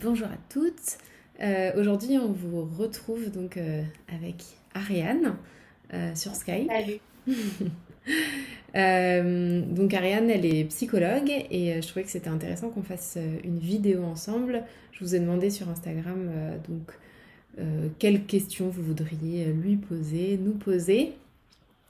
Bonjour 0.00 0.28
à 0.28 0.38
toutes. 0.48 0.96
Euh, 1.42 1.78
aujourd'hui, 1.78 2.16
on 2.16 2.32
vous 2.32 2.66
retrouve 2.78 3.30
donc 3.30 3.58
euh, 3.58 3.82
avec 4.08 4.42
Ariane 4.72 5.36
euh, 5.92 6.14
sur 6.14 6.34
Skype. 6.34 6.70
Salut. 6.70 6.98
donc 9.76 9.92
Ariane, 9.92 10.30
elle 10.30 10.46
est 10.46 10.64
psychologue 10.64 11.28
et 11.28 11.82
je 11.82 11.86
trouvais 11.86 12.04
que 12.04 12.10
c'était 12.10 12.30
intéressant 12.30 12.70
qu'on 12.70 12.82
fasse 12.82 13.18
une 13.44 13.58
vidéo 13.58 14.02
ensemble. 14.04 14.64
Je 14.92 15.04
vous 15.04 15.14
ai 15.14 15.20
demandé 15.20 15.50
sur 15.50 15.68
Instagram 15.68 16.30
donc 16.66 16.90
quelles 17.98 18.24
questions 18.24 18.70
vous 18.70 18.82
voudriez 18.82 19.52
lui 19.52 19.76
poser, 19.76 20.38
nous 20.42 20.54
poser. 20.54 21.12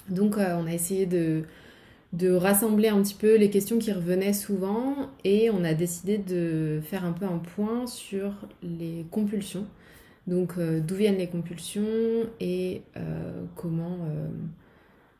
Donc 0.08 0.38
on 0.38 0.66
a 0.66 0.72
essayé 0.72 1.06
de 1.06 1.44
de 2.12 2.30
rassembler 2.32 2.88
un 2.88 3.02
petit 3.02 3.14
peu 3.14 3.36
les 3.36 3.48
questions 3.48 3.78
qui 3.78 3.90
revenaient 3.90 4.34
souvent 4.34 5.08
et 5.24 5.50
on 5.50 5.64
a 5.64 5.72
décidé 5.72 6.18
de 6.18 6.80
faire 6.84 7.04
un 7.04 7.12
peu 7.12 7.24
un 7.24 7.38
point 7.38 7.86
sur 7.86 8.32
les 8.62 9.06
compulsions. 9.10 9.66
Donc 10.26 10.54
euh, 10.58 10.80
d'où 10.80 10.94
viennent 10.94 11.16
les 11.16 11.28
compulsions 11.28 11.82
et 12.38 12.82
euh, 12.96 13.44
comment... 13.56 13.96
Euh, 14.10 14.28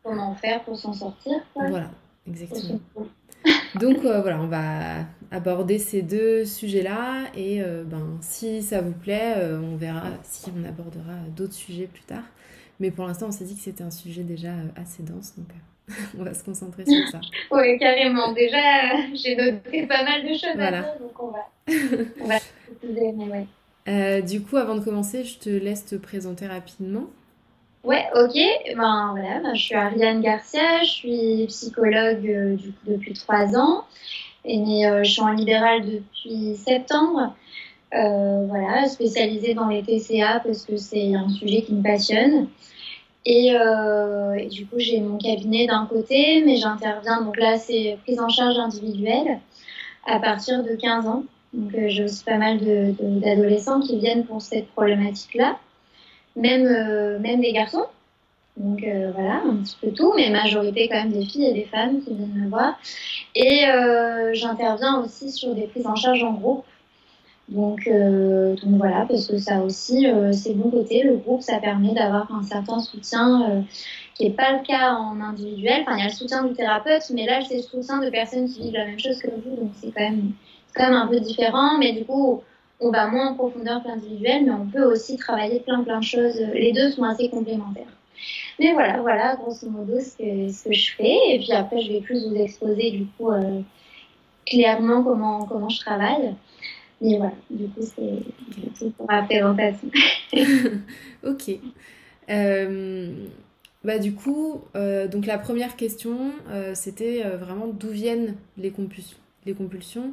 comment 0.05 0.34
faire 0.34 0.62
pour 0.65 0.77
s'en 0.77 0.92
sortir. 0.92 1.32
Voilà, 1.55 1.91
exactement. 2.27 2.80
Donc 3.80 4.01
voilà, 4.01 4.40
on 4.40 4.48
va 4.48 5.06
aborder 5.30 5.79
ces 5.79 6.02
deux 6.02 6.45
sujets-là 6.45 7.24
et 7.34 7.62
ben, 7.87 8.18
si 8.20 8.62
ça 8.62 8.82
vous 8.82 8.93
plaît, 8.93 9.34
on 9.62 9.77
verra 9.77 10.04
si 10.23 10.51
on 10.54 10.65
abordera 10.68 11.15
d'autres 11.34 11.54
sujets 11.54 11.87
plus 11.87 12.02
tard. 12.02 12.24
Mais 12.80 12.90
pour 12.90 13.06
l'instant, 13.06 13.29
on 13.29 13.32
s'est 13.32 13.45
dit 13.45 13.56
que 13.56 13.62
c'était 13.62 13.82
un 13.82 13.90
sujet 13.90 14.24
déjà 14.24 14.52
assez 14.77 15.02
dense. 15.02 15.34
Donc, 15.37 15.48
on 16.19 16.23
va 16.23 16.34
se 16.34 16.45
concentrer 16.45 16.84
sur 16.84 17.09
ça. 17.09 17.20
oui, 17.51 17.78
carrément. 17.78 18.32
Déjà, 18.32 18.59
j'ai 19.14 19.37
noté 19.37 19.87
pas 19.87 20.05
mal 20.05 20.23
de 20.23 20.28
choses 20.28 20.59
à 20.59 20.70
dire, 20.70 20.95
donc 21.01 21.23
on 21.23 21.28
va, 21.28 21.46
on 22.20 22.27
va 22.27 22.38
mais 22.82 23.24
ouais. 23.24 23.46
Euh, 23.88 24.20
du 24.20 24.42
coup, 24.42 24.56
avant 24.56 24.74
de 24.77 24.84
commencer, 24.84 25.24
je 25.24 25.38
te 25.38 25.51
laisse 25.51 25.84
te 25.84 25.96
présenter 25.96 26.46
rapidement. 26.46 27.07
Ouais, 27.85 28.07
ok. 28.15 28.35
Ben 28.76 29.09
voilà, 29.13 29.40
ben, 29.40 29.54
je 29.54 29.63
suis 29.63 29.74
Ariane 29.74 30.20
Garcia, 30.20 30.82
je 30.82 30.90
suis 30.90 31.46
psychologue 31.48 32.26
euh, 32.29 32.54
du 32.54 32.68
coup, 32.68 32.87
depuis 32.87 33.13
trois 33.15 33.57
ans 33.57 33.85
et 34.45 34.87
euh, 34.87 35.02
je 35.02 35.10
suis 35.10 35.23
en 35.23 35.32
libéral 35.32 35.82
depuis 35.85 36.57
septembre. 36.57 37.35
voilà, 37.90 38.87
spécialisée 38.87 39.54
dans 39.54 39.68
les 39.68 39.82
TCA 39.82 40.40
parce 40.45 40.65
que 40.65 40.76
c'est 40.76 41.15
un 41.15 41.29
sujet 41.29 41.63
qui 41.63 41.74
me 41.74 41.82
passionne. 41.82 42.48
Euh, 43.28 44.34
et, 44.34 44.46
du 44.46 44.66
coup, 44.66 44.78
j'ai 44.78 45.01
mon 45.01 45.16
cabinet 45.16 45.66
d'un 45.66 45.87
côté, 45.87 46.42
mais 46.45 46.56
j'interviens. 46.56 47.23
Donc 47.23 47.37
là, 47.37 47.59
c'est 47.59 47.98
prise 48.02 48.20
en 48.20 48.29
charge 48.29 48.59
individuelle 48.59 49.38
à 50.06 50.18
partir 50.18 50.62
de 50.64 50.74
15 50.74 51.06
ans. 51.06 51.24
Donc 51.52 51.74
euh, 51.74 51.88
j'ai 51.88 52.04
aussi 52.04 52.24
pas 52.24 52.38
mal 52.38 52.59
d'adolescents 52.60 53.80
qui 53.80 53.98
viennent 53.98 54.24
pour 54.24 54.40
cette 54.40 54.68
problématique-là, 54.68 55.59
même, 56.34 56.66
euh, 56.66 57.18
même 57.18 57.40
des 57.40 57.52
garçons. 57.52 57.84
Donc 58.56 58.80
voilà, 59.14 59.42
un 59.46 59.57
petit 59.62 59.76
peu 59.80 59.92
tout, 59.92 60.12
mais 60.14 60.29
majorité 60.29 60.86
quand 60.88 60.96
même 60.96 61.12
des 61.12 61.24
filles 61.24 61.46
et 61.46 61.54
des 61.54 61.64
femmes 61.64 62.02
qui 62.02 62.12
viennent 62.12 62.34
me 62.34 62.48
voir. 62.51 62.79
Et 63.34 63.64
j'interviens 64.34 65.00
aussi 65.00 65.31
sur 65.31 65.54
des 65.54 65.62
prises 65.69 65.86
en 65.86 65.94
charge 65.94 66.22
en 66.22 66.32
groupe. 66.32 66.64
Donc, 67.48 67.87
euh, 67.87 68.54
donc 68.56 68.76
voilà, 68.78 69.04
parce 69.09 69.26
que 69.26 69.37
ça 69.37 69.62
aussi, 69.62 70.06
euh, 70.06 70.32
c'est 70.32 70.54
bon 70.54 70.71
côté. 70.71 71.03
Le 71.03 71.16
groupe, 71.16 71.43
ça 71.43 71.59
permet 71.59 71.93
d'avoir 71.93 72.32
un 72.32 72.43
certain 72.43 72.78
soutien 72.78 73.50
euh, 73.50 73.60
qui 74.15 74.25
n'est 74.25 74.34
pas 74.34 74.53
le 74.53 74.65
cas 74.65 74.94
en 74.94 75.21
individuel. 75.21 75.82
Enfin, 75.82 75.97
il 75.97 76.00
y 76.00 76.03
a 76.03 76.09
le 76.09 76.15
soutien 76.15 76.44
du 76.44 76.54
thérapeute, 76.54 77.03
mais 77.12 77.26
là, 77.26 77.41
c'est 77.47 77.56
le 77.56 77.62
soutien 77.62 78.00
de 78.00 78.10
personnes 78.10 78.48
qui 78.48 78.62
vivent 78.62 78.75
la 78.75 78.87
même 78.87 78.98
chose 78.98 79.19
que 79.19 79.28
vous. 79.28 79.56
Donc, 79.56 79.70
c'est 79.81 79.93
quand 79.93 80.03
même, 80.03 80.32
quand 80.75 80.84
même 80.84 80.94
un 80.94 81.06
peu 81.06 81.20
différent. 81.20 81.78
Mais 81.78 81.93
du 81.93 82.04
coup, 82.04 82.43
on 82.81 82.91
va 82.91 83.09
moins 83.09 83.31
en 83.31 83.34
profondeur 83.34 83.82
que 83.82 83.88
l'individuel, 83.88 84.44
mais 84.44 84.53
on 84.53 84.66
peut 84.66 84.84
aussi 84.84 85.16
travailler 85.16 85.60
plein, 85.60 85.82
plein 85.82 85.98
de 85.98 86.04
choses. 86.04 86.38
Les 86.54 86.72
deux 86.72 86.91
sont 86.91 87.03
assez 87.03 87.28
complémentaires. 87.28 87.84
Mais 88.60 88.72
voilà, 88.72 89.00
voilà, 89.00 89.37
grosso 89.37 89.69
modo, 89.69 89.98
ce 89.98 90.16
que, 90.16 90.53
ce 90.53 90.64
que 90.64 90.72
je 90.72 90.94
fais. 90.94 91.19
Et 91.30 91.38
puis 91.38 91.53
après, 91.53 91.80
je 91.82 91.92
vais 91.92 92.00
plus 92.00 92.26
vous 92.26 92.36
exposer, 92.36 92.92
du 92.92 93.06
coup, 93.19 93.30
clairement 94.47 95.03
comment, 95.03 95.44
comment 95.44 95.69
je 95.69 95.80
travaille. 95.80 96.34
Mais 97.02 97.16
voilà, 97.18 97.34
du 97.50 97.66
coup, 97.68 97.82
c'est 97.82 98.78
tout 98.78 98.90
pour 98.90 99.10
la 99.10 99.22
présentation. 99.22 99.90
ok. 101.24 101.50
Euh, 102.30 103.12
bah, 103.82 103.98
du 103.98 104.14
coup, 104.14 104.62
euh, 104.76 105.08
donc 105.08 105.26
la 105.26 105.38
première 105.38 105.74
question, 105.74 106.30
euh, 106.48 106.74
c'était 106.74 107.22
vraiment 107.22 107.66
d'où 107.66 107.88
viennent 107.88 108.36
les 108.56 108.70
compulsions, 108.70 109.18
les 109.44 109.54
compulsions 109.54 110.12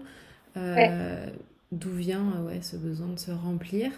d'où 1.72 1.92
vient 1.92 2.42
ouais, 2.48 2.62
ce 2.64 2.76
besoin 2.76 3.08
de 3.08 3.20
se 3.20 3.32
remplir. 3.32 3.92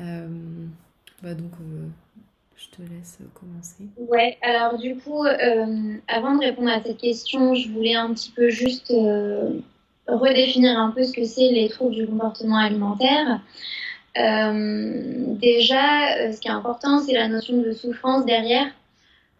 Bah, 0.00 1.34
donc, 1.34 1.52
je 2.56 2.66
te 2.76 2.82
laisse 2.82 3.18
commencer. 3.32 3.84
Ouais, 3.96 4.36
alors 4.42 4.76
du 4.76 4.96
coup, 4.96 5.24
avant 6.08 6.34
de 6.34 6.40
répondre 6.40 6.70
à 6.70 6.82
cette 6.82 6.98
question, 6.98 7.54
je 7.54 7.68
voulais 7.68 7.94
un 7.94 8.12
petit 8.12 8.32
peu 8.32 8.50
juste 8.50 8.92
redéfinir 10.08 10.78
un 10.78 10.90
peu 10.90 11.04
ce 11.04 11.12
que 11.12 11.24
c'est 11.24 11.50
les 11.50 11.68
troubles 11.68 11.94
du 11.94 12.06
comportement 12.06 12.56
alimentaire. 12.56 13.40
Euh, 14.16 15.34
déjà, 15.40 16.16
euh, 16.16 16.32
ce 16.32 16.40
qui 16.40 16.48
est 16.48 16.52
important, 16.52 16.98
c'est 17.00 17.12
la 17.12 17.28
notion 17.28 17.58
de 17.58 17.72
souffrance 17.72 18.24
derrière. 18.24 18.66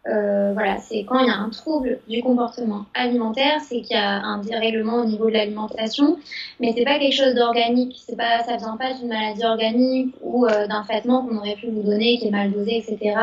Euh, 0.07 0.53
voilà, 0.53 0.77
c'est 0.77 1.03
quand 1.03 1.19
il 1.19 1.27
y 1.27 1.29
a 1.29 1.37
un 1.37 1.49
trouble 1.49 1.99
du 2.07 2.23
comportement 2.23 2.85
alimentaire, 2.93 3.59
c'est 3.61 3.81
qu'il 3.81 3.97
y 3.97 3.99
a 3.99 4.21
un 4.21 4.37
dérèglement 4.37 5.01
au 5.01 5.05
niveau 5.05 5.27
de 5.27 5.33
l'alimentation, 5.33 6.17
mais 6.59 6.73
c'est 6.75 6.85
pas 6.85 6.97
quelque 6.99 7.15
chose 7.15 7.35
d'organique, 7.35 8.01
c'est 8.07 8.15
pas, 8.15 8.41
ça 8.43 8.55
vient 8.55 8.77
pas 8.77 8.93
d'une 8.93 9.09
maladie 9.09 9.43
organique 9.43 10.15
ou 10.21 10.47
d'un 10.47 10.83
traitement 10.83 11.25
qu'on 11.25 11.37
aurait 11.37 11.55
pu 11.55 11.67
vous 11.67 11.83
donner 11.83 12.17
qui 12.17 12.27
est 12.27 12.31
mal 12.31 12.51
dosé, 12.51 12.77
etc. 12.77 13.17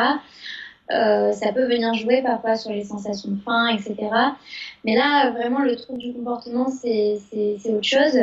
Euh, 0.93 1.33
ça 1.33 1.53
peut 1.53 1.67
venir 1.67 1.93
jouer 1.95 2.23
parfois 2.23 2.57
sur 2.57 2.71
les 2.71 2.85
sensations 2.85 3.31
de 3.31 3.41
faim, 3.41 3.69
etc. 3.69 3.97
Mais 4.85 4.95
là, 4.95 5.31
vraiment, 5.31 5.61
le 5.61 5.75
trouble 5.77 5.99
du 5.99 6.13
comportement, 6.13 6.69
c'est 6.69 7.19
autre 7.69 7.83
chose. 7.83 8.17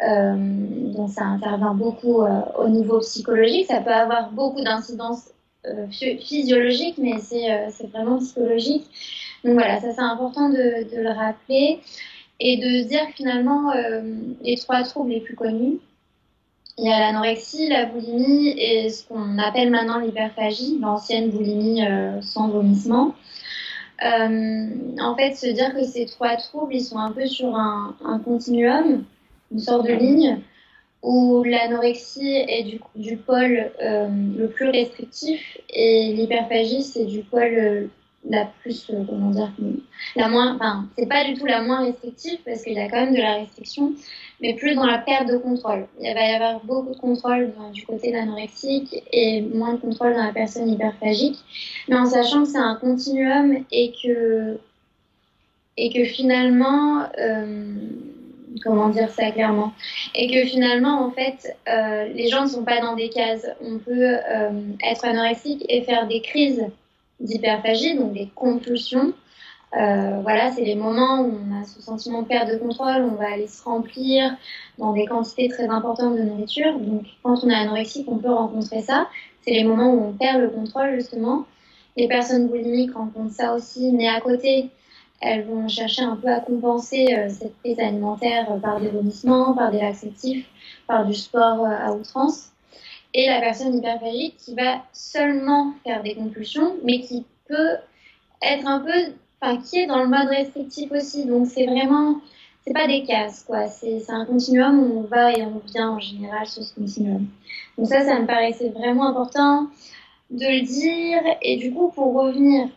Euh, 0.00 0.34
donc 0.36 1.10
ça 1.10 1.24
intervient 1.24 1.74
beaucoup 1.74 2.22
euh, 2.22 2.40
au 2.58 2.68
niveau 2.68 3.00
psychologique. 3.00 3.66
Ça 3.66 3.80
peut 3.80 3.92
avoir 3.92 4.30
beaucoup 4.30 4.62
d'incidences 4.62 5.30
euh, 5.66 5.88
physiologiques, 5.88 6.98
mais 6.98 7.18
c'est 7.18 7.86
vraiment 7.88 8.18
psychologique. 8.18 8.86
Donc 9.44 9.54
voilà, 9.54 9.80
ça 9.80 9.92
c'est 9.92 10.00
important 10.00 10.50
de, 10.50 10.86
le 10.94 11.10
rappeler 11.10 11.80
et 12.40 12.56
de 12.58 12.82
se 12.82 12.88
dire 12.88 13.06
finalement, 13.16 13.72
les 14.42 14.56
trois 14.56 14.84
troubles 14.84 15.10
les 15.10 15.20
plus 15.20 15.34
connus, 15.34 15.78
il 16.78 16.84
y 16.84 16.92
a 16.92 17.00
l'anorexie, 17.00 17.68
la 17.68 17.86
boulimie 17.86 18.50
et 18.56 18.88
ce 18.88 19.06
qu'on 19.06 19.38
appelle 19.38 19.70
maintenant 19.70 19.98
l'hyperphagie, 19.98 20.78
l'ancienne 20.80 21.30
boulimie 21.30 21.84
euh, 21.84 22.22
sans 22.22 22.48
vomissement. 22.48 23.14
Euh, 24.04 24.68
en 25.00 25.16
fait, 25.16 25.34
se 25.34 25.48
dire 25.48 25.74
que 25.74 25.82
ces 25.82 26.06
trois 26.06 26.36
troubles, 26.36 26.74
ils 26.74 26.84
sont 26.84 26.98
un 26.98 27.10
peu 27.10 27.26
sur 27.26 27.56
un, 27.56 27.96
continuum, 28.24 29.04
une 29.50 29.58
sorte 29.58 29.88
de 29.88 29.92
ligne, 29.92 30.40
où 31.02 31.42
l'anorexie 31.42 32.44
est 32.48 32.78
du, 32.94 33.16
pôle 33.16 33.72
euh, 33.82 34.08
le 34.36 34.48
plus 34.48 34.70
restrictif 34.70 35.58
et 35.70 36.12
l'hyperphagie, 36.12 36.82
c'est 36.82 37.06
du 37.06 37.22
pôle 37.22 37.90
la 38.28 38.46
plus, 38.62 38.90
comment 39.08 39.30
dire, 39.30 39.50
la 40.16 40.28
moins, 40.28 40.54
enfin, 40.54 40.88
c'est 40.96 41.08
pas 41.08 41.24
du 41.24 41.34
tout 41.34 41.46
la 41.46 41.62
moins 41.62 41.84
restrictive 41.84 42.38
parce 42.44 42.62
qu'il 42.62 42.74
y 42.74 42.80
a 42.80 42.88
quand 42.88 43.00
même 43.00 43.14
de 43.14 43.20
la 43.20 43.34
restriction, 43.36 43.94
mais 44.40 44.54
plus 44.54 44.74
dans 44.74 44.86
la 44.86 44.98
perte 44.98 45.28
de 45.28 45.36
contrôle. 45.36 45.86
Il 46.00 46.12
va 46.14 46.26
y 46.26 46.34
avoir 46.34 46.60
beaucoup 46.64 46.94
de 46.94 46.98
contrôle 46.98 47.52
du 47.72 47.84
côté 47.84 48.12
l'anorexique 48.12 49.02
et 49.12 49.40
moins 49.42 49.74
de 49.74 49.80
contrôle 49.80 50.14
dans 50.14 50.24
la 50.24 50.32
personne 50.32 50.68
hyperphagique, 50.68 51.38
mais 51.88 51.96
en 51.96 52.06
sachant 52.06 52.44
que 52.44 52.50
c'est 52.50 52.58
un 52.58 52.76
continuum 52.76 53.64
et 53.72 53.92
que, 54.02 54.58
et 55.76 55.92
que 55.92 56.04
finalement, 56.04 57.04
euh, 57.18 57.74
comment 58.62 58.88
dire 58.88 59.10
ça 59.10 59.30
clairement, 59.30 59.72
et 60.14 60.30
que 60.30 60.48
finalement, 60.48 61.04
en 61.04 61.10
fait, 61.10 61.56
euh, 61.68 62.08
les 62.14 62.28
gens 62.28 62.42
ne 62.42 62.48
sont 62.48 62.64
pas 62.64 62.80
dans 62.80 62.94
des 62.94 63.08
cases. 63.08 63.46
On 63.60 63.78
peut 63.78 64.16
euh, 64.16 64.50
être 64.88 65.04
anorexique 65.04 65.64
et 65.68 65.82
faire 65.82 66.06
des 66.06 66.20
crises 66.20 66.64
d'hyperphagie, 67.20 67.96
donc 67.96 68.12
des 68.12 68.28
compulsions, 68.34 69.12
euh, 69.76 70.20
voilà, 70.22 70.50
c'est 70.50 70.64
les 70.64 70.74
moments 70.74 71.20
où 71.20 71.38
on 71.46 71.60
a 71.60 71.64
ce 71.64 71.82
sentiment 71.82 72.22
de 72.22 72.28
perte 72.28 72.50
de 72.50 72.56
contrôle, 72.56 73.02
on 73.02 73.16
va 73.16 73.32
aller 73.32 73.46
se 73.46 73.62
remplir 73.62 74.34
dans 74.78 74.92
des 74.92 75.04
quantités 75.04 75.48
très 75.48 75.68
importantes 75.68 76.16
de 76.16 76.22
nourriture. 76.22 76.78
Donc, 76.78 77.04
quand 77.22 77.44
on 77.44 77.50
est 77.50 77.54
anorexique, 77.54 78.06
on 78.08 78.16
peut 78.16 78.32
rencontrer 78.32 78.80
ça. 78.80 79.08
C'est 79.42 79.50
les 79.50 79.64
moments 79.64 79.92
où 79.92 80.06
on 80.06 80.12
perd 80.12 80.40
le 80.40 80.48
contrôle, 80.48 80.94
justement. 80.94 81.44
Les 81.96 82.08
personnes 82.08 82.48
boulimiques 82.48 82.94
rencontrent 82.94 83.34
ça 83.34 83.54
aussi, 83.54 83.92
mais 83.92 84.08
à 84.08 84.20
côté, 84.20 84.70
elles 85.20 85.44
vont 85.44 85.68
chercher 85.68 86.02
un 86.02 86.16
peu 86.16 86.28
à 86.28 86.40
compenser 86.40 87.14
euh, 87.14 87.28
cette 87.28 87.56
prise 87.58 87.78
alimentaire 87.78 88.50
euh, 88.50 88.58
par 88.58 88.80
des 88.80 88.88
vomissements, 88.88 89.52
par 89.52 89.70
des 89.70 89.80
laxatifs, 89.80 90.46
par 90.86 91.04
du 91.04 91.12
sport 91.12 91.66
à 91.66 91.92
outrance. 91.92 92.52
Et 93.14 93.26
la 93.26 93.40
personne 93.40 93.76
hyperphagique 93.76 94.36
qui 94.38 94.54
va 94.54 94.82
seulement 94.92 95.74
faire 95.84 96.02
des 96.02 96.14
compulsions, 96.14 96.76
mais 96.84 97.00
qui 97.00 97.26
peut 97.48 97.76
être 98.42 98.66
un 98.66 98.80
peu 98.80 99.12
enfin, 99.40 99.58
qui 99.58 99.78
est 99.78 99.86
dans 99.86 100.02
le 100.02 100.08
mode 100.08 100.28
restrictif 100.28 100.90
aussi. 100.92 101.26
Donc 101.26 101.46
c'est 101.46 101.66
vraiment, 101.66 102.20
c'est 102.66 102.72
pas 102.72 102.86
des 102.86 103.04
cases, 103.04 103.44
quoi. 103.44 103.68
C'est 103.68 104.02
un 104.08 104.24
continuum 104.24 104.80
où 104.80 104.98
on 105.00 105.02
va 105.02 105.32
et 105.32 105.42
on 105.42 105.60
vient 105.72 105.90
en 105.90 106.00
général 106.00 106.46
sur 106.46 106.62
ce 106.62 106.74
continuum. 106.74 107.26
Donc 107.76 107.88
ça, 107.88 108.04
ça 108.04 108.20
me 108.20 108.26
paraissait 108.26 108.70
vraiment 108.70 109.08
important 109.08 109.68
de 110.30 110.44
le 110.44 110.66
dire. 110.66 111.20
Et 111.42 111.56
du 111.56 111.72
coup, 111.72 111.90
pour 111.90 112.14
revenir. 112.14 112.68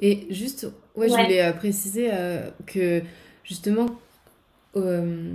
Et 0.00 0.26
juste, 0.30 0.68
ouais, 0.96 1.08
je 1.08 1.14
voulais 1.14 1.42
euh, 1.42 1.52
préciser 1.52 2.10
euh, 2.12 2.50
que 2.66 3.02
justement, 3.42 3.86
euh, 4.76 5.34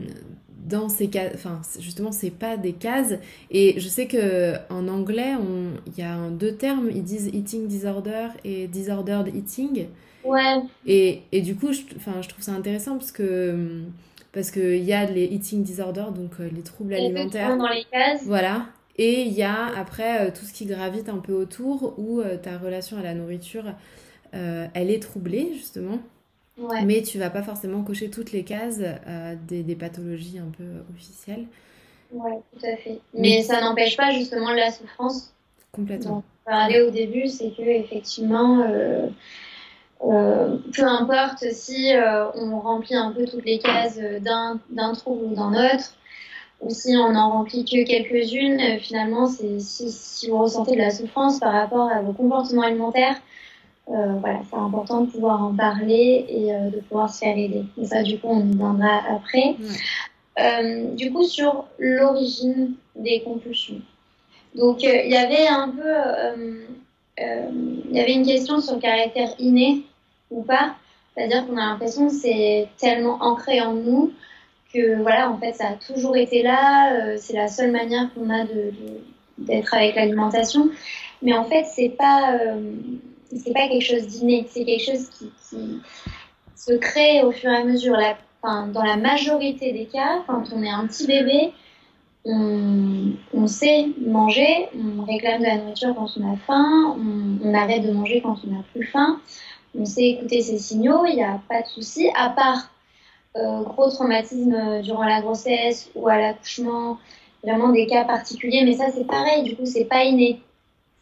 dans 0.66 0.88
ces 0.88 1.10
cases, 1.10 1.34
enfin, 1.36 1.62
justement, 1.80 2.12
c'est 2.12 2.32
pas 2.32 2.56
des 2.56 2.74
cases. 2.74 3.16
Et 3.52 3.80
je 3.80 3.88
sais 3.88 4.08
que 4.08 4.54
en 4.70 4.88
anglais, 4.88 5.34
il 5.88 6.02
y 6.02 6.06
a 6.06 6.30
deux 6.30 6.56
termes, 6.56 6.90
ils 6.94 7.04
disent 7.04 7.28
eating 7.34 7.68
disorder 7.68 8.28
et 8.46 8.68
disordered 8.68 9.34
eating. 9.36 9.88
Ouais. 10.24 10.62
Et, 10.86 11.22
et 11.32 11.42
du 11.42 11.56
coup, 11.56 11.74
je, 11.74 11.82
je 11.82 12.30
trouve 12.30 12.44
ça 12.44 12.54
intéressant 12.54 12.98
parce 12.98 13.12
que 13.12 13.84
parce 14.34 14.50
qu'il 14.50 14.84
y 14.84 14.94
a 14.94 15.06
les 15.06 15.26
eating 15.26 15.64
disorders, 15.64 16.12
donc 16.12 16.32
euh, 16.40 16.50
les 16.52 16.64
troubles 16.64 16.96
alimentaires. 16.96 17.56
dans 17.56 17.70
les 17.70 17.86
cases. 17.86 18.24
Voilà. 18.26 18.66
Et 18.98 19.22
il 19.22 19.34
y 19.34 19.44
a 19.44 19.68
après 19.78 20.28
euh, 20.28 20.32
tout 20.32 20.46
ce 20.46 20.54
qui 20.54 20.66
gravite 20.66 21.08
un 21.08 21.20
peu 21.20 21.34
autour, 21.34 21.94
où 21.98 22.20
euh, 22.20 22.38
ta 22.38 22.58
relation 22.58 22.98
à 22.98 23.04
la 23.04 23.14
nourriture, 23.14 23.64
elle 24.32 24.90
est 24.90 25.02
troublée, 25.02 25.52
justement. 25.54 26.00
Ouais. 26.58 26.84
Mais 26.84 27.04
tu 27.04 27.20
vas 27.20 27.30
pas 27.30 27.44
forcément 27.44 27.84
cocher 27.84 28.10
toutes 28.10 28.32
les 28.32 28.44
cases 28.44 28.80
des, 29.48 29.62
des, 29.62 29.76
pathologies 29.76 30.40
un 30.40 30.52
peu 30.58 30.64
officielles. 30.96 31.46
Ouais, 32.12 32.40
tout 32.52 32.66
à 32.66 32.76
fait. 32.78 33.00
Mais, 33.14 33.44
ça 33.44 33.62
n'empêche 33.62 33.96
pas 33.96 34.12
justement 34.12 34.52
la 34.52 34.72
souffrance. 34.72 35.36
Complètement. 35.72 36.16
Donc, 36.16 36.24
parler 36.46 36.82
au 36.82 36.90
début, 36.90 37.28
c'est 37.28 37.52
que 37.52 37.62
effectivement, 37.62 38.66
euh, 40.06 40.58
peu 40.76 40.84
importe 40.84 41.46
si 41.54 41.96
euh, 41.96 42.30
on 42.36 42.60
remplit 42.60 42.96
un 42.96 43.12
peu 43.12 43.26
toutes 43.26 43.46
les 43.46 43.60
cases 43.60 44.00
d'un 44.22 44.94
trouble 44.94 45.26
ou 45.26 45.36
d'un 45.36 45.54
autre, 45.54 45.94
ou 46.62 46.70
si 46.70 46.96
on 46.98 47.14
n'en 47.14 47.32
remplit 47.32 47.64
que 47.64 47.86
quelques-unes, 47.86 48.60
euh, 48.60 48.80
finalement, 48.80 49.28
si, 49.28 50.30
vous 50.30 50.38
ressentez 50.38 50.74
de 50.74 50.82
la 50.82 50.92
souffrance 50.92 51.40
par 51.40 51.54
rapport 51.54 51.90
à 51.90 52.02
vos 52.02 52.14
comportements 52.14 52.64
alimentaires, 52.64 53.16
voilà, 53.88 54.40
c'est 54.50 54.56
important 54.56 55.02
de 55.02 55.12
pouvoir 55.12 55.44
en 55.44 55.54
parler 55.54 56.26
et 56.30 56.54
de 56.72 56.80
pouvoir 56.82 57.14
se 57.14 57.20
faire 57.20 57.38
aider. 57.38 57.66
Et 57.82 57.86
ça, 57.86 58.02
du 58.02 58.18
coup, 58.18 58.30
on 58.30 58.40
y 58.40 58.56
viendra 58.56 59.02
après. 59.10 59.58
du 60.96 61.12
coup, 61.12 61.26
sur 61.26 61.66
l'origine 61.80 62.76
des 62.96 63.22
compulsions. 63.24 63.82
Donc, 64.56 64.84
il 64.84 65.12
y 65.12 65.18
avait 65.18 65.48
un 65.48 65.68
peu, 65.68 66.64
il 67.18 67.92
y 67.92 68.00
avait 68.00 68.14
une 68.14 68.26
question 68.26 68.62
sur 68.62 68.76
le 68.76 68.80
caractère 68.80 69.34
inné 69.38 69.84
ou 70.34 70.44
pas. 70.44 70.76
C'est-à-dire 71.16 71.46
qu'on 71.46 71.58
a 71.58 71.68
l'impression 71.68 72.08
que 72.08 72.14
c'est 72.14 72.68
tellement 72.78 73.18
ancré 73.22 73.62
en 73.62 73.74
nous 73.74 74.12
que 74.74 75.02
voilà, 75.02 75.30
en 75.30 75.38
fait, 75.38 75.54
ça 75.54 75.68
a 75.68 75.74
toujours 75.74 76.18
été 76.18 76.42
là. 76.42 76.94
Euh, 76.94 77.16
c'est 77.18 77.34
la 77.34 77.48
seule 77.48 77.72
manière 77.72 78.12
qu'on 78.14 78.30
a 78.30 78.44
de, 78.44 78.72
d'être 79.38 79.74
avec 79.74 79.96
l'alimentation. 79.96 80.70
Mais 81.22 81.34
en 81.34 81.44
fait, 81.44 81.66
c'est 81.66 81.90
pas, 81.90 82.34
euh, 82.34 82.74
c'est 83.36 83.54
pas 83.54 83.68
quelque 83.68 83.86
chose 83.86 84.08
d'inné. 84.08 84.48
C'est 84.50 84.66
quelque 84.66 84.84
chose 84.84 85.10
qui, 85.10 85.32
qui, 85.50 85.82
se 86.56 86.74
crée 86.74 87.22
au 87.24 87.32
fur 87.32 87.52
et 87.52 87.58
à 87.58 87.64
mesure. 87.64 87.94
La, 87.94 88.18
enfin, 88.42 88.68
dans 88.68 88.84
la 88.84 88.98
majorité 88.98 89.74
des 89.74 89.86
cas, 89.86 90.24
quand 90.28 90.46
on 90.56 90.64
est 90.64 90.70
un 90.70 90.88
petit 90.88 91.06
bébé, 91.06 91.54
on, 92.26 93.12
on, 93.34 93.48
sait 93.48 93.88
manger, 94.00 94.70
on 94.74 95.04
réclame 95.04 95.42
de 95.42 95.46
la 95.46 95.58
nourriture 95.58 95.94
quand 95.94 96.08
on 96.18 96.34
a 96.34 96.38
faim, 96.38 96.96
on, 96.98 97.50
on 97.50 97.54
arrête 97.54 97.86
de 97.86 97.92
manger 97.92 98.22
quand 98.22 98.38
on 98.48 98.52
n'a 98.52 98.64
plus 98.74 98.86
faim 98.86 99.20
on 99.78 99.86
sait 99.86 100.10
écouter 100.10 100.42
ces 100.42 100.58
signaux, 100.58 101.06
il 101.06 101.16
n'y 101.16 101.24
a 101.24 101.42
pas 101.50 101.62
de 101.62 101.68
souci, 101.68 102.10
à 102.16 102.30
part 102.30 102.70
euh, 103.36 103.64
gros 103.64 103.90
traumatisme 103.90 104.82
durant 104.82 105.06
la 105.06 105.22
grossesse 105.22 105.90
ou 105.96 106.08
à 106.08 106.18
l'accouchement, 106.18 107.00
vraiment 107.44 107.70
des 107.70 107.88
cas 107.88 108.06
particuliers, 108.06 108.64
mais 108.64 108.76
ça 108.76 108.92
c'est 108.92 109.06
pareil, 109.06 109.44
du 109.44 109.56
coup 109.56 109.66
c'est 109.66 109.86
pas 109.86 110.04
inné. 110.04 110.40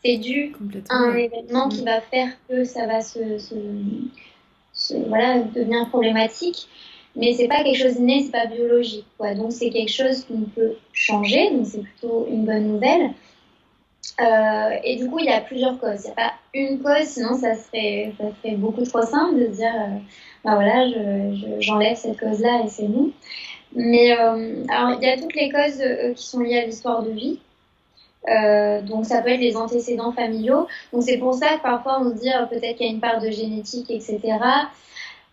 C'est 0.04 0.18
dû 0.18 0.54
à 0.90 0.96
un 0.96 1.16
événement 1.16 1.70
qui 1.70 1.84
va 1.84 2.02
faire 2.02 2.30
que 2.50 2.64
ça 2.64 2.88
va 2.88 3.02
se, 3.02 3.38
se, 3.38 4.96
voilà, 5.08 5.40
devenir 5.40 5.88
problématique. 5.90 6.68
Mais 7.16 7.34
c'est 7.34 7.48
pas 7.48 7.64
quelque 7.64 7.78
chose 7.78 7.98
d'inné, 7.98 8.24
c'est 8.24 8.32
pas 8.32 8.48
biologique. 8.48 9.06
Quoi. 9.18 9.36
Donc 9.36 9.52
c'est 9.52 9.70
quelque 9.70 9.92
chose 9.92 10.26
qu'on 10.26 10.42
peut 10.42 10.76
changer, 10.94 11.52
donc 11.52 11.68
c'est 11.68 11.82
plutôt 11.82 12.26
une 12.28 12.46
bonne 12.46 12.68
nouvelle. 12.68 13.12
Euh, 14.20 14.70
et 14.84 14.96
du 14.96 15.10
coup, 15.10 15.20
il 15.20 15.26
y 15.26 15.30
a 15.30 15.42
plusieurs 15.42 15.78
causes. 15.80 16.04
Il 16.04 16.06
n'y 16.06 16.12
a 16.12 16.16
pas 16.16 16.34
une 16.54 16.82
cause, 16.82 17.06
sinon 17.06 17.36
ça 17.36 17.56
serait, 17.56 18.14
ça 18.18 18.26
serait 18.42 18.56
beaucoup 18.56 18.84
trop 18.84 19.02
simple 19.02 19.40
de 19.40 19.48
dire, 19.48 19.74
euh, 19.74 19.98
bah 20.44 20.56
voilà, 20.56 20.88
j'enlève 21.60 21.96
je, 21.96 22.02
cette 22.02 22.20
cause-là 22.20 22.64
et 22.66 22.70
c'est 22.70 22.88
nous. 22.88 23.14
Mais 23.74 24.12
euh, 24.20 24.66
alors, 24.70 25.00
il 25.02 25.08
y 25.08 25.10
a 25.10 25.18
toutes 25.18 25.34
les 25.36 25.50
causes 25.50 25.82
qui 26.16 26.24
sont 26.28 26.42
liées 26.42 26.60
à 26.60 26.66
l'histoire 26.66 27.04
de 27.04 27.12
vie. 27.12 27.40
donc 28.88 29.06
ça 29.06 29.22
peut 29.22 29.30
être 29.30 29.40
les 29.40 29.56
antécédents 29.56 30.12
familiaux. 30.12 30.68
Donc 30.92 31.04
c'est 31.04 31.18
pour 31.18 31.34
ça 31.34 31.58
que 31.58 31.62
parfois 31.62 32.02
on 32.02 32.10
se 32.10 32.20
dit 32.22 32.30
peut-être 32.50 32.78
qu'il 32.78 32.88
y 32.88 32.90
a 32.90 32.94
une 32.94 33.00
part 33.00 33.22
de 33.22 33.30
génétique, 33.32 33.90
etc. 33.90 34.20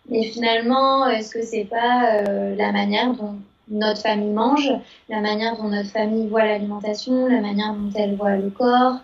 Mais 0.09 0.23
finalement, 0.23 1.07
est-ce 1.07 1.31
que 1.31 1.41
c'est 1.41 1.65
pas 1.65 2.21
la 2.23 2.71
manière 2.71 3.13
dont 3.13 3.35
notre 3.69 4.01
famille 4.01 4.31
mange, 4.31 4.71
la 5.09 5.19
manière 5.19 5.57
dont 5.57 5.67
notre 5.67 5.89
famille 5.89 6.27
voit 6.27 6.45
l'alimentation, 6.45 7.27
la 7.27 7.41
manière 7.41 7.73
dont 7.73 7.91
elle 7.95 8.15
voit 8.15 8.37
le 8.37 8.49
corps? 8.49 8.99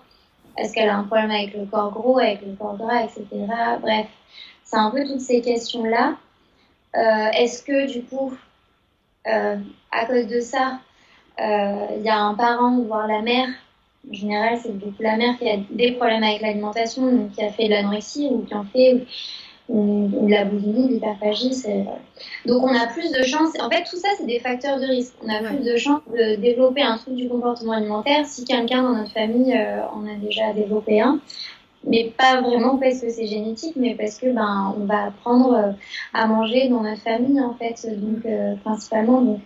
Est-ce 0.57 0.73
qu'elle 0.73 0.89
a 0.89 0.97
un 0.97 1.03
problème 1.03 1.31
avec 1.31 1.53
le 1.53 1.65
corps 1.65 1.91
gros, 1.91 2.19
avec 2.19 2.41
le 2.41 2.53
corps 2.53 2.77
gras, 2.77 3.03
etc. 3.03 3.25
Bref, 3.81 4.07
c'est 4.63 4.77
un 4.77 4.91
peu 4.91 5.05
toutes 5.05 5.21
ces 5.21 5.41
questions-là. 5.41 6.15
Euh, 6.95 7.31
Est-ce 7.33 7.63
que 7.63 7.91
du 7.91 8.03
coup, 8.03 8.33
euh, 9.27 9.57
à 9.91 10.05
cause 10.05 10.27
de 10.27 10.39
ça, 10.39 10.79
euh, 11.39 11.87
il 11.97 12.03
y 12.03 12.09
a 12.09 12.19
un 12.19 12.33
parent, 12.35 12.79
voire 12.81 13.07
la 13.07 13.21
mère, 13.21 13.49
en 14.09 14.13
général 14.13 14.57
c'est 14.61 14.77
beaucoup 14.77 15.01
la 15.01 15.17
mère 15.17 15.37
qui 15.37 15.49
a 15.49 15.57
des 15.69 15.93
problèmes 15.93 16.23
avec 16.23 16.41
l'alimentation, 16.41 17.11
donc 17.11 17.31
qui 17.31 17.43
a 17.43 17.51
fait 17.51 17.65
de 17.65 17.71
l'anorexie 17.71 18.29
ou 18.31 18.45
qui 18.45 18.55
en 18.55 18.63
fait, 18.63 19.05
ou, 19.69 20.27
la 20.27 20.45
boulimie, 20.45 20.87
l'hyperphagie. 20.89 21.63
Donc 22.45 22.63
on 22.63 22.75
a 22.75 22.87
plus 22.87 23.11
de 23.11 23.23
chances. 23.23 23.53
En 23.59 23.69
fait, 23.69 23.83
tout 23.83 23.97
ça, 23.97 24.09
c'est 24.17 24.25
des 24.25 24.39
facteurs 24.39 24.79
de 24.79 24.85
risque. 24.85 25.13
On 25.23 25.29
a 25.29 25.41
plus 25.41 25.63
de 25.63 25.77
chances 25.77 26.01
de 26.11 26.35
développer 26.35 26.81
un 26.81 26.97
trouble 26.97 27.17
du 27.17 27.27
comportement 27.27 27.73
alimentaire 27.73 28.25
si 28.25 28.45
quelqu'un 28.45 28.83
dans 28.83 28.95
notre 28.95 29.11
famille 29.11 29.53
euh, 29.53 29.81
en 29.87 30.05
a 30.07 30.15
déjà 30.15 30.53
développé 30.53 31.01
un. 31.01 31.19
Mais 31.87 32.11
pas 32.17 32.41
vraiment 32.41 32.77
parce 32.77 33.01
que 33.01 33.09
c'est 33.09 33.27
génétique, 33.27 33.75
mais 33.75 33.93
parce 33.95 34.17
que 34.17 34.27
ben 34.31 34.73
on 34.77 34.85
va 34.85 35.05
apprendre 35.05 35.53
euh, 35.53 35.71
à 36.13 36.25
manger 36.25 36.67
dans 36.67 36.81
notre 36.81 37.01
famille 37.01 37.39
en 37.39 37.53
fait. 37.53 37.87
Donc 37.99 38.25
euh, 38.25 38.55
principalement, 38.63 39.21
donc 39.21 39.39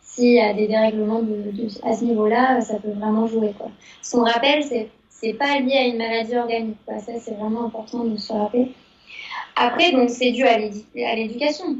s'il 0.00 0.34
y 0.34 0.40
a 0.40 0.52
des 0.52 0.66
dérèglements 0.66 1.22
de, 1.22 1.52
à 1.84 1.94
ce 1.94 2.04
niveau-là, 2.04 2.60
ça 2.60 2.74
peut 2.78 2.90
vraiment 2.90 3.26
jouer 3.28 3.54
quoi. 3.56 3.70
Ce 4.02 4.16
qu'on 4.16 4.24
rappelle, 4.24 4.64
c'est 4.64 4.88
c'est 5.20 5.34
pas 5.34 5.58
lié 5.58 5.74
à 5.74 5.86
une 5.86 5.98
maladie 5.98 6.36
organique. 6.36 6.78
Quoi. 6.86 6.98
Ça, 6.98 7.12
c'est 7.20 7.34
vraiment 7.34 7.66
important 7.66 8.04
de 8.04 8.16
se 8.16 8.32
rappeler. 8.32 8.72
Après, 9.56 9.92
donc, 9.92 10.10
c'est 10.10 10.30
dû 10.30 10.44
à 10.44 10.58
l'éducation. 10.58 11.76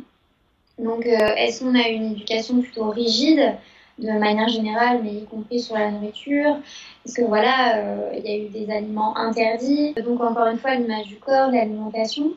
Donc, 0.83 1.07
euh, 1.07 1.35
est-ce 1.37 1.63
qu'on 1.63 1.75
a 1.75 1.89
une 1.89 2.13
éducation 2.13 2.61
plutôt 2.61 2.91
rigide 2.91 3.55
de 3.99 4.13
manière 4.13 4.49
générale, 4.49 5.01
mais 5.03 5.13
y 5.13 5.25
compris 5.27 5.61
sur 5.61 5.77
la 5.77 5.91
nourriture? 5.91 6.57
Parce 7.05 7.15
que 7.15 7.23
voilà, 7.23 7.77
euh, 7.77 8.13
il 8.17 8.31
y 8.31 8.33
a 8.33 8.37
eu 8.39 8.49
des 8.49 8.73
aliments 8.73 9.17
interdits. 9.17 9.95
Donc, 9.95 10.23
encore 10.23 10.47
une 10.47 10.59
fois, 10.59 10.75
l'image 10.75 11.07
du 11.07 11.17
corps, 11.17 11.51
l'alimentation. 11.51 12.33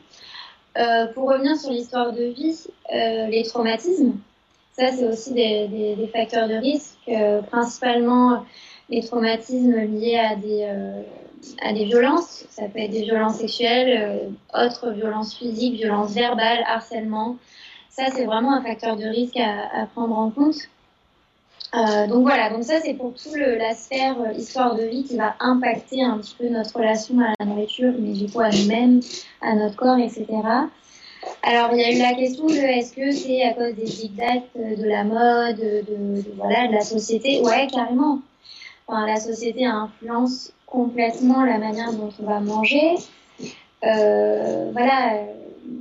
Euh, 0.76 1.06
pour 1.14 1.30
revenir 1.30 1.56
sur 1.56 1.70
l'histoire 1.70 2.12
de 2.12 2.24
vie, 2.24 2.66
les 2.90 3.44
traumatismes, 3.44 4.14
ça, 4.76 4.90
c'est 4.90 5.06
aussi 5.06 5.32
des, 5.32 5.68
des, 5.68 6.08
facteurs 6.08 6.48
de 6.48 6.54
risque, 6.54 6.98
principalement 7.48 8.44
les 8.90 9.02
traumatismes 9.02 9.76
liés 9.76 10.18
à 10.18 10.34
des 10.34 10.66
à 11.62 11.72
des 11.72 11.84
violences. 11.84 12.44
Ça 12.50 12.62
peut 12.62 12.78
être 12.78 12.90
des 12.90 13.02
violences 13.02 13.36
sexuelles, 13.36 14.30
euh, 14.54 14.66
autres 14.66 14.90
violences 14.90 15.34
physiques, 15.34 15.74
violences 15.74 16.12
verbales, 16.12 16.64
harcèlement. 16.66 17.36
Ça, 17.90 18.04
c'est 18.12 18.24
vraiment 18.24 18.54
un 18.54 18.62
facteur 18.62 18.96
de 18.96 19.04
risque 19.04 19.36
à, 19.36 19.86
prendre 19.94 20.18
en 20.18 20.30
compte. 20.30 20.56
Euh, 21.74 22.06
donc 22.06 22.22
voilà, 22.22 22.50
donc 22.50 22.62
ça 22.62 22.80
c'est 22.80 22.94
pour 22.94 23.14
tout 23.14 23.34
le, 23.34 23.56
la 23.56 23.74
sphère 23.74 24.14
euh, 24.20 24.32
histoire 24.32 24.76
de 24.76 24.84
vie 24.84 25.02
qui 25.02 25.16
va 25.16 25.34
impacter 25.40 26.04
un 26.04 26.18
petit 26.18 26.36
peu 26.38 26.48
notre 26.48 26.76
relation 26.76 27.18
à 27.18 27.34
la 27.40 27.46
nourriture, 27.46 27.92
mais 27.98 28.12
du 28.12 28.30
coup 28.30 28.38
à 28.38 28.50
nous-mêmes, 28.50 29.00
à 29.40 29.56
notre 29.56 29.74
corps, 29.74 29.98
etc. 29.98 30.26
Alors 31.42 31.70
il 31.72 31.80
y 31.80 31.84
a 31.84 31.92
eu 31.92 31.98
la 31.98 32.14
question 32.14 32.46
de 32.46 32.54
est-ce 32.54 32.92
que 32.92 33.10
c'est 33.10 33.42
à 33.42 33.54
cause 33.54 33.74
des 33.74 33.86
dictats 33.86 34.42
de 34.54 34.84
la 34.84 35.02
mode, 35.02 35.56
de, 35.56 35.82
de, 35.88 36.24
voilà, 36.36 36.68
de 36.68 36.74
la 36.74 36.82
société? 36.82 37.40
Ouais, 37.40 37.66
carrément. 37.66 38.20
La 38.88 39.16
société 39.16 39.64
influence 39.64 40.52
complètement 40.66 41.44
la 41.44 41.58
manière 41.58 41.92
dont 41.92 42.10
on 42.20 42.26
va 42.26 42.40
manger. 42.40 42.96
Euh, 43.84 44.70
voilà, 44.72 45.22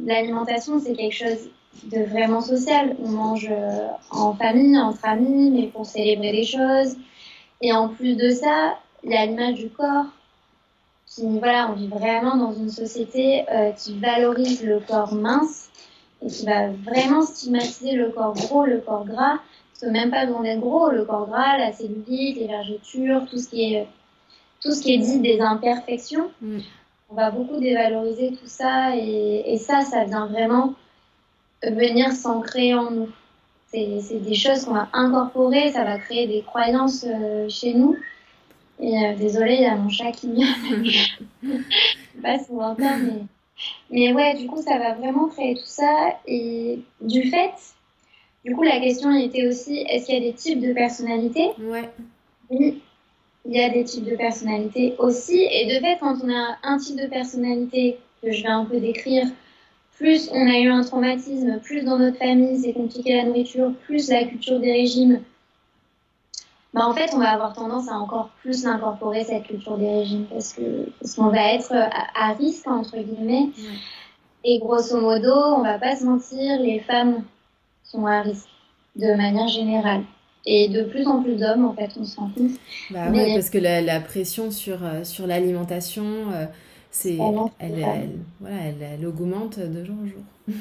l'alimentation, 0.06 0.80
c'est 0.80 0.94
quelque 0.94 1.16
chose 1.16 1.50
de 1.84 2.04
vraiment 2.04 2.42
social. 2.42 2.96
On 3.04 3.10
mange 3.10 3.50
euh, 3.52 3.88
en 4.12 4.34
famille, 4.34 4.78
entre 4.78 5.06
amis, 5.06 5.52
mais 5.52 5.68
pour 5.68 5.86
célébrer 5.86 6.32
les 6.32 6.46
choses. 6.46 6.96
Et 7.62 7.72
en 7.74 7.90
plus 7.90 8.16
de 8.16 8.30
ça, 8.30 8.78
il 9.04 9.12
y 9.12 9.16
a 9.16 9.26
l'image 9.26 9.56
du 9.56 9.70
corps. 9.70 10.06
Voilà, 11.18 11.70
on 11.70 11.74
vit 11.74 11.88
vraiment 11.88 12.36
dans 12.38 12.54
une 12.54 12.70
société 12.70 13.46
euh, 13.52 13.72
qui 13.72 14.00
valorise 14.00 14.64
le 14.64 14.80
corps 14.80 15.14
mince 15.14 15.70
et 16.24 16.28
qui 16.28 16.46
va 16.46 16.70
vraiment 16.70 17.22
stigmatiser 17.22 17.94
le 17.94 18.10
corps 18.10 18.34
gros, 18.34 18.66
le 18.66 18.80
corps 18.80 19.06
gras, 19.06 19.40
parce 19.74 19.82
que 19.82 19.90
même 19.90 20.12
pas 20.12 20.26
besoin 20.26 20.44
d'être 20.44 20.60
gros, 20.60 20.90
le 20.90 21.06
corps 21.06 21.28
gras, 21.28 21.58
la 21.58 21.72
cellulite, 21.72 22.38
les 22.38 22.48
vergetures, 22.48 23.26
tout 23.30 23.38
ce 23.38 23.50
qui 23.50 23.74
est, 23.74 23.88
tout 24.62 24.72
ce 24.72 24.82
qui 24.82 24.94
est 24.94 25.00
dit 25.00 25.20
des 25.20 25.40
imperfections. 25.42 26.32
Mm. 26.42 26.60
On 27.10 27.16
va 27.16 27.32
beaucoup 27.32 27.60
dévaloriser 27.60 28.32
tout 28.32 28.48
ça 28.48 28.96
et, 28.96 29.44
et 29.54 29.58
ça, 29.58 29.82
ça 29.82 30.04
vient 30.06 30.28
vraiment 30.28 30.74
venir 31.64 32.12
s'ancrer 32.12 32.74
en 32.74 32.92
nous. 32.92 33.10
C'est 33.68 34.20
des 34.20 34.36
choses 34.36 34.66
qu'on 34.66 34.74
va 34.74 34.88
incorporer, 34.94 35.72
ça 35.72 35.84
va 35.84 35.98
créer 35.98 36.28
des 36.28 36.44
croyances 36.44 37.06
euh, 37.08 37.50
chez 37.50 37.74
nous. 37.74 37.98
Et 38.80 38.96
euh, 38.96 39.16
désolée, 39.16 39.56
il 39.56 39.62
y 39.62 39.66
a 39.66 39.76
mon 39.76 39.90
chat 39.90 40.12
qui 40.12 40.28
miaule. 40.28 40.88
pas 42.22 42.38
souvent 42.38 42.76
mais... 42.78 43.24
mais 43.90 44.14
ouais, 44.14 44.36
du 44.36 44.46
coup, 44.46 44.62
ça 44.62 44.78
va 44.78 44.94
vraiment 44.94 45.28
créer 45.28 45.56
tout 45.56 45.66
ça. 45.66 46.20
Et 46.28 46.82
du 47.02 47.32
fait, 47.32 47.54
du 48.46 48.56
coup, 48.56 48.64
la 48.64 48.80
question 48.80 49.12
était 49.16 49.48
aussi 49.48 49.86
est-ce 49.90 50.06
qu'il 50.06 50.16
y 50.16 50.18
a 50.18 50.32
des 50.32 50.34
types 50.34 50.60
de 50.60 50.74
personnalités? 50.74 51.52
Ouais. 51.60 51.90
Oui, 52.50 52.82
il 53.46 53.56
y 53.56 53.62
a 53.62 53.70
des 53.70 53.84
types 53.84 54.06
de 54.06 54.16
personnalités 54.16 54.96
aussi. 55.00 55.48
Et 55.50 55.66
de 55.66 55.80
fait, 55.80 55.98
quand 56.00 56.18
on 56.24 56.30
a 56.30 56.58
un 56.64 56.78
type 56.78 57.00
de 57.00 57.08
personnalité 57.08 58.00
que 58.22 58.32
je 58.32 58.44
vais 58.44 58.50
un 58.50 58.66
peu 58.66 58.80
décrire, 58.80 59.28
plus 59.98 60.30
on 60.34 60.48
a 60.48 60.60
eu 60.60 60.68
un 60.68 60.84
traumatisme, 60.84 61.60
plus 61.60 61.84
dans 61.84 61.98
notre 61.98 62.18
famille 62.18 62.58
c'est 62.58 62.74
compliqué 62.74 63.16
la 63.16 63.24
nourriture, 63.24 63.74
plus 63.86 64.10
la 64.10 64.26
culture 64.26 64.60
des 64.60 64.72
régimes, 64.72 65.22
bah 66.74 66.88
en 66.88 66.94
fait 66.94 67.12
on 67.14 67.20
va 67.20 67.30
avoir 67.30 67.54
tendance 67.54 67.88
à 67.88 67.94
encore 67.94 68.30
plus 68.42 68.64
l'incorporer 68.64 69.24
cette 69.24 69.44
culture 69.44 69.78
des 69.78 69.88
régimes 69.88 70.26
parce 70.26 70.54
que 70.54 70.90
parce 71.00 71.14
qu'on 71.14 71.28
va 71.28 71.54
être 71.54 71.74
à, 71.74 72.34
risque 72.34 72.68
entre 72.68 72.98
guillemets. 72.98 73.50
Et 74.46 74.60
grosso 74.60 75.00
modo, 75.00 75.32
on 75.32 75.62
va 75.62 75.80
pas 75.80 75.96
se 75.96 76.04
mentir, 76.04 76.60
les 76.60 76.80
femmes 76.82 77.24
sont 77.94 78.06
à 78.06 78.22
risque 78.22 78.50
de 78.96 79.14
manière 79.16 79.48
générale. 79.48 80.02
Et 80.46 80.68
de 80.68 80.84
plus 80.84 81.08
en 81.08 81.24
plus 81.24 81.36
d'hommes, 81.36 81.66
en 81.66 81.74
fait, 81.74 81.92
on 81.98 82.04
se 82.04 82.18
rend 82.18 82.30
compte. 82.36 82.52
Bah 82.92 83.10
ouais, 83.10 83.34
parce 83.34 83.50
que 83.50 83.58
la, 83.58 83.82
la 83.82 84.02
pression 84.02 84.52
sur, 84.52 84.84
euh, 84.84 85.06
sur 85.06 85.26
l'alimentation, 85.26 86.04
euh, 86.34 86.46
c'est 86.92 87.18
elle, 87.60 87.80
elle, 87.80 88.20
voilà, 88.42 88.58
elle, 89.00 89.06
augmente 89.06 89.58
de 89.60 89.86
jour 89.86 89.96
en 90.04 90.08
jour. 90.08 90.24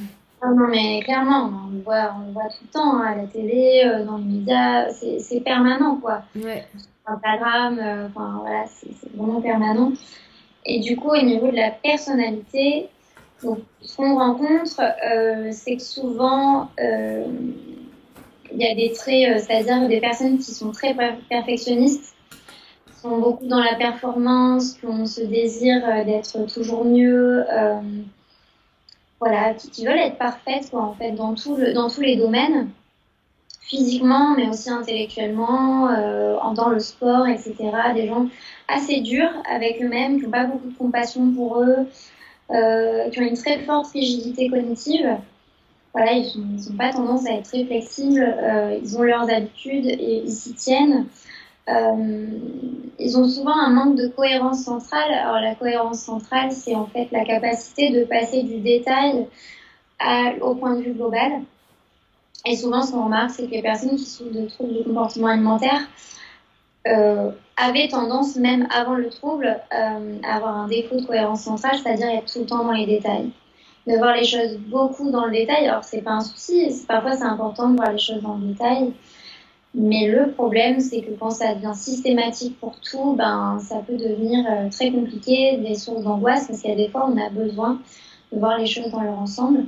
Ah 0.45 0.49
non, 0.49 0.67
mais 0.67 1.01
clairement, 1.05 1.53
on 1.69 1.71
le 1.71 1.83
voit, 1.83 2.17
on 2.19 2.27
le 2.27 2.33
voit 2.33 2.49
tout 2.49 2.65
le 2.65 2.69
temps, 2.73 2.97
hein, 2.97 3.13
à 3.13 3.15
la 3.15 3.27
télé, 3.29 3.85
euh, 3.87 4.05
dans 4.05 4.17
les 4.17 4.25
médias, 4.25 4.91
c'est 4.91 5.41
permanent, 5.41 5.95
quoi. 6.03 6.23
Ouais. 6.35 6.67
Instagram, 7.07 7.79
euh, 7.79 8.09
enfin 8.09 8.39
voilà, 8.41 8.65
c'est 8.67 8.91
vraiment 9.15 9.41
permanent. 9.41 9.93
Et 10.67 10.81
du 10.81 10.97
coup, 10.97 11.11
au 11.11 11.23
niveau 11.23 11.49
de 11.49 11.55
la 11.55 11.71
personnalité, 11.71 12.89
ce 13.83 13.97
qu'on 13.97 14.17
rencontre, 14.17 14.81
euh, 14.81 15.51
c'est 15.53 15.77
que 15.77 15.83
souvent, 15.83 16.71
il 16.79 18.59
y 18.59 18.67
a 18.67 18.75
des 18.75 18.93
traits, 18.93 19.45
c'est-à-dire 19.45 19.89
des 19.89 20.01
personnes 20.01 20.39
qui 20.39 20.53
sont 20.53 20.73
très 20.73 20.95
perfectionnistes 21.29 22.13
sont 23.03 23.19
beaucoup 23.19 23.47
dans 23.47 23.61
la 23.61 23.75
performance, 23.75 24.75
qui 24.75 24.87
ont 24.87 25.07
ce 25.07 25.23
désir 25.23 25.83
euh, 25.85 26.05
d'être 26.05 26.47
toujours 26.53 26.85
mieux, 26.85 27.45
euh, 27.51 27.81
voilà, 29.21 29.55
qui, 29.55 29.85
veulent 29.85 29.99
être 29.99 30.19
parfaites 30.19 30.73
en 30.73 30.95
fait, 30.95 31.13
dans, 31.13 31.35
dans 31.75 31.89
tous 31.91 32.01
les 32.01 32.17
domaines, 32.17 32.71
physiquement, 33.61 34.35
mais 34.37 34.49
aussi 34.49 34.71
intellectuellement, 34.71 35.89
euh, 35.89 36.37
dans 36.55 36.69
le 36.69 36.79
sport, 36.79 37.27
etc. 37.27 37.55
Des 37.95 38.07
gens 38.07 38.27
assez 38.69 39.01
durs 39.01 39.33
avec 39.51 39.83
eux-mêmes, 39.83 40.19
qui 40.19 40.27
n'ont 40.27 40.31
pas 40.31 40.45
beaucoup 40.45 40.69
de 40.69 40.77
compassion 40.77 41.33
pour 41.33 41.61
eux, 41.61 41.89
qui 42.53 43.21
ont 43.21 43.23
une 43.23 43.37
très 43.37 43.59
forte 43.61 43.93
rigidité 43.93 44.49
cognitive. 44.49 45.17
Voilà, 45.95 46.13
ils 46.13 46.33
n'ont 46.39 46.77
pas 46.77 46.93
tendance 46.93 47.27
à 47.27 47.33
être 47.33 47.45
très 47.45 47.65
flexibles, 47.65 48.37
ils 48.83 48.97
ont 48.97 49.03
leurs 49.03 49.31
habitudes 49.31 49.87
et 49.87 50.23
ils 50.25 50.33
s'y 50.33 50.55
tiennent. 50.55 51.07
Euh, 51.69 52.27
ils 52.99 53.17
ont 53.17 53.29
souvent 53.29 53.57
un 53.57 53.71
manque 53.71 53.97
de 53.97 54.09
cohérence 54.09 54.65
centrale. 54.65 55.13
Alors 55.13 55.41
la 55.41 55.55
cohérence 55.55 56.01
centrale, 56.01 56.53
c'est 56.53 56.75
en 56.75 56.87
fait 56.87 57.09
la 57.13 57.25
capacité 57.25 57.91
de 57.91 58.05
passer 58.05 58.43
du 58.43 58.59
détail 58.61 59.27
au 60.41 60.55
point 60.55 60.77
de 60.77 60.83
vue 60.83 60.93
global. 60.93 61.43
Et 62.45 62.57
souvent, 62.57 62.83
ce 62.83 62.91
qu'on 62.93 63.05
remarque, 63.05 63.31
c'est 63.31 63.47
que 63.47 63.53
les 63.53 63.63
personnes 63.63 63.97
qui 63.97 64.05
souffrent 64.05 64.33
de 64.33 64.47
troubles 64.47 64.75
du 64.75 64.83
comportement 64.83 65.29
alimentaire 65.29 65.81
euh, 66.87 67.31
avaient 67.57 67.89
tendance, 67.89 68.37
même 68.37 68.67
avant 68.75 68.95
le 68.95 69.09
trouble, 69.09 69.47
euh, 69.47 70.19
à 70.25 70.37
avoir 70.37 70.57
un 70.57 70.69
défaut 70.69 70.97
de 70.97 71.07
cohérence 71.07 71.43
centrale, 71.43 71.77
c'est-à-dire 71.83 72.09
être 72.09 72.33
tout 72.33 72.41
le 72.41 72.47
temps 72.47 72.65
dans 72.65 72.73
les 72.73 72.87
détails. 72.87 73.31
De 73.87 73.97
voir 73.97 74.17
les 74.17 74.25
choses 74.25 74.59
beaucoup 74.59 75.11
dans 75.11 75.27
le 75.27 75.33
détail, 75.33 75.67
alors 75.67 75.85
c'est 75.85 76.03
pas 76.03 76.13
un 76.13 76.21
souci, 76.21 76.85
parfois 76.87 77.17
c'est 77.17 77.25
important 77.25 77.69
de 77.69 77.77
voir 77.77 77.93
les 77.93 77.99
choses 77.99 78.23
dans 78.23 78.37
le 78.37 78.49
détail, 78.49 78.93
mais 79.75 80.07
le 80.07 80.33
problème, 80.33 80.81
c'est 80.81 81.01
que 81.01 81.13
quand 81.19 81.31
ça 81.31 81.55
devient 81.55 81.75
systématique 81.75 82.61
pour 82.61 82.79
tout, 82.81 83.15
ben, 83.15 83.59
ça 83.61 83.77
peut 83.87 83.97
devenir 83.97 84.45
euh, 84.51 84.69
très 84.69 84.91
compliqué, 84.91 85.57
des 85.57 85.75
sources 85.75 86.03
d'angoisse, 86.03 86.47
parce 86.47 86.65
a 86.65 86.75
des 86.75 86.89
fois, 86.89 87.09
on 87.11 87.17
a 87.17 87.31
besoin 87.31 87.81
de 88.33 88.39
voir 88.39 88.59
les 88.59 88.67
choses 88.67 88.91
dans 88.91 89.01
leur 89.01 89.19
ensemble. 89.19 89.65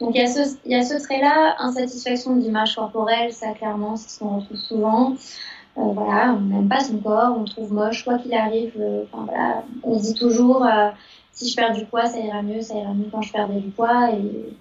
Donc, 0.00 0.16
il 0.16 0.20
y 0.20 0.24
a 0.24 0.26
ce, 0.26 0.56
il 0.64 0.72
y 0.72 0.74
a 0.74 0.82
ce 0.82 1.00
trait-là, 1.00 1.54
insatisfaction 1.60 2.34
d'image 2.36 2.74
corporelle, 2.74 3.32
ça, 3.32 3.52
clairement, 3.52 3.96
c'est 3.96 4.10
ce 4.10 4.18
qu'on 4.18 4.40
retrouve 4.40 4.56
souvent. 4.56 5.14
Euh, 5.76 5.82
voilà, 5.92 6.34
on 6.34 6.40
n'aime 6.40 6.68
pas 6.68 6.80
son 6.80 6.98
corps, 6.98 7.36
on 7.36 7.44
trouve 7.44 7.72
moche, 7.72 8.04
quoi 8.04 8.18
qu'il 8.18 8.34
arrive. 8.34 8.74
Euh, 8.78 9.04
voilà, 9.12 9.64
on 9.82 9.96
dit 9.96 10.14
toujours, 10.14 10.64
euh, 10.64 10.90
si 11.32 11.48
je 11.48 11.56
perds 11.56 11.72
du 11.72 11.84
poids, 11.84 12.06
ça 12.06 12.18
ira 12.20 12.42
mieux, 12.42 12.60
ça 12.60 12.74
ira 12.76 12.94
mieux 12.94 13.08
quand 13.10 13.22
je 13.22 13.32
perdrai 13.32 13.58
du 13.58 13.70
poids. 13.70 14.10
Et 14.12 14.54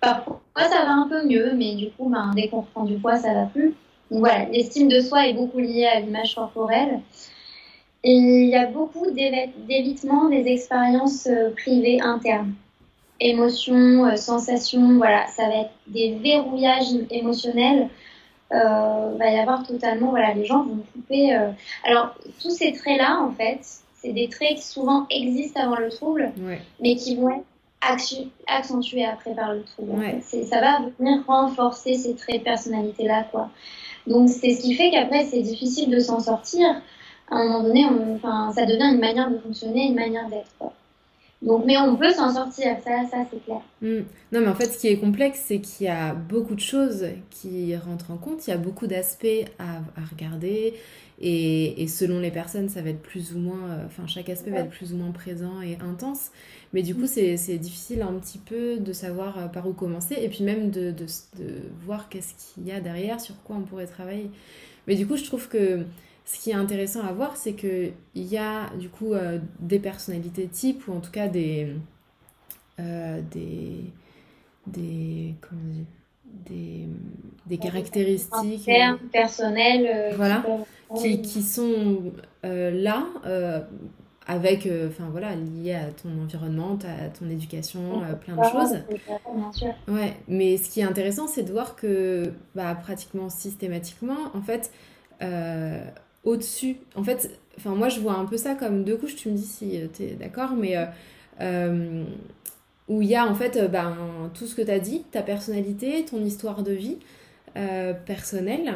parfois, 0.00 0.40
ça 0.54 0.84
va 0.84 0.92
un 0.92 1.08
peu 1.08 1.26
mieux, 1.26 1.54
mais 1.54 1.74
du 1.74 1.90
coup, 1.90 2.08
ben, 2.08 2.30
dès 2.36 2.48
qu'on 2.48 2.60
reprend 2.60 2.84
du 2.84 2.96
poids, 2.98 3.16
ça 3.16 3.34
va 3.34 3.46
plus. 3.46 3.74
Donc 4.10 4.20
voilà, 4.20 4.44
l'estime 4.46 4.88
de 4.88 5.00
soi 5.00 5.26
est 5.26 5.34
beaucoup 5.34 5.58
liée 5.58 5.86
à 5.86 6.00
l'image 6.00 6.34
corporelle. 6.34 7.00
Il 8.04 8.48
y 8.48 8.54
a 8.54 8.66
beaucoup 8.66 9.10
d'évitement 9.10 10.28
des 10.28 10.46
expériences 10.46 11.28
privées 11.56 12.00
internes. 12.00 12.54
Émotions, 13.20 14.16
sensations, 14.16 14.96
voilà, 14.96 15.26
ça 15.26 15.48
va 15.48 15.54
être 15.62 15.72
des 15.88 16.14
verrouillages 16.22 16.94
émotionnels. 17.10 17.88
Euh, 18.50 19.14
va 19.18 19.30
y 19.30 19.38
avoir 19.38 19.66
totalement, 19.66 20.10
voilà, 20.10 20.32
les 20.32 20.46
gens 20.46 20.62
vont 20.62 20.82
couper. 20.94 21.36
Euh. 21.36 21.50
Alors, 21.84 22.14
tous 22.40 22.50
ces 22.50 22.72
traits-là, 22.72 23.20
en 23.20 23.30
fait, 23.32 23.60
c'est 24.00 24.12
des 24.12 24.28
traits 24.28 24.56
qui 24.56 24.66
souvent 24.66 25.06
existent 25.10 25.60
avant 25.60 25.76
le 25.76 25.90
trouble, 25.90 26.32
mais 26.80 26.96
qui 26.96 27.16
vont 27.16 27.30
être 27.30 27.44
accentués 28.46 29.04
après 29.04 29.34
par 29.34 29.52
le 29.52 29.62
trouble. 29.62 30.02
Ça 30.22 30.60
va 30.60 30.80
venir 30.98 31.22
renforcer 31.26 31.94
ces 31.94 32.14
traits 32.14 32.38
de 32.38 32.44
personnalité-là, 32.44 33.26
quoi. 33.30 33.50
Donc 34.06 34.28
c'est 34.30 34.54
ce 34.54 34.62
qui 34.62 34.74
fait 34.74 34.90
qu'après 34.90 35.26
c'est 35.26 35.42
difficile 35.42 35.90
de 35.90 36.00
s'en 36.00 36.20
sortir. 36.20 36.66
À 37.30 37.36
un 37.36 37.44
moment 37.44 37.62
donné, 37.62 37.84
enfin, 38.14 38.52
ça 38.54 38.64
devient 38.64 38.94
une 38.94 39.00
manière 39.00 39.30
de 39.30 39.38
fonctionner, 39.38 39.88
une 39.88 39.94
manière 39.94 40.28
d'être. 40.28 40.72
Donc, 41.40 41.64
mais 41.66 41.78
on 41.78 41.94
peut 41.94 42.10
s'en 42.10 42.34
sortir, 42.34 42.76
ça, 42.84 43.06
ça 43.08 43.18
c'est 43.30 43.44
clair. 43.44 43.60
Hmm. 43.80 44.02
Non, 44.32 44.40
mais 44.40 44.48
en 44.48 44.54
fait, 44.56 44.66
ce 44.66 44.78
qui 44.78 44.88
est 44.88 44.96
complexe, 44.96 45.44
c'est 45.46 45.60
qu'il 45.60 45.86
y 45.86 45.90
a 45.90 46.12
beaucoup 46.12 46.56
de 46.56 46.60
choses 46.60 47.06
qui 47.30 47.76
rentrent 47.76 48.10
en 48.10 48.16
compte, 48.16 48.46
il 48.48 48.50
y 48.50 48.52
a 48.52 48.56
beaucoup 48.56 48.88
d'aspects 48.88 49.26
à, 49.60 49.76
à, 49.96 50.04
regarder, 50.10 50.74
et, 51.20 51.82
et, 51.82 51.86
selon 51.86 52.18
les 52.18 52.32
personnes, 52.32 52.68
ça 52.68 52.82
va 52.82 52.90
être 52.90 53.02
plus 53.02 53.34
ou 53.34 53.38
moins, 53.38 53.70
euh, 53.70 53.86
enfin, 53.86 54.06
chaque 54.08 54.28
aspect 54.28 54.50
va 54.50 54.60
être 54.60 54.70
plus 54.70 54.92
ou 54.92 54.96
moins 54.96 55.12
présent 55.12 55.60
et 55.62 55.76
intense. 55.80 56.30
Mais 56.72 56.82
du 56.82 56.94
coup, 56.94 57.06
c'est 57.06 57.36
difficile 57.58 58.02
un 58.02 58.14
petit 58.14 58.38
peu 58.38 58.78
de 58.78 58.92
savoir 58.92 59.38
euh, 59.38 59.46
par 59.46 59.66
où 59.68 59.72
commencer 59.72 60.16
et 60.20 60.28
puis 60.28 60.44
même 60.44 60.70
de, 60.70 60.90
de, 60.90 61.06
de 61.38 61.54
voir 61.84 62.08
qu'est-ce 62.08 62.34
qu'il 62.34 62.66
y 62.66 62.72
a 62.72 62.80
derrière, 62.80 63.20
sur 63.20 63.40
quoi 63.42 63.56
on 63.56 63.62
pourrait 63.62 63.86
travailler. 63.86 64.30
Mais 64.86 64.96
du 64.96 65.06
coup, 65.06 65.16
je 65.16 65.24
trouve 65.24 65.48
que 65.48 65.84
ce 66.28 66.38
qui 66.40 66.50
est 66.50 66.54
intéressant 66.54 67.02
à 67.06 67.12
voir, 67.12 67.36
c'est 67.36 67.54
qu'il 67.54 67.92
y 68.14 68.36
a 68.36 68.70
du 68.78 68.88
coup 68.88 69.14
euh, 69.14 69.38
des 69.60 69.78
personnalités 69.78 70.46
types 70.46 70.86
ou 70.88 70.92
en 70.92 71.00
tout 71.00 71.10
cas 71.10 71.28
des. 71.28 71.74
Euh, 72.80 73.20
des. 73.30 73.84
des. 74.66 75.34
comment 75.40 75.62
dire 75.72 75.84
des, 76.46 76.86
des 77.46 77.56
caractéristiques 77.56 78.70
personnelles 79.10 80.14
voilà, 80.14 80.44
qui, 80.94 81.22
qui, 81.22 81.42
sont 81.42 82.12
là 82.42 83.06
avec, 84.28 84.66
euh, 84.66 84.88
enfin 84.88 85.08
voilà, 85.10 85.34
lié 85.34 85.74
à 85.74 85.90
ton 85.90 86.10
environnement, 86.22 86.78
à 86.84 87.08
ton 87.08 87.30
éducation, 87.30 88.02
euh, 88.02 88.14
plein 88.14 88.36
de 88.36 88.42
choses. 88.44 88.78
Ouais, 89.88 90.14
mais 90.28 90.58
ce 90.58 90.68
qui 90.68 90.80
est 90.80 90.84
intéressant, 90.84 91.26
c'est 91.26 91.44
de 91.44 91.50
voir 91.50 91.74
que 91.74 92.34
bah, 92.54 92.74
pratiquement 92.74 93.30
systématiquement, 93.30 94.18
en 94.34 94.42
fait, 94.42 94.70
euh, 95.22 95.82
au-dessus, 96.28 96.76
en 96.94 97.02
fait, 97.02 97.38
enfin 97.56 97.74
moi 97.74 97.88
je 97.88 98.00
vois 98.00 98.14
un 98.14 98.26
peu 98.26 98.36
ça 98.36 98.54
comme 98.54 98.84
deux 98.84 98.96
couches, 98.96 99.16
tu 99.16 99.30
me 99.30 99.36
dis 99.36 99.46
si 99.46 99.80
tu 99.94 100.02
es 100.02 100.10
d'accord, 100.12 100.52
mais 100.52 100.76
où 102.88 103.02
il 103.02 103.08
y 103.08 103.16
a 103.16 103.26
en 103.26 103.34
fait 103.34 103.70
ben, 103.70 103.96
tout 104.34 104.46
ce 104.46 104.54
que 104.54 104.62
tu 104.62 104.70
as 104.70 104.78
dit, 104.78 105.04
ta 105.10 105.22
personnalité, 105.22 106.04
ton 106.04 106.22
histoire 106.22 106.62
de 106.62 106.72
vie 106.72 106.98
personnelle, 108.06 108.74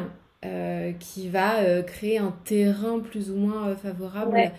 qui 0.99 1.29
va 1.29 1.81
créer 1.83 2.17
un 2.17 2.33
terrain 2.43 2.99
plus 2.99 3.31
ou 3.31 3.35
moins 3.35 3.75
favorable 3.75 4.51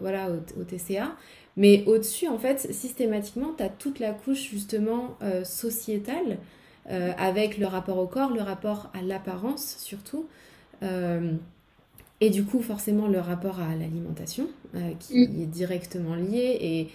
voilà, 0.00 0.30
au, 0.30 0.64
TCA. 0.64 1.12
Mais 1.56 1.84
au-dessus, 1.86 2.28
en 2.28 2.38
fait, 2.38 2.72
systématiquement, 2.72 3.52
tu 3.56 3.62
as 3.62 3.68
toute 3.68 3.98
la 3.98 4.12
couche 4.12 4.50
justement 4.50 5.16
sociétale 5.44 6.38
avec 6.88 7.58
le 7.58 7.66
rapport 7.66 7.98
au 7.98 8.06
corps, 8.06 8.30
le 8.30 8.42
rapport 8.42 8.90
à 8.94 9.02
l'apparence 9.02 9.76
surtout. 9.78 10.26
Et 12.20 12.30
du 12.30 12.44
coup, 12.44 12.60
forcément, 12.60 13.06
le 13.06 13.20
rapport 13.20 13.60
à 13.60 13.76
l'alimentation, 13.76 14.48
euh, 14.74 14.90
qui 14.98 15.18
mm. 15.18 15.42
est 15.42 15.46
directement 15.46 16.14
lié. 16.14 16.58
Et, 16.60 16.88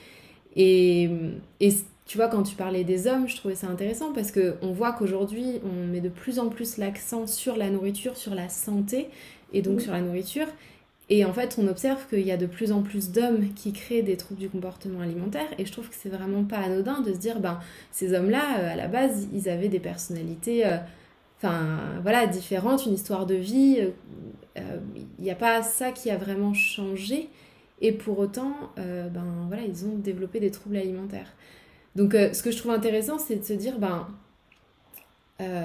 et, 0.55 1.09
et, 1.59 1.73
tu 2.05 2.17
vois, 2.17 2.27
quand 2.27 2.43
tu 2.43 2.55
parlais 2.55 2.83
des 2.83 3.07
hommes, 3.07 3.29
je 3.29 3.37
trouvais 3.37 3.55
ça 3.55 3.67
intéressant 3.67 4.11
parce 4.11 4.31
qu'on 4.31 4.73
voit 4.73 4.91
qu'aujourd'hui, 4.91 5.61
on 5.63 5.87
met 5.87 6.01
de 6.01 6.09
plus 6.09 6.39
en 6.39 6.49
plus 6.49 6.77
l'accent 6.77 7.27
sur 7.27 7.55
la 7.55 7.69
nourriture, 7.69 8.17
sur 8.17 8.35
la 8.35 8.49
santé, 8.49 9.07
et 9.53 9.61
donc 9.61 9.77
mm. 9.77 9.79
sur 9.79 9.91
la 9.93 10.01
nourriture. 10.01 10.47
Et 11.09 11.25
en 11.25 11.33
fait, 11.33 11.57
on 11.61 11.67
observe 11.67 12.05
qu'il 12.09 12.25
y 12.25 12.31
a 12.31 12.37
de 12.37 12.45
plus 12.45 12.71
en 12.71 12.81
plus 12.81 13.11
d'hommes 13.11 13.53
qui 13.53 13.71
créent 13.71 14.01
des 14.01 14.17
troubles 14.17 14.39
du 14.39 14.49
comportement 14.49 15.01
alimentaire. 15.01 15.47
Et 15.57 15.65
je 15.65 15.71
trouve 15.71 15.87
que 15.87 15.95
c'est 15.97 16.09
vraiment 16.09 16.43
pas 16.43 16.57
anodin 16.57 17.01
de 17.01 17.13
se 17.13 17.17
dire, 17.17 17.39
ben, 17.39 17.59
ces 17.91 18.13
hommes-là, 18.13 18.59
euh, 18.59 18.73
à 18.73 18.75
la 18.75 18.87
base, 18.87 19.27
ils 19.33 19.47
avaient 19.47 19.69
des 19.69 19.79
personnalités... 19.79 20.65
Euh, 20.65 20.77
enfin 21.41 21.77
voilà, 22.01 22.25
différentes, 22.25 22.85
une 22.85 22.93
histoire 22.93 23.25
de 23.25 23.35
vie. 23.35 23.79
Il 24.55 24.61
euh, 24.61 25.01
n'y 25.19 25.31
a 25.31 25.35
pas 25.35 25.63
ça 25.63 25.91
qui 25.91 26.09
a 26.09 26.17
vraiment 26.17 26.53
changé. 26.53 27.29
Et 27.81 27.91
pour 27.91 28.19
autant, 28.19 28.53
euh, 28.77 29.09
ben 29.09 29.25
voilà, 29.47 29.63
ils 29.63 29.85
ont 29.85 29.95
développé 29.97 30.39
des 30.39 30.51
troubles 30.51 30.77
alimentaires. 30.77 31.33
Donc 31.95 32.15
euh, 32.15 32.33
ce 32.33 32.43
que 32.43 32.51
je 32.51 32.57
trouve 32.57 32.71
intéressant, 32.71 33.17
c'est 33.17 33.35
de 33.35 33.43
se 33.43 33.53
dire, 33.53 33.79
ben 33.79 34.07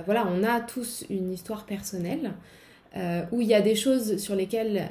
voilà, 0.07 0.27
on 0.27 0.43
a 0.43 0.61
tous 0.61 1.05
une 1.09 1.31
histoire 1.33 1.65
personnelle. 1.65 2.33
où 3.31 3.41
il 3.41 3.47
y 3.47 3.55
a 3.55 3.61
des 3.61 3.77
choses 3.77 4.17
sur 4.17 4.35
lesquelles 4.35 4.89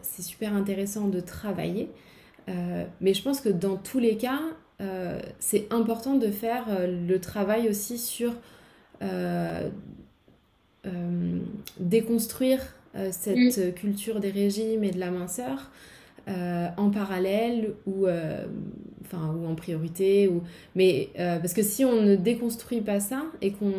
c'est 0.00 0.22
super 0.22 0.54
intéressant 0.54 1.08
de 1.08 1.20
travailler. 1.20 1.90
mais 2.46 3.12
je 3.12 3.22
pense 3.22 3.42
que 3.42 3.50
dans 3.50 3.76
tous 3.76 3.98
les 3.98 4.16
cas, 4.16 4.40
c'est 5.40 5.70
important 5.70 6.14
de 6.14 6.30
faire 6.30 6.64
le 6.88 7.18
travail 7.18 7.68
aussi 7.68 7.98
sur 7.98 8.32
déconstruire 11.78 12.62
euh, 12.96 13.08
cette 13.10 13.58
mm. 13.58 13.72
culture 13.72 14.20
des 14.20 14.30
régimes 14.30 14.84
et 14.84 14.90
de 14.90 15.00
la 15.00 15.10
minceur 15.10 15.70
euh, 16.28 16.68
en 16.76 16.90
parallèle 16.90 17.74
ou, 17.86 18.06
enfin, 19.02 19.34
ou 19.36 19.46
en 19.46 19.54
priorité. 19.54 20.28
Ou... 20.28 20.42
Mais 20.74 21.10
parce 21.16 21.52
que 21.52 21.62
si 21.62 21.84
on 21.84 22.00
ne 22.00 22.16
déconstruit 22.16 22.80
pas 22.80 23.00
ça 23.00 23.24
et 23.42 23.52
qu'on 23.52 23.72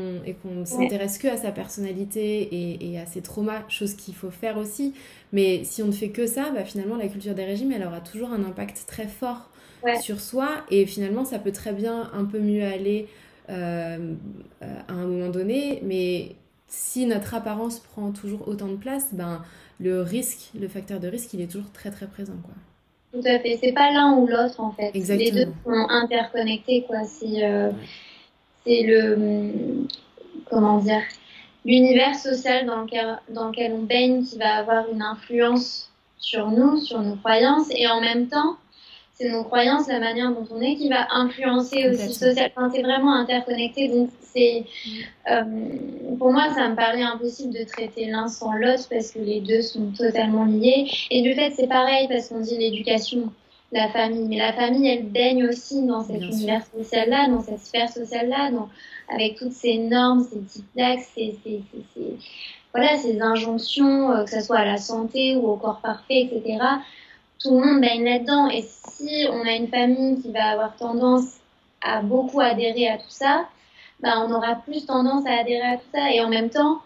qu'on 0.43 0.55
ne 0.55 0.65
s'intéresse 0.65 1.17
que 1.17 1.27
à 1.27 1.37
sa 1.37 1.51
personnalité 1.51 2.41
et, 2.41 2.91
et, 2.91 2.99
à 2.99 3.05
ses 3.05 3.21
traumas, 3.21 3.63
chose 3.67 3.95
qu'il 3.95 4.13
faut 4.13 4.29
faire 4.29 4.57
aussi, 4.57 4.93
mais 5.33 5.63
si 5.63 5.81
on 5.81 5.87
ne 5.87 5.91
fait 5.91 6.09
que 6.09 6.27
ça, 6.27 6.51
bah, 6.51 6.63
finalement 6.63 6.95
la 6.95 7.07
culture 7.07 7.33
des 7.33 7.45
régimes, 7.45 7.71
elle 7.71 7.85
aura 7.85 8.01
toujours 8.01 8.31
un 8.31 8.43
impact 8.43 8.83
très 8.87 9.07
fort 9.07 9.49
sur 10.01 10.19
soi 10.19 10.49
et 10.71 10.87
finalement 10.87 11.25
ça 11.25 11.37
peut 11.37 11.51
très 11.51 11.71
bien 11.71 12.09
un 12.13 12.25
peu 12.25 12.39
mieux 12.39 12.63
aller 12.63 13.07
à 13.47 13.97
un 14.89 15.05
moment 15.05 15.29
donné, 15.29 15.81
mais 15.83 16.35
si 16.67 17.05
notre 17.05 17.33
apparence 17.33 17.79
prend 17.79 18.11
toujours 18.11 18.47
autant 18.47 18.67
de 18.67 18.75
place, 18.75 19.09
ben, 19.13 19.43
le 19.79 20.01
risque, 20.01 20.49
le 20.59 20.67
facteur 20.67 20.99
de 20.99 21.07
risque, 21.07 21.33
il 21.33 21.41
est 21.41 21.51
toujours 21.51 21.71
très 21.71 21.91
très 21.91 22.07
présent. 22.07 22.35
Quoi. 22.43 22.53
Tout 23.13 23.27
à 23.27 23.39
fait. 23.39 23.57
C'est 23.61 23.71
pas 23.71 23.91
l'un 23.91 24.13
ou 24.17 24.27
l'autre 24.27 24.59
en 24.59 24.71
fait. 24.71 24.91
Les 24.93 25.31
deux 25.31 25.51
sont 25.63 25.87
interconnectés. 25.89 26.83
Quoi. 26.87 27.03
C'est, 27.05 27.43
euh, 27.43 27.71
c'est 28.65 28.83
le. 28.83 29.85
Comment 30.49 30.79
dire 30.79 31.01
L'univers 31.65 32.15
social 32.15 32.65
dans 32.67 32.81
lequel, 32.81 33.19
dans 33.29 33.49
lequel 33.49 33.73
on 33.73 33.83
baigne 33.83 34.23
qui 34.23 34.37
va 34.37 34.57
avoir 34.57 34.85
une 34.91 35.01
influence 35.01 35.89
sur 36.19 36.51
nous, 36.51 36.77
sur 36.79 37.01
nos 37.01 37.15
croyances, 37.15 37.67
et 37.71 37.87
en 37.87 38.01
même 38.01 38.27
temps, 38.27 38.57
c'est 39.15 39.29
nos 39.29 39.45
croyances, 39.45 39.87
la 39.87 39.99
manière 39.99 40.31
dont 40.31 40.45
on 40.51 40.61
est 40.61 40.75
qui 40.75 40.89
va 40.89 41.07
influencer 41.11 41.87
aussi 41.87 42.13
social. 42.13 42.51
Enfin, 42.55 42.69
c'est 42.73 42.81
vraiment 42.81 43.13
interconnecté. 43.13 43.87
Donc, 43.87 44.09
c'est, 44.21 44.65
euh, 45.31 45.43
pour 46.19 46.33
moi, 46.33 46.53
ça 46.53 46.67
me 46.67 46.75
paraît 46.75 47.01
impossible 47.01 47.53
de 47.53 47.63
traiter 47.63 48.07
l'un 48.07 48.27
sans 48.27 48.53
l'autre 48.53 48.89
parce 48.89 49.11
que 49.11 49.19
les 49.19 49.39
deux 49.39 49.61
sont 49.61 49.91
totalement 49.97 50.43
liés. 50.43 50.87
Et 51.11 51.21
du 51.21 51.33
fait, 51.33 51.51
c'est 51.55 51.67
pareil 51.67 52.09
parce 52.09 52.27
qu'on 52.27 52.41
dit 52.41 52.57
l'éducation, 52.57 53.31
la 53.71 53.87
famille. 53.87 54.25
Mais 54.27 54.37
la 54.37 54.51
famille, 54.51 54.89
elle 54.89 55.05
baigne 55.05 55.47
aussi 55.47 55.81
dans 55.83 56.03
cet 56.03 56.21
univers 56.21 56.65
social-là, 56.77 57.29
dans 57.29 57.41
cette 57.41 57.61
sphère 57.61 57.89
sociale-là, 57.89 58.51
dans, 58.51 58.67
avec 59.07 59.37
toutes 59.37 59.53
ces 59.53 59.77
normes, 59.77 60.25
ces 60.29 60.41
ces, 60.75 61.37
ces, 61.45 61.63
ces, 61.93 62.17
voilà, 62.73 62.97
ces 62.97 63.21
injonctions, 63.21 64.11
euh, 64.11 64.25
que 64.25 64.31
ce 64.31 64.41
soit 64.41 64.57
à 64.57 64.65
la 64.65 64.77
santé 64.77 65.37
ou 65.37 65.47
au 65.47 65.55
corps 65.55 65.79
parfait, 65.79 66.27
etc 66.29 66.57
tout 67.39 67.59
le 67.59 67.65
monde 67.65 67.81
baigne 67.81 68.03
là-dedans. 68.03 68.49
Et 68.49 68.63
si 68.63 69.27
on 69.31 69.41
a 69.45 69.53
une 69.53 69.67
famille 69.67 70.21
qui 70.21 70.31
va 70.31 70.51
avoir 70.51 70.75
tendance 70.75 71.37
à 71.81 72.01
beaucoup 72.01 72.39
adhérer 72.39 72.87
à 72.87 72.97
tout 72.97 73.09
ça, 73.09 73.47
bah, 73.99 74.25
on 74.27 74.31
aura 74.33 74.55
plus 74.55 74.85
tendance 74.85 75.25
à 75.25 75.39
adhérer 75.39 75.73
à 75.73 75.77
tout 75.77 75.89
ça. 75.93 76.11
Et 76.11 76.21
en 76.21 76.29
même 76.29 76.49
temps, 76.49 76.81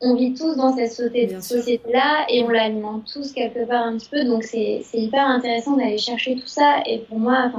on 0.00 0.14
vit 0.14 0.34
tous 0.34 0.56
dans 0.56 0.74
cette 0.76 0.92
société-là 0.92 2.26
et 2.28 2.42
on 2.42 2.48
l'alimente 2.48 3.10
tous 3.10 3.32
quelque 3.32 3.64
part 3.66 3.84
un 3.84 3.96
petit 3.96 4.10
peu. 4.10 4.24
Donc 4.24 4.42
c'est 4.42 4.82
hyper 4.92 5.26
intéressant 5.26 5.76
d'aller 5.76 5.98
chercher 5.98 6.36
tout 6.36 6.46
ça. 6.46 6.82
Et 6.86 6.98
pour 6.98 7.18
moi, 7.18 7.50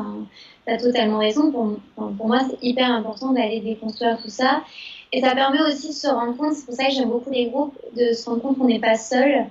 tu 0.65 0.73
as 0.73 0.77
totalement 0.77 1.17
raison. 1.19 1.51
Pour, 1.51 1.77
pour 1.95 2.27
moi, 2.27 2.39
c'est 2.49 2.57
hyper 2.61 2.91
important 2.91 3.33
d'aller 3.33 3.59
déconstruire 3.61 4.17
tout 4.21 4.29
ça. 4.29 4.61
Et 5.13 5.21
ça 5.21 5.33
permet 5.33 5.61
aussi 5.61 5.89
de 5.89 5.93
se 5.93 6.07
rendre 6.07 6.35
compte, 6.35 6.53
c'est 6.53 6.65
pour 6.65 6.75
ça 6.75 6.85
que 6.85 6.91
j'aime 6.91 7.09
beaucoup 7.09 7.29
les 7.29 7.47
groupes, 7.47 7.77
de 7.95 8.13
se 8.13 8.29
rendre 8.29 8.41
compte 8.41 8.57
qu'on 8.57 8.67
n'est 8.67 8.79
pas 8.79 8.97
seul 8.97 9.45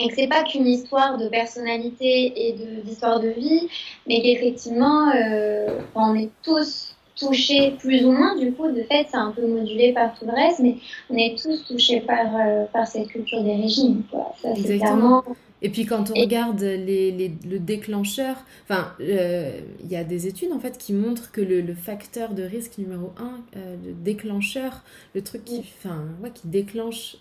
et 0.00 0.08
que 0.08 0.14
c'est 0.14 0.28
pas 0.28 0.42
qu'une 0.44 0.66
histoire 0.66 1.18
de 1.18 1.28
personnalité 1.28 2.32
et 2.48 2.54
d'histoire 2.84 3.20
de, 3.20 3.28
vie, 3.28 3.68
mais 4.08 4.22
qu'effectivement, 4.22 5.10
euh, 5.14 5.66
on 5.94 6.14
est 6.14 6.30
tous 6.42 6.96
touchés 7.16 7.74
plus 7.78 8.04
ou 8.04 8.12
moins. 8.12 8.36
Du 8.36 8.52
coup, 8.52 8.70
de 8.70 8.82
fait, 8.82 9.06
c'est 9.10 9.16
un 9.16 9.30
peu 9.30 9.46
modulé 9.46 9.92
par 9.92 10.18
tout 10.18 10.24
le 10.24 10.32
reste, 10.32 10.60
mais 10.60 10.76
on 11.10 11.16
est 11.16 11.36
tous 11.40 11.66
touchés 11.66 12.00
par, 12.00 12.26
euh, 12.34 12.64
par 12.72 12.86
cette 12.86 13.08
culture 13.08 13.42
des 13.44 13.56
régimes. 13.56 14.02
Quoi. 14.10 14.34
Ça, 14.40 14.52
Exactement. 14.52 15.22
Et 15.62 15.68
puis 15.68 15.84
quand 15.84 16.10
on 16.10 16.18
regarde 16.18 16.62
les, 16.62 17.10
les, 17.10 17.30
le 17.46 17.58
déclencheur, 17.58 18.36
enfin, 18.62 18.94
euh, 19.02 19.60
il 19.84 19.90
y 19.90 19.96
a 19.96 20.04
des 20.04 20.26
études 20.26 20.52
en 20.52 20.58
fait 20.58 20.78
qui 20.78 20.94
montrent 20.94 21.30
que 21.30 21.42
le, 21.42 21.60
le 21.60 21.74
facteur 21.74 22.32
de 22.32 22.42
risque 22.42 22.78
numéro 22.78 23.12
un, 23.18 23.40
le 23.54 23.92
déclencheur, 23.92 24.82
le 25.14 25.20
truc 25.20 25.44
qui, 25.44 25.62
enfin, 25.84 26.06
ouais, 26.22 26.30
qui 26.30 26.48
déclenche 26.48 27.18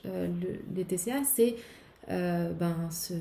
les 0.73 0.85
TCA, 0.85 1.25
c'est 1.25 1.55
euh, 2.11 2.49
ben, 2.59 2.75
ce, 2.89 3.13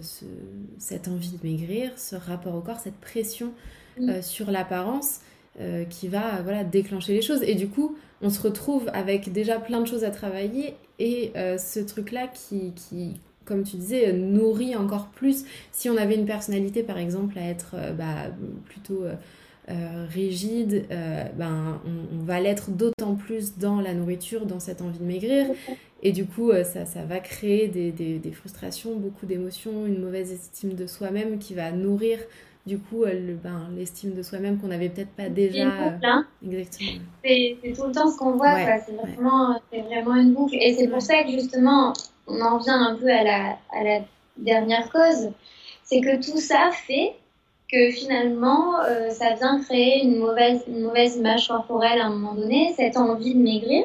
cette 0.78 1.08
envie 1.08 1.32
de 1.32 1.46
maigrir, 1.46 1.90
ce 1.96 2.16
rapport 2.16 2.54
au 2.54 2.60
corps, 2.60 2.80
cette 2.80 2.96
pression 2.96 3.52
euh, 4.00 4.22
sur 4.22 4.50
l'apparence 4.50 5.20
euh, 5.60 5.84
qui 5.84 6.08
va 6.08 6.40
voilà, 6.42 6.64
déclencher 6.64 7.12
les 7.12 7.20
choses. 7.20 7.42
Et 7.42 7.54
du 7.54 7.68
coup, 7.68 7.96
on 8.22 8.30
se 8.30 8.40
retrouve 8.40 8.88
avec 8.94 9.30
déjà 9.30 9.58
plein 9.58 9.80
de 9.80 9.86
choses 9.86 10.04
à 10.04 10.10
travailler 10.10 10.74
et 10.98 11.32
ce 11.36 11.78
truc-là 11.78 12.26
qui, 12.26 12.72
qui, 12.74 13.20
comme 13.44 13.62
tu 13.62 13.76
disais, 13.76 14.12
nourrit 14.12 14.74
encore 14.74 15.08
plus. 15.08 15.44
Si 15.70 15.88
on 15.88 15.96
avait 15.96 16.16
une 16.16 16.26
personnalité, 16.26 16.82
par 16.82 16.98
exemple, 16.98 17.38
à 17.38 17.42
être 17.42 17.76
bah, 17.96 18.32
plutôt 18.64 19.04
rigide, 20.12 20.86
ben, 21.36 21.80
on, 21.86 22.16
on 22.18 22.22
va 22.24 22.40
l'être 22.40 22.70
d'autant 22.70 23.14
plus 23.14 23.58
dans 23.58 23.80
la 23.80 23.94
nourriture, 23.94 24.44
dans 24.46 24.58
cette 24.58 24.82
envie 24.82 24.98
de 24.98 25.04
maigrir. 25.04 25.46
Et 26.02 26.12
du 26.12 26.26
coup, 26.26 26.50
euh, 26.50 26.64
ça, 26.64 26.86
ça 26.86 27.02
va 27.02 27.18
créer 27.18 27.68
des, 27.68 27.90
des, 27.90 28.18
des 28.18 28.32
frustrations, 28.32 28.94
beaucoup 28.94 29.26
d'émotions, 29.26 29.86
une 29.86 30.00
mauvaise 30.00 30.32
estime 30.32 30.74
de 30.74 30.86
soi-même 30.86 31.38
qui 31.38 31.54
va 31.54 31.72
nourrir 31.72 32.18
du 32.68 32.78
coup 32.78 33.04
euh, 33.04 33.34
ben, 33.42 33.68
l'estime 33.76 34.14
de 34.14 34.22
soi-même 34.22 34.58
qu'on 34.58 34.68
n'avait 34.68 34.90
peut-être 34.90 35.10
pas 35.10 35.28
déjà. 35.28 35.64
Boucle, 35.64 36.04
hein. 36.04 36.26
Exactement. 36.46 37.00
C'est 37.24 37.56
tout 37.74 37.86
le 37.86 37.92
temps 37.92 38.10
ce 38.10 38.18
qu'on 38.18 38.32
voit, 38.32 38.54
c'est 38.86 38.92
vraiment, 38.92 39.58
vraiment, 39.72 40.14
une 40.16 40.34
boucle. 40.34 40.54
Et 40.60 40.74
c'est 40.74 40.86
pour 40.86 41.00
ça 41.00 41.24
que 41.24 41.30
justement, 41.30 41.94
on 42.26 42.40
en 42.40 42.58
vient 42.58 42.80
un 42.80 42.94
peu 42.94 43.08
à 43.08 43.24
la, 43.24 43.58
à 43.72 43.82
la 43.82 44.00
dernière 44.36 44.90
cause, 44.92 45.30
c'est 45.82 46.00
que 46.00 46.16
tout 46.16 46.38
ça 46.38 46.70
fait 46.72 47.14
que 47.72 47.90
finalement, 47.90 48.80
euh, 48.84 49.10
ça 49.10 49.34
vient 49.34 49.60
créer 49.60 50.02
une 50.04 50.16
mauvaise, 50.18 50.62
une 50.68 50.82
mauvaise 50.82 51.16
image 51.16 51.48
corporelle 51.48 52.00
à 52.00 52.06
un 52.06 52.10
moment 52.10 52.34
donné, 52.34 52.72
cette 52.76 52.96
envie 52.96 53.34
de 53.34 53.40
maigrir, 53.40 53.84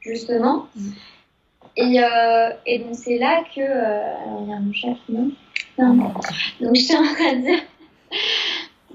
justement. 0.00 0.66
Mm. 0.76 0.90
Et, 1.76 2.00
euh, 2.00 2.50
et 2.66 2.78
donc 2.78 2.94
c'est 2.94 3.18
là 3.18 3.42
que... 3.54 3.60
Euh, 3.60 4.16
alors 4.22 4.42
il 4.42 4.50
y 4.50 4.52
a 4.52 4.60
mon 4.60 4.72
chef, 4.72 4.98
non? 5.08 5.30
Non. 5.78 6.12
Donc 6.60 6.76
je 6.76 6.80
suis 6.80 6.96
en 6.96 7.02
train 7.02 7.36
de 7.36 7.40
dire... 7.40 7.62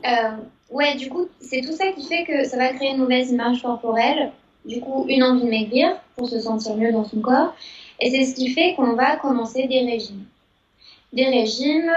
Euh, 0.06 0.38
ouais, 0.72 0.96
du 0.96 1.10
coup, 1.10 1.28
c'est 1.42 1.62
tout 1.62 1.74
ça 1.74 1.92
qui 1.92 2.08
fait 2.08 2.24
que 2.24 2.46
ça 2.46 2.58
va 2.58 2.70
créer 2.70 2.92
une 2.92 3.00
mauvaise 3.00 3.32
image 3.32 3.62
corporelle, 3.62 4.32
du 4.66 4.80
coup 4.80 5.06
une 5.10 5.24
envie 5.24 5.44
de 5.44 5.50
maigrir 5.50 5.98
pour 6.16 6.30
se 6.30 6.40
sentir 6.40 6.76
mieux 6.78 6.92
dans 6.92 7.04
son 7.04 7.20
corps. 7.20 7.54
Et 8.00 8.10
c'est 8.12 8.26
ce 8.26 8.36
qui 8.36 8.50
fait 8.50 8.76
qu'on 8.76 8.94
va 8.94 9.18
commencer 9.18 9.68
des 9.68 9.82
régimes. 9.82 10.24
Des 11.12 11.26
régimes, 11.26 11.92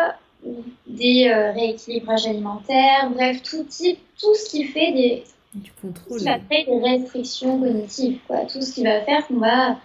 des 0.88 1.28
euh, 1.28 1.52
rééquilibrages 1.52 2.26
alimentaires, 2.26 3.08
bref, 3.14 3.40
tout 3.42 3.62
type, 3.64 4.00
tout 4.20 4.34
ce 4.34 4.50
qui 4.50 4.64
fait 4.64 4.92
des... 4.92 5.24
Du 5.54 5.70
contrôle. 5.80 6.04
Tout 6.08 6.14
ce 6.14 6.18
qui 6.18 6.24
va 6.24 6.38
créer 6.38 6.64
des 6.64 6.80
restrictions 6.80 7.60
cognitives, 7.60 8.18
quoi. 8.26 8.46
Tout 8.46 8.62
ce 8.62 8.72
qui 8.72 8.82
va 8.82 9.02
faire 9.02 9.26
qu'on 9.28 9.36
va 9.36 9.76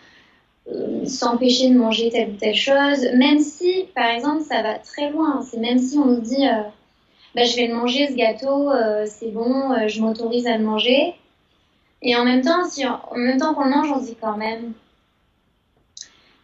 s'empêcher 1.06 1.70
de 1.70 1.78
manger 1.78 2.10
telle 2.10 2.30
ou 2.30 2.36
telle 2.36 2.56
chose, 2.56 3.08
même 3.16 3.40
si, 3.40 3.86
par 3.96 4.08
exemple, 4.08 4.42
ça 4.44 4.62
va 4.62 4.76
très 4.80 5.10
loin. 5.10 5.42
C'est 5.42 5.60
même 5.60 5.80
si 5.80 5.98
on 5.98 6.06
nous 6.06 6.20
dit, 6.20 6.46
bah, 7.36 7.44
je 7.44 7.56
vais 7.56 7.68
le 7.68 7.76
manger 7.76 8.08
ce 8.08 8.14
gâteau, 8.14 8.72
c'est 9.06 9.32
bon, 9.32 9.88
je 9.88 10.02
m'autorise 10.02 10.46
à 10.48 10.58
le 10.58 10.64
manger. 10.66 11.16
Et 12.02 12.16
en 12.16 12.26
même 12.26 12.42
temps, 12.42 12.66
si 12.66 12.86
en 12.86 13.00
même 13.16 13.40
temps 13.40 13.54
qu'on 13.54 13.64
le 13.64 13.72
mange, 13.72 13.92
on 13.92 14.00
se 14.00 14.08
dit 14.08 14.18
quand 14.20 14.38
même, 14.38 14.74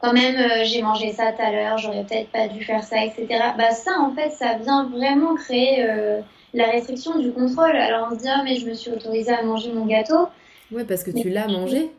quand 0.04 0.12
même, 0.12 0.36
euh, 0.36 0.66
j'ai 0.66 0.82
mangé 0.82 1.14
ça 1.14 1.32
tout 1.32 1.42
à 1.42 1.50
l'heure, 1.50 1.78
j'aurais 1.78 2.04
peut-être 2.04 2.30
pas 2.30 2.50
dû 2.50 2.62
faire 2.64 2.84
ça, 2.84 3.06
etc. 3.06 3.26
Bah 3.58 3.72
ça, 3.72 3.92
en 4.02 4.14
fait, 4.14 4.32
ça 4.32 4.56
vient 4.56 4.90
vraiment 4.90 5.34
créer 5.36 5.82
euh, 5.82 6.20
la 6.54 6.66
restriction 6.66 7.18
du 7.20 7.32
contrôle. 7.32 7.76
Alors 7.78 8.10
on 8.12 8.16
se 8.16 8.24
dit, 8.24 8.28
ah, 8.28 8.42
mais 8.44 8.58
je 8.58 8.68
me 8.68 8.74
suis 8.74 8.92
autorisée 8.92 9.32
à 9.32 9.44
manger 9.44 9.72
mon 9.72 9.86
gâteau. 9.86 10.28
Ouais, 10.74 10.84
parce 10.84 11.04
que 11.04 11.12
tu 11.12 11.30
l'as 11.30 11.48
mangé, 11.48 11.90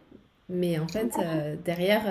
mais 0.48 0.78
en 0.78 0.88
fait, 0.88 1.12
euh, 1.18 1.56
derrière... 1.64 2.02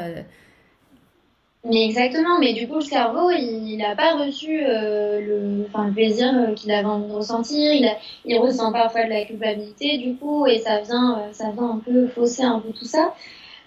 Mais 1.66 1.86
exactement, 1.86 2.40
mais 2.40 2.54
du 2.54 2.68
coup, 2.68 2.76
le 2.76 2.82
cerveau, 2.82 3.32
il 3.32 3.78
n'a 3.78 3.96
pas 3.96 4.16
reçu 4.18 4.60
le, 4.60 5.66
enfin, 5.68 5.88
le 5.88 5.94
plaisir 5.94 6.30
qu'il 6.58 6.72
avait 6.72 6.86
envie 6.86 7.08
de 7.08 7.14
ressentir. 7.14 7.72
Il, 7.72 7.90
il 8.26 8.38
ressent 8.38 8.74
parfois 8.74 9.06
de 9.06 9.10
la 9.10 9.24
culpabilité, 9.24 9.98
du 9.98 10.16
coup, 10.16 10.46
et 10.46 10.60
ça 10.60 10.82
vient, 10.82 11.22
ça 11.32 11.52
vient 11.52 11.72
un 11.72 11.78
peu 11.80 12.08
fausser 12.08 12.44
un 12.44 12.60
peu 12.60 12.74
tout 12.74 12.84
ça. 12.84 13.14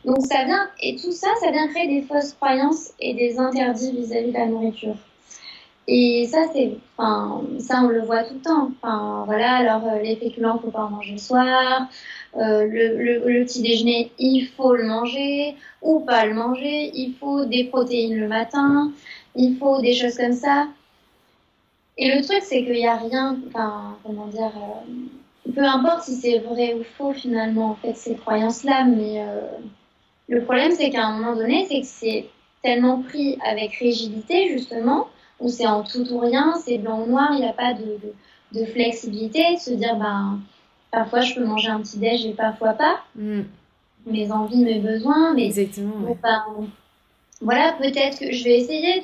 Donc 0.04 0.18
ça 0.26 0.44
vient, 0.44 0.68
et 0.82 0.94
tout 0.96 1.10
ça, 1.10 1.28
ça 1.40 1.50
vient 1.50 1.66
créer 1.68 1.88
des 1.88 2.02
fausses 2.06 2.34
croyances 2.34 2.92
et 3.00 3.14
des 3.14 3.38
interdits 3.38 3.92
vis-à-vis 3.92 4.28
de 4.28 4.34
la 4.34 4.46
nourriture. 4.46 4.96
Et 5.88 6.28
ça, 6.30 6.44
c'est, 6.52 6.76
enfin, 6.96 7.42
ça 7.58 7.80
on 7.82 7.88
le 7.88 8.02
voit 8.02 8.24
tout 8.24 8.34
le 8.34 8.40
temps. 8.40 8.70
Enfin, 8.82 9.22
voilà, 9.26 9.56
alors 9.56 9.82
euh, 9.88 10.00
les 10.02 10.16
féculents, 10.16 10.58
faut 10.58 10.70
pas 10.70 10.84
en 10.84 10.90
manger 10.90 11.12
le 11.12 11.18
soir. 11.18 11.88
Euh, 12.36 12.66
le, 12.66 13.18
le, 13.26 13.44
petit 13.44 13.62
déjeuner, 13.62 14.12
il 14.18 14.46
faut 14.48 14.74
le 14.74 14.84
manger 14.84 15.54
ou 15.80 16.00
pas 16.00 16.26
le 16.26 16.34
manger. 16.34 16.90
Il 16.94 17.14
faut 17.14 17.44
des 17.46 17.64
protéines 17.64 18.18
le 18.18 18.28
matin. 18.28 18.92
Il 19.34 19.56
faut 19.56 19.80
des 19.80 19.94
choses 19.94 20.16
comme 20.16 20.32
ça. 20.32 20.68
Et 21.98 22.14
le 22.14 22.22
truc, 22.22 22.42
c'est 22.42 22.62
qu'il 22.62 22.74
n'y 22.74 22.86
a 22.86 22.96
rien, 22.96 23.38
enfin, 23.48 23.96
comment 24.04 24.26
dire, 24.26 24.52
euh, 24.54 25.50
peu 25.54 25.62
importe 25.62 26.02
si 26.04 26.14
c'est 26.16 26.38
vrai 26.40 26.74
ou 26.74 26.84
faux 26.98 27.14
finalement, 27.14 27.70
en 27.70 27.74
fait, 27.76 27.94
ces 27.94 28.16
croyances-là, 28.16 28.84
mais 28.84 29.24
le 30.28 30.42
problème, 30.42 30.72
c'est 30.72 30.90
qu'à 30.90 31.06
un 31.06 31.18
moment 31.18 31.36
donné, 31.36 31.66
c'est 31.68 31.80
que 31.80 31.86
c'est 31.86 32.26
tellement 32.62 33.02
pris 33.02 33.38
avec 33.46 33.74
rigidité, 33.74 34.48
justement, 34.48 35.08
où 35.38 35.48
c'est 35.48 35.66
en 35.66 35.84
tout 35.84 36.06
ou 36.12 36.18
rien, 36.18 36.54
c'est 36.64 36.78
blanc 36.78 37.02
ou 37.02 37.06
noir, 37.06 37.28
il 37.32 37.40
n'y 37.40 37.46
a 37.46 37.52
pas 37.52 37.74
de, 37.74 37.98
de, 38.52 38.64
flexibilité, 38.66 39.54
de 39.54 39.60
se 39.60 39.70
dire, 39.72 39.96
ben, 39.96 40.40
parfois 40.96 41.20
je 41.20 41.34
peux 41.34 41.44
manger 41.44 41.68
un 41.68 41.80
petit 41.80 41.98
déj 41.98 42.24
et 42.24 42.32
parfois 42.32 42.72
pas. 42.72 43.00
Mm. 43.16 43.42
Mes 44.06 44.32
envies, 44.32 44.64
mes 44.64 44.78
besoins, 44.78 45.34
mais 45.34 45.44
Exactement, 45.46 46.16
voilà, 47.42 47.74
peut-être 47.78 48.18
que 48.18 48.32
je 48.32 48.44
vais 48.44 48.58
essayer 48.60 49.02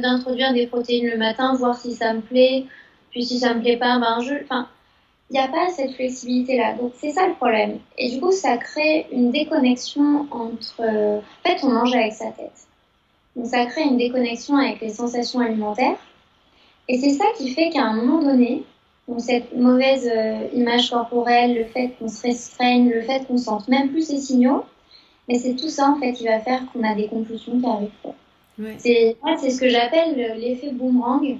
d'introduire 0.00 0.50
de, 0.50 0.54
des 0.54 0.68
protéines 0.68 1.10
le 1.10 1.18
matin, 1.18 1.56
voir 1.56 1.76
si 1.76 1.94
ça 1.94 2.14
me 2.14 2.20
plaît. 2.20 2.64
Puis 3.10 3.24
si 3.24 3.40
ça 3.40 3.54
me 3.54 3.60
plaît 3.60 3.76
pas, 3.76 3.98
ben 3.98 4.20
je, 4.20 4.34
enfin, 4.44 4.68
il 5.30 5.32
n'y 5.32 5.40
a 5.40 5.48
pas 5.48 5.68
cette 5.70 5.94
flexibilité-là. 5.94 6.74
Donc 6.74 6.92
c'est 6.96 7.10
ça 7.10 7.26
le 7.26 7.34
problème. 7.34 7.80
Et 7.98 8.08
du 8.10 8.20
coup, 8.20 8.30
ça 8.30 8.56
crée 8.56 9.08
une 9.10 9.32
déconnexion 9.32 10.28
entre... 10.30 10.80
Euh, 10.80 11.18
en 11.18 11.48
fait, 11.48 11.58
on 11.64 11.70
mange 11.70 11.92
avec 11.92 12.12
sa 12.12 12.26
tête. 12.26 12.68
Donc 13.34 13.46
ça 13.46 13.66
crée 13.66 13.82
une 13.82 13.96
déconnexion 13.96 14.56
avec 14.58 14.80
les 14.80 14.90
sensations 14.90 15.40
alimentaires. 15.40 15.98
Et 16.86 16.98
c'est 16.98 17.14
ça 17.14 17.24
qui 17.36 17.50
fait 17.50 17.70
qu'à 17.70 17.82
un 17.82 17.94
moment 17.94 18.22
donné, 18.22 18.62
donc 19.08 19.20
cette 19.20 19.54
mauvaise 19.56 20.08
euh, 20.14 20.48
image 20.54 20.90
corporelle, 20.90 21.54
le 21.54 21.64
fait 21.64 21.94
qu'on 21.98 22.08
se 22.08 22.22
restreigne, 22.22 22.90
le 22.90 23.02
fait 23.02 23.26
qu'on 23.26 23.38
sente 23.38 23.68
même 23.68 23.90
plus 23.90 24.06
ces 24.06 24.18
signaux, 24.18 24.64
mais 25.28 25.38
c'est 25.38 25.54
tout 25.54 25.68
ça 25.68 25.90
en 25.90 25.96
fait 25.96 26.12
qui 26.12 26.24
va 26.24 26.40
faire 26.40 26.60
qu'on 26.72 26.82
a 26.84 26.94
des 26.94 27.08
compulsions 27.08 27.58
qui 27.60 27.66
arrivent. 27.66 27.90
Ouais. 28.58 28.76
C'est 28.78 29.50
ce 29.50 29.60
que 29.60 29.68
j'appelle 29.68 30.38
l'effet 30.38 30.70
boomerang, 30.72 31.38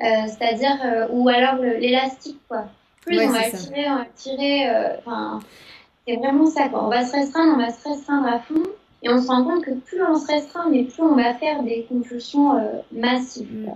euh, 0.00 0.04
c'est-à-dire, 0.26 1.08
ou 1.10 1.28
alors 1.28 1.56
l'élastique, 1.56 2.38
quoi 2.48 2.66
plus 3.06 3.20
on, 3.20 3.28
va 3.28 3.50
tirer, 3.50 3.88
on 3.88 3.96
va 3.96 4.04
tirer, 4.14 4.68
euh, 4.68 4.96
enfin, 4.98 5.40
c'est 6.06 6.16
vraiment 6.16 6.46
ça, 6.46 6.68
quoi. 6.68 6.84
On 6.84 6.88
va 6.88 7.04
se 7.04 7.12
restreindre, 7.12 7.54
on 7.54 7.58
va 7.58 7.70
se 7.70 7.88
restreindre 7.88 8.26
à 8.26 8.40
fond. 8.40 8.62
Et 9.02 9.10
on 9.10 9.22
se 9.22 9.28
rend 9.28 9.44
compte 9.44 9.64
que 9.64 9.72
plus 9.72 10.02
on 10.02 10.18
se 10.18 10.26
restreint, 10.26 10.68
mais 10.70 10.82
plus 10.84 11.02
on 11.02 11.14
va 11.14 11.34
faire 11.34 11.62
des 11.62 11.86
compulsions 11.88 12.56
euh, 12.56 12.80
massives. 12.92 13.52
Mm. 13.52 13.72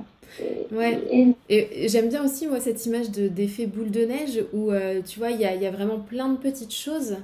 Ouais. 0.72 1.34
Et, 1.48 1.88
j'aime 1.88 2.08
bien 2.08 2.24
aussi, 2.24 2.46
moi, 2.46 2.60
cette 2.60 2.84
image 2.86 3.10
d'effet 3.10 3.66
boule 3.66 3.90
de 3.90 4.04
neige 4.04 4.44
où, 4.52 4.70
euh, 4.70 5.00
tu 5.02 5.18
vois, 5.18 5.30
il 5.30 5.40
y 5.40 5.44
a, 5.44 5.54
y 5.54 5.66
a, 5.66 5.70
vraiment 5.70 5.98
plein 5.98 6.28
de 6.28 6.38
petites 6.38 6.74
choses 6.74 7.16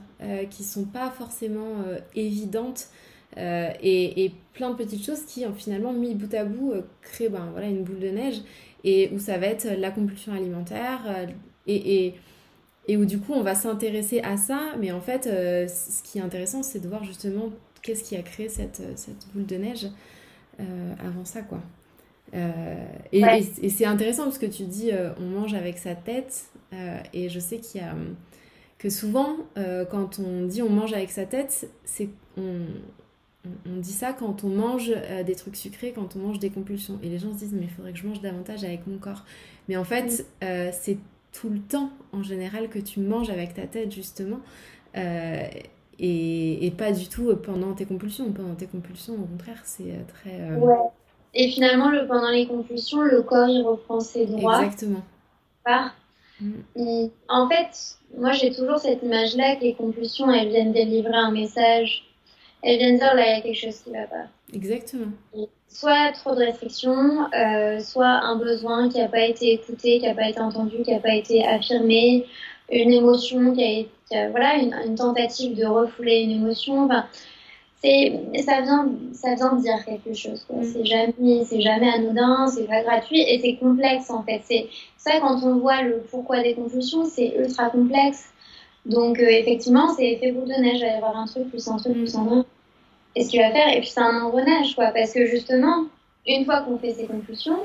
qui 0.50 0.64
sont 0.64 0.84
pas 0.84 1.10
forcément 1.10 1.84
évidentes. 2.14 2.88
Et, 3.36 4.24
et, 4.24 4.32
plein 4.54 4.70
de 4.70 4.76
petites 4.76 5.04
choses 5.04 5.24
qui, 5.26 5.44
finalement, 5.54 5.92
mis 5.92 6.14
bout 6.14 6.32
à 6.34 6.44
bout, 6.44 6.72
créent 7.02 7.28
ben, 7.28 7.48
voilà, 7.52 7.68
une 7.68 7.84
boule 7.84 7.98
de 7.98 8.08
neige 8.08 8.40
et 8.86 9.10
où 9.12 9.18
ça 9.18 9.36
va 9.36 9.46
être 9.46 9.66
la 9.66 9.90
compulsion 9.90 10.32
alimentaire, 10.32 11.28
et, 11.66 12.14
et, 12.86 12.96
où 12.96 13.04
du 13.04 13.18
coup 13.18 13.32
on 13.32 13.42
va 13.42 13.54
s'intéresser 13.54 14.20
à 14.20 14.36
ça, 14.36 14.60
mais 14.78 14.92
en 14.92 15.00
fait 15.00 15.26
euh, 15.26 15.66
ce 15.66 16.02
qui 16.04 16.18
est 16.18 16.22
intéressant 16.22 16.62
c'est 16.62 16.78
de 16.78 16.88
voir 16.88 17.02
justement 17.04 17.50
qu'est-ce 17.82 18.04
qui 18.04 18.16
a 18.16 18.22
créé 18.22 18.48
cette, 18.48 18.82
cette 18.94 19.26
boule 19.34 19.44
de 19.44 19.56
neige 19.56 19.88
euh, 20.60 20.94
avant 21.04 21.24
ça 21.24 21.42
quoi. 21.42 21.60
Euh, 22.36 22.86
et, 23.12 23.22
et, 23.62 23.70
c'est 23.70 23.86
intéressant 23.86 24.24
parce 24.24 24.38
que 24.38 24.46
tu 24.46 24.64
dis 24.64 24.90
on 25.18 25.24
mange 25.24 25.54
avec 25.54 25.78
sa 25.78 25.94
tête 25.94 26.46
et 27.14 27.28
je 27.28 27.40
sais 27.40 27.58
qu'il 27.58 27.80
y 27.80 27.84
a 27.84 27.94
que 28.78 28.90
souvent 28.90 29.36
quand 29.90 30.18
on 30.18 30.44
dit 30.44 30.60
on 30.60 30.68
mange 30.68 30.92
avec 30.92 31.10
sa 31.10 31.24
tête 31.24 31.70
c'est 31.84 32.10
on, 32.36 32.66
on 33.64 33.76
dit 33.76 33.92
ça 33.92 34.12
quand 34.12 34.44
on 34.44 34.48
mange 34.48 34.92
des 35.24 35.34
trucs 35.34 35.56
sucrés, 35.56 35.92
quand 35.94 36.16
on 36.16 36.18
mange 36.18 36.40
des 36.40 36.50
compulsions. 36.50 36.98
Et 37.02 37.08
les 37.08 37.18
gens 37.18 37.32
se 37.32 37.38
disent, 37.38 37.52
mais 37.54 37.62
il 37.62 37.70
faudrait 37.70 37.92
que 37.92 37.98
je 37.98 38.06
mange 38.06 38.20
davantage 38.20 38.64
avec 38.64 38.86
mon 38.88 38.98
corps. 38.98 39.24
Mais 39.68 39.76
en 39.76 39.84
fait, 39.84 40.26
c'est 40.72 40.98
tout 41.32 41.48
le 41.48 41.60
temps 41.60 41.90
en 42.12 42.22
général 42.22 42.68
que 42.68 42.78
tu 42.78 43.00
manges 43.00 43.30
avec 43.30 43.54
ta 43.54 43.66
tête 43.66 43.94
justement 43.94 44.40
euh, 44.96 45.46
et, 45.98 46.66
et, 46.66 46.70
pas 46.70 46.92
du 46.92 47.08
tout 47.08 47.34
pendant 47.36 47.72
tes 47.72 47.86
compulsions. 47.86 48.30
Pendant 48.32 48.54
tes 48.54 48.66
compulsions, 48.66 49.14
au 49.14 49.24
contraire, 49.24 49.60
c'est 49.64 49.92
euh, 49.92 50.02
très... 50.06 50.40
Euh, 50.40 50.58
ouais. 50.58 50.74
Et 51.38 51.50
finalement, 51.50 51.90
le, 51.90 52.06
pendant 52.06 52.30
les 52.30 52.46
compulsions, 52.46 53.02
le 53.02 53.22
corps, 53.22 53.48
il 53.48 53.62
reprend 53.62 54.00
ses 54.00 54.26
droits. 54.26 54.64
Exactement. 54.64 55.02
Mm. 56.40 57.06
en 57.28 57.48
fait, 57.48 57.96
moi, 58.16 58.32
j'ai 58.32 58.52
toujours 58.52 58.78
cette 58.78 59.02
image-là 59.02 59.56
que 59.56 59.62
les 59.62 59.74
compulsions, 59.74 60.30
elles 60.30 60.48
viennent 60.48 60.72
délivrer 60.72 61.14
un 61.14 61.30
message. 61.30 62.04
Elles 62.62 62.78
viennent 62.78 62.98
dire, 62.98 63.14
là, 63.14 63.26
il 63.26 63.36
y 63.36 63.38
a 63.38 63.40
quelque 63.42 63.60
chose 63.60 63.78
qui 63.80 63.90
va 63.90 64.06
pas. 64.06 64.26
Exactement 64.52 65.12
soit 65.76 66.12
trop 66.12 66.34
de 66.34 66.44
restrictions, 66.44 67.28
euh, 67.34 67.80
soit 67.80 68.06
un 68.06 68.36
besoin 68.36 68.88
qui 68.88 68.98
n'a 68.98 69.08
pas 69.08 69.24
été 69.24 69.52
écouté, 69.52 69.98
qui 69.98 70.06
n'a 70.06 70.14
pas 70.14 70.28
été 70.28 70.40
entendu, 70.40 70.82
qui 70.82 70.92
n'a 70.92 71.00
pas 71.00 71.14
été 71.14 71.46
affirmé, 71.46 72.26
une 72.70 72.92
émotion 72.92 73.52
qui 73.54 73.62
a 73.62 73.70
été, 73.80 74.30
voilà, 74.30 74.56
une, 74.56 74.94
tentative 74.94 75.54
de 75.54 75.66
refouler 75.66 76.22
une 76.22 76.30
émotion. 76.30 76.84
Enfin, 76.84 77.06
ça 77.82 78.60
vient, 78.62 78.88
ça 79.12 79.34
vient 79.34 79.52
de 79.54 79.60
dire 79.60 79.84
quelque 79.84 80.14
chose. 80.14 80.44
Quoi. 80.48 80.56
Mm. 80.58 80.64
C'est 80.64 80.84
jamais, 80.84 81.44
c'est 81.44 81.60
jamais 81.60 81.90
anodin, 81.90 82.46
c'est 82.48 82.66
pas 82.66 82.82
gratuit 82.82 83.20
et 83.20 83.38
c'est 83.40 83.56
complexe 83.56 84.10
en 84.10 84.22
fait. 84.22 84.40
C'est 84.44 84.68
ça 84.96 85.20
quand 85.20 85.42
on 85.42 85.58
voit 85.58 85.82
le 85.82 86.02
pourquoi 86.10 86.42
des 86.42 86.54
compulsions, 86.54 87.04
c'est 87.04 87.34
ultra 87.38 87.70
complexe. 87.70 88.30
Donc 88.86 89.18
euh, 89.18 89.28
effectivement, 89.28 89.88
c'est 89.94 90.12
effet 90.12 90.32
boule 90.32 90.48
de 90.48 90.60
neige. 90.60 90.78
Il 90.78 90.86
va 90.86 90.86
y 90.86 90.96
avoir 90.96 91.16
un 91.16 91.26
truc 91.26 91.50
plus 91.50 91.66
un 91.68 91.76
truc 91.76 91.94
plus 91.94 92.16
un 92.16 92.24
truc 92.24 92.46
et 93.16 93.24
ce 93.24 93.30
qu'il 93.30 93.40
va 93.40 93.50
faire? 93.50 93.68
Et 93.74 93.80
puis 93.80 93.88
c'est 93.88 94.00
un 94.00 94.20
engrenage, 94.22 94.74
quoi, 94.74 94.88
parce 94.88 95.12
que 95.12 95.26
justement, 95.26 95.86
une 96.26 96.44
fois 96.44 96.60
qu'on 96.60 96.78
fait 96.78 96.92
ces 96.92 97.06
conclusions, 97.06 97.58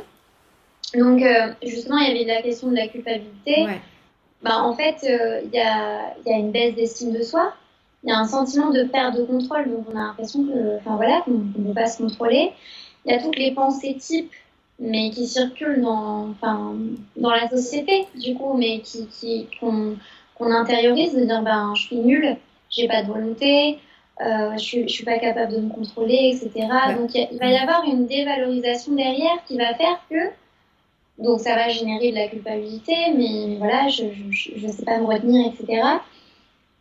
donc 0.95 1.21
euh, 1.21 1.52
justement, 1.62 1.97
il 1.97 2.08
y 2.08 2.12
avait 2.12 2.34
la 2.34 2.41
question 2.41 2.69
de 2.69 2.76
la 2.76 2.88
culpabilité. 2.88 3.67
Bah, 4.41 4.63
en 4.63 4.74
fait, 4.74 4.95
euh, 5.04 5.41
il 5.43 5.52
y, 5.54 5.60
a, 5.60 6.15
y, 6.26 6.34
a, 6.34 6.38
une 6.38 6.52
baisse 6.52 6.74
d'estime 6.74 7.12
de 7.12 7.21
soi. 7.21 7.54
Il 8.04 8.10
y 8.10 8.14
a 8.14 8.18
un 8.18 8.28
sentiment 8.28 8.72
de 8.72 8.84
perte 8.84 9.16
de 9.16 9.24
contrôle, 9.24 9.70
donc 9.70 9.86
on 9.92 9.96
a 9.96 10.06
l'impression 10.08 10.44
que, 10.44 10.78
enfin 10.78 10.96
voilà, 10.96 11.22
qu'on 11.22 11.32
ne 11.32 11.68
peut 11.68 11.74
pas 11.74 11.88
se 11.88 12.00
contrôler. 12.02 12.52
Il 13.06 13.12
y 13.12 13.16
a 13.16 13.22
toutes 13.22 13.38
les 13.38 13.52
pensées 13.52 13.96
types, 13.96 14.32
mais 14.80 15.12
qui 15.12 15.28
circulent 15.28 15.82
dans, 15.82 16.30
enfin, 16.30 16.76
dans 17.16 17.30
la 17.30 17.48
société, 17.50 18.08
du 18.16 18.36
coup, 18.36 18.54
mais 18.58 18.80
qui, 18.80 19.06
qui 19.08 19.48
qu'on, 19.60 19.98
qu'on 20.36 20.52
intériorise, 20.52 21.14
de 21.14 21.26
dire 21.26 21.42
ben 21.44 21.74
je 21.76 21.84
suis 21.84 21.98
nulle, 21.98 22.38
j'ai 22.70 22.88
pas 22.88 23.04
de 23.04 23.08
volonté, 23.08 23.78
euh, 24.22 24.58
je 24.58 24.80
ne 24.80 24.88
suis 24.88 25.06
pas 25.06 25.20
capable 25.20 25.54
de 25.54 25.60
me 25.60 25.70
contrôler, 25.70 26.32
etc. 26.36 26.68
Donc 26.98 27.14
il 27.14 27.38
va 27.40 27.48
y 27.48 27.58
avoir 27.58 27.84
une 27.86 28.08
dévalorisation 28.08 28.94
derrière 28.94 29.44
qui 29.48 29.58
va 29.58 29.74
faire 29.76 30.00
que, 30.10 30.32
donc 31.18 31.40
ça 31.40 31.56
va 31.56 31.70
générer 31.70 32.12
de 32.12 32.16
la 32.16 32.28
culpabilité, 32.28 32.96
mais 33.16 33.58
voilà, 33.58 33.88
je 33.88 34.04
ne 34.04 34.72
sais 34.72 34.86
pas 34.86 34.98
me 34.98 35.06
retenir, 35.06 35.48
etc. 35.48 35.82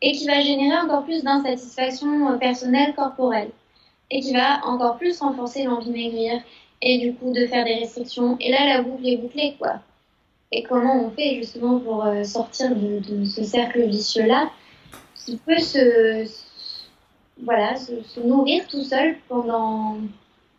Et 0.02 0.12
qui 0.12 0.26
va 0.26 0.40
générer 0.40 0.76
encore 0.78 1.04
plus 1.04 1.22
d'insatisfaction 1.22 2.30
euh, 2.30 2.36
personnelle, 2.36 2.94
corporelle. 2.94 3.50
Et 4.10 4.20
qui 4.20 4.32
va 4.32 4.66
encore 4.66 4.96
plus 4.96 5.20
renforcer 5.20 5.64
l'envie 5.64 5.88
de 5.88 5.92
maigrir 5.92 6.42
et 6.82 6.98
du 6.98 7.14
coup 7.14 7.32
de 7.32 7.46
faire 7.46 7.64
des 7.64 7.74
restrictions. 7.74 8.36
Et 8.40 8.50
là, 8.50 8.66
la 8.66 8.82
boucle 8.82 9.06
est 9.06 9.18
bouclée, 9.18 9.56
quoi. 9.58 9.80
Et 10.52 10.62
comment 10.64 11.04
on 11.04 11.10
fait 11.10 11.36
justement 11.36 11.78
pour 11.78 12.04
euh, 12.04 12.24
sortir 12.24 12.74
de, 12.74 12.98
de 12.98 13.24
ce 13.24 13.44
cercle 13.44 13.86
vicieux-là 13.86 14.50
qui 15.14 15.36
peut 15.36 15.58
se 15.58 16.26
voilà, 17.42 17.76
se, 17.76 18.20
nourrir 18.20 18.66
tout 18.68 18.82
seul 18.82 19.16
pendant 19.28 19.98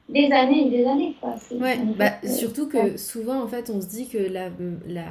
des 0.09 0.31
années 0.31 0.67
et 0.67 0.69
des 0.69 0.85
années. 0.85 1.15
Quoi. 1.19 1.35
Ouais, 1.51 1.77
bah, 1.97 2.13
surtout 2.27 2.67
que 2.67 2.97
souvent, 2.97 3.41
en 3.41 3.47
fait, 3.47 3.69
on 3.69 3.81
se 3.81 3.87
dit 3.87 4.07
que 4.07 4.17
la... 4.17 4.49
la... 4.87 5.07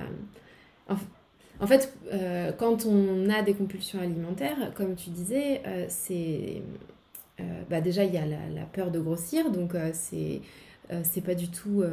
En 1.60 1.66
fait, 1.66 1.92
euh, 2.12 2.52
quand 2.52 2.86
on 2.86 3.28
a 3.28 3.42
des 3.42 3.54
compulsions 3.54 4.00
alimentaires, 4.00 4.72
comme 4.74 4.96
tu 4.96 5.10
disais, 5.10 5.60
euh, 5.66 5.84
c'est... 5.88 6.62
Euh, 7.38 7.42
bah 7.68 7.80
déjà, 7.80 8.04
il 8.04 8.14
y 8.14 8.18
a 8.18 8.26
la, 8.26 8.64
peur 8.72 8.90
de 8.90 8.98
grossir, 8.98 9.50
donc 9.50 9.74
c'est 9.92 10.40
c'est 11.04 11.20
pas 11.20 11.36
du 11.36 11.46
tout 11.46 11.84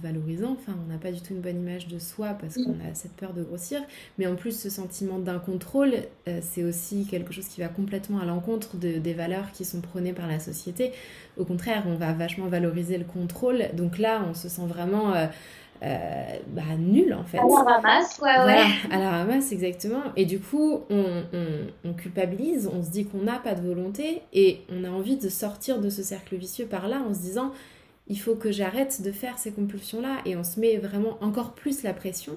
valorisant, 0.00 0.52
enfin 0.52 0.78
on 0.86 0.92
n'a 0.92 0.96
pas 0.96 1.10
du 1.10 1.20
tout 1.20 1.34
une 1.34 1.40
bonne 1.40 1.58
image 1.58 1.88
de 1.88 1.98
soi 1.98 2.36
parce 2.40 2.54
qu'on 2.54 2.78
a 2.88 2.94
cette 2.94 3.14
peur 3.14 3.32
de 3.32 3.42
grossir, 3.42 3.80
mais 4.16 4.28
en 4.28 4.36
plus 4.36 4.56
ce 4.56 4.70
sentiment 4.70 5.18
d'incontrôle, 5.18 5.94
c'est 6.40 6.62
aussi 6.62 7.04
quelque 7.04 7.32
chose 7.32 7.48
qui 7.48 7.60
va 7.62 7.66
complètement 7.66 8.20
à 8.20 8.24
l'encontre 8.24 8.76
de, 8.76 8.98
des 8.98 9.12
valeurs 9.12 9.50
qui 9.50 9.64
sont 9.64 9.80
prônées 9.80 10.12
par 10.12 10.28
la 10.28 10.38
société. 10.38 10.92
Au 11.36 11.44
contraire, 11.44 11.82
on 11.88 11.96
va 11.96 12.12
vachement 12.12 12.46
valoriser 12.46 12.96
le 12.96 13.04
contrôle, 13.04 13.70
donc 13.74 13.98
là 13.98 14.24
on 14.30 14.34
se 14.34 14.48
sent 14.48 14.66
vraiment... 14.68 15.14
bah, 15.80 16.62
nul 16.78 17.12
en 17.14 17.24
fait. 17.24 17.38
À 17.38 17.46
la 17.46 17.74
ramasse, 17.74 18.18
quoi, 18.18 18.46
ouais. 18.46 18.64
à 18.90 18.98
la 18.98 19.10
ramasse, 19.10 19.52
exactement. 19.52 20.02
Et 20.16 20.24
du 20.24 20.40
coup, 20.40 20.80
on, 20.88 21.22
on, 21.32 21.46
on 21.84 21.92
culpabilise, 21.92 22.70
on 22.72 22.82
se 22.82 22.90
dit 22.90 23.06
qu'on 23.06 23.22
n'a 23.22 23.38
pas 23.38 23.54
de 23.54 23.66
volonté 23.66 24.22
et 24.32 24.60
on 24.70 24.84
a 24.84 24.88
envie 24.88 25.16
de 25.16 25.28
sortir 25.28 25.80
de 25.80 25.90
ce 25.90 26.02
cercle 26.02 26.36
vicieux 26.36 26.66
par 26.66 26.88
là 26.88 27.02
en 27.06 27.12
se 27.12 27.20
disant 27.20 27.52
il 28.06 28.18
faut 28.18 28.34
que 28.34 28.52
j'arrête 28.52 29.02
de 29.02 29.12
faire 29.12 29.38
ces 29.38 29.52
compulsions-là 29.52 30.18
et 30.24 30.36
on 30.36 30.44
se 30.44 30.60
met 30.60 30.76
vraiment 30.76 31.16
encore 31.20 31.54
plus 31.54 31.82
la 31.82 31.94
pression. 31.94 32.36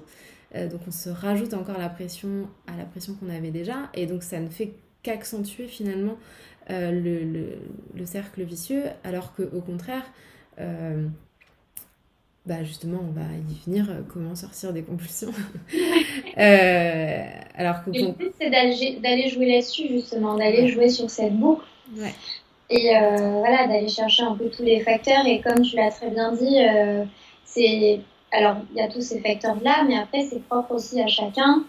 Euh, 0.54 0.68
donc 0.68 0.80
on 0.86 0.90
se 0.90 1.10
rajoute 1.10 1.52
encore 1.52 1.78
la 1.78 1.90
pression 1.90 2.48
à 2.66 2.76
la 2.76 2.84
pression 2.84 3.14
qu'on 3.14 3.28
avait 3.28 3.50
déjà 3.50 3.90
et 3.92 4.06
donc 4.06 4.22
ça 4.22 4.40
ne 4.40 4.48
fait 4.48 4.72
qu'accentuer 5.02 5.66
finalement 5.66 6.16
euh, 6.70 6.90
le, 7.94 8.06
cercle 8.06 8.42
vicieux 8.42 8.84
alors 9.04 9.34
qu'au 9.34 9.60
contraire, 9.60 10.04
euh, 10.58 11.06
bah 12.48 12.64
justement 12.64 12.98
on 13.06 13.12
va 13.12 13.26
y 13.50 13.64
venir, 13.66 13.86
comment 14.12 14.34
sortir 14.34 14.72
des 14.72 14.82
compulsions. 14.82 15.32
alors 16.36 17.84
que... 17.84 17.90
Le 17.90 18.12
but 18.12 18.32
c'est 18.40 18.50
d'aller 18.50 19.28
jouer 19.28 19.52
là-dessus 19.52 19.88
justement, 19.88 20.34
d'aller 20.36 20.68
jouer 20.68 20.88
sur 20.88 21.10
cette 21.10 21.34
boucle. 21.34 21.64
Ouais. 21.96 22.14
Et 22.70 22.94
euh, 22.96 23.38
voilà, 23.38 23.66
d'aller 23.66 23.88
chercher 23.88 24.22
un 24.22 24.34
peu 24.34 24.50
tous 24.50 24.62
les 24.62 24.80
facteurs. 24.80 25.26
Et 25.26 25.40
comme 25.40 25.62
tu 25.62 25.76
l'as 25.76 25.90
très 25.90 26.10
bien 26.10 26.32
dit, 26.32 26.58
euh, 26.60 27.04
c'est 27.44 28.00
alors 28.30 28.56
il 28.72 28.78
y 28.78 28.82
a 28.82 28.88
tous 28.88 29.00
ces 29.00 29.20
facteurs-là, 29.20 29.84
mais 29.86 29.96
après 29.96 30.24
c'est 30.24 30.42
propre 30.42 30.72
aussi 30.72 31.00
à 31.00 31.06
chacun. 31.06 31.64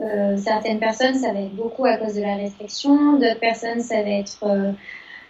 Euh, 0.00 0.36
certaines 0.36 0.78
personnes, 0.78 1.14
ça 1.14 1.32
va 1.32 1.40
être 1.40 1.54
beaucoup 1.54 1.84
à 1.84 1.96
cause 1.96 2.14
de 2.14 2.22
la 2.22 2.36
restriction. 2.36 3.18
D'autres 3.18 3.40
personnes, 3.40 3.80
ça 3.80 4.02
va 4.02 4.10
être 4.10 4.44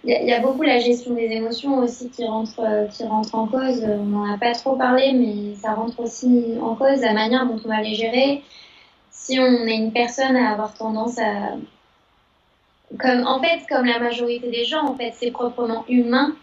il 0.04 0.10
y, 0.10 0.32
a 0.32 0.40
beaucoup 0.40 0.62
la 0.62 0.78
gestion 0.78 1.14
des 1.14 1.26
émotions 1.26 1.78
aussi 1.78 2.08
qui 2.08 2.24
rentre, 2.24 2.88
qui 2.92 3.04
rentre 3.04 3.34
en 3.34 3.46
cause. 3.46 3.82
On 3.84 4.04
n'en 4.04 4.32
a 4.32 4.38
pas 4.38 4.52
trop 4.52 4.76
parlé, 4.76 5.12
mais 5.12 5.56
ça 5.56 5.74
rentre 5.74 6.00
aussi 6.00 6.54
en 6.62 6.74
cause, 6.76 7.00
la 7.00 7.12
manière 7.14 7.46
dont 7.46 7.60
on 7.64 7.68
va 7.68 7.82
les 7.82 7.94
gérer. 7.94 8.42
Si 9.10 9.38
on 9.40 9.66
est 9.66 9.76
une 9.76 9.92
personne 9.92 10.36
à 10.36 10.52
avoir 10.52 10.74
tendance 10.74 11.18
à, 11.18 11.56
comme, 12.96 13.26
en 13.26 13.40
fait, 13.40 13.66
comme 13.68 13.84
la 13.84 13.98
majorité 13.98 14.50
des 14.50 14.64
gens, 14.64 14.86
en 14.86 14.94
fait, 14.94 15.12
c'est 15.18 15.30
proprement 15.30 15.84
humain 15.88 16.34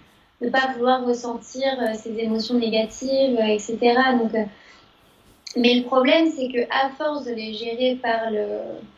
de 0.42 0.48
ne 0.48 0.52
pas 0.52 0.74
vouloir 0.76 1.04
ressentir 1.06 1.66
euh, 1.82 1.94
ces 1.96 2.18
émotions 2.20 2.56
négatives, 2.56 3.38
euh, 3.40 3.46
etc. 3.46 3.78
Donc, 4.20 4.36
euh, 4.36 4.44
mais 5.56 5.76
le 5.76 5.84
problème, 5.84 6.30
c'est 6.30 6.50
que 6.50 6.68
à 6.70 6.90
force 6.90 7.26
de 7.26 7.32
les 7.32 7.54
gérer 7.54 7.96
par 7.96 8.30
le, 8.30 8.92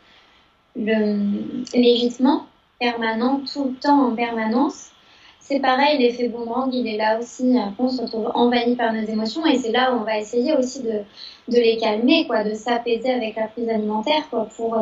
l'évitement 1.74 2.48
permanent, 2.80 3.42
tout 3.52 3.66
le 3.66 3.76
temps 3.76 4.08
en 4.08 4.16
permanence, 4.16 4.92
c'est 5.40 5.60
pareil, 5.60 5.98
l'effet 5.98 6.28
boomerang, 6.28 6.70
il 6.74 6.88
est 6.88 6.98
là 6.98 7.20
aussi. 7.20 7.58
Après, 7.58 7.84
on 7.84 7.90
se 7.90 8.02
retrouve 8.02 8.32
envahi 8.34 8.76
par 8.76 8.92
nos 8.92 9.06
émotions 9.06 9.46
et 9.46 9.58
c'est 9.58 9.72
là 9.72 9.94
où 9.94 10.00
on 10.02 10.04
va 10.04 10.18
essayer 10.18 10.54
aussi 10.54 10.84
de, 10.84 11.04
de 11.48 11.58
les 11.58 11.78
calmer, 11.78 12.28
quoi, 12.28 12.44
de 12.44 12.54
s'apaiser 12.54 13.12
avec 13.12 13.36
la 13.36 13.48
prise 13.48 13.70
alimentaire, 13.70 14.28
quoi, 14.30 14.48
pour 14.58 14.78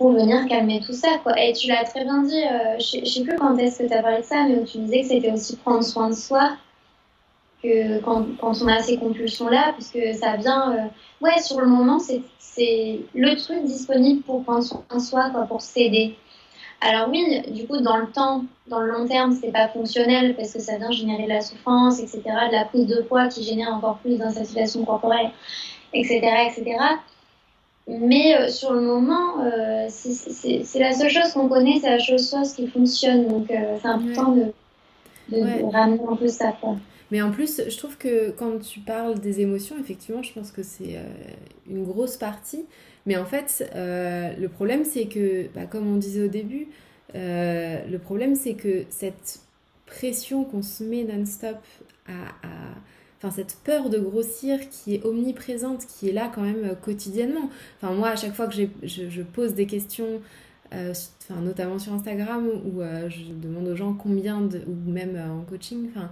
pour 0.00 0.12
venir 0.12 0.46
calmer 0.48 0.80
tout 0.80 0.94
ça. 0.94 1.18
Quoi. 1.22 1.38
Et 1.38 1.52
tu 1.52 1.68
l'as 1.68 1.84
très 1.84 2.04
bien 2.04 2.22
dit, 2.22 2.42
euh, 2.42 2.78
je 2.78 3.04
sais 3.04 3.22
plus 3.22 3.36
quand 3.36 3.58
est-ce 3.58 3.82
que 3.82 3.86
tu 3.86 3.92
as 3.92 4.00
parlé 4.00 4.20
de 4.20 4.24
ça, 4.24 4.46
mais 4.48 4.64
tu 4.64 4.78
disais 4.78 5.02
que 5.02 5.08
c'était 5.08 5.30
aussi 5.30 5.56
prendre 5.56 5.84
soin 5.84 6.08
de 6.08 6.14
soi, 6.14 6.56
que 7.62 8.00
quand, 8.00 8.24
quand 8.40 8.54
on 8.62 8.68
a 8.68 8.80
ces 8.80 8.96
compulsions-là, 8.96 9.74
puisque 9.74 10.02
ça 10.18 10.36
vient, 10.38 10.72
euh, 10.72 10.86
ouais, 11.20 11.38
sur 11.42 11.60
le 11.60 11.66
moment, 11.66 11.98
c'est 11.98 13.00
le 13.14 13.34
truc 13.36 13.62
disponible 13.64 14.22
pour 14.22 14.42
prendre 14.42 14.64
soin 14.64 14.82
de 14.90 14.98
soi, 14.98 15.28
quoi, 15.32 15.42
pour 15.42 15.60
s'aider. 15.60 16.16
Alors 16.80 17.08
oui, 17.10 17.42
du 17.50 17.66
coup, 17.66 17.78
dans 17.78 17.98
le 17.98 18.06
temps, 18.06 18.44
dans 18.66 18.80
le 18.80 18.90
long 18.90 19.06
terme, 19.06 19.36
c'est 19.38 19.52
pas 19.52 19.68
fonctionnel 19.68 20.34
parce 20.34 20.52
que 20.52 20.60
ça 20.60 20.78
vient 20.78 20.90
générer 20.90 21.24
de 21.24 21.28
la 21.28 21.42
souffrance, 21.42 22.00
etc., 22.00 22.22
de 22.24 22.52
la 22.54 22.64
prise 22.64 22.86
de 22.86 23.02
poids 23.02 23.28
qui 23.28 23.42
génère 23.42 23.74
encore 23.74 23.98
plus 23.98 24.16
d'insatisfaction 24.16 24.84
corporelle, 24.84 25.30
etc., 25.92 26.20
etc. 26.48 26.78
Mais 27.86 28.36
euh, 28.36 28.48
sur 28.48 28.72
le 28.72 28.80
moment, 28.80 29.44
euh, 29.44 29.86
c'est 29.88 30.78
la 30.78 30.92
seule 30.92 31.10
chose 31.10 31.32
qu'on 31.32 31.48
connaît, 31.48 31.80
c'est 31.80 31.90
la 31.90 31.98
seule 31.98 32.18
chose 32.18 32.52
qui 32.54 32.66
fonctionne. 32.68 33.28
Donc 33.28 33.50
euh, 33.50 33.76
c'est 33.82 33.88
important 33.88 34.32
de, 34.32 34.52
de, 35.28 35.72
ramener 35.72 36.00
un 36.08 36.16
peu 36.16 36.28
ça. 36.28 36.52
Quoi. 36.60 36.76
Mais 37.10 37.20
en 37.20 37.30
plus, 37.30 37.60
je 37.68 37.76
trouve 37.76 37.98
que 37.98 38.30
quand 38.30 38.58
tu 38.60 38.80
parles 38.80 39.18
des 39.18 39.40
émotions, 39.40 39.76
effectivement, 39.78 40.22
je 40.22 40.32
pense 40.32 40.52
que 40.52 40.62
c'est 40.62 40.96
une 41.68 41.84
grosse 41.84 42.16
partie. 42.16 42.64
Mais 43.06 43.16
en 43.16 43.24
fait, 43.24 43.70
le 43.74 44.46
problème, 44.48 44.84
c'est 44.84 45.06
que, 45.06 45.48
bah, 45.54 45.66
comme 45.66 45.86
on 45.86 45.96
disait 45.96 46.22
au 46.22 46.28
début, 46.28 46.68
le 47.14 47.96
problème, 47.98 48.34
c'est 48.34 48.54
que 48.54 48.84
cette 48.90 49.40
pression 49.86 50.44
qu'on 50.44 50.62
se 50.62 50.84
met 50.84 51.04
non-stop 51.04 51.58
à, 52.06 52.48
enfin 53.18 53.30
cette 53.30 53.58
peur 53.64 53.90
de 53.90 53.98
grossir 53.98 54.68
qui 54.70 54.94
est 54.94 55.04
omniprésente, 55.04 55.86
qui 55.86 56.08
est 56.08 56.12
là 56.12 56.30
quand 56.34 56.42
même 56.42 56.64
euh, 56.64 56.74
quotidiennement. 56.74 57.50
Enfin 57.76 57.94
moi 57.94 58.08
à 58.08 58.16
chaque 58.16 58.34
fois 58.34 58.46
que 58.46 58.54
je, 58.54 59.22
pose 59.22 59.54
des 59.54 59.66
questions, 59.66 60.20
euh, 60.72 60.94
enfin, 61.22 61.40
notamment 61.40 61.78
sur 61.78 61.92
Instagram 61.92 62.48
où 62.48 62.80
euh, 62.80 63.10
je 63.10 63.32
demande 63.32 63.68
aux 63.68 63.76
gens 63.76 63.92
combien 63.92 64.40
de, 64.40 64.62
ou 64.66 64.90
même 64.90 65.16
en 65.16 65.42
coaching, 65.42 65.90
enfin 65.90 66.10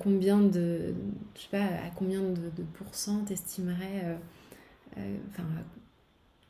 combien 0.00 0.38
de, 0.38 0.94
je 1.34 1.42
sais 1.42 1.48
pas 1.50 1.64
à 1.64 1.90
combien 1.94 2.20
de, 2.22 2.50
de 2.56 2.62
pourcents 2.78 3.22
t'estimerais, 3.26 4.16
enfin 4.96 5.44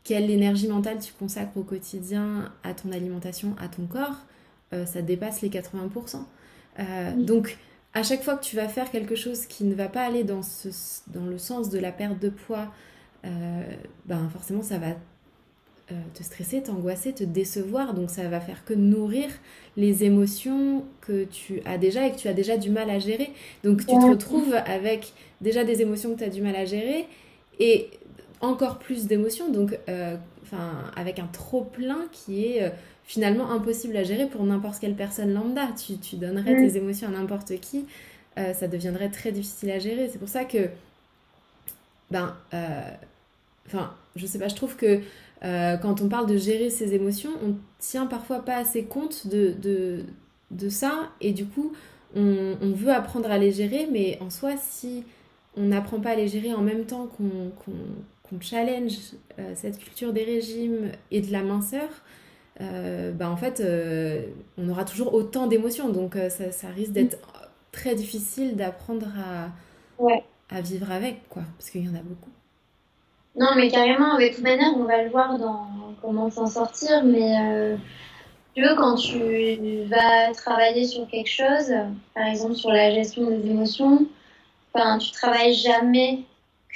quelle 0.07 0.31
énergie 0.31 0.69
mentale 0.69 0.99
tu 1.01 1.13
consacres 1.13 1.57
au 1.57 1.63
quotidien 1.63 2.53
à 2.63 2.75
ton 2.75 2.93
alimentation, 2.93 3.57
à 3.59 3.69
ton 3.69 3.87
corps, 3.87 4.25
ça 4.73 5.03
dépasse 5.03 5.43
les 5.43 5.49
80%. 5.49 6.19
Donc 7.17 7.59
à 7.97 8.03
chaque 8.03 8.23
fois 8.23 8.37
que 8.37 8.45
tu 8.45 8.57
vas 8.57 8.69
faire 8.69 8.91
quelque 8.91 9.15
chose 9.15 9.47
qui 9.47 9.65
ne 9.65 9.75
va 9.75 9.89
pas 9.89 10.03
aller 10.03 10.23
dans, 10.23 10.43
ce, 10.43 10.69
dans 11.07 11.25
le 11.25 11.39
sens 11.39 11.71
de 11.71 11.79
la 11.79 11.93
perte 11.93 12.19
de 12.21 12.29
poids, 12.29 12.71
euh, 13.25 13.63
ben 14.05 14.29
forcément 14.29 14.63
ça 14.63 14.77
va 14.77 14.89
euh, 14.89 15.95
te 16.13 16.23
stresser, 16.23 16.63
t'angoisser, 16.63 17.15
te 17.15 17.25
décevoir. 17.25 17.95
Donc 17.95 18.11
ça 18.11 18.29
va 18.29 18.39
faire 18.39 18.67
que 18.67 18.75
nourrir 18.75 19.31
les 19.79 20.05
émotions 20.05 20.85
que 21.01 21.25
tu 21.25 21.63
as 21.65 21.79
déjà 21.79 22.07
et 22.07 22.13
que 22.13 22.19
tu 22.19 22.29
as 22.29 22.35
déjà 22.35 22.59
du 22.59 22.69
mal 22.69 22.91
à 22.91 22.99
gérer. 22.99 23.31
Donc 23.65 23.81
tu 23.81 23.87
te 23.87 24.07
retrouves 24.07 24.55
avec 24.67 25.15
déjà 25.41 25.65
des 25.65 25.81
émotions 25.81 26.13
que 26.13 26.19
tu 26.19 26.25
as 26.25 26.29
du 26.29 26.43
mal 26.43 26.55
à 26.55 26.67
gérer 26.67 27.07
et 27.59 27.89
encore 28.41 28.79
plus 28.79 29.07
d'émotions. 29.07 29.51
Donc 29.51 29.79
euh, 29.89 30.17
enfin 30.43 30.73
avec 30.97 31.19
un 31.19 31.27
trop 31.27 31.63
plein 31.63 32.07
qui 32.13 32.45
est 32.45 32.73
finalement 33.07 33.51
impossible 33.51 33.97
à 33.97 34.03
gérer 34.03 34.27
pour 34.27 34.43
n'importe 34.45 34.81
quelle 34.81 34.97
personne 34.97 35.33
lambda. 35.33 35.69
Tu, 35.77 35.99
tu 35.99 36.17
donnerais 36.17 36.55
mm. 36.55 36.69
tes 36.69 36.77
émotions 36.77 37.09
à 37.09 37.13
n'importe 37.13 37.59
qui, 37.61 37.87
euh, 38.39 38.53
ça 38.53 38.69
deviendrait 38.69 39.09
très 39.09 39.33
difficile 39.33 39.71
à 39.71 39.79
gérer. 39.79 40.09
C'est 40.09 40.19
pour 40.19 40.29
ça 40.29 40.45
que, 40.45 40.69
ben, 42.11 42.37
euh, 42.53 42.91
enfin, 43.67 43.95
je 44.17 44.27
sais 44.27 44.39
pas, 44.39 44.49
je 44.49 44.57
trouve 44.57 44.77
que 44.77 45.01
euh, 45.45 45.77
quand 45.77 46.03
on 46.03 46.09
parle 46.09 46.27
de 46.27 46.37
gérer 46.37 46.69
ses 46.69 46.95
émotions, 46.95 47.31
on 47.45 47.55
tient 47.79 48.07
parfois 48.07 48.45
pas 48.45 48.57
assez 48.57 48.85
compte 48.85 49.27
de, 49.29 49.55
de, 49.63 50.05
de 50.51 50.69
ça 50.69 51.11
et 51.21 51.33
du 51.33 51.47
coup, 51.47 51.73
on, 52.15 52.57
on, 52.61 52.73
veut 52.73 52.93
apprendre 52.93 53.31
à 53.31 53.39
les 53.39 53.53
gérer, 53.53 53.89
mais 53.91 54.19
en 54.21 54.31
soi, 54.31 54.55
si 54.57 55.05
on 55.57 55.67
n'apprend 55.67 56.01
pas 56.01 56.11
à 56.11 56.15
les 56.17 56.29
gérer 56.29 56.53
en 56.53 56.63
même 56.63 56.85
temps 56.85 57.07
qu'on 57.07 57.73
qu'on 58.29 58.41
challenge 58.41 58.93
cette 59.55 59.79
culture 59.79 60.13
des 60.13 60.25
régimes 60.25 60.91
et 61.11 61.21
de 61.21 61.31
la 61.33 61.43
minceur, 61.43 61.89
euh, 62.61 63.13
bah 63.13 63.29
en 63.29 63.37
fait, 63.37 63.61
euh, 63.61 64.23
on 64.57 64.69
aura 64.69 64.85
toujours 64.85 65.13
autant 65.15 65.47
d'émotions. 65.47 65.89
Donc, 65.89 66.17
euh, 66.17 66.31
ça, 66.31 66.51
ça, 66.53 66.69
risque 66.69 66.93
d'être 66.93 67.19
très 67.73 67.95
difficile 67.95 68.57
d'apprendre 68.57 69.07
à, 69.19 70.03
ouais. 70.03 70.25
à 70.51 70.61
vivre 70.61 70.91
avec, 70.91 71.29
quoi, 71.29 71.43
parce 71.59 71.71
qu'il 71.71 71.85
y 71.85 71.89
en 71.89 71.95
a 71.95 72.03
beaucoup. 72.03 72.31
Non, 73.39 73.49
mais 73.55 73.69
carrément, 73.69 74.17
de 74.17 74.35
toute 74.35 74.43
manière, 74.43 74.73
on 74.77 74.85
va 74.85 75.03
le 75.03 75.11
voir 75.11 75.39
dans 75.39 75.69
comment 76.01 76.31
s'en 76.31 76.47
sortir. 76.47 77.05
Mais 77.05 77.77
tu 78.55 78.63
veux, 78.63 78.75
quand 78.77 78.95
tu 78.95 79.85
vas 79.85 80.33
travailler 80.33 80.87
sur 80.87 81.07
quelque 81.09 81.29
chose, 81.29 81.71
par 82.15 82.27
exemple 82.27 82.55
sur 82.55 82.71
la 82.71 82.91
gestion 82.93 83.29
des 83.29 83.51
émotions, 83.51 84.07
tu 85.01 85.11
travailles 85.13 85.53
jamais 85.53 86.21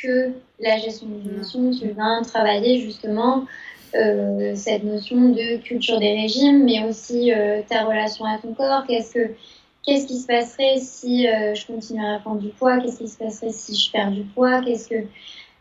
que 0.03 0.33
la 0.61 0.79
gestion 0.79 1.07
des 1.09 1.29
émotions. 1.31 1.71
Tu 1.71 1.89
vas 1.91 2.21
travailler 2.23 2.81
justement 2.81 3.47
cette 3.93 4.85
notion 4.85 5.31
de 5.31 5.57
culture 5.57 5.99
des 5.99 6.13
régimes, 6.13 6.65
mais 6.65 6.85
aussi 6.85 7.33
ta 7.69 7.85
relation 7.85 8.25
à 8.25 8.39
ton 8.39 8.55
corps. 8.55 8.85
Qu'est-ce 8.87 9.15
que 9.15 9.31
qu'est-ce 9.85 10.07
qui 10.07 10.19
se 10.19 10.27
passerait 10.27 10.79
si 10.79 11.25
je 11.25 11.67
continuerais 11.67 12.15
à 12.15 12.19
prendre 12.21 12.41
du 12.41 12.51
poids? 12.51 12.79
Qu'est-ce 12.79 12.99
qui 12.99 13.09
se 13.09 13.19
passerait 13.19 13.51
si 13.51 13.75
je 13.75 13.91
perds 13.91 14.13
du 14.13 14.23
poids? 14.23 14.61
Qu'est-ce 14.63 14.89
que 14.89 15.07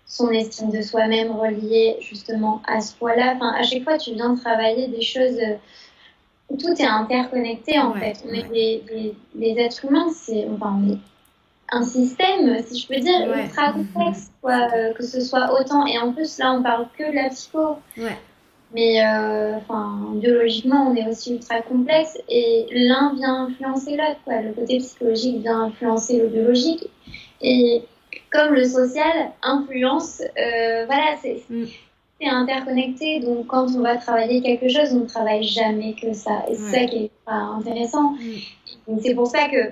son 0.05 0.29
estime 0.31 0.71
de 0.71 0.81
soi-même 0.81 1.31
reliée 1.31 1.97
justement 2.01 2.61
à 2.67 2.81
ce 2.81 2.95
poids-là? 2.95 3.33
Enfin, 3.35 3.53
à 3.57 3.63
chaque 3.63 3.83
fois, 3.83 3.97
tu 3.97 4.13
viens 4.13 4.35
travailler 4.35 4.87
des 4.87 5.01
choses. 5.01 5.39
tout 6.59 6.73
est 6.79 6.85
interconnecté 6.85 7.79
en 7.79 7.93
fait. 7.93 8.23
On 8.27 8.33
est 8.33 8.49
des, 8.51 9.15
des, 9.33 9.59
êtres 9.59 9.85
humains, 9.85 10.09
c'est 10.13 10.47
enfin, 10.53 10.79
on 10.83 10.93
est 10.93 10.97
un 11.71 11.83
système, 11.83 12.61
si 12.63 12.79
je 12.79 12.87
peux 12.87 12.99
dire, 12.99 13.31
ultra 13.35 13.73
complexe, 13.73 14.31
quoi, 14.41 14.67
euh, 14.75 14.93
que 14.93 15.03
ce 15.03 15.21
soit 15.21 15.59
autant. 15.59 15.85
Et 15.85 15.97
en 15.99 16.11
plus, 16.13 16.37
là, 16.37 16.53
on 16.53 16.63
parle 16.63 16.87
que 16.97 17.09
de 17.09 17.15
la 17.15 17.29
psycho. 17.29 17.77
Mais 18.71 19.03
euh, 19.03 19.57
biologiquement, 20.15 20.91
on 20.91 20.95
est 20.95 21.07
aussi 21.07 21.33
ultra 21.33 21.61
complexe 21.61 22.17
et 22.29 22.67
l'un 22.71 23.15
vient 23.15 23.47
influencer 23.47 23.97
l'autre. 23.97 24.19
Quoi. 24.25 24.41
Le 24.41 24.53
côté 24.53 24.77
psychologique 24.77 25.41
vient 25.41 25.63
influencer 25.63 26.19
le 26.19 26.27
biologique. 26.27 26.87
Et 27.41 27.83
comme 28.31 28.53
le 28.53 28.65
social 28.65 29.31
influence, 29.41 30.21
euh, 30.21 30.85
voilà, 30.85 31.15
mm. 31.49 31.65
c'est 32.21 32.27
interconnecté. 32.27 33.21
Donc, 33.21 33.47
quand 33.47 33.65
on 33.75 33.81
va 33.81 33.97
travailler 33.97 34.41
quelque 34.41 34.69
chose, 34.69 34.93
on 34.93 34.99
ne 34.99 35.07
travaille 35.07 35.43
jamais 35.43 35.95
que 35.95 36.13
ça. 36.13 36.45
Et 36.47 36.53
c'est 36.53 36.81
ça 36.81 36.85
qui 36.85 37.05
est 37.05 37.11
intéressant. 37.27 38.11
Mm. 38.87 38.99
C'est 39.01 39.15
pour 39.15 39.27
ça 39.27 39.47
que, 39.49 39.71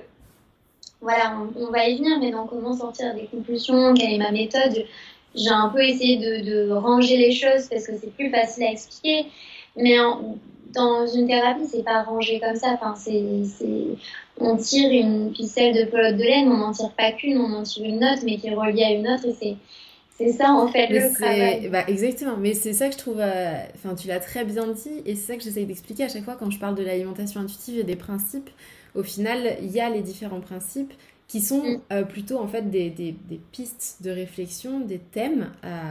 voilà, 1.00 1.38
on, 1.56 1.70
va 1.70 1.88
y 1.88 1.98
venir, 1.98 2.18
mais 2.20 2.30
dans 2.30 2.46
comment 2.46 2.76
sortir 2.76 3.14
des 3.14 3.26
conclusions, 3.26 3.94
quelle 3.94 4.14
est 4.14 4.18
ma 4.18 4.32
méthode, 4.32 4.84
j'ai 5.34 5.50
un 5.50 5.68
peu 5.68 5.80
essayé 5.80 6.16
de, 6.16 6.70
ranger 6.72 7.16
les 7.16 7.32
choses 7.32 7.68
parce 7.70 7.86
que 7.86 7.92
c'est 8.00 8.12
plus 8.14 8.30
facile 8.30 8.64
à 8.64 8.72
expliquer. 8.72 9.26
Mais 9.76 9.96
dans 10.74 11.06
une 11.06 11.28
thérapie, 11.28 11.66
c'est 11.70 11.84
pas 11.84 12.02
rangé 12.02 12.40
comme 12.40 12.56
ça. 12.56 12.76
Enfin, 12.80 12.94
c'est 12.96 13.32
on 14.40 14.56
tire 14.56 14.90
une 14.90 15.34
ficelle 15.34 15.74
de 15.74 15.90
pelote 15.90 16.16
de 16.16 16.22
laine, 16.22 16.48
on 16.48 16.58
n'en 16.58 16.72
tire 16.72 16.92
pas 16.92 17.12
qu'une, 17.12 17.38
on 17.38 17.52
en 17.54 17.62
tire 17.62 17.84
une 17.84 18.04
autre, 18.04 18.22
mais 18.24 18.36
qui 18.36 18.48
est 18.48 18.54
reliée 18.54 18.84
à 18.84 18.90
une 18.92 19.08
autre, 19.08 19.26
et 19.26 19.56
c'est 20.16 20.32
ça 20.32 20.52
en 20.52 20.68
fait 20.68 20.88
le 20.88 21.12
travail. 21.14 21.68
Bah, 21.68 21.84
exactement, 21.86 22.36
mais 22.38 22.54
c'est 22.54 22.72
ça 22.72 22.88
que 22.88 22.94
je 22.94 22.98
trouve. 22.98 23.20
Euh, 23.20 23.52
enfin, 23.74 23.94
tu 23.94 24.08
l'as 24.08 24.20
très 24.20 24.44
bien 24.44 24.66
dit, 24.68 25.02
et 25.06 25.14
c'est 25.14 25.32
ça 25.32 25.36
que 25.36 25.42
j'essaye 25.42 25.66
d'expliquer 25.66 26.04
à 26.04 26.08
chaque 26.08 26.24
fois 26.24 26.36
quand 26.38 26.50
je 26.50 26.58
parle 26.58 26.74
de 26.74 26.82
l'alimentation 26.82 27.40
intuitive 27.40 27.80
et 27.80 27.84
des 27.84 27.96
principes. 27.96 28.50
Au 28.98 29.04
final, 29.04 29.56
il 29.62 29.70
y 29.70 29.80
a 29.80 29.88
les 29.88 30.02
différents 30.02 30.40
principes 30.40 30.92
qui 31.28 31.40
sont 31.40 31.62
mm. 31.62 31.80
euh, 31.92 32.02
plutôt 32.02 32.38
en 32.38 32.48
fait 32.48 32.68
des, 32.68 32.90
des, 32.90 33.12
des, 33.12 33.40
pistes 33.52 34.02
de 34.02 34.10
réflexion, 34.10 34.80
des 34.80 34.98
thèmes 34.98 35.52
à, 35.62 35.90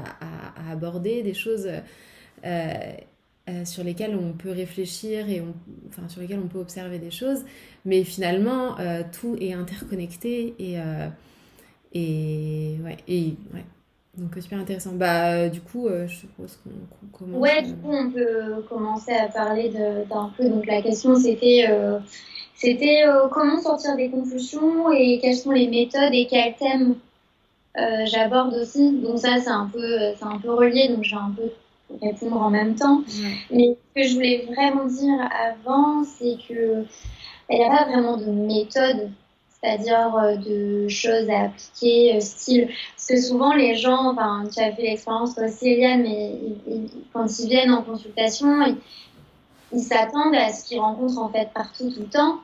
à, 0.68 0.72
aborder, 0.74 1.24
des 1.24 1.34
choses. 1.34 1.70
Euh, 2.46 2.92
euh, 3.50 3.64
sur 3.64 3.82
lesquels 3.82 4.14
on 4.14 4.34
peut 4.34 4.52
réfléchir 4.52 5.30
et 5.30 5.42
enfin, 5.88 6.10
sur 6.10 6.20
lesquels 6.20 6.42
on 6.44 6.50
peut 6.50 6.60
observer 6.60 7.00
des 7.00 7.12
choses. 7.12 7.46
Mais 7.86 8.04
finalement, 8.04 8.76
tout 9.14 9.38
est 9.40 9.54
interconnecté 9.54 10.54
et, 10.60 10.76
et, 11.94 12.76
ouais, 12.84 12.98
et 13.08 13.36
ouais. 13.54 13.64
Donc 14.18 14.36
super 14.42 14.60
intéressant. 14.60 14.92
Bah, 14.96 15.48
du 15.48 15.62
coup, 15.62 15.88
je 15.88 16.14
suppose 16.14 16.60
qu'on 16.62 17.18
commence. 17.18 17.40
Ouais, 17.40 17.62
du 17.62 17.74
coup, 17.76 17.90
on 17.90 18.12
peut 18.12 18.62
commencer 18.68 19.14
à 19.14 19.30
parler 19.30 19.70
d'un 19.70 20.30
peu. 20.38 20.50
Donc 20.50 20.66
la 20.66 20.82
question, 20.82 21.16
c'était 21.16 21.66
c'était 22.58 23.06
comment 23.32 23.62
sortir 23.62 23.96
des 23.96 24.10
conclusions 24.10 24.92
et 24.92 25.20
quelles 25.22 25.36
sont 25.36 25.52
les 25.52 25.68
méthodes 25.68 26.14
et 26.14 26.26
quels 26.26 26.56
thèmes 26.56 26.96
j'aborde 28.06 28.56
aussi. 28.56 28.92
Donc 29.00 29.20
ça, 29.20 29.38
c'est 29.40 29.50
un 29.50 29.70
peu, 29.72 30.14
c'est 30.18 30.26
un 30.26 30.40
peu 30.40 30.52
relié. 30.52 30.90
Donc 30.90 31.04
j'ai 31.04 31.16
un 31.16 31.32
peu 31.36 31.52
répondre 32.02 32.42
en 32.42 32.50
même 32.50 32.76
temps. 32.76 33.04
Mais 33.52 33.78
ce 33.96 34.02
que 34.02 34.08
je 34.08 34.14
voulais 34.16 34.48
vraiment 34.48 34.86
dire 34.86 35.30
avant, 35.32 36.04
c'est 36.04 36.38
que 36.48 36.86
il 37.50 37.58
n'y 37.58 37.64
a 37.64 37.70
pas 37.70 37.86
vraiment 37.86 38.18
de 38.18 38.26
méthode, 38.26 39.12
c'est-à-dire 39.50 40.16
euh, 40.16 40.36
de 40.36 40.88
choses 40.90 41.30
à 41.30 41.44
appliquer, 41.46 42.18
euh, 42.18 42.20
style. 42.20 42.68
Parce 42.96 43.08
que 43.08 43.22
souvent, 43.22 43.54
les 43.54 43.76
gens, 43.76 44.12
enfin, 44.12 44.44
tu 44.54 44.62
as 44.62 44.74
fait 44.74 44.82
l'expérience 44.82 45.38
aussi, 45.38 45.70
Eliane, 45.70 46.02
mais 46.02 46.34
quand 47.14 47.26
ils 47.40 47.48
viennent 47.48 47.72
en 47.72 47.84
consultation, 47.84 48.78
ils 49.72 49.80
s'attendent 49.80 50.36
à 50.36 50.52
ce 50.52 50.66
qu'ils 50.66 50.80
rencontrent 50.80 51.20
en 51.20 51.30
fait 51.30 51.50
partout, 51.54 51.90
tout 51.90 52.02
le 52.02 52.08
temps 52.08 52.40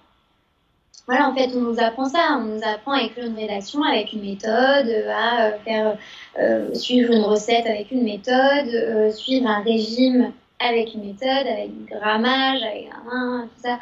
voilà, 1.05 1.29
en 1.29 1.35
fait, 1.35 1.49
on 1.53 1.59
nous 1.59 1.79
apprend 1.79 2.05
ça. 2.05 2.37
On 2.39 2.45
nous 2.45 2.61
apprend 2.63 2.93
à 2.93 3.03
écrire 3.03 3.25
une 3.25 3.35
rédaction 3.35 3.83
avec 3.83 4.13
une 4.13 4.21
méthode, 4.21 4.89
à 5.13 5.47
euh, 5.47 5.57
faire 5.65 5.97
euh, 6.39 6.73
suivre 6.73 7.11
une 7.11 7.23
recette 7.23 7.65
avec 7.65 7.91
une 7.91 8.03
méthode, 8.03 8.69
euh, 8.73 9.11
suivre 9.11 9.47
un 9.47 9.61
régime 9.61 10.31
avec 10.59 10.93
une 10.93 11.05
méthode, 11.07 11.45
avec 11.45 11.69
un 11.69 11.99
grammage, 11.99 12.63
avec 12.63 12.89
un, 13.11 13.49
tout 13.53 13.61
ça. 13.61 13.79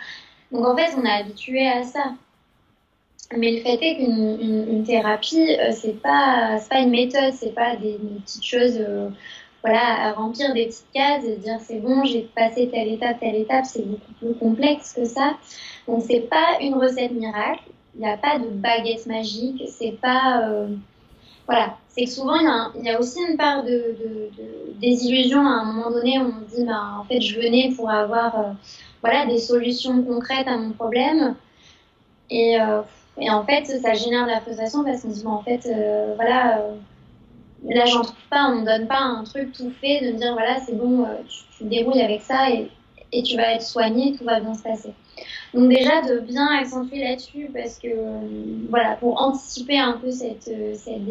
Donc 0.51 0.65
en 0.65 0.75
fait, 0.75 0.95
on 0.97 1.05
est 1.05 1.11
habitué 1.11 1.67
à 1.67 1.83
ça. 1.83 2.13
Mais 3.37 3.51
le 3.51 3.61
fait 3.61 3.79
est 3.81 3.97
qu'une 3.97 4.67
une, 4.67 4.83
thérapie, 4.83 5.55
c'est 5.71 6.01
pas 6.01 6.59
pas 6.69 6.79
une 6.79 6.89
méthode, 6.89 7.33
c'est 7.33 7.55
pas 7.55 7.77
des, 7.77 7.97
petites 8.25 8.43
choses, 8.43 8.77
voilà, 9.63 10.07
à 10.07 10.11
remplir 10.11 10.53
des 10.53 10.65
petites 10.65 10.91
cases 10.93 11.23
et 11.23 11.37
dire 11.37 11.57
c'est 11.61 11.79
bon, 11.79 12.03
j'ai 12.03 12.27
passé 12.35 12.67
telle 12.69 12.89
étape, 12.89 13.21
telle 13.21 13.35
étape. 13.35 13.65
C'est 13.65 13.87
beaucoup 13.87 14.11
plus 14.19 14.33
complexe 14.33 14.93
que 14.93 15.05
ça. 15.05 15.37
Donc 15.87 16.03
c'est 16.07 16.29
pas 16.29 16.57
une 16.61 16.75
recette 16.75 17.11
miracle, 17.11 17.63
il 17.95 18.01
n'y 18.01 18.09
a 18.09 18.17
pas 18.17 18.39
de 18.39 18.47
baguette 18.47 19.05
magique, 19.05 19.63
c'est 19.67 19.97
pas 19.99 20.47
euh, 20.47 20.67
voilà, 21.47 21.75
c'est 21.89 22.05
que 22.05 22.09
souvent 22.09 22.35
il 22.35 22.83
y, 22.83 22.89
a 22.89 22.99
aussi 22.99 23.19
une 23.27 23.35
part 23.35 23.63
de, 23.63 23.69
de, 23.69 24.29
désillusion. 24.79 25.41
À 25.41 25.61
un 25.61 25.65
moment 25.65 25.91
donné 25.91 26.19
où 26.19 26.23
on 26.23 26.55
dit 26.55 26.65
bah, 26.65 26.97
en 26.99 27.03
fait 27.03 27.19
je 27.19 27.39
venais 27.39 27.73
pour 27.75 27.89
avoir 27.89 28.39
euh, 28.39 28.51
voilà 29.01 29.25
des 29.25 29.39
solutions 29.39 30.03
concrètes 30.03 30.47
à 30.47 30.57
mon 30.57 30.71
problème. 30.71 31.35
Et, 32.29 32.61
euh, 32.61 32.81
et 33.17 33.29
en 33.29 33.43
fait 33.43 33.65
ça 33.65 33.93
génère 33.93 34.25
de 34.25 34.31
la 34.31 34.39
frustration 34.39 34.83
parce 34.83 35.01
qu'on 35.01 35.09
se 35.09 35.15
dit 35.15 35.23
bah, 35.23 35.31
en 35.31 35.43
fait 35.43 35.67
voilà 36.15 36.63
là 37.67 37.85
j'en 37.85 38.01
trouve 38.01 38.15
pas, 38.29 38.47
on 38.49 38.61
me 38.61 38.65
donne 38.65 38.87
pas 38.87 38.99
un 38.99 39.23
truc 39.23 39.51
tout 39.51 39.71
fait 39.81 40.01
de 40.01 40.13
me 40.13 40.17
dire 40.17 40.33
voilà 40.33 40.59
c'est 40.61 40.77
bon 40.77 41.05
tu, 41.27 41.39
tu 41.57 41.63
te 41.65 41.69
débrouilles 41.69 42.01
avec 42.01 42.21
ça 42.21 42.49
et, 42.49 42.69
et 43.11 43.23
tu 43.23 43.35
vas 43.37 43.53
être 43.53 43.63
soigné, 43.63 44.15
tout 44.17 44.23
va 44.23 44.39
bien 44.39 44.53
se 44.53 44.63
passer. 44.63 44.93
Donc 45.53 45.69
déjà 45.69 46.01
de 46.01 46.19
bien 46.19 46.47
accentuer 46.47 47.03
là-dessus 47.03 47.49
parce 47.53 47.77
que 47.77 47.87
voilà 48.69 48.95
pour 48.95 49.21
anticiper 49.21 49.77
un 49.77 49.93
peu 49.93 50.09
cette, 50.11 50.49
cette 50.75 51.05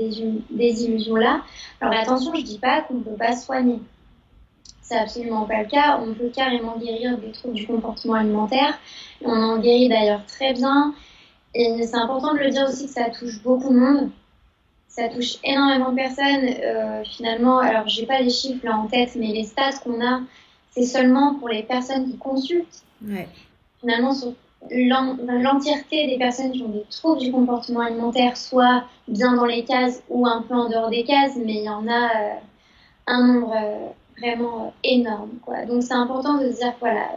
désillusion-là. 0.50 1.42
Alors 1.80 1.94
attention, 1.94 2.34
je 2.34 2.42
dis 2.42 2.58
pas 2.58 2.80
qu'on 2.82 2.94
ne 2.94 3.02
peut 3.02 3.16
pas 3.18 3.36
soigner. 3.36 3.80
C'est 4.82 4.98
absolument 4.98 5.44
pas 5.44 5.62
le 5.62 5.68
cas. 5.68 6.00
On 6.02 6.14
peut 6.14 6.30
carrément 6.34 6.76
guérir 6.76 7.16
des 7.18 7.30
troubles 7.30 7.54
du 7.54 7.66
comportement 7.66 8.14
alimentaire. 8.14 8.78
On 9.24 9.30
en 9.30 9.58
guérit 9.58 9.88
d'ailleurs 9.88 10.24
très 10.26 10.52
bien. 10.52 10.94
Et 11.54 11.86
c'est 11.86 11.96
important 11.96 12.34
de 12.34 12.38
le 12.38 12.50
dire 12.50 12.66
aussi 12.68 12.86
que 12.86 12.92
ça 12.92 13.10
touche 13.10 13.40
beaucoup 13.42 13.72
de 13.72 13.78
monde. 13.78 14.10
Ça 14.88 15.08
touche 15.08 15.36
énormément 15.44 15.90
de 15.90 15.96
personnes. 15.96 16.44
Euh, 16.64 17.04
finalement, 17.04 17.58
alors 17.58 17.86
j'ai 17.86 18.06
pas 18.06 18.20
les 18.20 18.30
chiffres 18.30 18.64
là 18.64 18.76
en 18.76 18.86
tête, 18.86 19.12
mais 19.14 19.28
les 19.28 19.44
stats 19.44 19.78
qu'on 19.84 20.04
a, 20.04 20.22
c'est 20.70 20.84
seulement 20.84 21.34
pour 21.34 21.48
les 21.48 21.62
personnes 21.62 22.10
qui 22.10 22.16
consultent. 22.16 22.82
Ouais 23.04 23.28
finalement 23.80 24.14
sur 24.14 24.34
l'entièreté 24.70 26.06
des 26.06 26.18
personnes 26.18 26.52
qui 26.52 26.62
ont 26.62 26.68
des 26.68 26.84
troubles 26.90 27.20
du 27.20 27.32
comportement 27.32 27.80
alimentaire, 27.80 28.36
soit 28.36 28.84
bien 29.08 29.34
dans 29.34 29.46
les 29.46 29.64
cases 29.64 30.02
ou 30.08 30.26
un 30.26 30.42
peu 30.42 30.54
en 30.54 30.68
dehors 30.68 30.90
des 30.90 31.04
cases, 31.04 31.36
mais 31.36 31.54
il 31.54 31.64
y 31.64 31.68
en 31.68 31.88
a 31.88 32.04
euh, 32.04 32.34
un 33.06 33.26
nombre 33.26 33.54
euh, 33.56 33.86
vraiment 34.18 34.66
euh, 34.66 34.70
énorme. 34.84 35.30
Quoi. 35.42 35.64
Donc 35.64 35.82
c'est 35.82 35.94
important 35.94 36.38
de 36.38 36.48
dire, 36.48 36.74
voilà, 36.78 37.08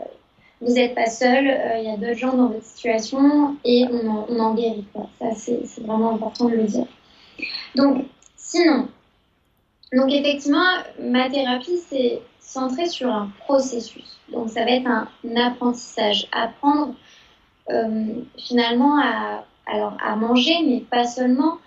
vous 0.62 0.74
n'êtes 0.74 0.96
pas 0.96 1.08
seul, 1.08 1.46
il 1.80 1.84
y 1.84 1.90
a 1.90 1.98
d'autres 1.98 2.18
gens 2.18 2.34
dans 2.34 2.48
votre 2.48 2.64
situation 2.64 3.58
et 3.66 3.86
on 3.92 4.08
en, 4.08 4.26
on 4.30 4.40
en 4.40 4.54
guérit. 4.54 4.86
Quoi. 4.94 5.10
Ça, 5.20 5.36
c'est 5.36 5.82
vraiment 5.82 6.16
important 6.16 6.46
de 6.46 6.56
le 6.56 6.64
dire. 6.64 6.86
Donc, 7.76 8.06
sinon, 8.38 8.88
donc 9.92 10.10
effectivement, 10.12 10.64
ma 11.02 11.30
thérapie, 11.30 11.80
c'est 11.90 12.22
centré 12.44 12.88
sur 12.88 13.10
un 13.10 13.32
processus. 13.40 14.20
Donc 14.32 14.50
ça 14.50 14.64
va 14.64 14.72
être 14.72 14.88
un, 14.88 15.08
apprentissage, 15.36 16.28
apprendre 16.32 16.94
euh, 17.70 18.22
finalement 18.38 19.00
à, 19.00 19.46
alors, 19.66 19.98
à 20.04 20.16
manger, 20.16 20.56
mais 20.66 20.80
pas 20.82 21.06
seulement, 21.06 21.58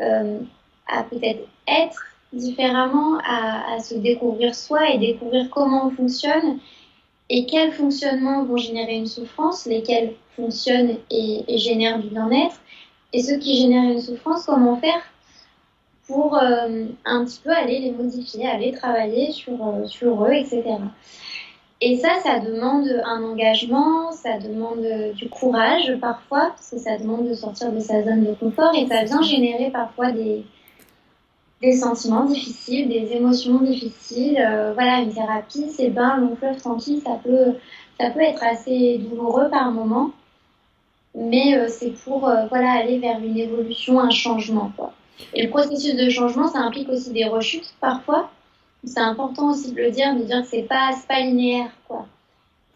euh, 0.00 0.40
à 0.86 1.02
peut-être 1.02 1.48
être 1.66 2.02
différemment, 2.32 3.18
à, 3.26 3.80
se 3.80 3.94
découvrir 3.94 4.54
soi 4.54 4.90
et 4.90 4.98
découvrir 4.98 5.48
comment 5.50 5.86
on 5.86 5.90
fonctionne 5.90 6.58
et 7.30 7.46
quels 7.46 7.72
fonctionnements 7.72 8.44
vont 8.44 8.56
générer 8.56 8.96
une 8.96 9.06
souffrance, 9.06 9.66
lesquels 9.66 10.14
fonctionnent 10.36 10.96
et, 11.10 11.44
et 11.48 11.58
génèrent 11.58 11.98
du 11.98 12.08
bien-être, 12.08 12.56
et 13.12 13.22
ceux 13.22 13.38
qui 13.38 13.56
génèrent 13.56 13.90
une 13.90 14.00
souffrance, 14.00 14.44
comment 14.44 14.76
faire 14.76 15.02
pour 16.08 16.36
euh, 16.36 16.86
un 17.04 17.24
petit 17.24 17.40
peu 17.44 17.50
aller 17.50 17.78
les 17.78 17.92
modifier, 17.92 18.48
aller 18.48 18.72
travailler 18.72 19.30
sur, 19.30 19.52
euh, 19.52 19.86
sur 19.86 20.24
eux, 20.24 20.32
etc. 20.32 20.64
Et 21.80 21.96
ça, 21.98 22.08
ça 22.24 22.40
demande 22.40 22.88
un 23.04 23.22
engagement, 23.22 24.10
ça 24.10 24.38
demande 24.38 24.84
du 25.14 25.28
courage 25.28 25.96
parfois, 26.00 26.48
parce 26.56 26.70
que 26.70 26.78
ça 26.78 26.98
demande 26.98 27.28
de 27.28 27.34
sortir 27.34 27.70
de 27.70 27.78
sa 27.78 28.02
zone 28.02 28.24
de 28.24 28.32
confort 28.32 28.74
et 28.74 28.86
ça 28.88 29.04
vient 29.04 29.22
générer 29.22 29.70
parfois 29.70 30.10
des, 30.10 30.44
des 31.60 31.72
sentiments 31.72 32.24
difficiles, 32.24 32.88
des 32.88 33.12
émotions 33.12 33.60
difficiles. 33.60 34.38
Euh, 34.38 34.72
voilà, 34.74 35.00
une 35.00 35.12
thérapie, 35.12 35.66
c'est 35.70 35.90
bien 35.90 36.16
long 36.18 36.36
fleuve 36.36 36.56
tranquille, 36.58 37.00
ça 37.04 37.18
peut, 37.22 37.54
ça 37.98 38.10
peut 38.10 38.20
être 38.20 38.42
assez 38.44 38.98
douloureux 38.98 39.48
par 39.50 39.70
moment, 39.72 40.10
mais 41.14 41.56
euh, 41.56 41.66
c'est 41.68 41.90
pour 41.90 42.28
euh, 42.28 42.46
voilà, 42.48 42.72
aller 42.72 42.98
vers 42.98 43.18
une 43.18 43.36
évolution, 43.36 43.98
un 43.98 44.10
changement. 44.10 44.70
Et 45.34 45.44
le 45.44 45.50
processus 45.50 45.94
de 45.94 46.08
changement, 46.08 46.48
ça 46.48 46.60
implique 46.60 46.88
aussi 46.88 47.10
des 47.10 47.24
rechutes 47.24 47.74
parfois. 47.80 48.30
C'est 48.84 49.00
important 49.00 49.50
aussi 49.50 49.72
de 49.72 49.76
le 49.76 49.90
dire, 49.90 50.14
de 50.14 50.22
dire 50.22 50.42
que 50.42 50.48
c'est 50.48 50.62
pas, 50.62 50.90
pas 51.08 51.20
linéaire. 51.20 51.70
Quoi. 51.86 52.06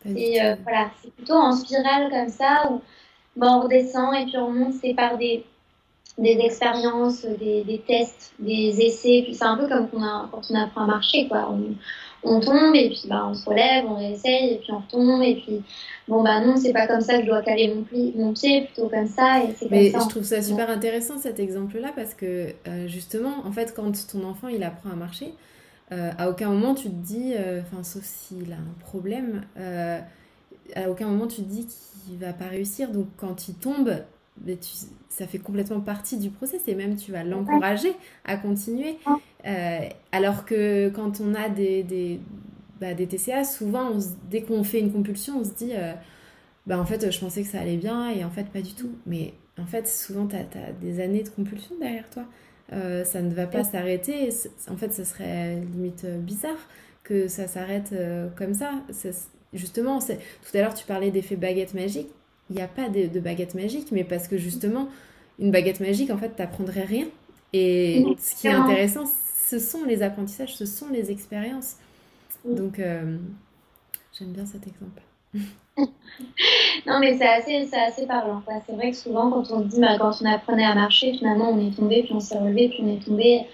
Et 0.05 0.39
voilà, 0.65 0.91
c'est 1.01 1.13
plutôt 1.15 1.35
en 1.35 1.53
spirale 1.53 2.11
comme 2.11 2.29
ça, 2.29 2.69
où 2.71 2.81
on 3.41 3.61
redescend 3.61 4.15
et 4.15 4.25
puis 4.25 4.37
on 4.37 4.51
monte, 4.51 4.75
c'est 4.83 4.95
par 4.95 5.17
des 5.17 5.45
des 6.19 6.39
expériences, 6.41 7.25
des, 7.25 7.65
des, 7.65 7.79
tests, 7.79 8.33
des 8.39 8.81
essais. 8.81 9.23
Puis 9.25 9.35
c'est 9.35 9.45
un 9.45 9.57
peu 9.57 9.67
comme 9.67 9.89
quand 9.89 9.99
on, 9.99 10.03
a, 10.03 10.29
quand 10.31 10.43
on 10.51 10.55
apprend 10.55 10.83
à 10.83 10.87
marcher, 10.87 11.29
quoi. 11.29 11.51
On, 11.51 11.75
on 12.25 12.41
tombe 12.41 12.75
et 12.75 12.91
puis 12.91 13.03
bah, 13.09 13.27
on 13.29 13.35
se 13.35 13.49
relève, 13.49 13.85
on 13.87 13.99
essaye 13.99 14.55
et 14.55 14.59
puis 14.59 14.73
on 14.73 14.79
retombe 14.79 15.23
et 15.23 15.37
puis 15.37 15.63
bon 16.07 16.23
bah 16.23 16.41
non 16.41 16.57
c'est 16.57 16.73
pas 16.73 16.87
comme 16.87 17.01
ça 17.01 17.17
que 17.17 17.23
je 17.23 17.27
dois 17.27 17.43
caler 17.43 17.75
mon, 17.75 17.83
pli, 17.83 18.13
mon 18.17 18.33
pied 18.33 18.67
plutôt 18.67 18.89
comme 18.89 19.09
ça 19.09 19.43
et 19.43 19.55
c'est 19.57 19.71
Mais 19.71 19.91
je 19.91 20.09
trouve 20.09 20.23
ça 20.23 20.41
super 20.41 20.71
intéressant 20.71 21.19
cet 21.19 21.41
exemple 21.41 21.79
là 21.79 21.91
parce 21.95 22.15
que 22.15 22.55
euh, 22.69 22.87
justement 22.87 23.45
en 23.45 23.53
fait 23.53 23.75
quand 23.75 23.93
ton 24.07 24.25
enfant 24.25 24.49
il 24.49 24.63
apprend 24.63 24.91
à 24.91 24.97
marcher 24.97 25.35
euh, 25.91 26.11
à 26.17 26.31
aucun 26.31 26.49
moment 26.49 26.75
tu 26.75 26.85
te 26.85 26.95
dis 26.95 27.35
euh, 27.37 27.61
enfin 27.61 27.83
sauf 27.83 28.05
s'il 28.05 28.53
a 28.53 28.57
un 28.57 28.81
problème 28.81 29.43
à 30.77 30.91
aucun 30.91 31.07
moment 31.07 31.27
tu 31.27 31.43
te 31.43 31.49
dis 31.49 31.67
qu'il 31.67 32.19
va 32.19 32.33
pas 32.33 32.47
réussir 32.47 32.91
donc 32.91 33.07
quand 33.17 33.49
il 33.49 33.55
tombe 33.55 33.97
mais 34.45 34.57
tu, 34.57 34.71
ça 35.09 35.27
fait 35.27 35.39
complètement 35.39 35.81
partie 35.81 36.17
du 36.17 36.31
process 36.31 36.63
et 36.67 36.75
même 36.75 36.97
tu 36.97 37.13
vas 37.13 37.25
l'encourager 37.25 37.93
à 38.25 38.37
continuer. 38.37 38.97
Euh, 39.47 39.79
alors 40.11 40.45
que 40.45 40.89
quand 40.89 41.21
on 41.21 41.35
a 41.35 41.49
des, 41.49 41.83
des, 41.83 42.21
bah, 42.81 42.95
des 42.95 43.07
TCA, 43.07 43.45
souvent, 43.45 43.91
on 43.93 43.99
dès 44.31 44.43
qu'on 44.43 44.65
fait 44.65 44.81
une 44.81 44.93
compulsion, 44.93 45.39
on 45.41 45.45
se 45.45 45.51
dit 45.51 45.73
euh, 45.75 45.93
bah, 46.67 46.79
en 46.79 46.85
fait, 46.85 47.11
je 47.11 47.21
pensais 47.21 47.43
que 47.43 47.49
ça 47.49 47.61
allait 47.61 47.77
bien 47.77 48.11
et 48.11 48.25
en 48.25 48.31
fait, 48.31 48.45
pas 48.45 48.63
du 48.63 48.75
tout. 48.75 48.91
Mais 49.07 49.35
en 49.61 49.67
fait, 49.67 49.87
souvent, 49.87 50.27
tu 50.27 50.37
as, 50.37 50.73
des 50.81 51.01
années 51.01 51.23
de 51.23 51.29
compulsion 51.29 51.75
derrière 51.79 52.09
toi. 52.11 52.25
Euh, 52.73 53.05
ça 53.05 53.21
ne 53.21 53.35
va 53.35 53.47
pas 53.47 53.65
s'arrêter. 53.65 54.31
En 54.71 54.77
fait, 54.77 54.93
ça 54.93 55.05
serait 55.05 55.57
limite 55.57 56.07
bizarre 56.07 56.69
que 57.05 57.29
ça 57.29 57.49
s'arrête 57.49 57.95
comme 58.37 58.55
ça. 58.55 58.73
ça 58.91 59.11
justement, 59.53 59.99
tout 59.99 60.57
à 60.57 60.61
l'heure, 60.61 60.73
tu 60.73 60.87
parlais 60.87 61.11
d'effet 61.11 61.37
baguette 61.37 61.75
magique 61.75 62.09
il 62.53 62.57
n'y 62.57 62.63
a 62.63 62.69
pas 62.69 62.91
de, 62.91 63.19
baguette 63.19 63.55
magique, 63.55 63.89
mais 63.93 64.05
parce 64.05 64.29
que 64.29 64.37
justement, 64.37 64.89
une 65.39 65.51
baguette 65.51 65.81
magique, 65.81 66.11
en 66.11 66.19
fait, 66.19 66.29
t'apprendrais 66.31 66.85
rien. 66.85 67.07
Et 67.55 68.05
ce 68.19 68.41
qui 68.41 68.47
est 68.47 68.53
intéressant, 68.53 69.05
ce 69.49 69.59
sont 69.59 69.85
les 69.85 70.03
apprentissages, 70.03 70.55
ce 70.55 70.67
sont 70.67 70.89
les 70.91 71.11
expériences. 71.11 71.77
Donc, 72.45 72.79
euh, 72.79 73.17
j'aime 74.19 74.33
bien 74.33 74.45
cet 74.45 74.67
exemple. 74.67 75.03
non, 76.87 76.99
mais 77.01 77.17
c'est 77.17 77.27
assez, 77.27 77.75
assez 77.75 78.07
parlant. 78.07 78.43
C'est 78.67 78.75
vrai 78.75 78.91
que 78.91 78.97
souvent, 78.97 79.31
quand 79.31 79.51
on 79.51 79.61
dit, 79.61 79.81
bah, 79.81 79.97
quand 79.99 80.13
on 80.21 80.27
apprenait 80.27 80.67
à 80.67 80.75
marcher, 80.75 81.15
finalement, 81.15 81.51
on 81.51 81.67
est 81.67 81.75
tombé, 81.75 82.03
puis 82.03 82.13
on 82.13 82.21
s'est 82.21 82.39
relevé, 82.39 82.69
puis 82.69 82.81
on 82.83 82.95
est 82.95 83.03
tombé 83.03 83.47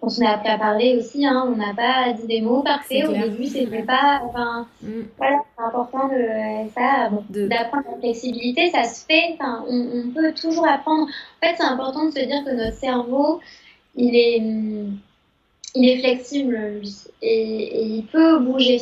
quand 0.00 0.08
on 0.20 0.24
a 0.24 0.30
appris 0.30 0.48
à 0.48 0.58
parler 0.58 0.96
aussi, 0.96 1.26
hein, 1.26 1.44
on 1.48 1.56
n'a 1.56 1.74
pas 1.74 2.12
dit 2.12 2.26
des 2.28 2.40
mots 2.40 2.62
parfaits. 2.62 3.08
Au 3.08 3.12
début, 3.12 3.46
c'était 3.46 3.82
pas. 3.82 4.22
Enfin, 4.24 4.68
mm. 4.80 5.02
voilà, 5.16 5.42
c'est 5.56 5.64
important 5.64 6.08
de 6.08 6.70
ça, 6.72 7.10
d'apprendre 7.30 7.84
la 7.90 7.98
flexibilité. 7.98 8.70
Ça 8.70 8.84
se 8.84 9.04
fait. 9.04 9.34
Enfin, 9.34 9.64
on, 9.68 10.10
peut 10.10 10.32
toujours 10.34 10.68
apprendre. 10.68 11.02
En 11.02 11.46
fait, 11.46 11.54
c'est 11.56 11.64
important 11.64 12.04
de 12.06 12.10
se 12.10 12.24
dire 12.24 12.44
que 12.44 12.52
notre 12.52 12.76
cerveau, 12.76 13.40
il 13.96 14.14
est, 14.14 14.40
il 15.74 15.88
est 15.88 15.98
flexible 15.98 16.56
lui, 16.80 16.94
et, 17.20 17.96
il 17.96 18.06
peut 18.06 18.38
bouger. 18.38 18.80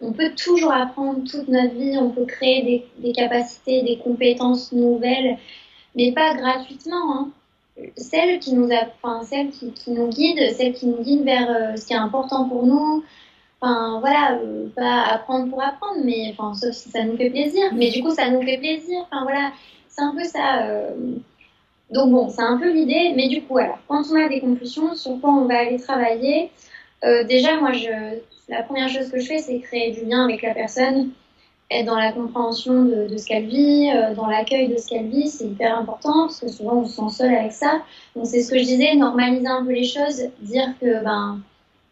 On 0.00 0.12
peut 0.12 0.32
toujours 0.34 0.72
apprendre 0.72 1.20
toute 1.30 1.46
notre 1.46 1.74
vie. 1.74 1.96
On 1.96 2.10
peut 2.10 2.26
créer 2.26 2.62
des, 2.62 2.86
des 3.06 3.12
capacités, 3.12 3.82
des 3.82 3.98
compétences 3.98 4.72
nouvelles, 4.72 5.38
mais 5.94 6.10
pas 6.10 6.34
gratuitement. 6.34 7.14
Hein 7.14 7.30
celle 7.96 8.38
qui 8.38 8.54
nous 8.54 8.70
a, 8.72 9.24
celle 9.24 9.50
qui, 9.50 9.72
qui, 9.72 9.90
nous 9.90 10.08
guide, 10.08 10.54
celle 10.54 10.72
qui 10.72 10.86
nous 10.86 11.02
guide 11.02 11.24
vers 11.24 11.50
euh, 11.50 11.76
ce 11.76 11.86
qui 11.86 11.92
est 11.92 11.96
important 11.96 12.48
pour 12.48 12.66
nous. 12.66 13.04
Enfin, 13.60 14.00
voilà, 14.00 14.38
euh, 14.38 14.68
pas 14.74 15.02
apprendre 15.02 15.50
pour 15.50 15.62
apprendre, 15.62 16.00
mais 16.04 16.34
enfin, 16.36 16.54
sauf 16.54 16.74
si 16.74 16.90
ça 16.90 17.04
nous 17.04 17.16
fait 17.16 17.30
plaisir. 17.30 17.72
Mais 17.74 17.90
du 17.90 18.02
coup, 18.02 18.10
ça 18.10 18.30
nous 18.30 18.42
fait 18.42 18.58
plaisir. 18.58 18.98
Enfin, 19.10 19.22
voilà, 19.22 19.52
c'est 19.88 20.02
un 20.02 20.14
peu 20.14 20.24
ça. 20.24 20.66
Euh. 20.66 20.94
Donc 21.90 22.10
bon, 22.10 22.28
c'est 22.28 22.42
un 22.42 22.58
peu 22.58 22.70
l'idée. 22.72 23.12
Mais 23.14 23.28
du 23.28 23.42
coup, 23.42 23.58
alors, 23.58 23.78
quand 23.88 24.02
on 24.10 24.16
a 24.16 24.28
des 24.28 24.40
conclusions, 24.40 24.94
sur 24.94 25.20
quoi 25.20 25.30
on 25.30 25.46
va 25.46 25.58
aller 25.58 25.78
travailler, 25.78 26.50
déjà, 27.28 27.60
moi, 27.60 27.72
je, 27.72 28.18
la 28.48 28.62
première 28.64 28.88
chose 28.88 29.10
que 29.10 29.20
je 29.20 29.26
fais, 29.26 29.38
c'est 29.38 29.60
créer 29.60 29.92
du 29.92 30.04
lien 30.04 30.24
avec 30.24 30.42
la 30.42 30.54
personne 30.54 31.10
être 31.70 31.86
dans 31.86 31.96
la 31.96 32.12
compréhension 32.12 32.84
de, 32.84 33.16
ce 33.16 33.26
qu'elle 33.26 33.46
vit, 33.46 33.90
euh, 33.90 34.14
dans 34.14 34.26
l'accueil 34.26 34.68
de 34.68 34.76
ce 34.76 34.88
qu'elle 34.88 35.08
vit, 35.08 35.28
c'est 35.28 35.46
hyper 35.46 35.78
important 35.78 36.26
parce 36.26 36.40
que 36.40 36.48
souvent 36.48 36.76
on 36.76 36.86
se 36.86 36.96
sent 36.96 37.16
seul 37.16 37.34
avec 37.34 37.52
ça. 37.52 37.82
Donc 38.14 38.26
c'est 38.26 38.42
ce 38.42 38.50
que 38.50 38.58
je 38.58 38.64
disais, 38.64 38.94
normaliser 38.94 39.48
un 39.48 39.64
peu 39.64 39.72
les 39.72 39.84
choses, 39.84 40.22
dire 40.40 40.68
que 40.80 41.02
ben 41.02 41.40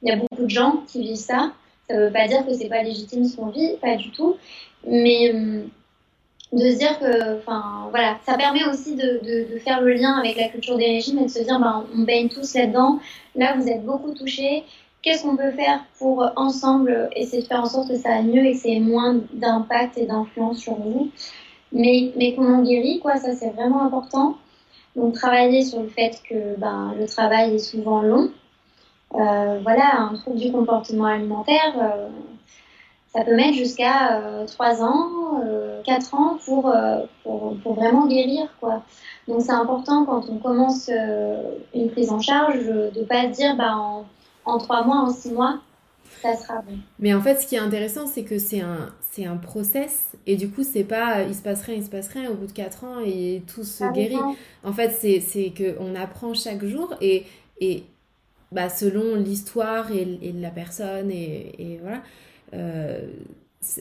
il 0.03 0.11
y 0.11 0.13
a 0.13 0.17
beaucoup 0.17 0.45
de 0.45 0.51
gens 0.51 0.83
qui 0.87 1.03
vivent 1.03 1.17
ça. 1.17 1.53
Ça 1.89 1.97
veut 1.97 2.13
pas 2.13 2.29
dire 2.29 2.47
que 2.47 2.55
c'est 2.55 2.69
pas 2.69 2.83
légitime 2.83 3.25
ce 3.25 3.37
qu'on 3.37 3.47
vit, 3.47 3.77
pas 3.81 3.97
du 3.97 4.11
tout, 4.11 4.37
mais 4.87 5.33
hum, 5.33 5.69
de 6.53 6.71
se 6.71 6.79
dire 6.79 6.99
que, 6.99 7.39
enfin 7.39 7.89
voilà, 7.91 8.19
ça 8.25 8.37
permet 8.37 8.65
aussi 8.65 8.95
de, 8.95 9.21
de, 9.23 9.53
de, 9.53 9.59
faire 9.59 9.81
le 9.81 9.93
lien 9.95 10.13
avec 10.19 10.37
la 10.37 10.49
culture 10.49 10.77
des 10.79 10.87
régimes 10.87 11.19
et 11.19 11.25
de 11.25 11.31
se 11.31 11.43
dire 11.43 11.59
ben 11.59 11.85
on 11.95 12.03
baigne 12.03 12.29
tous 12.29 12.55
là-dedans. 12.55 13.01
Là 13.35 13.55
vous 13.57 13.69
êtes 13.69 13.85
beaucoup 13.85 14.15
touchés 14.15 14.63
qu'est-ce 15.05 15.23
qu'on 15.23 15.37
peut 15.37 15.53
faire 15.53 15.85
pour 15.99 16.27
ensemble 16.37 17.11
essayer 17.15 17.43
de 17.43 17.47
faire 17.47 17.61
en 17.61 17.67
sorte 17.67 17.89
que 17.89 17.97
ça 17.97 18.15
aille 18.15 18.25
mieux 18.25 18.45
et 18.47 18.53
que 18.53 18.59
c'est 18.59 18.81
moins 18.81 19.21
d'impact 19.35 19.99
et 19.99 20.07
d'influence 20.07 20.59
sur 20.59 20.75
vous? 20.75 21.11
Mais, 21.73 22.13
mais 22.17 22.35
qu'on 22.35 22.53
en 22.53 22.63
guérit, 22.63 23.01
quoi, 23.01 23.17
ça 23.17 23.35
c'est 23.35 23.51
vraiment 23.51 23.83
important. 23.83 24.37
Donc 24.97 25.15
travailler 25.15 25.65
sur 25.65 25.83
le 25.83 25.89
fait 25.89 26.21
que 26.29 26.59
ben, 26.59 26.95
le 26.99 27.07
travail 27.07 27.55
est 27.55 27.59
souvent 27.59 28.01
long. 28.01 28.31
Euh, 29.15 29.61
voilà, 29.63 29.99
un 29.99 30.15
trouble 30.15 30.39
du 30.39 30.51
comportement 30.51 31.05
alimentaire, 31.05 31.75
euh, 31.81 32.09
ça 33.13 33.23
peut 33.23 33.37
mettre 33.37 33.55
jusqu'à 33.55 34.19
euh, 34.19 34.47
3 34.47 34.83
ans, 34.83 35.41
4 35.85 36.15
ans 36.15 36.39
pour, 36.45 36.75
pour, 37.23 37.57
pour, 37.63 37.75
vraiment 37.75 38.07
guérir. 38.07 38.49
Quoi. 38.61 38.83
Donc 39.29 39.43
c'est 39.43 39.53
important 39.53 40.05
quand 40.05 40.29
on 40.31 40.39
commence 40.39 40.91
une 41.75 41.91
prise 41.91 42.11
en 42.11 42.21
charge 42.21 42.65
de 42.65 42.99
ne 42.99 43.05
pas 43.05 43.25
se 43.25 43.37
dire 43.37 43.57
bah, 43.57 43.77
en 43.77 44.05
en 44.45 44.59
trois 44.59 44.85
mois, 44.85 44.97
en 44.97 45.13
six 45.13 45.33
mois, 45.33 45.61
ça 46.23 46.37
sera 46.37 46.63
bon. 46.63 46.79
Mais 46.99 47.15
en 47.15 47.21
fait, 47.21 47.41
ce 47.41 47.47
qui 47.47 47.55
est 47.57 47.61
intéressant, 47.61 48.07
c'est 48.07 48.25
que 48.25 48.39
c'est 48.39 48.61
un, 48.61 48.91
c'est 49.11 49.27
un 49.27 49.37
process. 49.37 50.13
Et 50.27 50.37
du 50.37 50.51
coup, 50.51 50.63
c'est 50.63 50.85
pas 50.85 51.23
il 51.23 51.35
se 51.35 51.43
passe 51.43 51.63
rien, 51.63 51.77
il 51.77 51.85
se 51.85 51.91
passe 51.91 52.09
rien 52.09 52.31
au 52.31 52.35
bout 52.35 52.47
de 52.47 52.53
quatre 52.53 52.85
ans 52.85 53.01
et 53.05 53.43
tout 53.47 53.65
se 53.65 53.85
guérit. 53.93 54.19
En 54.63 54.73
fait, 54.73 54.91
c'est, 54.91 55.21
c'est 55.21 55.53
qu'on 55.57 55.95
apprend 55.95 56.35
chaque 56.35 56.65
jour 56.65 56.95
et, 57.01 57.25
et 57.61 57.85
bah, 58.53 58.69
selon 58.69 59.17
l'histoire 59.17 59.91
et, 59.93 60.19
et, 60.23 60.33
la 60.33 60.51
personne, 60.51 61.11
et, 61.11 61.55
et 61.59 61.79
voilà, 61.83 62.03
euh, 62.55 63.07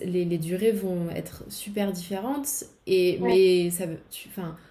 les, 0.03 0.25
les, 0.25 0.37
durées 0.37 0.71
vont 0.71 1.09
être 1.09 1.43
super 1.49 1.91
différentes. 1.91 2.65
Et, 2.87 3.19
Mais 3.21 3.69
ça, 3.69 3.85
tu, 4.09 4.29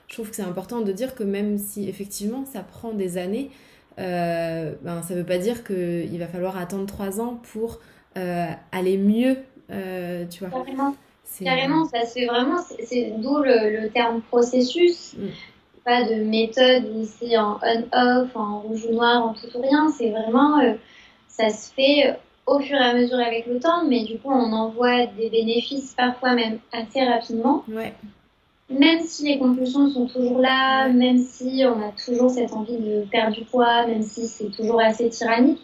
je 0.08 0.14
trouve 0.14 0.30
que 0.30 0.36
c'est 0.36 0.42
important 0.42 0.80
de 0.80 0.92
dire 0.92 1.14
que 1.14 1.22
même 1.22 1.58
si 1.58 1.88
effectivement 1.88 2.44
ça 2.44 2.62
prend 2.62 2.92
des 2.92 3.16
années, 3.16 3.50
euh, 3.98 4.72
ben, 4.82 5.02
ça 5.02 5.14
ne 5.14 5.20
veut 5.20 5.26
pas 5.26 5.38
dire 5.38 5.64
qu'il 5.64 6.18
va 6.18 6.26
falloir 6.26 6.56
attendre 6.56 6.86
trois 6.86 7.20
ans 7.20 7.40
pour 7.52 7.80
euh, 8.16 8.46
aller 8.72 8.96
mieux, 8.96 9.36
euh, 9.70 10.24
tu 10.28 10.40
vois. 10.40 10.50
Carrément. 10.50 10.94
Carrément, 11.42 11.86
ça 11.86 12.04
se 12.04 12.12
fait 12.12 12.26
vraiment, 12.26 12.58
c'est 12.58 13.14
d'où 13.18 13.38
le, 13.38 13.88
terme 13.88 14.20
processus. 14.22 15.14
Mm. 15.16 15.28
Pas 15.84 16.04
de 16.04 16.22
méthode 16.22 16.94
ici 16.96 17.36
en 17.36 17.58
on-off, 17.62 18.36
en 18.36 18.60
rouge 18.60 18.84
ou 18.88 18.92
noir, 18.92 19.24
en 19.24 19.34
tout 19.34 19.48
ou 19.54 19.62
rien. 19.62 19.88
C'est 19.96 20.10
vraiment, 20.10 20.60
ça 21.26 21.50
se 21.50 21.72
fait 21.72 22.16
au 22.46 22.60
fur 22.60 22.76
et 22.76 22.84
à 22.84 22.94
mesure 22.94 23.18
avec 23.18 23.46
le 23.46 23.58
temps, 23.58 23.84
mais 23.88 24.04
du 24.04 24.18
coup, 24.18 24.30
on 24.30 24.52
en 24.52 24.68
voit 24.68 25.06
des 25.06 25.30
bénéfices 25.30 25.94
parfois 25.94 26.34
même 26.34 26.58
assez 26.72 27.02
rapidement. 27.02 27.64
Ouais 27.68 27.94
même 28.78 29.00
si 29.02 29.24
les 29.24 29.38
compulsions 29.38 29.88
sont 29.90 30.06
toujours 30.06 30.38
là, 30.38 30.88
même 30.88 31.18
si 31.18 31.64
on 31.64 31.80
a 31.80 31.92
toujours 32.04 32.30
cette 32.30 32.52
envie 32.52 32.76
de 32.76 33.04
perdre 33.10 33.36
du 33.36 33.44
poids, 33.44 33.86
même 33.86 34.02
si 34.02 34.26
c'est 34.26 34.50
toujours 34.50 34.80
assez 34.80 35.08
tyrannique, 35.08 35.60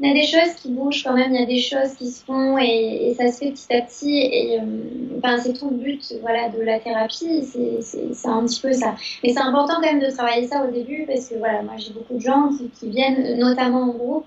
il 0.00 0.08
y 0.08 0.10
a 0.10 0.14
des 0.14 0.26
choses 0.26 0.54
qui 0.60 0.70
bougent 0.70 1.04
quand 1.04 1.14
même, 1.14 1.32
il 1.32 1.40
y 1.40 1.42
a 1.42 1.46
des 1.46 1.60
choses 1.60 1.94
qui 1.96 2.10
se 2.10 2.24
font 2.24 2.58
et, 2.58 3.14
ça 3.16 3.30
se 3.30 3.38
fait 3.38 3.52
petit 3.52 3.72
à 3.72 3.80
petit. 3.82 4.18
Et 4.18 4.60
euh, 4.60 5.38
c'est 5.38 5.52
tout 5.52 5.70
le 5.70 5.76
but 5.76 6.14
voilà, 6.20 6.48
de 6.48 6.60
la 6.60 6.80
thérapie, 6.80 7.44
c'est 7.44 8.28
un 8.28 8.44
petit 8.44 8.60
peu 8.60 8.72
ça. 8.72 8.96
Mais 9.22 9.32
c'est 9.32 9.40
important 9.40 9.74
quand 9.76 9.92
même 9.92 10.00
de 10.00 10.10
travailler 10.10 10.46
ça 10.48 10.64
au 10.64 10.70
début 10.70 11.04
parce 11.06 11.28
que 11.28 11.36
voilà, 11.36 11.62
moi 11.62 11.74
j'ai 11.76 11.92
beaucoup 11.92 12.14
de 12.14 12.20
gens 12.20 12.50
qui, 12.78 12.90
viennent 12.90 13.38
notamment 13.38 13.82
en 13.82 13.92
groupe 13.92 14.26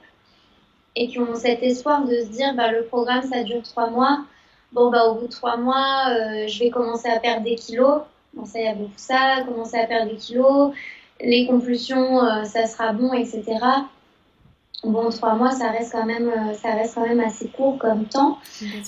et 0.95 1.09
qui 1.09 1.19
ont 1.19 1.35
cet 1.35 1.61
espoir 1.61 2.05
de 2.05 2.15
se 2.15 2.27
dire 2.27 2.55
bah, 2.55 2.71
le 2.71 2.83
programme 2.85 3.23
ça 3.23 3.43
dure 3.43 3.61
trois 3.63 3.89
mois 3.89 4.21
bon, 4.77 4.91
bah, 4.91 5.05
au 5.05 5.15
bout 5.15 5.27
de 5.27 5.31
trois 5.31 5.57
mois, 5.57 6.09
euh, 6.09 6.47
je 6.47 6.59
vais 6.59 6.69
commencer 6.69 7.09
à 7.09 7.19
perdre 7.19 7.43
des 7.43 7.55
kilos. 7.55 8.01
Bon, 8.33 8.45
ça, 8.45 8.59
il 8.59 8.65
y 8.65 8.67
a 8.67 8.75
beaucoup 8.75 8.91
ça, 8.95 9.43
commencer 9.45 9.77
à 9.77 9.87
perdre 9.87 10.11
des 10.11 10.17
kilos. 10.17 10.73
Les 11.19 11.47
compulsions, 11.47 12.23
euh, 12.23 12.43
ça 12.43 12.67
sera 12.67 12.93
bon, 12.93 13.11
etc. 13.13 13.43
bon, 14.83 15.09
trois 15.09 15.33
mois, 15.33 15.51
ça 15.51 15.71
reste 15.71 15.91
quand 15.93 16.05
même, 16.05 16.31
ça 16.61 16.73
reste 16.73 16.93
quand 16.93 17.07
même 17.07 17.19
assez 17.19 17.47
court 17.47 17.79
comme 17.79 18.05
temps. 18.05 18.37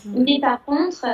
Mais 0.05 0.39
par 0.39 0.63
contre, 0.63 1.05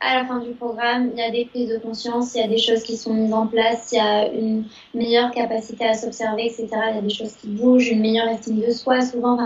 à 0.00 0.14
la 0.14 0.24
fin 0.26 0.38
du 0.40 0.50
programme, 0.50 1.10
il 1.12 1.18
y 1.18 1.22
a 1.22 1.30
des 1.30 1.46
prises 1.46 1.70
de 1.70 1.78
conscience, 1.78 2.34
il 2.34 2.40
y 2.40 2.44
a 2.44 2.48
des 2.48 2.58
choses 2.58 2.82
qui 2.82 2.96
sont 2.96 3.14
mises 3.14 3.32
en 3.32 3.46
place, 3.46 3.88
il 3.92 3.96
y 3.96 4.00
a 4.00 4.28
une 4.28 4.64
meilleure 4.94 5.30
capacité 5.30 5.86
à 5.86 5.94
s'observer, 5.94 6.46
etc. 6.46 6.68
Il 6.90 6.94
y 6.96 6.98
a 6.98 7.02
des 7.02 7.08
choses 7.08 7.32
qui 7.32 7.48
bougent, 7.48 7.88
une 7.88 8.00
meilleure 8.00 8.28
estime 8.28 8.60
de 8.60 8.70
soi, 8.70 9.00
souvent. 9.00 9.38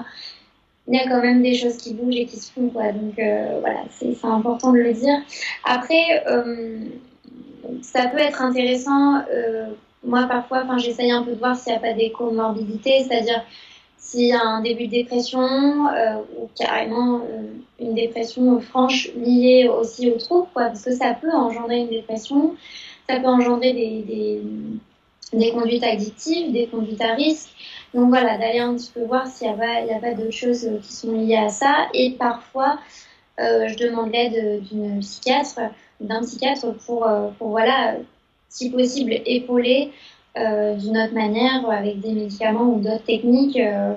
Il 0.88 0.94
y 0.94 0.98
a 0.98 1.08
quand 1.08 1.22
même 1.22 1.42
des 1.42 1.54
choses 1.54 1.76
qui 1.76 1.94
bougent 1.94 2.16
et 2.16 2.26
qui 2.26 2.38
se 2.38 2.52
font, 2.52 2.68
quoi. 2.68 2.92
Donc 2.92 3.18
euh, 3.18 3.58
voilà, 3.60 3.84
c'est 3.90 4.16
important 4.24 4.72
de 4.72 4.78
le 4.78 4.92
dire. 4.92 5.14
Après, 5.64 6.24
euh, 6.26 6.80
ça 7.82 8.06
peut 8.08 8.18
être 8.18 8.42
intéressant. 8.42 9.22
Euh, 9.32 9.68
moi, 10.04 10.24
parfois, 10.24 10.64
j'essaye 10.78 11.12
un 11.12 11.22
peu 11.22 11.32
de 11.32 11.38
voir 11.38 11.56
s'il 11.56 11.72
n'y 11.72 11.78
a 11.78 11.80
pas 11.80 11.92
des 11.92 12.10
comorbidités, 12.10 13.04
c'est-à-dire 13.04 13.44
s'il 13.96 14.26
y 14.26 14.32
a 14.32 14.40
un 14.40 14.60
début 14.60 14.88
de 14.88 14.92
dépression 14.92 15.46
ou 16.36 16.48
carrément 16.58 17.20
une 17.78 17.94
dépression 17.94 18.60
franche 18.60 19.10
liée 19.14 19.68
aussi 19.68 20.10
au 20.10 20.18
trouble, 20.18 20.48
quoi, 20.52 20.64
parce 20.64 20.84
que 20.84 20.90
ça 20.92 21.14
peut 21.14 21.30
engendrer 21.30 21.78
une 21.78 21.90
dépression, 21.90 22.56
ça 23.08 23.20
peut 23.20 23.28
engendrer 23.28 23.72
des, 23.72 24.02
des, 24.02 24.42
des 25.32 25.52
conduites 25.52 25.84
addictives, 25.84 26.52
des 26.52 26.66
conduites 26.66 27.00
à 27.00 27.14
risque. 27.14 27.50
Donc 27.94 28.08
voilà, 28.08 28.38
d'aller 28.38 28.58
un 28.58 28.74
petit 28.74 28.90
peu 28.92 29.04
voir 29.04 29.26
s'il 29.26 29.48
n'y 29.48 29.54
a 29.54 30.00
pas, 30.00 30.14
d'autres 30.14 30.30
choses 30.30 30.68
qui 30.82 30.92
sont 30.92 31.12
liées 31.12 31.36
à 31.36 31.48
ça. 31.48 31.88
Et 31.94 32.12
parfois, 32.12 32.78
euh, 33.40 33.68
je 33.68 33.76
demande 33.76 34.12
l'aide 34.12 34.62
d'une 34.64 35.00
psychiatre, 35.00 35.60
d'un 36.00 36.22
psychiatre 36.22 36.74
pour, 36.86 37.06
pour, 37.38 37.48
voilà, 37.48 37.96
si 38.48 38.70
possible, 38.70 39.12
épauler 39.26 39.92
euh, 40.38 40.76
d'une 40.76 40.96
autre 40.96 41.12
manière, 41.12 41.68
avec 41.68 42.00
des 42.00 42.12
médicaments 42.12 42.74
ou 42.74 42.80
d'autres 42.80 43.04
techniques, 43.04 43.58
euh, 43.58 43.92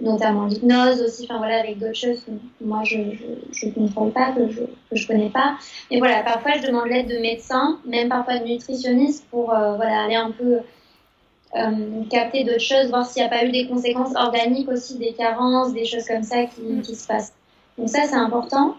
notamment 0.00 0.46
l'hypnose 0.46 1.00
aussi, 1.00 1.24
enfin 1.24 1.38
voilà, 1.38 1.60
avec 1.60 1.78
d'autres 1.78 1.94
choses 1.94 2.24
que 2.24 2.32
moi 2.60 2.82
je 2.82 2.98
ne 2.98 3.70
comprends 3.70 4.10
pas, 4.10 4.32
que 4.32 4.50
je 4.50 4.62
ne 5.02 5.06
connais 5.06 5.30
pas. 5.30 5.56
Mais 5.92 5.98
voilà, 5.98 6.24
parfois 6.24 6.52
je 6.60 6.66
demande 6.66 6.88
l'aide 6.88 7.06
de 7.06 7.18
médecins, 7.18 7.78
même 7.86 8.08
parfois 8.08 8.38
de 8.38 8.46
nutritionnistes, 8.46 9.26
pour 9.30 9.54
euh, 9.54 9.76
voilà, 9.76 10.02
aller 10.02 10.16
un 10.16 10.32
peu 10.32 10.58
capter 12.10 12.44
d'autres 12.44 12.60
choses, 12.60 12.88
voir 12.88 13.06
s'il 13.06 13.22
n'y 13.22 13.26
a 13.26 13.30
pas 13.30 13.44
eu 13.44 13.50
des 13.50 13.66
conséquences 13.66 14.14
organiques 14.16 14.68
aussi, 14.68 14.98
des 14.98 15.12
carences, 15.12 15.72
des 15.72 15.84
choses 15.84 16.06
comme 16.06 16.22
ça 16.22 16.44
qui, 16.44 16.62
mm. 16.62 16.82
qui 16.82 16.94
se 16.94 17.06
passent. 17.06 17.32
Donc 17.78 17.88
ça, 17.88 18.02
c'est 18.04 18.16
important. 18.16 18.76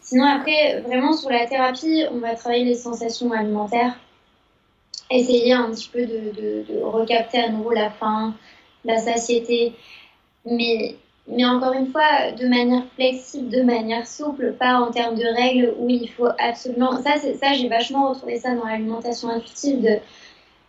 Sinon, 0.00 0.24
après, 0.24 0.80
vraiment, 0.80 1.12
sur 1.12 1.30
la 1.30 1.46
thérapie, 1.46 2.04
on 2.12 2.18
va 2.18 2.34
travailler 2.34 2.64
les 2.64 2.74
sensations 2.74 3.32
alimentaires 3.32 3.96
essayer 5.10 5.52
un 5.52 5.70
petit 5.70 5.88
peu 5.88 6.06
de, 6.06 6.64
de, 6.68 6.82
recapter 6.82 7.38
à 7.38 7.50
nouveau 7.50 7.70
la 7.70 7.90
faim, 7.90 8.34
la 8.84 8.98
satiété, 8.98 9.74
mais, 10.44 10.96
mais 11.28 11.44
encore 11.44 11.72
une 11.72 11.90
fois, 11.90 12.32
de 12.38 12.46
manière 12.46 12.84
flexible, 12.94 13.48
de 13.48 13.62
manière 13.62 14.06
souple, 14.06 14.52
pas 14.52 14.80
en 14.80 14.90
termes 14.90 15.16
de 15.16 15.24
règles 15.24 15.74
où 15.78 15.88
il 15.88 16.08
faut 16.08 16.28
absolument. 16.38 17.00
Ça, 17.02 17.16
ça 17.18 17.52
j'ai 17.52 17.68
vachement 17.68 18.10
retrouvé 18.10 18.38
ça 18.38 18.54
dans 18.54 18.64
l'alimentation 18.64 19.28
intuitive. 19.28 19.82
De, 19.82 19.98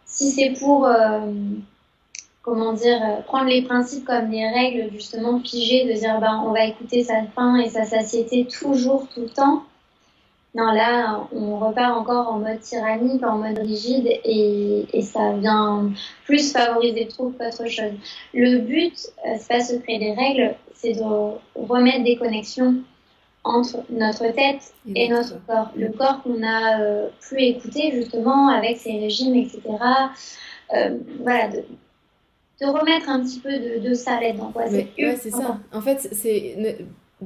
si 0.07 0.31
c'est 0.31 0.53
pour, 0.59 0.87
euh, 0.87 1.19
comment 2.41 2.73
dire, 2.73 3.23
prendre 3.25 3.49
les 3.49 3.61
principes 3.61 4.05
comme 4.05 4.29
des 4.29 4.47
règles 4.47 4.91
justement 4.91 5.39
figées, 5.39 5.85
de 5.85 5.93
dire 5.93 6.19
ben, 6.19 6.43
on 6.45 6.51
va 6.51 6.65
écouter 6.65 7.03
sa 7.03 7.23
faim 7.35 7.57
et 7.57 7.69
sa 7.69 7.85
satiété 7.85 8.47
toujours, 8.47 9.07
tout 9.13 9.21
le 9.21 9.29
temps 9.29 9.63
non, 10.57 10.71
là, 10.71 11.27
on 11.33 11.59
repart 11.59 11.95
encore 11.95 12.29
en 12.29 12.39
mode 12.39 12.59
tyrannique, 12.61 13.23
en 13.23 13.37
mode 13.37 13.59
rigide, 13.59 14.07
et, 14.23 15.01
ça 15.03 15.33
vient 15.33 15.91
plus 16.25 16.51
favoriser 16.51 17.03
le 17.03 17.11
trouble 17.11 17.35
qu'autre 17.37 17.69
chose. 17.69 17.91
Le 18.33 18.57
but, 18.59 18.93
euh, 19.27 19.35
c'est 19.37 19.47
pas 19.47 19.59
se 19.59 19.75
créer 19.75 19.99
des 19.99 20.13
règles, 20.13 20.55
c'est 20.73 20.93
de 20.93 21.03
remettre 21.55 22.03
des 22.03 22.15
connexions 22.15 22.75
entre 23.47 23.83
notre 23.89 24.33
tête 24.33 24.73
et 24.93 25.09
notre 25.09 25.43
corps. 25.45 25.71
Le 25.75 25.89
corps 25.89 26.21
qu'on 26.23 26.43
a 26.43 26.81
euh, 26.81 27.09
plus 27.21 27.41
écouté 27.41 27.91
justement 27.91 28.49
avec 28.49 28.77
ses 28.77 28.99
régimes, 28.99 29.35
etc. 29.35 29.61
Euh, 30.75 30.97
voilà, 31.21 31.49
de, 31.49 31.63
remettre 32.65 33.09
un 33.09 33.21
petit 33.21 33.39
peu 33.39 33.51
de, 33.79 33.93
ça 33.93 34.19
là-dedans. 34.19 34.51
Ouais, 34.55 34.87
c'est 35.17 35.31
ça. 35.31 35.59
En 35.71 35.81
fait, 35.81 36.09
c'est 36.11 36.77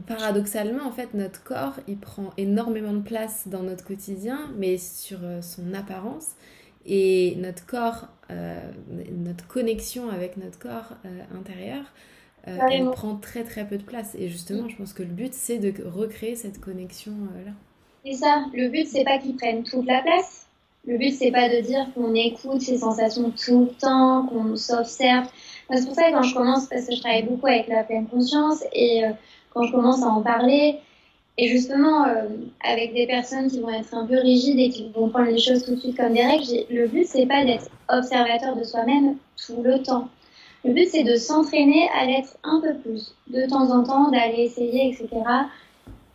paradoxalement, 0.07 0.85
en 0.85 0.91
fait, 0.91 1.13
notre 1.13 1.43
corps, 1.43 1.73
il 1.87 1.97
prend 1.97 2.31
énormément 2.37 2.93
de 2.93 3.01
place 3.01 3.47
dans 3.47 3.63
notre 3.63 3.83
quotidien, 3.83 4.49
mais 4.57 4.77
sur 4.77 5.19
euh, 5.23 5.41
son 5.41 5.73
apparence. 5.73 6.31
Et 6.85 7.35
notre 7.37 7.65
corps, 7.65 8.07
euh, 8.31 8.59
notre 9.11 9.47
connexion 9.47 10.09
avec 10.09 10.37
notre 10.37 10.57
corps 10.57 10.95
euh, 12.47 12.57
elle 12.69 12.89
prend 12.91 13.15
très 13.15 13.43
très 13.43 13.65
peu 13.67 13.77
de 13.77 13.83
place. 13.83 14.15
Et 14.17 14.29
justement, 14.29 14.67
je 14.67 14.75
pense 14.75 14.93
que 14.93 15.03
le 15.03 15.09
but, 15.09 15.33
c'est 15.33 15.57
de 15.57 15.73
recréer 15.83 16.35
cette 16.35 16.59
connexion-là. 16.59 17.51
c'est 18.05 18.13
ça. 18.13 18.45
Le 18.53 18.69
but, 18.69 18.87
c'est 18.87 19.03
pas 19.03 19.17
qu'ils 19.19 19.35
prennent 19.35 19.63
toute 19.63 19.85
la 19.85 20.01
place. 20.01 20.47
Le 20.85 20.97
but, 20.97 21.11
c'est 21.11 21.31
pas 21.31 21.49
de 21.49 21.61
dire 21.61 21.85
qu'on 21.93 22.15
écoute 22.15 22.61
ses 22.61 22.79
sensations 22.79 23.31
tout 23.31 23.65
le 23.65 23.79
temps, 23.79 24.25
qu'on 24.25 24.55
s'observe. 24.55 25.27
C'est 25.69 25.85
pour 25.85 25.95
ça 25.95 26.09
que 26.09 26.15
quand 26.15 26.23
je 26.23 26.35
commence, 26.35 26.65
parce 26.65 26.87
que 26.87 26.95
je 26.95 26.99
travaille 26.99 27.23
beaucoup 27.23 27.47
avec 27.47 27.67
la 27.67 27.83
pleine 27.83 28.07
conscience 28.07 28.63
et 28.73 29.03
quand 29.53 29.63
je 29.63 29.71
commence 29.71 30.01
à 30.01 30.07
en 30.07 30.21
parler, 30.21 30.79
et 31.37 31.47
justement, 31.47 32.05
euh, 32.05 32.27
avec 32.63 32.93
des 32.93 33.07
personnes 33.07 33.49
qui 33.49 33.59
vont 33.61 33.69
être 33.69 33.93
un 33.93 34.05
peu 34.05 34.19
rigides 34.19 34.59
et 34.59 34.69
qui 34.69 34.91
vont 34.93 35.09
prendre 35.09 35.31
les 35.31 35.39
choses 35.39 35.63
tout 35.63 35.75
de 35.75 35.79
suite 35.79 35.97
comme 35.97 36.13
des 36.13 36.23
règles, 36.23 36.65
le 36.69 36.87
but, 36.87 37.05
c'est 37.07 37.25
pas 37.25 37.45
d'être 37.45 37.69
observateur 37.89 38.55
de 38.55 38.63
soi-même 38.63 39.15
tout 39.43 39.61
le 39.63 39.81
temps. 39.81 40.07
Le 40.63 40.73
but, 40.73 40.87
c'est 40.89 41.03
de 41.03 41.15
s'entraîner 41.15 41.89
à 41.89 42.05
l'être 42.05 42.37
un 42.43 42.61
peu 42.61 42.73
plus, 42.75 43.15
de 43.27 43.47
temps 43.47 43.71
en 43.71 43.83
temps, 43.83 44.11
d'aller 44.11 44.43
essayer, 44.43 44.89
etc. 44.89 45.07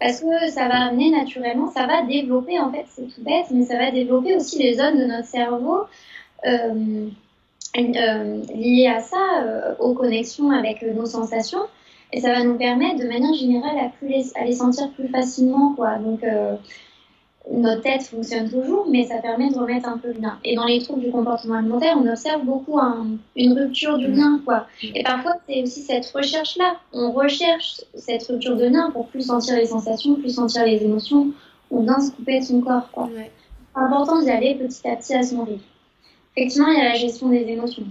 Parce 0.00 0.20
que 0.20 0.48
ça 0.50 0.68
va 0.68 0.86
amener 0.86 1.10
naturellement, 1.10 1.68
ça 1.68 1.86
va 1.86 2.02
développer, 2.02 2.60
en 2.60 2.70
fait, 2.70 2.84
c'est 2.88 3.02
tout 3.02 3.22
bête, 3.22 3.46
mais 3.50 3.64
ça 3.64 3.76
va 3.76 3.90
développer 3.90 4.36
aussi 4.36 4.58
les 4.58 4.74
zones 4.74 4.98
de 4.98 5.04
notre 5.04 5.26
cerveau 5.26 5.80
euh, 6.46 7.08
euh, 7.76 8.42
liées 8.54 8.92
à 8.94 9.00
ça, 9.00 9.74
aux 9.80 9.94
connexions 9.94 10.50
avec 10.50 10.82
nos 10.82 11.06
sensations. 11.06 11.66
Et 12.12 12.20
ça 12.20 12.32
va 12.32 12.44
nous 12.44 12.56
permettre, 12.56 13.00
de 13.00 13.06
manière 13.06 13.34
générale, 13.34 13.78
à, 13.78 13.88
plus 13.88 14.08
les, 14.08 14.52
sentir 14.52 14.90
plus 14.92 15.08
facilement. 15.08 15.74
Quoi. 15.74 15.98
Donc, 15.98 16.22
euh, 16.22 16.54
notre 17.50 17.82
tête 17.82 18.02
fonctionne 18.02 18.50
toujours, 18.50 18.86
mais 18.90 19.04
ça 19.04 19.18
permet 19.18 19.50
de 19.50 19.58
remettre 19.58 19.88
un 19.88 19.98
peu 19.98 20.08
le 20.08 20.20
lien. 20.20 20.38
Et 20.44 20.56
dans 20.56 20.64
les 20.64 20.82
troubles 20.82 21.02
du 21.02 21.10
comportement 21.10 21.54
alimentaire, 21.54 21.96
on 21.96 22.06
observe 22.08 22.44
beaucoup 22.44 22.78
une 23.36 23.52
rupture 23.52 23.98
du 23.98 24.08
lien. 24.08 24.40
Quoi. 24.44 24.66
Et 24.82 25.02
parfois, 25.02 25.36
c'est 25.48 25.62
aussi 25.62 25.82
cette 25.82 26.06
recherche-là. 26.06 26.76
On 26.92 27.12
recherche 27.12 27.82
cette 27.94 28.24
rupture 28.24 28.56
de 28.56 28.66
lien 28.66 28.90
pour 28.90 29.06
plus 29.08 29.26
sentir 29.26 29.56
les 29.56 29.66
sensations, 29.66 30.16
plus 30.16 30.34
sentir 30.34 30.64
les 30.64 30.82
émotions, 30.82 31.28
ou 31.70 31.82
bien 31.82 32.00
se 32.00 32.10
couper 32.10 32.40
de 32.40 32.44
son 32.44 32.60
corps. 32.60 32.90
Quoi. 32.90 33.08
C'est 33.14 33.80
important 33.80 34.20
d'y 34.20 34.30
aller 34.30 34.54
petit 34.54 34.88
à 34.88 34.96
petit 34.96 35.14
à 35.14 35.22
son 35.22 35.44
rythme. 35.44 35.62
Effectivement, 36.36 36.68
il 36.68 36.78
y 36.78 36.80
a 36.80 36.88
la 36.88 36.94
gestion 36.94 37.28
des 37.28 37.42
émotions 37.48 37.86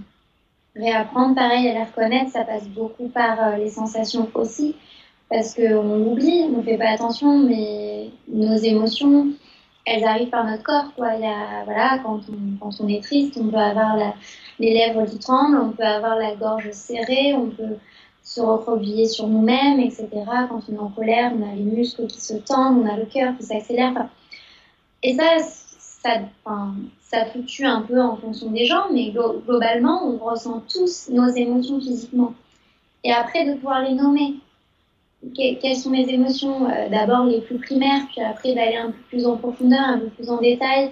réapprendre 0.76 1.34
pareil 1.34 1.68
à 1.68 1.72
les 1.74 1.84
reconnaître, 1.84 2.30
ça 2.30 2.44
passe 2.44 2.68
beaucoup 2.68 3.08
par 3.08 3.42
euh, 3.42 3.56
les 3.56 3.70
sensations 3.70 4.28
aussi, 4.34 4.74
parce 5.30 5.54
qu'on 5.54 5.98
l'oublie, 5.98 6.44
on 6.44 6.58
ne 6.58 6.62
fait 6.62 6.76
pas 6.76 6.90
attention, 6.90 7.38
mais 7.38 8.10
nos 8.28 8.56
émotions, 8.56 9.28
elles 9.86 10.04
arrivent 10.04 10.30
par 10.30 10.44
notre 10.44 10.64
corps. 10.64 10.92
Quoi. 10.96 11.14
Il 11.14 11.22
y 11.22 11.26
a, 11.26 11.64
voilà, 11.64 11.98
quand, 12.04 12.20
on, 12.28 12.58
quand 12.60 12.80
on 12.80 12.88
est 12.88 13.02
triste, 13.02 13.38
on 13.40 13.48
peut 13.48 13.56
avoir 13.56 13.96
les 14.58 14.74
lèvres 14.74 15.06
qui 15.06 15.18
tremblent, 15.18 15.58
on 15.58 15.70
peut 15.70 15.84
avoir 15.84 16.16
la 16.16 16.34
gorge 16.34 16.70
serrée, 16.72 17.34
on 17.34 17.48
peut 17.48 17.76
se 18.22 18.40
recroqueviller 18.40 19.06
sur 19.06 19.28
nous-mêmes, 19.28 19.78
etc. 19.78 20.08
Quand 20.48 20.60
on 20.68 20.74
est 20.74 20.78
en 20.78 20.88
colère, 20.88 21.32
on 21.38 21.48
a 21.48 21.54
les 21.54 21.62
muscles 21.62 22.08
qui 22.08 22.20
se 22.20 22.34
tendent, 22.34 22.84
on 22.84 22.92
a 22.92 22.96
le 22.96 23.06
cœur 23.06 23.36
qui 23.38 23.44
s'accélère. 23.44 24.08
Et 25.04 25.14
ça, 25.14 25.38
ça, 25.78 26.10
ça 27.00 27.24
fluctue 27.26 27.64
un 27.64 27.82
peu 27.82 28.00
en 28.02 28.16
fonction 28.16 28.50
des 28.50 28.66
gens, 28.66 28.86
mais 28.92 29.12
globalement, 29.12 30.04
on 30.04 30.18
ressent 30.18 30.62
tous 30.68 31.08
nos 31.10 31.28
émotions 31.28 31.78
physiquement. 31.80 32.34
Et 33.04 33.12
après, 33.12 33.46
de 33.46 33.54
pouvoir 33.54 33.82
les 33.82 33.94
nommer. 33.94 34.34
Quelles 35.34 35.76
sont 35.76 35.92
les 35.92 36.08
émotions 36.10 36.68
euh, 36.68 36.88
D'abord 36.88 37.24
les 37.24 37.40
plus 37.40 37.58
primaires, 37.58 38.02
puis 38.10 38.20
après 38.22 38.54
d'aller 38.54 38.76
un 38.76 38.90
peu 38.90 38.98
plus 39.08 39.26
en 39.26 39.36
profondeur, 39.36 39.80
un 39.80 39.98
peu 39.98 40.08
plus 40.08 40.30
en 40.30 40.40
détail. 40.40 40.90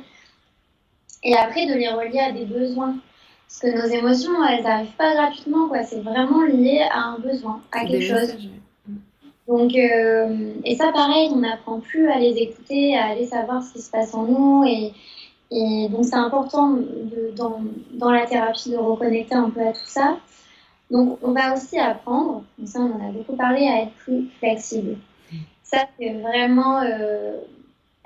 Et 1.22 1.34
après, 1.34 1.66
de 1.66 1.74
les 1.74 1.88
relier 1.88 2.20
à 2.20 2.32
des 2.32 2.44
besoins. 2.44 2.96
Parce 3.46 3.60
que 3.60 3.80
nos 3.80 3.86
émotions, 3.86 4.44
elles 4.44 4.64
n'arrivent 4.64 4.96
pas 4.96 5.14
gratuitement, 5.14 5.68
quoi. 5.68 5.82
C'est 5.84 6.00
vraiment 6.00 6.42
lié 6.42 6.86
à 6.90 7.00
un 7.00 7.18
besoin, 7.18 7.60
à 7.72 7.84
quelque 7.84 8.04
chose. 8.04 8.34
Donc, 9.46 9.74
euh, 9.74 10.54
et 10.64 10.74
ça, 10.74 10.90
pareil, 10.92 11.28
on 11.32 11.40
n'apprend 11.40 11.80
plus 11.80 12.08
à 12.10 12.18
les 12.18 12.32
écouter, 12.32 12.96
à 12.96 13.08
aller 13.08 13.26
savoir 13.26 13.62
ce 13.62 13.74
qui 13.74 13.82
se 13.82 13.90
passe 13.90 14.14
en 14.14 14.24
nous 14.24 14.64
et, 14.66 14.92
et 15.50 15.88
donc, 15.88 16.04
c'est 16.04 16.16
important 16.16 16.72
de, 16.72 17.32
dans, 17.36 17.60
dans, 17.92 18.10
la 18.10 18.26
thérapie 18.26 18.70
de 18.70 18.76
reconnecter 18.76 19.34
un 19.34 19.50
peu 19.50 19.60
à 19.60 19.72
tout 19.72 19.86
ça. 19.86 20.16
Donc, 20.90 21.18
on 21.22 21.32
va 21.32 21.54
aussi 21.54 21.78
apprendre, 21.78 22.44
comme 22.56 22.66
ça, 22.66 22.80
on 22.80 22.92
en 22.92 23.08
a 23.08 23.12
beaucoup 23.12 23.36
parlé, 23.36 23.66
à 23.66 23.82
être 23.82 23.92
plus 23.94 24.28
flexible. 24.38 24.98
Ça, 25.62 25.86
c'est 25.98 26.12
vraiment 26.14 26.82
euh, 26.82 27.38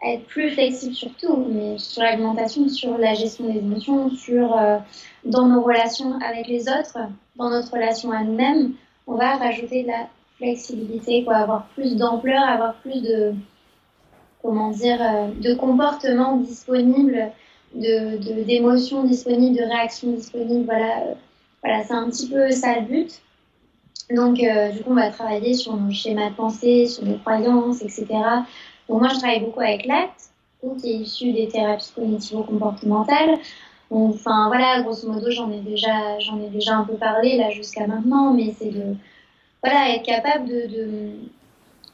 être 0.02 0.24
plus 0.26 0.50
flexible 0.50 0.94
sur 0.94 1.14
tout, 1.16 1.44
mais 1.50 1.76
sur 1.78 2.02
l'alimentation, 2.02 2.68
sur 2.68 2.96
la 2.98 3.14
gestion 3.14 3.52
des 3.52 3.58
émotions, 3.58 4.10
sur 4.10 4.56
euh, 4.56 4.78
dans 5.24 5.46
nos 5.46 5.62
relations 5.62 6.18
avec 6.20 6.46
les 6.46 6.68
autres, 6.68 6.98
dans 7.36 7.50
notre 7.50 7.72
relation 7.72 8.12
à 8.12 8.22
nous-mêmes. 8.22 8.74
on 9.06 9.16
va 9.16 9.36
rajouter 9.36 9.82
de 9.82 9.88
la 9.88 10.08
flexibilité, 10.36 11.24
quoi, 11.24 11.36
avoir 11.36 11.66
plus 11.74 11.96
d'ampleur, 11.96 12.42
avoir 12.42 12.74
plus 12.76 13.02
de, 13.02 13.34
comment 14.40 14.70
dire, 14.70 15.00
euh, 15.00 15.28
de 15.40 15.54
comportements 15.54 16.36
disponibles, 16.36 17.32
de, 17.74 18.44
d'émotions 18.44 19.02
disponibles, 19.04 19.56
de 19.56 19.64
réactions 19.64 20.12
disponibles. 20.12 20.64
Voilà, 20.64 21.16
voilà 21.62 21.84
c'est 21.84 21.94
un 21.94 22.08
petit 22.08 22.28
peu 22.28 22.50
ça 22.50 22.80
le 22.80 22.86
but. 22.86 23.20
Donc, 24.10 24.42
euh, 24.42 24.70
du 24.70 24.82
coup, 24.82 24.92
on 24.92 24.94
va 24.94 25.10
travailler 25.10 25.52
sur 25.54 25.76
nos 25.76 25.92
schémas 25.92 26.30
de 26.30 26.34
pensée, 26.34 26.86
sur 26.86 27.04
nos 27.04 27.18
croyances, 27.18 27.82
etc. 27.82 28.06
Donc, 28.88 29.00
moi, 29.00 29.08
je 29.08 29.18
travaille 29.18 29.40
beaucoup 29.40 29.60
avec 29.60 29.84
l'acte, 29.84 30.30
qui 30.80 30.90
est 30.90 30.96
issu 30.96 31.32
des 31.32 31.48
thérapies 31.48 31.92
cognitivo-comportementales. 31.94 33.38
Enfin, 33.90 34.48
voilà, 34.48 34.82
grosso 34.82 35.10
modo, 35.10 35.30
j'en 35.30 35.50
ai 35.50 35.60
déjà, 35.60 36.18
j'en 36.20 36.40
ai 36.40 36.48
déjà 36.48 36.76
un 36.76 36.84
peu 36.84 36.94
parlé 36.94 37.36
là 37.36 37.50
jusqu'à 37.50 37.86
maintenant, 37.86 38.32
mais 38.32 38.54
c'est 38.58 38.70
de, 38.70 38.96
voilà, 39.62 39.94
être 39.94 40.04
capable 40.04 40.46
de, 40.46 40.66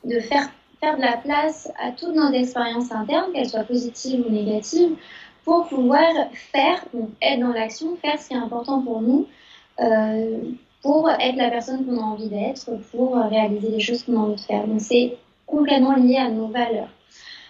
de, 0.04 0.20
faire, 0.20 0.50
faire 0.80 0.96
de 0.96 1.02
la 1.02 1.16
place 1.16 1.70
à 1.78 1.90
toutes 1.90 2.14
nos 2.14 2.32
expériences 2.32 2.92
internes, 2.92 3.32
qu'elles 3.32 3.48
soient 3.48 3.64
positives 3.64 4.24
ou 4.26 4.30
négatives, 4.30 4.96
pour 5.44 5.68
pouvoir 5.68 6.10
faire, 6.32 6.84
être 7.22 7.40
dans 7.40 7.52
l'action, 7.52 7.96
faire 7.96 8.20
ce 8.20 8.28
qui 8.28 8.34
est 8.34 8.38
important 8.38 8.80
pour 8.82 9.02
nous, 9.02 9.26
pour 10.82 11.10
être 11.10 11.36
la 11.36 11.50
personne 11.50 11.84
qu'on 11.84 11.98
a 11.98 12.02
envie 12.02 12.28
d'être, 12.28 12.70
pour 12.90 13.16
réaliser 13.16 13.68
les 13.68 13.80
choses 13.80 14.02
qu'on 14.02 14.16
a 14.16 14.20
envie 14.20 14.34
de 14.34 14.40
faire. 14.40 14.66
Donc 14.66 14.80
c'est 14.80 15.16
complètement 15.46 15.96
lié 15.96 16.16
à 16.16 16.30
nos 16.30 16.48
valeurs. 16.48 16.88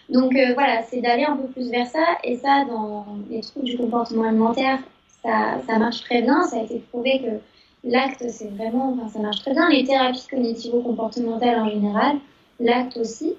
Donc 0.09 0.35
euh, 0.35 0.53
voilà, 0.55 0.83
c'est 0.83 1.01
d'aller 1.01 1.25
un 1.25 1.37
peu 1.37 1.49
plus 1.49 1.71
vers 1.71 1.87
ça. 1.87 2.19
Et 2.23 2.37
ça, 2.37 2.65
dans 2.65 3.07
les 3.31 3.41
troubles 3.41 3.67
du 3.67 3.77
comportement 3.77 4.25
alimentaire, 4.25 4.79
ça, 5.23 5.61
ça 5.67 5.79
marche 5.79 6.03
très 6.03 6.23
bien. 6.23 6.45
Ça 6.45 6.59
a 6.59 6.63
été 6.63 6.79
prouvé 6.91 7.21
que 7.21 7.89
l'acte, 7.89 8.25
c'est 8.29 8.51
vraiment, 8.51 8.95
enfin, 8.95 9.09
ça 9.09 9.19
marche 9.21 9.41
très 9.41 9.53
bien. 9.53 9.69
Les 9.69 9.85
thérapies 9.85 10.27
cognitivo-comportementales 10.31 11.61
en 11.61 11.71
général, 11.71 12.17
l'acte 12.61 12.97
aussi. 12.99 13.35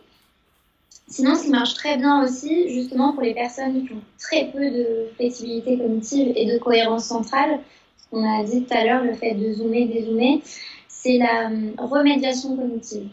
Sinon, 1.07 1.35
ce 1.35 1.43
qui 1.43 1.51
marche 1.51 1.75
très 1.75 1.97
bien 1.97 2.23
aussi, 2.23 2.67
justement 2.69 3.13
pour 3.13 3.21
les 3.21 3.35
personnes 3.35 3.85
qui 3.85 3.93
ont 3.93 4.01
très 4.17 4.45
peu 4.45 4.71
de 4.71 5.07
flexibilité 5.15 5.77
cognitive 5.77 6.33
et 6.35 6.51
de 6.51 6.57
cohérence 6.57 7.05
centrale, 7.05 7.59
ce 7.84 7.84
qu'on 8.09 8.23
a 8.23 8.43
dit 8.43 8.63
tout 8.63 8.73
à 8.73 8.83
l'heure, 8.83 9.03
le 9.03 9.13
fait 9.13 9.33
de 9.33 9.53
zoomer, 9.53 9.85
dézoomer, 9.85 10.41
c'est 10.87 11.17
la 11.17 11.47
hum, 11.47 11.73
remédiation 11.77 12.55
cognitive. 12.55 13.09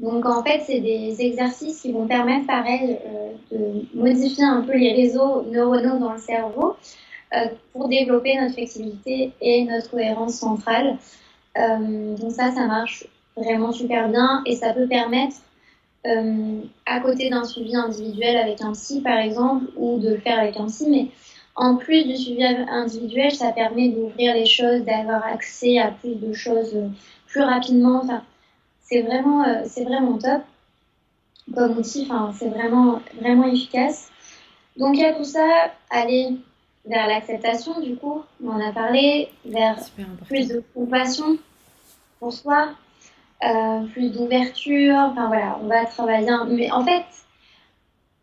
Donc 0.00 0.26
en 0.26 0.42
fait, 0.42 0.62
c'est 0.66 0.80
des 0.80 1.16
exercices 1.20 1.80
qui 1.82 1.92
vont 1.92 2.06
permettre, 2.06 2.46
pareil, 2.46 2.98
euh, 3.06 3.32
de 3.52 3.98
modifier 3.98 4.44
un 4.44 4.62
peu 4.62 4.76
les 4.76 4.92
réseaux 4.92 5.42
neuronaux 5.50 5.98
dans 5.98 6.12
le 6.12 6.18
cerveau 6.18 6.76
euh, 7.34 7.46
pour 7.72 7.88
développer 7.88 8.36
notre 8.36 8.54
flexibilité 8.54 9.32
et 9.40 9.64
notre 9.64 9.90
cohérence 9.90 10.34
centrale. 10.34 10.96
Euh, 11.56 12.16
donc 12.16 12.32
ça, 12.32 12.50
ça 12.50 12.66
marche 12.66 13.06
vraiment 13.36 13.70
super 13.70 14.08
bien 14.08 14.42
et 14.46 14.56
ça 14.56 14.72
peut 14.72 14.88
permettre, 14.88 15.36
à 16.84 17.00
côté 17.00 17.30
d'un 17.30 17.44
suivi 17.44 17.74
individuel 17.74 18.36
avec 18.36 18.60
un 18.60 18.72
psy 18.72 19.00
par 19.00 19.18
exemple, 19.18 19.64
ou 19.76 19.98
de 19.98 20.10
le 20.10 20.18
faire 20.18 20.38
avec 20.38 20.58
un 20.58 20.66
psy, 20.66 20.86
mais 20.90 21.06
en 21.56 21.76
plus 21.76 22.04
du 22.04 22.16
suivi 22.16 22.44
individuel, 22.44 23.32
ça 23.32 23.52
permet 23.52 23.88
d'ouvrir 23.90 24.34
les 24.34 24.46
choses, 24.46 24.82
d'avoir 24.82 25.24
accès 25.24 25.78
à 25.78 25.92
plus 25.92 26.16
de 26.16 26.32
choses 26.32 26.76
plus 27.26 27.42
rapidement. 27.42 28.00
Enfin, 28.02 28.22
c'est 28.80 29.02
vraiment, 29.02 29.44
euh, 29.44 29.62
c'est 29.66 29.84
vraiment 29.84 30.18
top 30.18 30.42
comme 31.54 31.78
outil. 31.78 32.06
Enfin, 32.08 32.32
c'est 32.36 32.48
vraiment, 32.48 33.00
vraiment 33.20 33.46
efficace. 33.46 34.10
Donc, 34.76 34.96
il 34.96 35.02
y 35.02 35.04
a 35.04 35.12
tout 35.12 35.24
ça, 35.24 35.72
aller 35.90 36.36
vers 36.84 37.06
l'acceptation, 37.06 37.80
du 37.80 37.96
coup, 37.96 38.22
on 38.42 38.50
en 38.50 38.60
a 38.60 38.72
parlé, 38.72 39.30
vers 39.44 39.76
plus 40.26 40.48
de 40.48 40.62
compassion 40.74 41.38
pour 42.18 42.32
soi, 42.32 42.70
euh, 43.44 43.84
plus 43.92 44.10
d'ouverture. 44.10 44.96
Enfin, 44.96 45.28
voilà, 45.28 45.58
on 45.62 45.68
va 45.68 45.84
travailler. 45.86 46.28
Mais 46.48 46.70
en 46.72 46.84
fait, 46.84 47.04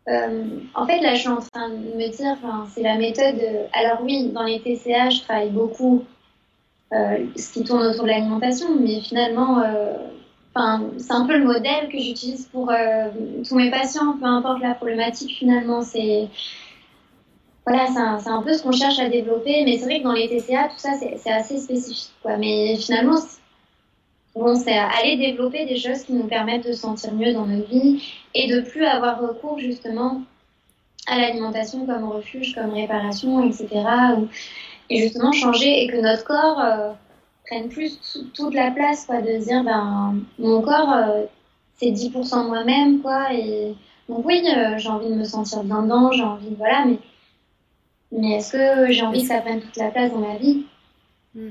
euh, 0.08 0.44
en 0.74 0.86
fait, 0.86 1.00
là, 1.00 1.14
je 1.14 1.20
suis 1.20 1.28
en 1.28 1.40
train 1.40 1.68
de 1.68 1.74
me 1.74 2.08
dire, 2.10 2.36
c'est 2.74 2.82
la 2.82 2.96
méthode. 2.96 3.40
Alors 3.72 4.02
oui, 4.02 4.30
dans 4.30 4.42
les 4.42 4.60
TCA, 4.60 5.10
je 5.10 5.22
travaille 5.22 5.50
beaucoup 5.50 6.04
ce 6.92 7.52
qui 7.52 7.64
tourne 7.64 7.86
autour 7.86 8.02
de 8.02 8.08
l'alimentation, 8.08 8.76
mais 8.78 9.00
finalement, 9.00 9.62
Enfin, 10.54 10.90
c'est 10.98 11.12
un 11.12 11.24
peu 11.26 11.38
le 11.38 11.44
modèle 11.44 11.88
que 11.88 11.98
j'utilise 11.98 12.46
pour 12.46 12.70
euh, 12.70 13.08
tous 13.46 13.54
mes 13.54 13.70
patients, 13.70 14.18
peu 14.18 14.26
importe 14.26 14.60
la 14.60 14.74
problématique 14.74 15.38
finalement. 15.38 15.82
C'est 15.82 16.28
voilà, 17.66 17.86
c'est 18.20 18.28
un, 18.28 18.42
peu 18.42 18.52
ce 18.52 18.62
qu'on 18.62 18.72
cherche 18.72 18.98
à 18.98 19.08
développer, 19.08 19.62
mais 19.64 19.78
c'est 19.78 19.84
vrai 19.84 20.00
que 20.00 20.04
dans 20.04 20.12
les 20.12 20.28
TCA, 20.28 20.64
tout 20.64 20.78
ça, 20.78 20.90
c'est 20.98 21.30
assez 21.30 21.58
spécifique. 21.58 22.10
Mais 22.38 22.76
finalement, 22.76 23.18
bon, 24.34 24.56
c'est 24.56 24.76
aller 24.76 25.16
développer 25.16 25.66
des 25.66 25.76
choses 25.76 26.02
qui 26.02 26.12
nous 26.12 26.26
permettent 26.26 26.66
de 26.66 26.72
se 26.72 26.80
sentir 26.80 27.12
mieux 27.12 27.32
dans 27.32 27.46
nos 27.46 27.64
vies 27.64 28.02
et 28.34 28.48
de 28.48 28.60
plus 28.60 28.84
avoir 28.84 29.20
recours 29.20 29.58
justement 29.58 30.22
à 31.06 31.18
l'alimentation 31.18 31.84
comme 31.86 32.04
refuge, 32.04 32.54
comme 32.54 32.70
réparation, 32.70 33.44
etc. 33.44 33.68
et 34.88 35.02
justement 35.02 35.32
changer 35.32 35.82
et 35.82 35.86
que 35.88 35.96
notre 35.96 36.24
corps... 36.24 36.60
Euh, 36.60 36.92
prennent 37.44 37.68
plus 37.68 37.98
toute 38.34 38.54
la 38.54 38.70
place, 38.70 39.06
quoi, 39.06 39.20
de 39.20 39.36
dire, 39.38 39.64
ben, 39.64 40.20
mon 40.38 40.62
corps, 40.62 40.92
euh, 40.92 41.24
c'est 41.74 41.90
10% 41.90 42.46
moi-même, 42.46 43.00
quoi, 43.02 43.32
et 43.32 43.74
donc 44.08 44.24
oui, 44.24 44.42
euh, 44.46 44.78
j'ai 44.78 44.88
envie 44.88 45.08
de 45.08 45.14
me 45.14 45.24
sentir 45.24 45.62
bien 45.64 45.82
dedans, 45.82 46.12
j'ai 46.12 46.22
envie, 46.22 46.54
voilà, 46.56 46.84
mais, 46.86 46.98
mais 48.12 48.32
est-ce 48.36 48.52
que 48.52 48.92
j'ai 48.92 49.02
envie 49.02 49.22
que 49.22 49.28
ça 49.28 49.40
prenne 49.40 49.60
toute 49.60 49.76
la 49.76 49.90
place 49.90 50.12
dans 50.12 50.18
ma 50.18 50.36
vie? 50.36 50.64
Mm. 51.34 51.50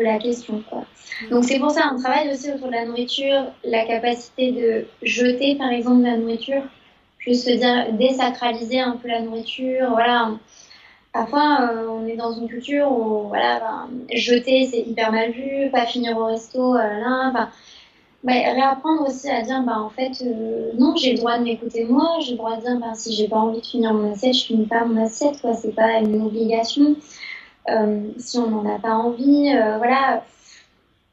La 0.00 0.18
question, 0.18 0.62
quoi. 0.68 0.84
Donc 1.30 1.44
c'est 1.44 1.58
pour 1.58 1.70
ça, 1.70 1.92
on 1.94 1.98
travaille 1.98 2.32
aussi 2.32 2.50
autour 2.50 2.68
de 2.68 2.72
la 2.72 2.86
nourriture, 2.86 3.52
la 3.64 3.84
capacité 3.84 4.52
de 4.52 4.86
jeter, 5.02 5.56
par 5.56 5.70
exemple, 5.70 6.02
la 6.02 6.16
nourriture, 6.16 6.62
juste 7.18 7.44
se 7.44 7.50
dire, 7.50 7.92
désacraliser 7.92 8.80
un 8.80 8.96
peu 8.96 9.08
la 9.08 9.20
nourriture, 9.20 9.90
voilà, 9.90 10.32
Parfois, 11.12 11.68
euh, 11.70 11.88
on 11.90 12.06
est 12.06 12.16
dans 12.16 12.32
une 12.32 12.48
culture 12.48 12.90
où, 12.90 13.28
voilà, 13.28 13.60
ben, 13.60 14.16
jeter, 14.16 14.66
c'est 14.66 14.80
hyper 14.80 15.12
mal 15.12 15.30
vu, 15.32 15.70
pas 15.70 15.84
finir 15.84 16.16
au 16.16 16.24
resto, 16.24 16.74
euh, 16.74 16.78
là, 16.78 17.50
ben, 18.24 18.32
réapprendre 18.54 19.06
aussi 19.06 19.28
à 19.28 19.42
dire, 19.42 19.62
ben, 19.62 19.78
en 19.78 19.90
fait, 19.90 20.24
euh, 20.24 20.70
non, 20.78 20.96
j'ai 20.96 21.12
le 21.12 21.18
droit 21.18 21.36
de 21.38 21.44
m'écouter 21.44 21.84
moi, 21.84 22.16
j'ai 22.20 22.32
le 22.32 22.38
droit 22.38 22.56
de 22.56 22.62
dire, 22.62 22.78
ben, 22.80 22.94
si 22.94 23.12
j'ai 23.14 23.28
pas 23.28 23.36
envie 23.36 23.60
de 23.60 23.66
finir 23.66 23.92
mon 23.92 24.12
assiette, 24.12 24.34
je 24.34 24.44
finis 24.44 24.66
pas 24.66 24.86
mon 24.86 25.04
assiette, 25.04 25.38
quoi, 25.42 25.52
c'est 25.52 25.74
pas 25.74 25.98
une 25.98 26.22
obligation. 26.22 26.96
Si 28.18 28.38
on 28.38 28.50
n'en 28.50 28.74
a 28.74 28.78
pas 28.78 28.94
envie, 28.94 29.52
voilà, 29.78 30.24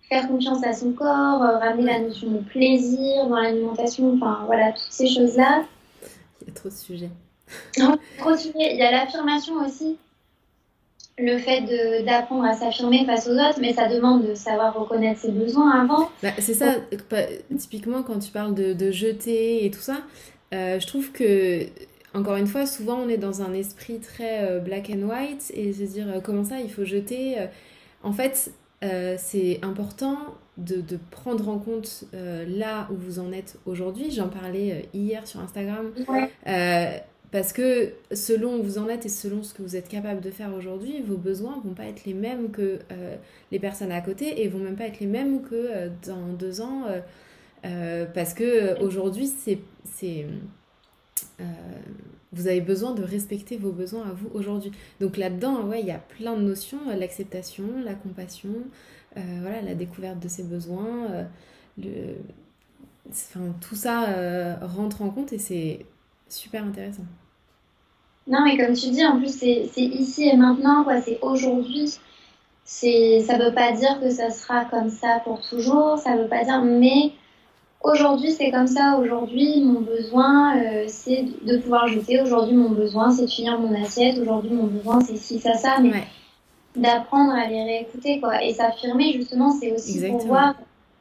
faire 0.10 0.28
confiance 0.28 0.64
à 0.66 0.74
son 0.74 0.92
corps, 0.94 1.40
ramener 1.40 1.84
la 1.84 2.00
notion 2.00 2.32
de 2.32 2.40
plaisir 2.40 3.28
dans 3.28 3.40
l'alimentation, 3.40 4.14
enfin, 4.16 4.44
voilà, 4.46 4.72
toutes 4.72 4.92
ces 4.92 5.08
choses-là. 5.08 5.64
Il 6.42 6.48
y 6.48 6.52
a 6.52 6.54
trop 6.54 6.70
de 6.70 6.74
sujets. 6.74 7.12
Il 7.76 8.78
y 8.78 8.82
a 8.82 8.92
l'affirmation 8.92 9.56
aussi, 9.66 9.98
le 11.20 11.38
fait 11.38 12.04
d'apprendre 12.06 12.46
à 12.46 12.54
s'affirmer 12.54 13.06
face 13.06 13.28
aux 13.28 13.34
autres, 13.34 13.60
mais 13.60 13.74
ça 13.74 13.88
demande 13.88 14.26
de 14.26 14.36
savoir 14.36 14.74
reconnaître 14.74 15.20
ses 15.20 15.32
besoins 15.32 15.82
avant. 15.82 16.10
Bah, 16.24 16.30
c'est 16.40 16.54
ça, 16.54 16.76
typiquement 17.58 18.04
quand 18.04 18.20
tu 18.20 18.32
parles 18.32 18.54
de, 18.54 18.92
jeter 18.92 19.66
et 19.66 19.72
tout 19.72 19.82
ça, 19.82 19.98
euh, 20.54 20.80
je 20.80 20.88
trouve 20.88 21.12
que, 21.12 21.66
encore 22.14 22.36
une 22.36 22.48
fois, 22.48 22.66
souvent 22.66 23.00
on 23.00 23.10
est 23.10 23.18
dans 23.18 23.42
un 23.42 23.54
esprit 23.54 24.00
très 24.00 24.44
euh, 24.44 24.60
black 24.60 24.90
and 24.90 25.08
white 25.08 25.52
et 25.54 25.74
se 25.74 25.84
dire 25.84 26.08
euh, 26.10 26.20
comment 26.22 26.44
ça, 26.44 26.60
il 26.60 26.72
faut 26.72 26.86
jeter. 26.86 27.38
en 28.04 28.12
fait, 28.14 28.52
c'est 29.18 29.60
important 29.62 30.18
de, 30.58 30.82
de, 30.82 30.98
prendre 31.12 31.50
en 31.50 31.60
compte 31.60 32.06
là 32.14 32.88
où 32.92 32.96
vous 32.96 33.20
en 33.20 33.32
êtes 33.34 33.58
aujourd'hui. 33.66 34.10
J'en 34.12 34.30
parlais 34.30 34.88
hier 34.94 35.28
sur 35.28 35.42
Instagram. 35.42 35.92
Ouais. 36.08 37.04
Parce 37.32 37.54
que 37.54 37.94
selon 38.12 38.56
où 38.56 38.64
vous 38.64 38.78
en 38.80 38.90
êtes 38.90 39.06
et 39.06 39.10
selon 39.10 39.44
ce 39.44 39.54
que 39.54 39.62
vous 39.62 39.76
êtes 39.76 39.88
capable 39.88 40.20
de 40.20 40.32
faire 40.32 40.52
aujourd'hui, 40.56 41.02
vos 41.02 41.18
besoins 41.18 41.62
vont 41.64 41.76
pas 41.76 41.86
être 41.86 42.06
les 42.06 42.16
mêmes 42.16 42.50
que 42.50 42.80
euh, 42.92 43.16
les 43.52 43.60
personnes 43.60 43.92
à 43.92 44.02
côté 44.02 44.42
et 44.42 44.48
vont 44.48 44.60
même 44.60 44.76
pas 44.76 44.86
être 44.86 45.00
les 45.00 45.06
mêmes 45.06 45.44
que 45.44 45.54
euh, 45.54 45.90
dans 46.08 46.34
deux 46.34 46.62
ans. 46.62 46.86
Euh, 47.66 48.06
parce 48.14 48.34
que 48.34 48.82
aujourd'hui, 48.82 49.28
c'est, 49.28 50.26
c'est 51.40 51.46
vous 52.32 52.48
avez 52.48 52.62
besoin 52.62 52.94
de 52.94 53.02
respecter 53.02 53.58
vos 53.58 53.72
besoins 53.72 54.04
à 54.04 54.12
vous 54.12 54.30
aujourd'hui. 54.36 54.72
Donc 55.02 55.18
là-dedans, 55.18 55.64
ouais, 55.64 55.80
il 55.82 55.88
y 55.88 55.92
a 55.92 55.98
plein 55.98 56.36
de 56.36 56.42
notions 56.42 56.78
l'acceptation, 56.96 57.64
la 57.84 57.96
compassion, 57.96 58.52
voilà, 59.16 59.62
la 59.62 59.74
découverte 59.74 60.20
de 60.20 60.28
ses 60.28 60.44
besoins. 60.44 61.26
enfin, 63.10 63.56
tout 63.62 63.76
ça 63.76 64.58
rentre 64.62 65.02
en 65.02 65.10
compte 65.10 65.34
et 65.34 65.40
c'est 65.40 65.86
super 66.28 66.64
intéressant. 66.64 67.06
Non, 68.28 68.44
mais 68.44 68.58
comme 68.58 68.76
tu 68.76 68.92
dis, 68.92 69.04
en 69.04 69.18
plus, 69.18 69.36
c'est 69.36 69.72
ici 69.76 70.28
et 70.28 70.38
maintenant, 70.38 70.84
quoi. 70.84 71.02
C'est 71.02 71.18
aujourd'hui. 71.24 71.98
Ça 72.64 73.40
veut 73.40 73.56
pas 73.56 73.72
dire 73.72 74.00
que 74.00 74.12
ça 74.12 74.30
sera 74.30 74.66
comme 74.66 74.92
ça 74.92 75.22
pour 75.24 75.42
toujours. 75.42 75.98
Ça 75.98 76.16
veut 76.16 76.28
pas 76.28 76.44
dire, 76.44 76.62
mais 76.62 77.14
aujourd'hui, 77.82 78.32
c'est 78.32 78.52
comme 78.52 78.68
ça. 78.68 78.98
Aujourd'hui, 78.98 79.62
mon 79.62 79.82
besoin, 79.82 80.58
euh, 80.58 80.86
c'est 80.88 81.26
de 81.44 81.58
pouvoir 81.58 81.88
jeter. 81.88 82.22
Aujourd'hui, 82.22 82.56
mon 82.56 82.70
besoin, 82.70 83.12
c'est 83.12 83.26
de 83.26 83.30
finir 83.30 83.60
mon 83.60 83.74
assiette. 83.82 84.18
Aujourd'hui, 84.18 84.52
mon 84.52 84.68
besoin, 84.68 85.02
c'est 85.02 85.18
ci, 85.18 85.40
ça, 85.40 85.54
ça. 85.54 85.80
Mais 85.82 86.04
d'apprendre 86.76 87.34
à 87.34 87.48
les 87.48 87.64
réécouter, 87.64 88.20
quoi. 88.20 88.44
Et 88.44 88.54
s'affirmer, 88.54 89.14
justement, 89.14 89.52
c'est 89.52 89.72
aussi 89.72 90.00
pouvoir 90.12 90.56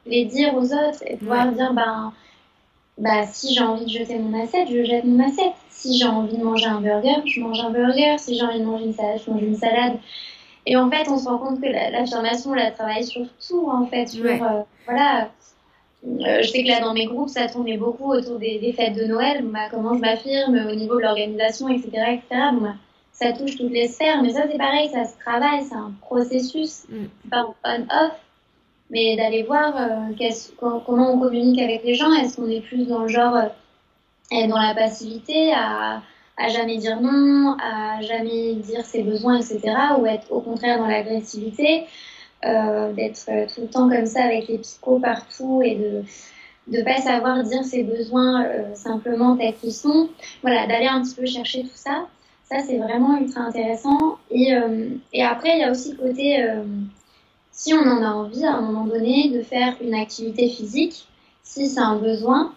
les 0.06 0.24
dire 0.24 0.54
aux 0.54 0.64
autres 0.64 1.02
et 1.06 1.16
pouvoir 1.16 1.52
dire, 1.52 1.72
ben, 1.74 2.12
bah, 2.96 3.26
si 3.26 3.54
j'ai 3.54 3.62
envie 3.62 3.84
de 3.84 3.90
jeter 3.90 4.18
mon 4.18 4.42
assiette, 4.42 4.68
je 4.70 4.82
jette 4.84 5.04
mon 5.04 5.22
assiette. 5.24 5.52
Si 5.70 5.96
j'ai 5.96 6.06
envie 6.06 6.36
de 6.36 6.42
manger 6.42 6.66
un 6.66 6.80
burger, 6.80 7.22
je 7.26 7.40
mange 7.40 7.60
un 7.60 7.70
burger. 7.70 8.16
Si 8.18 8.36
j'ai 8.36 8.44
envie 8.44 8.60
de 8.60 8.64
manger 8.64 8.86
une 8.86 8.94
salade, 8.94 9.20
je 9.24 9.30
mange 9.30 9.42
une 9.42 9.56
salade. 9.56 9.98
Et 10.66 10.76
en 10.76 10.90
fait, 10.90 11.08
on 11.08 11.16
se 11.16 11.28
rend 11.28 11.38
compte 11.38 11.60
que 11.60 11.66
l'affirmation, 11.66 12.52
la, 12.52 12.64
la 12.64 12.70
travaille 12.72 13.04
sur 13.04 13.24
tout, 13.46 13.68
en 13.70 13.86
fait. 13.86 14.06
Sur, 14.06 14.24
euh, 14.26 14.62
voilà. 14.86 15.28
Euh, 16.06 16.42
je 16.42 16.48
sais 16.48 16.62
que 16.62 16.68
là, 16.68 16.80
dans 16.80 16.94
mes 16.94 17.06
groupes, 17.06 17.28
ça 17.28 17.48
tournait 17.48 17.76
beaucoup 17.76 18.12
autour 18.12 18.38
des, 18.38 18.72
fêtes 18.76 18.94
de 18.94 19.04
Noël. 19.04 19.44
Bah, 19.44 19.68
comment 19.70 19.94
je 19.94 20.00
m'affirme 20.00 20.68
au 20.70 20.74
niveau 20.74 20.96
de 20.96 21.02
l'organisation, 21.02 21.68
etc., 21.68 21.88
etc. 22.12 22.22
Bon, 22.52 22.60
bah, 22.62 22.74
ça 23.12 23.32
touche 23.32 23.56
toutes 23.56 23.72
les 23.72 23.88
sphères. 23.88 24.22
Mais 24.22 24.30
ça, 24.30 24.44
c'est 24.50 24.58
pareil, 24.58 24.88
ça 24.90 25.04
se 25.04 25.18
travaille, 25.18 25.64
c'est 25.64 25.74
un 25.74 25.92
processus. 26.00 26.84
Mm. 26.88 27.06
Pas 27.30 27.46
on-off 27.64 28.12
mais 28.90 29.16
d'aller 29.16 29.42
voir 29.42 29.74
euh, 29.76 30.70
comment 30.86 31.12
on 31.12 31.18
communique 31.18 31.60
avec 31.60 31.84
les 31.84 31.94
gens. 31.94 32.12
Est-ce 32.12 32.36
qu'on 32.36 32.48
est 32.48 32.60
plus 32.60 32.86
dans 32.86 33.02
le 33.02 33.08
genre 33.08 33.36
euh, 33.36 33.48
être 34.30 34.48
dans 34.48 34.60
la 34.60 34.74
passivité, 34.74 35.52
à, 35.52 36.02
à, 36.36 36.48
jamais 36.48 36.78
dire 36.78 37.00
non, 37.00 37.56
à 37.60 38.00
jamais 38.02 38.54
dire 38.54 38.84
ses 38.84 39.02
besoins, 39.02 39.36
etc. 39.38 39.60
Ou 39.98 40.06
être 40.06 40.30
au 40.30 40.40
contraire 40.40 40.78
dans 40.78 40.86
l'agressivité, 40.86 41.86
euh, 42.44 42.92
d'être 42.92 43.26
tout 43.54 43.62
le 43.62 43.68
temps 43.68 43.88
comme 43.88 44.06
ça 44.06 44.24
avec 44.24 44.48
les 44.48 44.58
picots 44.58 45.00
partout 45.00 45.62
et 45.64 45.74
de 45.74 46.02
ne 46.76 46.82
pas 46.82 47.00
savoir 47.00 47.42
dire 47.44 47.64
ses 47.64 47.82
besoins 47.82 48.46
simplement 48.74 49.36
tels 49.36 49.54
qu'ils 49.54 49.72
sont. 49.72 50.08
Voilà, 50.42 50.66
d'aller 50.66 50.86
un 50.86 51.02
petit 51.02 51.14
peu 51.14 51.26
chercher 51.26 51.62
tout 51.62 51.76
ça. 51.76 52.06
Ça, 52.44 52.60
c'est 52.60 52.78
vraiment 52.78 53.16
ultra 53.18 53.42
intéressant. 53.42 54.18
Et, 54.30 54.52
et 55.12 55.24
après, 55.24 55.56
il 55.56 55.60
y 55.60 55.64
a 55.64 55.70
aussi 55.70 55.92
le 55.92 55.96
côté 55.96 56.46
si 57.58 57.74
on 57.74 57.80
en 57.80 58.02
a 58.04 58.10
envie 58.10 58.44
à 58.44 58.54
un 58.54 58.60
moment 58.60 58.84
donné 58.84 59.30
de 59.30 59.42
faire 59.42 59.74
une 59.80 59.94
activité 59.94 60.48
physique, 60.48 61.08
si 61.42 61.66
c'est 61.66 61.80
un 61.80 61.96
besoin, 61.96 62.54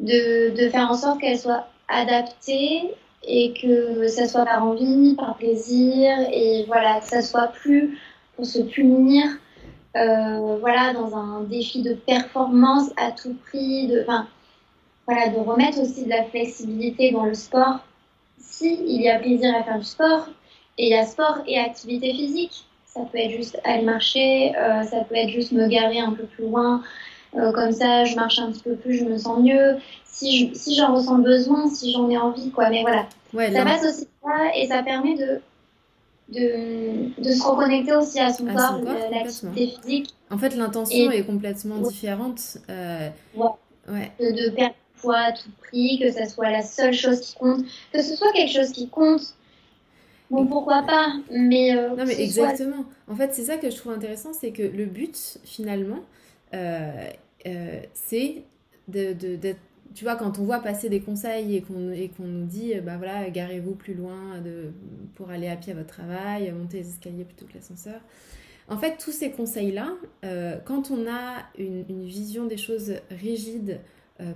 de, 0.00 0.50
de 0.56 0.68
faire 0.68 0.90
en 0.90 0.96
sorte 0.96 1.20
qu'elle 1.20 1.38
soit 1.38 1.68
adaptée 1.86 2.90
et 3.22 3.52
que 3.52 4.08
ça 4.08 4.26
soit 4.26 4.44
par 4.44 4.64
envie, 4.64 5.14
par 5.14 5.36
plaisir, 5.36 6.10
et 6.32 6.64
voilà, 6.66 6.98
que 6.98 7.06
ça 7.06 7.22
soit 7.22 7.48
plus 7.48 8.00
se 8.44 8.60
punir, 8.60 9.24
euh, 9.96 10.56
voilà, 10.60 10.92
dans 10.92 11.16
un 11.16 11.42
défi 11.42 11.82
de 11.82 11.94
performance 11.94 12.90
à 12.96 13.10
tout 13.10 13.34
prix, 13.46 13.88
de, 13.88 14.02
enfin, 14.02 14.26
voilà, 15.06 15.28
de 15.28 15.38
remettre 15.38 15.80
aussi 15.80 16.04
de 16.04 16.10
la 16.10 16.24
flexibilité 16.24 17.10
dans 17.10 17.24
le 17.24 17.34
sport. 17.34 17.80
Si 18.38 18.78
il 18.86 19.02
y 19.02 19.08
a 19.08 19.18
plaisir 19.18 19.54
à 19.56 19.62
faire 19.62 19.78
du 19.78 19.84
sport, 19.84 20.28
et 20.78 20.86
il 20.86 20.90
y 20.90 20.94
a 20.94 21.04
sport 21.04 21.38
et 21.46 21.58
activité 21.58 22.12
physique, 22.12 22.64
ça 22.86 23.00
peut 23.00 23.18
être 23.18 23.36
juste 23.36 23.60
aller 23.64 23.84
marcher, 23.84 24.54
euh, 24.56 24.82
ça 24.82 25.04
peut 25.04 25.16
être 25.16 25.30
juste 25.30 25.52
me 25.52 25.68
garer 25.68 26.00
un 26.00 26.12
peu 26.12 26.24
plus 26.24 26.44
loin. 26.44 26.82
Euh, 27.36 27.52
comme 27.52 27.72
ça, 27.72 28.04
je 28.04 28.16
marche 28.16 28.38
un 28.38 28.50
petit 28.50 28.62
peu 28.62 28.74
plus, 28.74 28.98
je 28.98 29.04
me 29.04 29.16
sens 29.16 29.38
mieux. 29.40 29.76
Si, 30.04 30.50
si 30.54 30.74
j'en 30.74 30.94
ressens 30.94 31.18
besoin, 31.18 31.68
si 31.68 31.92
j'en 31.92 32.08
ai 32.10 32.18
envie, 32.18 32.50
quoi. 32.50 32.70
Mais 32.70 32.82
voilà. 32.82 33.06
ça 33.52 33.64
passe 33.64 33.84
aussi 33.84 34.08
ça 34.22 34.56
et 34.56 34.66
ça 34.66 34.82
permet 34.82 35.14
de, 35.14 35.40
de, 36.32 37.22
de 37.22 37.32
se 37.32 37.42
reconnecter 37.42 37.94
aussi 37.94 38.20
à 38.20 38.32
son 38.32 38.46
corps, 38.46 38.80
l'activité 39.10 39.74
physique. 39.82 40.14
En 40.30 40.38
fait, 40.38 40.56
l'intention 40.56 41.10
est 41.10 41.24
complètement 41.24 41.78
différente. 41.78 42.58
Euh... 42.68 43.08
Ouais. 43.36 44.12
De, 44.20 44.44
de 44.44 44.50
perdre 44.50 44.74
poids 45.00 45.18
à 45.18 45.32
tout 45.32 45.50
prix, 45.60 45.98
que 45.98 46.10
ça 46.12 46.26
soit 46.26 46.50
la 46.50 46.62
seule 46.62 46.92
chose 46.92 47.20
qui 47.20 47.34
compte, 47.36 47.64
que 47.92 48.02
ce 48.02 48.14
soit 48.14 48.32
quelque 48.32 48.52
chose 48.52 48.70
qui 48.70 48.88
compte 48.88 49.34
Bon, 50.30 50.46
pourquoi 50.46 50.82
pas, 50.82 51.12
mais... 51.32 51.76
Euh, 51.76 51.96
non, 51.96 52.04
mais 52.06 52.20
exactement. 52.20 52.84
En 53.08 53.16
fait, 53.16 53.34
c'est 53.34 53.42
ça 53.42 53.56
que 53.56 53.68
je 53.68 53.76
trouve 53.76 53.92
intéressant, 53.92 54.32
c'est 54.32 54.52
que 54.52 54.62
le 54.62 54.84
but, 54.86 55.38
finalement, 55.42 56.04
euh, 56.54 57.08
euh, 57.46 57.80
c'est 57.94 58.44
de, 58.86 59.12
de, 59.12 59.54
Tu 59.94 60.04
vois, 60.04 60.16
quand 60.16 60.38
on 60.38 60.44
voit 60.44 60.60
passer 60.60 60.88
des 60.88 61.00
conseils 61.00 61.56
et 61.56 61.62
qu'on 61.62 62.24
nous 62.24 62.46
dit, 62.46 62.74
bah 62.80 62.96
voilà, 62.96 63.28
garez-vous 63.30 63.74
plus 63.74 63.94
loin 63.94 64.38
de, 64.44 64.72
pour 65.14 65.30
aller 65.30 65.48
à 65.48 65.56
pied 65.56 65.72
à 65.72 65.76
votre 65.76 65.88
travail, 65.88 66.52
montez 66.52 66.78
les 66.78 66.88
escaliers 66.88 67.24
plutôt 67.24 67.46
que 67.46 67.54
l'ascenseur. 67.54 68.00
En 68.68 68.78
fait, 68.78 68.98
tous 68.98 69.10
ces 69.10 69.32
conseils-là, 69.32 69.94
quand 70.64 70.92
on 70.92 71.10
a 71.10 71.42
une, 71.58 71.84
une, 71.88 72.04
vision 72.04 72.46
des 72.46 72.56
choses 72.56 72.94
rigides, 73.10 73.80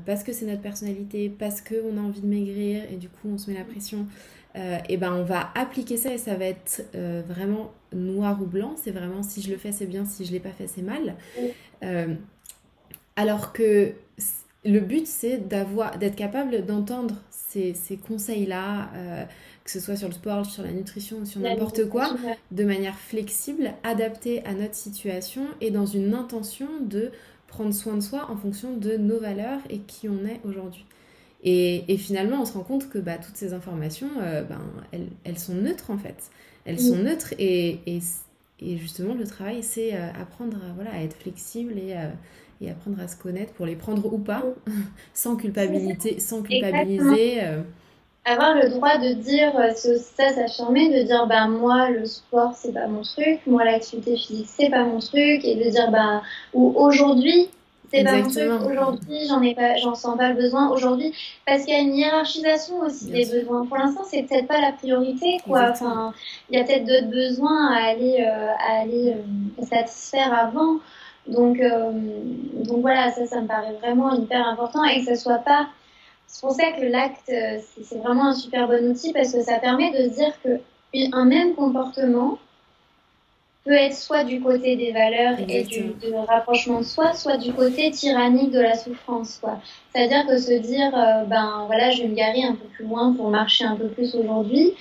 parce 0.05 0.25
que 0.25 0.33
c'est 0.33 0.47
notre 0.47 0.63
personnalité, 0.63 1.29
parce 1.29 1.61
qu'on 1.61 1.97
a 1.99 2.01
envie 2.01 2.21
de 2.21 2.27
maigrir 2.27 2.83
et 2.91 2.97
du 2.97 3.09
coup 3.09 3.29
on 3.33 3.39
se 3.39 3.49
met 3.49 3.57
la 3.57 3.65
pression, 3.65 4.09
euh, 4.57 4.79
et 4.89 4.97
ben 4.97 5.13
on 5.13 5.25
va 5.25 5.51
appliquer 5.57 5.97
ça 5.97 6.15
et 6.15 6.19
ça 6.19 6.37
va 6.37 6.45
être 6.45 6.85
euh, 6.95 7.23
vraiment 7.27 7.73
noir 7.93 8.41
ou 8.41 8.47
blanc. 8.47 8.77
C'est 8.77 8.93
vraiment 8.93 9.23
si 9.23 9.43
je 9.43 9.51
le 9.51 9.57
fais 9.57 9.73
c'est 9.73 9.87
bien, 9.87 10.05
si 10.05 10.25
je 10.25 10.33
l'ai 10.33 10.41
pas 10.41 10.51
fait 10.51 10.69
c'est 10.69 10.83
mal. 10.83 11.17
Euh, 11.83 12.15
alors 13.17 13.53
que 13.53 13.93
le 14.65 14.81
but 14.81 15.07
c'est 15.07 15.39
d'avoir, 15.49 15.99
d'être 15.99 16.17
capable 16.17 16.65
d'entendre 16.65 17.17
ces, 17.31 17.75
ces 17.75 17.97
conseils-là, 17.97 18.91
que 19.65 19.71
ce 19.71 19.81
soit 19.81 19.97
sur 19.97 20.09
le 20.09 20.15
sport, 20.15 20.47
sur 20.47 20.63
la 20.63 20.73
nutrition 20.73 21.25
sur 21.25 21.41
n'importe 21.41 21.89
quoi, 21.89 22.11
de 22.51 22.65
manière 22.65 22.99
flexible, 22.99 23.73
adaptée 23.83 24.45
à 24.45 24.55
notre 24.55 24.75
situation 24.75 25.43
et 25.61 25.71
dans 25.71 25.87
une 25.87 26.15
intention 26.15 26.69
de 26.81 27.11
prendre 27.47 27.73
soin 27.73 27.95
de 27.95 28.01
soi 28.01 28.29
en 28.31 28.37
fonction 28.37 28.77
de 28.77 28.97
nos 28.97 29.21
valeurs 29.21 29.61
et 29.71 29.79
qui 29.79 30.09
on 30.09 30.27
est 30.27 30.41
aujourd'hui. 30.45 30.85
Et, 31.47 31.97
finalement, 31.99 32.41
on 32.41 32.45
se 32.47 32.55
rend 32.55 32.63
compte 32.63 32.89
que 32.89 32.99
bah, 32.99 33.19
toutes 33.19 33.37
ces 33.37 33.53
informations, 33.53 34.09
euh, 34.23 34.43
ben, 34.43 34.63
elles, 34.93 35.09
elles, 35.25 35.39
sont 35.39 35.55
neutres 35.55 35.91
en 35.91 35.99
fait. 35.99 36.31
Elles 36.65 36.81
sont 36.81 36.97
neutres 36.97 37.35
et, 37.39 37.81
et, 37.87 38.01
et, 38.61 38.79
justement, 38.79 39.13
le 39.13 39.27
travail, 39.27 39.63
c'est 39.63 39.95
euh, 39.95 40.09
apprendre 40.19 40.57
à, 40.57 40.73
voilà, 40.75 40.93
à 40.93 41.03
être 41.03 41.17
flexible 41.17 41.75
et, 41.75 41.93
euh, 41.93 42.09
et, 42.61 42.71
apprendre 42.71 43.01
à 43.01 43.09
se 43.09 43.17
connaître 43.17 43.53
pour 43.53 43.67
les 43.67 43.77
prendre 43.77 44.13
ou 44.13 44.19
pas, 44.19 44.43
sans, 45.15 45.37
culpabilité, 45.37 46.21
sans 46.21 46.43
culpabiliser. 46.43 47.41
Avoir 48.27 48.55
le 48.55 48.71
droit 48.71 48.97
de 48.97 49.13
dire, 49.13 49.53
ça 49.75 50.33
s'affirmer, 50.33 50.89
de 50.99 51.07
dire 51.07 51.27
bah, 51.27 51.47
moi, 51.47 51.91
le 51.91 52.07
sport, 52.07 52.55
c'est 52.57 52.73
pas 52.73 52.87
mon 52.87 53.03
truc, 53.03 53.41
moi, 53.47 53.65
l'activité 53.65 54.17
physique, 54.17 54.49
c'est 54.49 54.71
pas 54.71 54.85
mon 54.85 54.99
truc, 54.99 55.45
et 55.45 55.57
de 55.57 55.71
dire 55.71 55.91
bah, 55.91 56.23
ou 56.55 56.73
aujourd'hui, 56.75 57.51
c'est 57.93 58.03
pas 58.03 58.17
mon 58.17 58.29
truc 58.29 58.71
aujourd'hui, 58.71 59.27
j'en 59.29 59.43
ai 59.43 59.55
pas, 59.55 59.77
j'en 59.77 59.95
sens 59.95 60.17
pas 60.17 60.31
le 60.31 60.37
besoin 60.37 60.71
aujourd'hui, 60.71 61.13
parce 61.47 61.65
qu'il 61.65 61.75
y 61.75 61.77
a 61.77 61.81
une 61.81 61.95
hiérarchisation 61.95 62.81
aussi 62.81 63.07
des 63.07 63.27
besoins. 63.27 63.67
Pour 63.67 63.77
l'instant, 63.77 64.05
c'est 64.05 64.23
peut-être 64.23 64.49
pas 64.49 64.61
la 64.61 64.73
priorité, 64.73 65.39
quoi. 65.45 65.71
Enfin, 65.71 66.13
il 66.51 66.59
y 66.59 66.61
a 66.61 66.65
peut-être 66.65 66.87
d'autres 66.87 67.11
besoins 67.11 67.73
à 67.75 67.89
aller, 67.89 68.25
euh, 68.27 68.53
à 68.59 68.81
aller 68.81 69.15
euh, 69.15 69.65
satisfaire 69.67 70.33
avant. 70.33 70.79
Donc, 71.27 71.61
euh, 71.61 71.93
donc 72.65 72.81
voilà, 72.81 73.11
ça, 73.11 73.27
ça 73.27 73.41
me 73.41 73.47
paraît 73.47 73.75
vraiment 73.81 74.13
hyper 74.15 74.47
important 74.47 74.85
et 74.85 75.01
que 75.01 75.07
ça 75.07 75.17
soit 75.17 75.39
pas. 75.39 75.69
C'est 76.27 76.41
pour 76.41 76.53
ça 76.53 76.73
que 76.73 76.85
l'acte, 76.85 77.33
c'est 77.83 77.99
vraiment 77.99 78.27
un 78.27 78.35
super 78.35 78.67
bon 78.67 78.91
outil 78.91 79.13
parce 79.13 79.33
que 79.33 79.43
ça 79.43 79.59
permet 79.59 79.91
de 79.93 80.11
se 80.11 80.15
dire 80.15 80.33
que 80.43 80.61
un 81.13 81.25
même 81.25 81.55
comportement 81.55 82.39
peut 83.65 83.73
être 83.73 83.97
soit 83.97 84.25
du 84.25 84.41
côté 84.41 84.77
des 84.77 84.93
valeurs 84.93 85.39
et 85.49 85.63
du, 85.63 85.95
rapprochement 86.29 86.81
de 86.81 86.85
soi, 86.85 87.15
soit 87.15 87.39
du 87.39 87.53
côté 87.53 87.91
tyrannique 87.91 88.51
de 88.51 88.61
la 88.61 88.77
souffrance. 88.77 89.41
C'est-à-dire 89.93 90.27
que 90.27 90.37
se 90.37 90.53
dire, 90.53 90.93
euh, 90.95 91.25
ben 91.25 91.65
voilà, 91.67 91.91
je 91.91 92.03
vais 92.03 92.09
me 92.09 92.15
garer 92.15 92.43
un 92.43 92.55
peu 92.55 92.67
plus 92.67 92.85
loin 92.85 93.15
pour 93.15 93.31
marcher 93.31 93.65
un 93.65 93.77
peu 93.77 93.89
plus 93.89 94.15
aujourd'hui. 94.15 94.75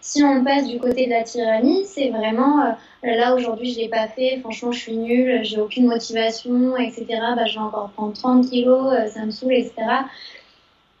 Si 0.00 0.22
on 0.22 0.42
passe 0.42 0.66
du 0.66 0.78
côté 0.78 1.06
de 1.06 1.10
la 1.10 1.22
tyrannie, 1.22 1.84
c'est 1.84 2.08
vraiment, 2.08 2.64
euh, 2.64 2.72
là 3.02 3.34
aujourd'hui 3.34 3.72
je 3.72 3.80
l'ai 3.80 3.88
pas 3.88 4.08
fait, 4.08 4.38
franchement 4.40 4.72
je 4.72 4.78
suis 4.78 4.96
nulle, 4.96 5.44
j'ai 5.44 5.60
aucune 5.60 5.86
motivation, 5.86 6.76
etc. 6.76 7.06
Bah, 7.36 7.44
je 7.44 7.54
vais 7.54 7.64
encore 7.64 7.90
prendre 7.90 8.14
30 8.14 8.48
kilos, 8.48 8.92
euh, 8.92 9.08
ça 9.08 9.24
me 9.26 9.30
saoule, 9.30 9.52
etc. 9.52 9.74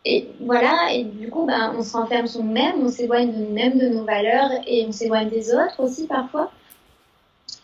Et 0.04 0.28
voilà, 0.40 0.92
et 0.92 1.04
du 1.04 1.28
coup, 1.28 1.44
ben, 1.46 1.74
on 1.76 1.82
s'enferme 1.82 2.26
sur 2.26 2.42
nous-mêmes, 2.42 2.76
on 2.82 2.88
s'éloigne 2.88 3.32
de 3.32 3.38
nous-mêmes, 3.38 3.78
de 3.78 3.88
nos 3.88 4.04
valeurs, 4.04 4.50
et 4.66 4.86
on 4.88 4.92
s'éloigne 4.92 5.28
des 5.28 5.54
autres 5.54 5.78
aussi 5.78 6.06
parfois. 6.06 6.50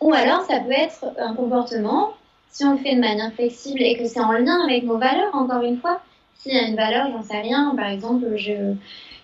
Ou 0.01 0.13
alors, 0.13 0.41
ça 0.41 0.59
peut 0.59 0.71
être 0.71 1.05
un 1.17 1.33
comportement, 1.33 2.13
si 2.49 2.63
on 2.65 2.73
le 2.73 2.77
fait 2.77 2.95
de 2.95 2.99
manière 2.99 3.33
flexible 3.33 3.81
et 3.81 3.97
que 3.97 4.05
c'est 4.05 4.19
en 4.19 4.31
lien 4.33 4.63
avec 4.63 4.83
nos 4.83 4.97
valeurs, 4.97 5.33
encore 5.33 5.63
une 5.63 5.79
fois. 5.79 6.01
S'il 6.35 6.53
y 6.53 6.59
a 6.59 6.67
une 6.67 6.75
valeur, 6.75 7.07
j'en 7.11 7.23
sais 7.23 7.41
rien, 7.41 7.73
par 7.75 7.87
exemple, 7.87 8.35
je, 8.35 8.75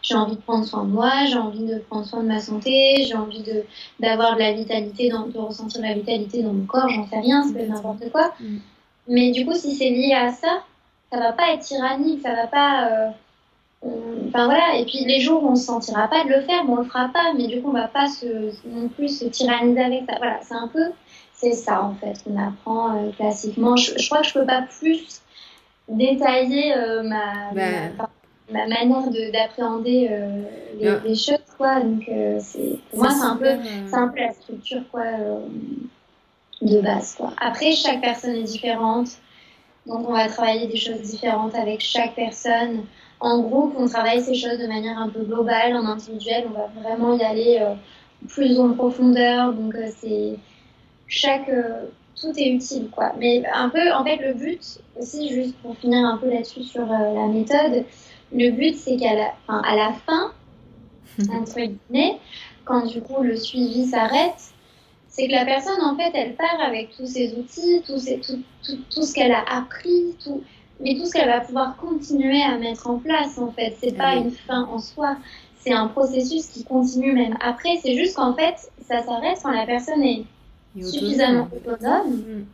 j'ai 0.04 0.16
envie 0.16 0.36
de 0.36 0.42
prendre 0.42 0.66
soin 0.66 0.84
de 0.84 0.90
moi, 0.90 1.26
j'ai 1.28 1.38
envie 1.38 1.66
de 1.66 1.80
prendre 1.80 2.06
soin 2.06 2.22
de 2.22 2.28
ma 2.28 2.40
santé, 2.40 3.04
j'ai 3.08 3.16
envie 3.16 3.42
de, 3.42 3.64
d'avoir 4.00 4.36
de 4.36 4.40
la 4.40 4.52
vitalité, 4.52 5.10
dans, 5.10 5.28
de 5.28 5.38
ressentir 5.38 5.82
de 5.82 5.88
la 5.88 5.94
vitalité 5.94 6.44
dans 6.44 6.54
mon 6.54 6.66
corps, 6.66 6.90
j'en 6.90 7.08
sais 7.08 7.20
rien, 7.20 7.44
ça 7.44 7.54
peut 7.54 7.60
être 7.60 7.70
n'importe 7.70 8.12
quoi. 8.12 8.34
Mm. 8.40 8.58
Mais 9.08 9.32
du 9.32 9.46
coup, 9.46 9.56
si 9.56 9.76
c'est 9.76 9.90
lié 9.90 10.14
à 10.14 10.32
ça, 10.32 10.64
ça 11.12 11.20
va 11.20 11.32
pas 11.32 11.54
être 11.54 11.62
tyrannique, 11.62 12.22
ça 12.22 12.36
va 12.36 12.48
pas. 12.48 12.88
Euh, 12.88 13.10
Enfin 14.28 14.46
voilà, 14.46 14.78
et 14.78 14.86
puis 14.86 15.04
les 15.06 15.20
jours 15.20 15.44
où 15.44 15.48
on 15.50 15.52
ne 15.52 15.56
se 15.56 15.66
sentira 15.66 16.08
pas 16.08 16.24
de 16.24 16.30
le 16.30 16.42
faire, 16.42 16.64
bon, 16.64 16.74
on 16.74 16.78
le 16.78 16.86
fera 16.86 17.10
pas, 17.10 17.34
mais 17.36 17.48
du 17.48 17.62
coup 17.62 17.70
on 17.70 17.74
va 17.74 17.88
pas 17.88 18.08
se, 18.08 18.52
non 18.66 18.88
plus 18.88 19.20
se 19.20 19.26
tyranniser 19.26 19.82
avec 19.82 20.04
ça. 20.10 20.16
Voilà, 20.18 20.40
c'est 20.42 20.56
un 20.56 20.70
peu, 20.70 20.92
c'est 21.34 21.52
ça 21.52 21.84
en 21.84 21.94
fait 21.96 22.24
qu'on 22.24 22.42
apprend 22.42 22.96
euh, 22.96 23.12
classiquement. 23.12 23.76
Je, 23.76 23.94
crois 24.08 24.22
que 24.22 24.28
je 24.28 24.34
peux 24.34 24.46
pas 24.46 24.62
plus 24.62 25.22
détailler 25.90 26.74
euh, 26.76 27.04
ma, 27.04 27.52
bah, 27.54 27.90
ma 27.98 28.10
manière 28.52 29.10
d'appréhender 29.32 30.10
les, 30.80 30.88
ah. 30.88 31.00
les, 31.06 31.16
choses, 31.16 31.38
quoi. 31.58 31.80
Donc, 31.80 32.04
c'est, 32.40 32.80
pour 32.90 33.00
moi, 33.00 33.12
c'est 33.12 33.24
un, 33.24 33.36
peu, 33.38 33.50
c'est 33.88 33.96
un 33.96 34.08
peu 34.10 34.20
la 34.20 34.34
structure, 34.34 34.82
quoi, 34.92 35.04
de 36.62 36.82
base, 36.82 37.16
quoi. 37.16 37.34
Après, 37.40 37.72
chaque 37.72 38.02
personne 38.02 38.36
est 38.36 38.44
différente. 38.44 39.10
Donc, 39.86 40.08
on 40.08 40.14
va 40.14 40.28
travailler 40.28 40.68
des 40.68 40.78
choses 40.78 41.02
différentes 41.02 41.56
avec 41.56 41.82
chaque 41.82 42.16
personne. 42.16 42.86
En 43.20 43.42
groupe, 43.42 43.76
on 43.78 43.88
travaille 43.88 44.22
ces 44.22 44.36
choses 44.36 44.60
de 44.60 44.68
manière 44.68 44.98
un 44.98 45.10
peu 45.10 45.22
globale. 45.22 45.76
En 45.76 45.86
individuel, 45.86 46.46
on 46.48 46.58
va 46.58 46.70
vraiment 46.82 47.18
y 47.18 47.24
aller 47.24 47.66
plus 48.28 48.60
en 48.60 48.74
profondeur. 48.74 49.54
Donc, 49.54 49.76
c'est 50.00 50.36
chaque 51.08 51.50
tout 52.24 52.34
est 52.38 52.50
utile, 52.50 52.90
quoi. 52.90 53.14
Mais 53.18 53.44
un 53.54 53.70
peu, 53.70 53.92
en 53.92 54.04
fait, 54.04 54.18
le 54.18 54.34
but 54.34 54.80
aussi, 55.00 55.30
juste 55.30 55.56
pour 55.58 55.76
finir 55.78 56.06
un 56.06 56.18
peu 56.18 56.30
là-dessus 56.30 56.64
sur 56.64 56.84
euh, 56.84 57.14
la 57.14 57.28
méthode, 57.28 57.86
le 58.34 58.52
but, 58.52 58.76
c'est 58.76 58.98
qu'à 58.98 59.14
la, 59.14 59.34
à 59.48 59.76
la 59.76 59.94
fin, 60.06 60.32
entre 61.32 61.60
guillemets, 61.60 62.20
quand 62.66 62.86
du 62.86 63.02
coup 63.02 63.22
le 63.22 63.36
suivi 63.36 63.86
s'arrête, 63.86 64.54
c'est 65.08 65.28
que 65.28 65.32
la 65.32 65.46
personne, 65.46 65.82
en 65.82 65.96
fait, 65.96 66.12
elle 66.16 66.36
part 66.36 66.60
avec 66.66 66.96
tous 66.98 67.06
ses 67.06 67.36
outils, 67.36 67.84
tout, 67.86 68.00
tout, 68.00 68.40
tout, 68.66 68.78
tout 68.90 69.04
ce 69.04 69.14
qu'elle 69.14 69.32
a 69.32 69.44
appris, 69.48 70.16
tout, 70.24 70.42
mais 70.80 70.96
tout 70.96 71.06
ce 71.06 71.14
qu'elle 71.14 71.30
va 71.30 71.42
pouvoir 71.42 71.78
continuer 71.78 72.42
à 72.42 72.58
mettre 72.58 72.90
en 72.90 72.98
place, 72.98 73.38
en 73.38 73.52
fait. 73.52 73.76
C'est 73.80 73.96
pas 73.96 74.16
une 74.16 74.32
fin 74.32 74.64
en 74.64 74.80
soi, 74.80 75.18
c'est 75.60 75.72
un 75.72 75.88
processus 75.88 76.48
qui 76.48 76.64
continue 76.64 77.14
même 77.14 77.38
après. 77.42 77.78
C'est 77.82 77.96
juste 77.96 78.16
qu'en 78.16 78.34
fait, 78.34 78.56
ça 78.82 79.04
s'arrête 79.04 79.38
quand 79.44 79.52
la 79.52 79.66
personne 79.66 80.04
est 80.04 80.26
suffisamment 80.82 81.48
autonome 81.56 82.16
mm, 82.16 82.46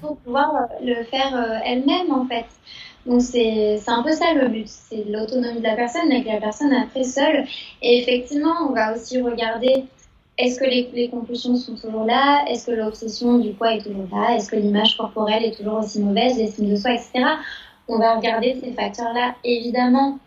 pour 0.00 0.16
pouvoir 0.16 0.54
euh, 0.54 0.66
le 0.82 1.04
faire 1.04 1.36
euh, 1.36 1.58
elle-même 1.64 2.10
en 2.10 2.24
fait. 2.26 2.46
Donc 3.06 3.20
c'est 3.20 3.80
un 3.86 4.02
peu 4.02 4.12
ça 4.12 4.32
le 4.32 4.48
but, 4.48 4.66
c'est 4.66 5.04
l'autonomie 5.08 5.58
de 5.58 5.64
la 5.64 5.76
personne, 5.76 6.08
mais 6.08 6.22
que 6.22 6.28
la 6.28 6.40
personne 6.40 6.72
après 6.72 7.04
seule. 7.04 7.44
Et 7.82 7.98
effectivement, 7.98 8.54
on 8.68 8.72
va 8.72 8.94
aussi 8.94 9.20
regarder 9.20 9.84
est-ce 10.38 10.58
que 10.58 10.64
les, 10.64 10.90
les, 10.94 11.08
compulsions 11.08 11.56
sont 11.56 11.76
toujours 11.76 12.04
là? 12.04 12.44
Est-ce 12.48 12.66
que 12.66 12.72
l'obsession 12.72 13.38
du 13.38 13.52
poids 13.52 13.74
est 13.74 13.82
toujours 13.82 14.08
là? 14.10 14.34
Est-ce 14.34 14.50
que 14.50 14.56
l'image 14.56 14.96
corporelle 14.96 15.44
est 15.44 15.56
toujours 15.56 15.78
aussi 15.78 16.00
mauvaise, 16.00 16.36
l'estime 16.38 16.70
de 16.70 16.76
soi, 16.76 16.92
etc. 16.92 17.24
On 17.86 17.98
va 17.98 18.16
regarder 18.16 18.58
ces 18.60 18.72
facteurs-là, 18.72 19.34
évidemment. 19.44 20.18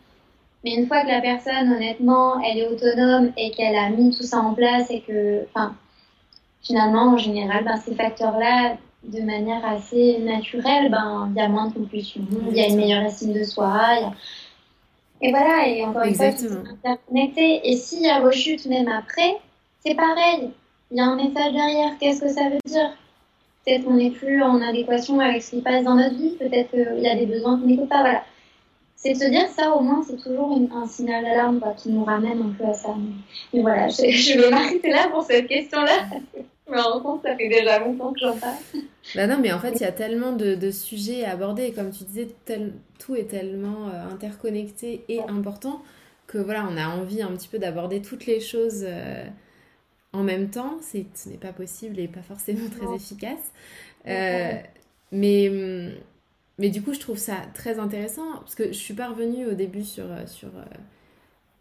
Mais 0.63 0.75
une 0.75 0.87
fois 0.87 1.01
que 1.01 1.07
la 1.07 1.21
personne, 1.21 1.73
honnêtement, 1.73 2.39
elle 2.41 2.59
est 2.59 2.67
autonome 2.67 3.31
et 3.37 3.51
qu'elle 3.51 3.75
a 3.75 3.89
mis 3.89 4.15
tout 4.15 4.23
ça 4.23 4.37
en 4.37 4.53
place 4.53 4.89
et 4.89 5.01
que, 5.01 5.45
enfin, 5.49 5.75
finalement, 6.61 7.13
en 7.13 7.17
général, 7.17 7.63
ben, 7.65 7.77
ces 7.77 7.95
facteurs-là, 7.95 8.77
de 9.07 9.21
manière 9.21 9.65
assez 9.65 10.19
naturelle, 10.19 10.91
ben, 10.91 11.29
il 11.31 11.37
y 11.37 11.41
a 11.41 11.47
moins 11.47 11.67
de 11.67 11.73
compulsion, 11.73 12.21
il 12.49 12.57
y 12.57 12.61
a 12.61 12.67
une 12.67 12.75
meilleure 12.75 13.03
estime 13.03 13.33
de 13.33 13.43
soi. 13.43 14.13
Et 15.21 15.31
voilà, 15.31 15.67
et 15.67 15.83
encore 15.83 16.03
une 16.03 16.13
fois, 16.13 16.25
interconnecté. 16.25 17.61
Et 17.63 17.75
s'il 17.75 18.03
y 18.03 18.09
a 18.09 18.19
rechute 18.19 18.65
même 18.67 18.87
après, 18.87 19.37
c'est 19.85 19.95
pareil. 19.95 20.51
Il 20.91 20.97
y 20.97 20.99
a 20.99 21.05
un 21.05 21.15
message 21.15 21.53
derrière. 21.53 21.97
Qu'est-ce 21.99 22.21
que 22.21 22.29
ça 22.29 22.49
veut 22.49 22.59
dire? 22.65 22.91
Peut-être 23.65 23.83
qu'on 23.83 23.95
n'est 23.95 24.11
plus 24.11 24.43
en 24.43 24.61
adéquation 24.61 25.19
avec 25.19 25.41
ce 25.41 25.51
qui 25.51 25.61
passe 25.61 25.83
dans 25.83 25.95
notre 25.95 26.15
vie. 26.15 26.35
Peut-être 26.37 26.69
qu'il 26.69 27.01
y 27.01 27.07
a 27.07 27.15
des 27.15 27.25
besoins 27.25 27.59
qu'on 27.59 27.65
n'écoute 27.65 27.89
pas. 27.89 28.01
Voilà. 28.01 28.23
C'est 28.95 29.13
de 29.13 29.17
se 29.17 29.29
dire 29.29 29.47
ça, 29.49 29.71
au 29.75 29.81
moins, 29.81 30.03
c'est 30.07 30.17
toujours 30.17 30.57
un 30.73 30.87
signal 30.87 31.23
d'alarme 31.23 31.61
qui 31.77 31.89
nous 31.89 32.03
ramène 32.03 32.41
un 32.41 32.53
peu 32.57 32.69
à 32.69 32.73
ça. 32.73 32.95
Mais, 33.53 33.61
voilà, 33.61 33.89
je, 33.89 34.09
je 34.09 34.39
vais 34.39 34.49
m'arrêter 34.49 34.89
là 34.89 35.07
pour 35.11 35.23
cette 35.23 35.47
question-là. 35.47 36.19
Je 36.67 36.73
me 36.73 36.81
rends 36.81 36.99
compte, 36.99 37.23
ça 37.23 37.35
fait 37.35 37.47
déjà 37.47 37.79
longtemps 37.79 38.13
que 38.13 38.19
j'en 38.19 38.37
parle. 38.37 38.57
Bah 39.15 39.25
non, 39.25 39.37
mais 39.39 39.53
en 39.53 39.59
fait, 39.59 39.71
il 39.71 39.81
y 39.81 39.85
a 39.85 39.91
tellement 39.91 40.33
de, 40.33 40.55
de, 40.55 40.69
sujets 40.69 41.23
à 41.23 41.31
aborder. 41.31 41.63
Et 41.63 41.71
comme 41.71 41.91
tu 41.91 42.03
disais, 42.03 42.27
tout 42.99 43.15
est 43.15 43.29
tellement 43.29 43.87
euh, 43.87 44.09
interconnecté 44.11 45.03
et 45.07 45.21
important 45.21 45.81
que 46.27 46.37
voilà, 46.37 46.67
on 46.69 46.75
a 46.75 46.87
envie 46.89 47.21
un 47.21 47.31
petit 47.31 47.47
peu 47.47 47.57
d'aborder 47.57 48.01
toutes 48.01 48.25
les 48.25 48.41
choses 48.41 48.83
euh, 48.83 49.23
en 50.11 50.23
même 50.23 50.49
temps. 50.49 50.77
Ce 50.81 50.97
n'est 51.29 51.37
pas 51.37 51.53
possible 51.53 51.99
et 51.99 52.07
pas 52.09 52.21
forcément 52.21 52.67
très 52.69 52.93
efficace. 52.95 53.53
Euh, 54.07 54.51
mais, 55.13 55.49
mais 56.57 56.69
du 56.69 56.81
coup, 56.81 56.93
je 56.93 56.99
trouve 56.99 57.17
ça 57.17 57.37
très 57.53 57.79
intéressant 57.79 58.29
parce 58.39 58.55
que 58.55 58.67
je 58.67 58.77
suis 58.77 58.93
pas 58.93 59.07
revenue 59.07 59.45
au 59.45 59.53
début 59.53 59.83
sur. 59.83 60.05
sur 60.27 60.49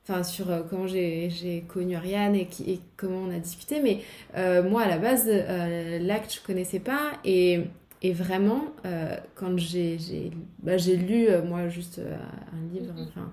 enfin 0.08 0.22
sur 0.22 0.50
euh, 0.50 0.62
comment 0.68 0.86
j'ai 0.86 1.64
connu 1.68 1.96
Ariane 1.96 2.34
et, 2.36 2.46
qui, 2.46 2.70
et, 2.70 2.80
comment 2.96 3.22
on 3.28 3.30
a 3.30 3.38
discuté. 3.38 3.80
Mais 3.80 4.00
euh, 4.36 4.62
moi, 4.62 4.82
à 4.82 4.88
la 4.88 4.98
base, 4.98 5.26
euh, 5.28 5.98
l'acte, 5.98 6.34
je 6.34 6.40
connaissais 6.40 6.78
pas. 6.78 7.12
Et, 7.24 7.62
et 8.02 8.12
vraiment, 8.12 8.66
quand 9.34 9.58
j'ai 9.58 9.98
bah, 10.62 10.76
lu, 10.76 11.28
moi, 11.46 11.68
juste 11.68 11.98
un 12.00 12.74
livre, 12.74 12.92
enfin, 13.08 13.30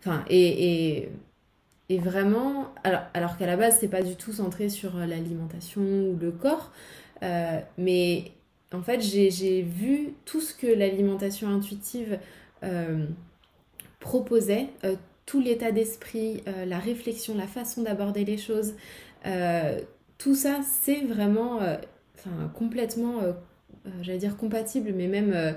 enfin 0.00 0.24
et, 0.28 0.98
et, 0.98 1.08
et, 1.90 1.98
vraiment, 1.98 2.72
alors, 2.84 3.02
alors 3.12 3.36
qu'à 3.36 3.46
la 3.46 3.56
base, 3.56 3.78
c'est 3.80 3.88
pas 3.88 4.02
du 4.02 4.16
tout 4.16 4.32
centré 4.32 4.68
sur 4.68 4.96
l'alimentation 4.96 5.82
ou 5.82 6.16
le 6.18 6.30
corps, 6.30 6.72
mais 7.76 8.32
en 8.72 8.82
fait, 8.82 9.00
j'ai 9.00 9.62
vu 9.62 10.14
tout 10.24 10.40
ce 10.40 10.54
que 10.54 10.68
l'alimentation 10.68 11.48
intuitive 11.48 12.18
proposait, 13.98 14.68
tout 15.26 15.40
l'état 15.40 15.72
d'esprit, 15.72 16.42
euh, 16.46 16.64
la 16.64 16.78
réflexion, 16.78 17.34
la 17.36 17.46
façon 17.46 17.82
d'aborder 17.82 18.24
les 18.24 18.38
choses, 18.38 18.74
euh, 19.26 19.78
tout 20.18 20.34
ça, 20.34 20.60
c'est 20.82 21.00
vraiment 21.00 21.60
euh, 21.62 21.76
complètement, 22.56 23.20
j'allais 24.00 24.18
dire 24.18 24.36
compatible, 24.36 24.92
mais 24.94 25.06
même 25.06 25.56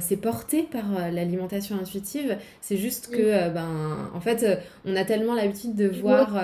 c'est 0.00 0.16
porté 0.16 0.64
par 0.64 1.10
l'alimentation 1.10 1.76
intuitive. 1.76 2.36
C'est 2.60 2.76
juste 2.76 3.10
que, 3.10 3.48
ben, 3.48 4.10
en 4.14 4.20
fait, 4.20 4.60
on 4.84 4.94
a 4.94 5.04
tellement 5.04 5.34
l'habitude 5.34 5.74
de 5.74 5.88
voir. 5.88 6.38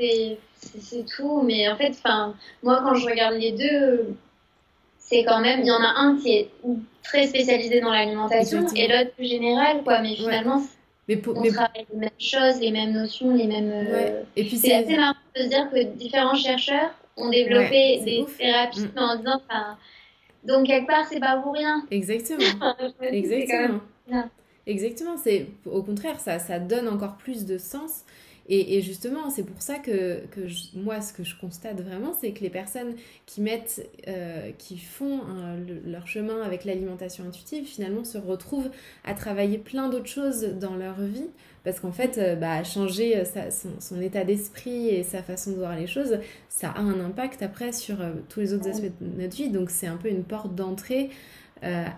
C'est 0.00 1.04
tout, 1.06 1.42
mais 1.42 1.68
en 1.68 1.76
fait, 1.76 1.94
moi, 2.62 2.80
quand 2.82 2.94
je 2.94 3.06
regarde 3.06 3.36
les 3.36 3.52
deux, 3.52 4.14
c'est 4.98 5.24
quand 5.24 5.40
même, 5.40 5.60
il 5.60 5.66
y 5.66 5.70
en 5.70 5.82
a 5.82 5.94
un 5.96 6.18
qui 6.18 6.32
est 6.32 6.50
très 7.02 7.26
spécialisé 7.26 7.80
dans 7.80 7.92
l'alimentation 7.92 8.66
et 8.74 8.88
l'autre 8.88 9.12
plus 9.14 9.26
général, 9.26 9.82
quoi. 9.84 10.00
Mais 10.00 10.14
finalement, 10.16 10.62
mais 11.08 11.20
on 11.26 11.42
travaille 11.42 11.86
les 11.92 11.98
mêmes 11.98 12.10
choses, 12.18 12.60
les 12.60 12.70
mêmes 12.70 12.92
notions, 12.92 13.34
les 13.34 13.46
mêmes. 13.46 13.70
Euh, 13.72 14.22
et 14.36 14.44
puis 14.44 14.56
c'est 14.58 14.74
assez 14.74 14.96
marrant 14.96 15.14
de 15.34 15.42
se 15.42 15.48
dire 15.48 15.70
que 15.70 15.82
différents 15.96 16.34
chercheurs 16.34 16.90
ont 17.16 17.30
développé 17.30 18.00
des 18.04 18.26
thérapies 18.38 18.88
mm. 18.94 18.98
en 18.98 19.16
disant, 19.16 19.40
donc 20.44 20.66
quelque 20.66 20.86
part 20.86 21.06
c'est 21.08 21.18
pas 21.18 21.38
pour 21.38 21.54
rien. 21.54 21.82
Exactement. 21.90 22.74
Exactement. 23.02 23.80
Exactement. 24.66 25.16
C'est 25.16 25.46
au 25.64 25.82
contraire 25.82 26.20
ça, 26.20 26.38
ça 26.38 26.58
donne 26.58 26.88
encore 26.88 27.16
plus 27.16 27.46
de 27.46 27.56
sens 27.56 28.04
et, 28.50 28.80
justement, 28.80 29.28
c'est 29.28 29.42
pour 29.42 29.60
ça 29.60 29.78
que, 29.78 30.24
que 30.30 30.40
moi, 30.74 31.02
ce 31.02 31.12
que 31.12 31.22
je 31.22 31.36
constate 31.36 31.82
vraiment, 31.82 32.14
c'est 32.18 32.32
que 32.32 32.40
les 32.40 32.48
personnes 32.48 32.94
qui 33.26 33.42
mettent, 33.42 33.86
euh, 34.08 34.52
qui 34.56 34.78
font 34.78 35.20
leur 35.84 36.08
chemin 36.08 36.40
avec 36.40 36.64
l'alimentation 36.64 37.26
intuitive, 37.26 37.66
finalement, 37.66 38.04
se 38.04 38.16
retrouvent 38.16 38.70
à 39.04 39.12
travailler 39.12 39.58
plein 39.58 39.90
d'autres 39.90 40.08
choses 40.08 40.44
dans 40.58 40.76
leur 40.76 40.98
vie. 40.98 41.28
Parce 41.62 41.78
qu'en 41.80 41.92
fait, 41.92 42.16
euh, 42.16 42.36
bah, 42.36 42.64
changer 42.64 43.18
euh, 43.18 43.50
son, 43.80 44.00
état 44.00 44.24
d'esprit 44.24 44.88
et 44.88 45.02
sa 45.02 45.22
façon 45.22 45.50
de 45.50 45.56
voir 45.56 45.76
les 45.76 45.86
choses, 45.86 46.18
ça 46.48 46.70
a 46.70 46.80
un 46.80 47.00
impact 47.00 47.42
après 47.42 47.72
sur 47.72 47.98
tous 48.30 48.40
les 48.40 48.54
autres 48.54 48.68
aspects 48.68 48.92
de 49.02 49.22
notre 49.22 49.36
vie. 49.36 49.50
Donc, 49.50 49.68
c'est 49.68 49.88
un 49.88 49.98
peu 49.98 50.08
une 50.08 50.24
porte 50.24 50.54
d'entrée 50.54 51.10
à, 51.60 51.88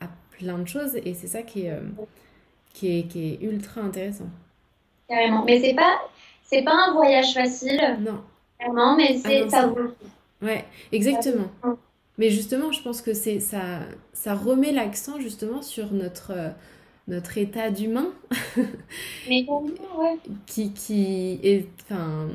à, 0.00 0.08
plein 0.32 0.58
de 0.58 0.68
choses. 0.68 0.96
Et 0.96 1.14
c'est 1.14 1.28
ça 1.28 1.40
qui 1.40 1.62
est, 1.62 1.78
qui, 2.74 2.98
est, 2.98 3.04
qui 3.04 3.24
est 3.24 3.42
ultra 3.42 3.80
intéressant. 3.80 4.28
Carrément. 5.08 5.44
Mais 5.44 5.60
c'est 5.60 5.74
pas, 5.74 6.00
c'est 6.42 6.62
pas 6.62 6.74
un 6.74 6.92
voyage 6.92 7.34
facile. 7.34 7.98
Non. 8.00 8.22
Vraiment, 8.60 8.96
mais 8.96 9.16
ah 9.16 9.20
c'est, 9.24 9.48
ça 9.48 9.66
vaut 9.66 9.78
le 9.78 9.88
coup. 9.88 10.06
Ouais, 10.42 10.64
exactement. 10.92 11.50
Mais 12.18 12.30
justement, 12.30 12.72
je 12.72 12.82
pense 12.82 13.00
que 13.02 13.14
c'est 13.14 13.40
ça, 13.40 13.80
ça 14.12 14.34
remet 14.34 14.72
l'accent 14.72 15.18
justement 15.20 15.62
sur 15.62 15.92
notre 15.92 16.32
notre 17.08 17.36
état 17.38 17.70
d'humain. 17.70 18.12
mais 19.28 19.44
ouais. 19.48 20.18
Qui 20.46 20.72
qui 20.72 21.40
est, 21.42 21.66
enfin, 21.82 22.28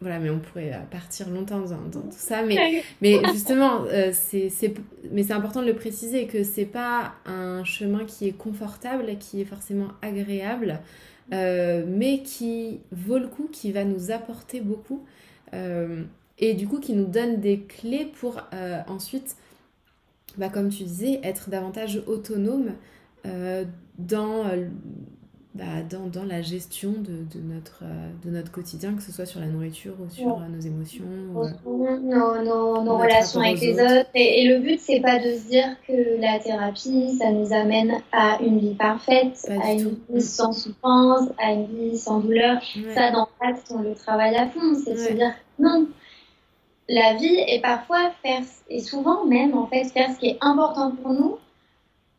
voilà, 0.00 0.18
mais 0.18 0.30
on 0.30 0.38
pourrait 0.38 0.72
partir 0.90 1.28
longtemps 1.28 1.60
dans, 1.60 2.00
tout 2.00 2.08
ça, 2.10 2.42
mais, 2.42 2.82
mais 3.02 3.20
justement, 3.32 3.82
euh, 3.88 4.12
c'est, 4.12 4.50
mais 5.12 5.22
c'est 5.22 5.34
important 5.34 5.60
de 5.60 5.66
le 5.66 5.76
préciser 5.76 6.26
que 6.26 6.42
c'est 6.42 6.64
pas 6.64 7.12
un 7.26 7.64
chemin 7.64 8.06
qui 8.06 8.26
est 8.26 8.32
confortable, 8.32 9.18
qui 9.18 9.42
est 9.42 9.44
forcément 9.44 9.88
agréable. 10.00 10.80
Euh, 11.32 11.84
mais 11.86 12.22
qui 12.22 12.80
vaut 12.90 13.18
le 13.18 13.28
coup, 13.28 13.48
qui 13.52 13.70
va 13.70 13.84
nous 13.84 14.10
apporter 14.10 14.60
beaucoup 14.60 15.04
euh, 15.54 16.02
et 16.38 16.54
du 16.54 16.66
coup 16.66 16.80
qui 16.80 16.92
nous 16.92 17.06
donne 17.06 17.40
des 17.40 17.60
clés 17.60 18.10
pour 18.18 18.40
euh, 18.52 18.80
ensuite, 18.88 19.36
bah, 20.38 20.48
comme 20.48 20.70
tu 20.70 20.82
disais, 20.82 21.20
être 21.22 21.50
davantage 21.50 22.02
autonome 22.06 22.72
dans 23.98 24.44
bah, 25.52 25.64
dans, 25.90 26.06
dans, 26.06 26.24
la 26.24 26.42
gestion 26.42 26.92
de, 26.92 27.24
de 27.36 27.42
notre, 27.42 27.80
euh, 27.82 28.10
de 28.24 28.30
notre 28.30 28.52
quotidien, 28.52 28.94
que 28.94 29.02
ce 29.02 29.10
soit 29.10 29.26
sur 29.26 29.40
la 29.40 29.46
nourriture 29.46 29.94
ou 30.00 30.08
sur 30.08 30.28
euh, 30.28 30.46
nos 30.48 30.60
émotions. 30.60 31.04
Ou, 31.64 31.88
nos, 31.98 32.44
nos, 32.44 32.84
nos 32.84 32.98
relations 32.98 33.40
avec 33.40 33.60
les 33.60 33.74
autres. 33.74 34.06
Et, 34.14 34.46
le 34.46 34.60
but, 34.60 34.78
c'est 34.78 35.00
pas 35.00 35.18
de 35.18 35.34
se 35.34 35.48
dire 35.48 35.66
que 35.88 36.20
la 36.20 36.38
thérapie, 36.38 37.16
ça 37.18 37.32
nous 37.32 37.52
amène 37.52 38.00
à 38.12 38.38
une 38.40 38.60
vie 38.60 38.74
parfaite, 38.74 39.44
à 39.48 39.72
une 39.72 39.96
vie 40.08 40.22
sans 40.22 40.52
souffrance, 40.52 41.28
à 41.36 41.50
une 41.50 41.66
vie 41.66 41.98
sans 41.98 42.20
douleur. 42.20 42.62
Ça, 42.94 43.10
dans 43.10 43.28
l'acte, 43.42 43.72
on 43.74 43.82
le 43.82 43.96
travaille 43.96 44.36
à 44.36 44.46
fond. 44.46 44.74
C'est 44.84 44.92
de 44.92 44.98
se 44.98 45.12
dire 45.14 45.34
non. 45.58 45.88
La 46.88 47.14
vie 47.14 47.38
est 47.48 47.60
parfois 47.60 48.12
faire, 48.22 48.42
et 48.68 48.78
souvent 48.78 49.24
même, 49.24 49.58
en 49.58 49.66
fait, 49.66 49.84
faire 49.84 50.10
ce 50.14 50.18
qui 50.20 50.28
est 50.28 50.38
important 50.40 50.92
pour 51.02 51.12
nous 51.12 51.38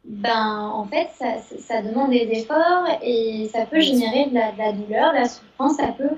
ben 0.05 0.71
en 0.73 0.85
fait 0.85 1.09
ça, 1.17 1.37
ça, 1.59 1.81
demande 1.81 2.11
des 2.11 2.27
efforts 2.31 2.87
et 3.03 3.47
ça 3.53 3.65
peut 3.65 3.79
générer 3.79 4.25
de 4.29 4.33
la, 4.33 4.51
de 4.51 4.57
la, 4.57 4.71
douleur, 4.71 5.11
de 5.11 5.17
la 5.17 5.27
souffrance, 5.27 5.75
ça 5.75 5.93
peut 5.95 6.15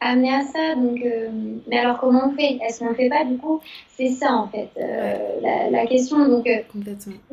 amener 0.00 0.34
à 0.34 0.42
ça. 0.42 0.74
Donc, 0.74 1.00
euh, 1.04 1.28
mais 1.66 1.78
alors 1.78 1.98
comment 1.98 2.28
on 2.28 2.36
fait? 2.36 2.58
Est-ce 2.62 2.80
qu'on 2.80 2.90
le 2.90 2.94
fait 2.94 3.08
pas 3.08 3.24
du 3.24 3.38
coup? 3.38 3.60
C'est 3.96 4.08
ça 4.08 4.32
en 4.32 4.48
fait 4.48 4.68
euh, 4.76 5.16
la, 5.40 5.70
la, 5.70 5.86
question. 5.86 6.28
Donc 6.28 6.46
euh, 6.46 6.58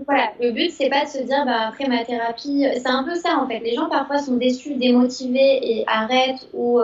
voilà, 0.06 0.32
le 0.40 0.52
but 0.52 0.72
c'est 0.72 0.90
pas 0.90 1.04
de 1.04 1.10
se 1.10 1.20
dire 1.20 1.44
bah 1.46 1.68
après 1.68 1.88
ma 1.88 2.06
thérapie, 2.06 2.66
c'est 2.76 2.88
un 2.88 3.04
peu 3.04 3.16
ça 3.16 3.38
en 3.38 3.48
fait. 3.48 3.60
Les 3.60 3.76
gens 3.76 3.90
parfois 3.90 4.20
sont 4.20 4.38
déçus, 4.38 4.76
démotivés 4.76 5.60
et 5.62 5.84
arrêtent 5.88 6.48
ou 6.54 6.80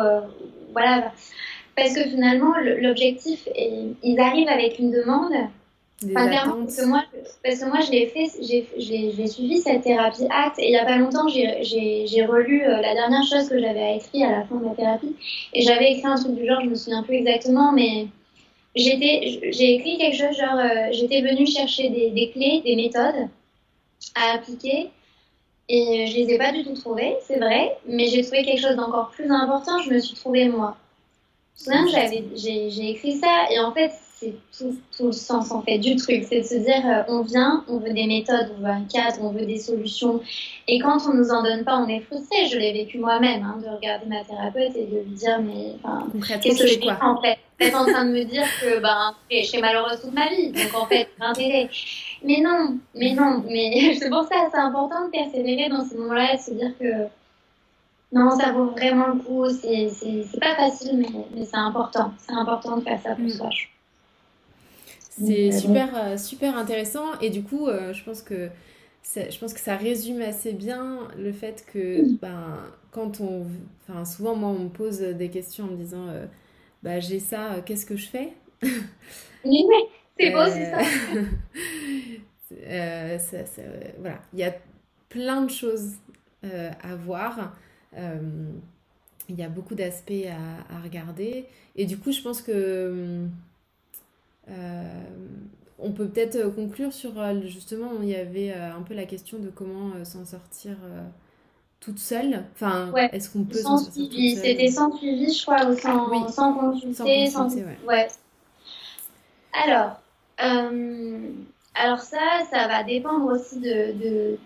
voilà 0.74 1.12
parce 1.76 1.94
que 1.94 2.04
finalement 2.04 2.54
l'objectif, 2.82 3.48
ils 4.04 4.20
arrivent 4.20 4.50
avec 4.50 4.80
une 4.80 4.92
demande 4.92 5.34
parce 6.02 6.76
que 6.76 6.86
moi, 6.86 7.04
parce 7.44 7.60
que 7.60 7.66
moi 7.66 7.80
je 7.80 7.92
l'ai 7.92 8.08
fait, 8.08 8.30
j'ai 8.78 9.28
suivi 9.28 9.60
cette 9.60 9.84
thérapie 9.84 10.28
acte 10.30 10.60
et 10.60 10.66
il 10.68 10.72
n'y 10.72 10.78
a 10.78 10.86
pas 10.86 10.98
longtemps, 10.98 11.28
j'ai 11.30 12.26
relu 12.26 12.64
euh, 12.64 12.82
la 12.82 12.94
dernière 12.94 13.24
chose 13.24 13.48
que 13.48 13.60
j'avais 13.60 13.98
écrit 13.98 14.24
à 14.24 14.32
la 14.32 14.44
fin 14.44 14.56
de 14.56 14.66
la 14.66 14.76
thérapie 14.76 15.16
et 15.54 15.62
j'avais 15.62 15.94
écrit 15.94 16.08
un 16.08 16.16
truc 16.16 16.36
du 16.36 16.46
genre, 16.46 16.60
je 16.62 16.70
me 16.70 16.76
souviens 16.76 17.04
plus 17.04 17.16
exactement, 17.16 17.72
mais 17.72 18.08
j'ai 18.76 19.76
écrit 19.76 19.98
quelque 19.98 20.18
chose 20.18 20.36
genre, 20.38 20.60
euh, 20.60 20.92
j'étais 20.92 21.22
venue 21.22 21.48
chercher 21.48 21.90
des, 21.90 22.12
des, 22.12 22.30
clés, 22.32 22.62
des 22.66 22.76
méthodes 22.76 23.30
à 24.16 24.34
appliquer 24.34 24.90
et 25.70 26.08
je 26.08 26.16
les 26.18 26.34
ai 26.34 26.38
pas 26.38 26.52
du 26.52 26.64
tout 26.66 26.74
trouvées, 26.74 27.16
c'est 27.26 27.40
vrai, 27.40 27.78
mais 27.88 28.08
j'ai 28.08 28.22
trouvé 28.22 28.44
quelque 28.44 28.62
chose 28.62 28.76
d'encore 28.76 29.12
plus 29.12 29.32
important, 29.32 29.82
je 29.82 29.92
me 29.92 30.00
suis 30.00 30.16
trouvée 30.16 30.50
moi. 30.50 30.76
Je 31.58 31.72
me 31.72 31.88
souviens, 31.88 32.10
j'ai 32.36 32.90
écrit 32.90 33.14
ça 33.14 33.48
et 33.50 33.60
en 33.60 33.72
fait, 33.72 33.92
c'est 34.26 34.58
tout, 34.58 34.76
tout, 34.96 35.08
le 35.08 35.12
sens 35.12 35.52
en 35.52 35.62
fait 35.62 35.78
du 35.78 35.96
truc, 35.96 36.26
c'est 36.28 36.42
de 36.42 36.46
se 36.46 36.56
dire 36.56 36.86
euh, 36.86 37.04
on 37.08 37.22
vient, 37.22 37.64
on 37.68 37.78
veut 37.78 37.94
des 37.94 38.08
méthodes, 38.08 38.52
on 38.58 38.62
veut 38.62 38.70
un 38.70 38.84
cadre, 38.84 39.18
on 39.22 39.30
veut 39.30 39.46
des 39.46 39.60
solutions, 39.60 40.22
et 40.68 40.80
quand 40.80 40.98
on 41.08 41.14
nous 41.14 41.30
en 41.30 41.44
donne 41.44 41.64
pas, 41.64 41.78
on 41.78 41.88
est 41.88 42.02
frustré. 42.02 42.48
Je 42.48 42.58
l'ai 42.58 42.74
vécu 42.74 42.98
moi-même, 42.98 43.44
hein, 43.44 43.60
de 43.62 43.70
regarder 43.70 44.06
ma 44.08 44.24
thérapeute 44.24 44.76
et 44.76 44.86
de 44.86 45.00
lui 45.02 45.16
dire 45.16 45.40
mais 45.42 45.76
qu'est-ce 46.42 46.60
que 46.60 46.68
je 46.68 46.80
fais 46.80 47.04
en 47.04 47.22
fait? 47.22 47.38
Peut-être 47.58 47.78
en 47.78 47.86
train 47.86 48.06
de 48.06 48.12
me 48.12 48.24
dire 48.26 48.44
que 48.62 48.80
ben 48.82 49.14
je 49.32 49.46
serai 49.46 49.62
malheureuse 49.62 50.02
toute 50.02 50.14
ma 50.14 50.30
vie, 50.30 50.52
donc 50.52 50.74
en 50.76 50.86
fait 50.86 51.08
l'intérêt. 51.20 51.70
Mais 52.24 52.42
non, 52.42 52.78
mais 52.96 53.14
non, 53.14 53.44
mais 53.48 53.96
c'est 54.00 54.10
pour 54.10 54.24
ça 54.24 54.48
c'est 54.52 54.60
important 54.60 55.06
de 55.06 55.12
persévérer 55.12 55.70
dans 55.70 55.86
ces 55.86 55.98
moments-là 55.98 56.34
et 56.34 56.38
de 56.38 56.42
se 56.42 56.52
dire 56.52 56.78
que 56.80 57.08
non, 58.12 58.32
ça 58.32 58.52
vaut 58.54 58.68
vraiment 58.68 59.08
le 59.08 59.20
coup. 59.20 59.50
C'est 59.50 60.40
pas 60.40 60.56
facile, 60.56 60.98
mais, 60.98 61.26
mais 61.36 61.46
c'est 61.46 61.58
important. 61.58 62.14
C'est 62.18 62.34
important 62.34 62.78
de 62.78 62.82
faire 62.82 63.00
ça 63.02 63.14
pour 63.14 63.26
mm. 63.26 63.30
soi. 63.30 63.50
C'est 65.18 65.52
super, 65.52 65.96
euh, 65.96 66.18
super 66.18 66.58
intéressant 66.58 67.18
et 67.22 67.30
du 67.30 67.44
coup, 67.44 67.68
euh, 67.68 67.94
je 67.94 68.04
pense 68.04 68.22
que 68.22 68.50
je 69.16 69.38
pense 69.38 69.54
que 69.54 69.60
ça 69.60 69.78
résume 69.78 70.22
assez 70.22 70.52
bien 70.52 71.08
le 71.18 71.32
fait 71.32 71.66
que 71.72 72.02
ben, 72.20 72.58
quand 72.92 73.22
on. 73.22 73.46
Enfin, 73.88 74.04
souvent, 74.04 74.36
moi, 74.36 74.50
on 74.50 74.64
me 74.64 74.70
pose 74.70 75.00
des 75.00 75.30
questions 75.30 75.66
en 75.66 75.68
me 75.68 75.78
disant 75.78 76.08
euh, 76.10 76.26
bah, 76.82 77.00
J'ai 77.00 77.20
ça, 77.20 77.58
qu'est-ce 77.66 77.86
que 77.86 77.96
je 77.96 78.08
fais? 78.08 78.34
Oui, 79.48 79.64
c'est 80.20 80.32
beau, 80.32 80.40
c'est 80.48 80.66
ça. 83.46 83.62
voilà, 84.00 84.20
il 84.34 84.40
y 84.40 84.44
a 84.44 84.56
plein 85.08 85.44
de 85.44 85.52
choses 85.52 85.92
à 86.42 86.96
voir. 86.96 87.56
Il 89.28 89.36
y 89.36 89.44
a 89.44 89.50
beaucoup 89.50 89.76
d'aspects 89.76 90.12
à, 90.28 90.76
à, 90.76 90.82
regarder. 90.82 91.46
Et 91.76 91.86
du 91.86 91.98
coup, 91.98 92.12
je 92.12 92.22
pense 92.22 92.42
que 92.42 92.52
euh, 92.54 93.28
on 95.80 95.92
peut 95.92 96.08
peut-être 96.08 96.36
euh, 96.36 96.50
conclure 96.50 96.94
sur 96.94 97.20
euh, 97.20 97.42
justement, 97.44 97.92
il 98.02 98.10
y 98.10 98.16
avait 98.16 98.54
un 98.54 98.82
peu 98.82 98.94
la 98.94 99.06
question 99.06 99.38
de 99.40 99.50
comment 99.50 99.92
s'en 100.04 100.26
sortir 100.26 100.76
toute 101.80 102.00
seule. 102.00 102.44
Enfin, 102.54 102.92
est-ce 103.12 103.30
qu'on 103.30 103.44
peut 103.44 103.58
s'en 103.58 103.78
sortir 103.78 104.10
C'était 104.38 104.70
sans 104.70 104.96
suivi, 104.98 105.34
je 105.34 105.46
crois, 105.46 105.66
ou 105.66 105.78
sans, 105.78 106.30
sans 106.30 106.54
consulter. 106.54 107.28
Sans 107.28 107.54
ouais. 107.88 108.08
Alors, 109.66 110.00
alors 110.38 112.00
ça, 112.00 112.18
ça 112.50 112.68
va 112.68 112.84
dépendre 112.84 113.26
aussi 113.32 113.60
de, 113.60 113.92
de, 113.94 114.40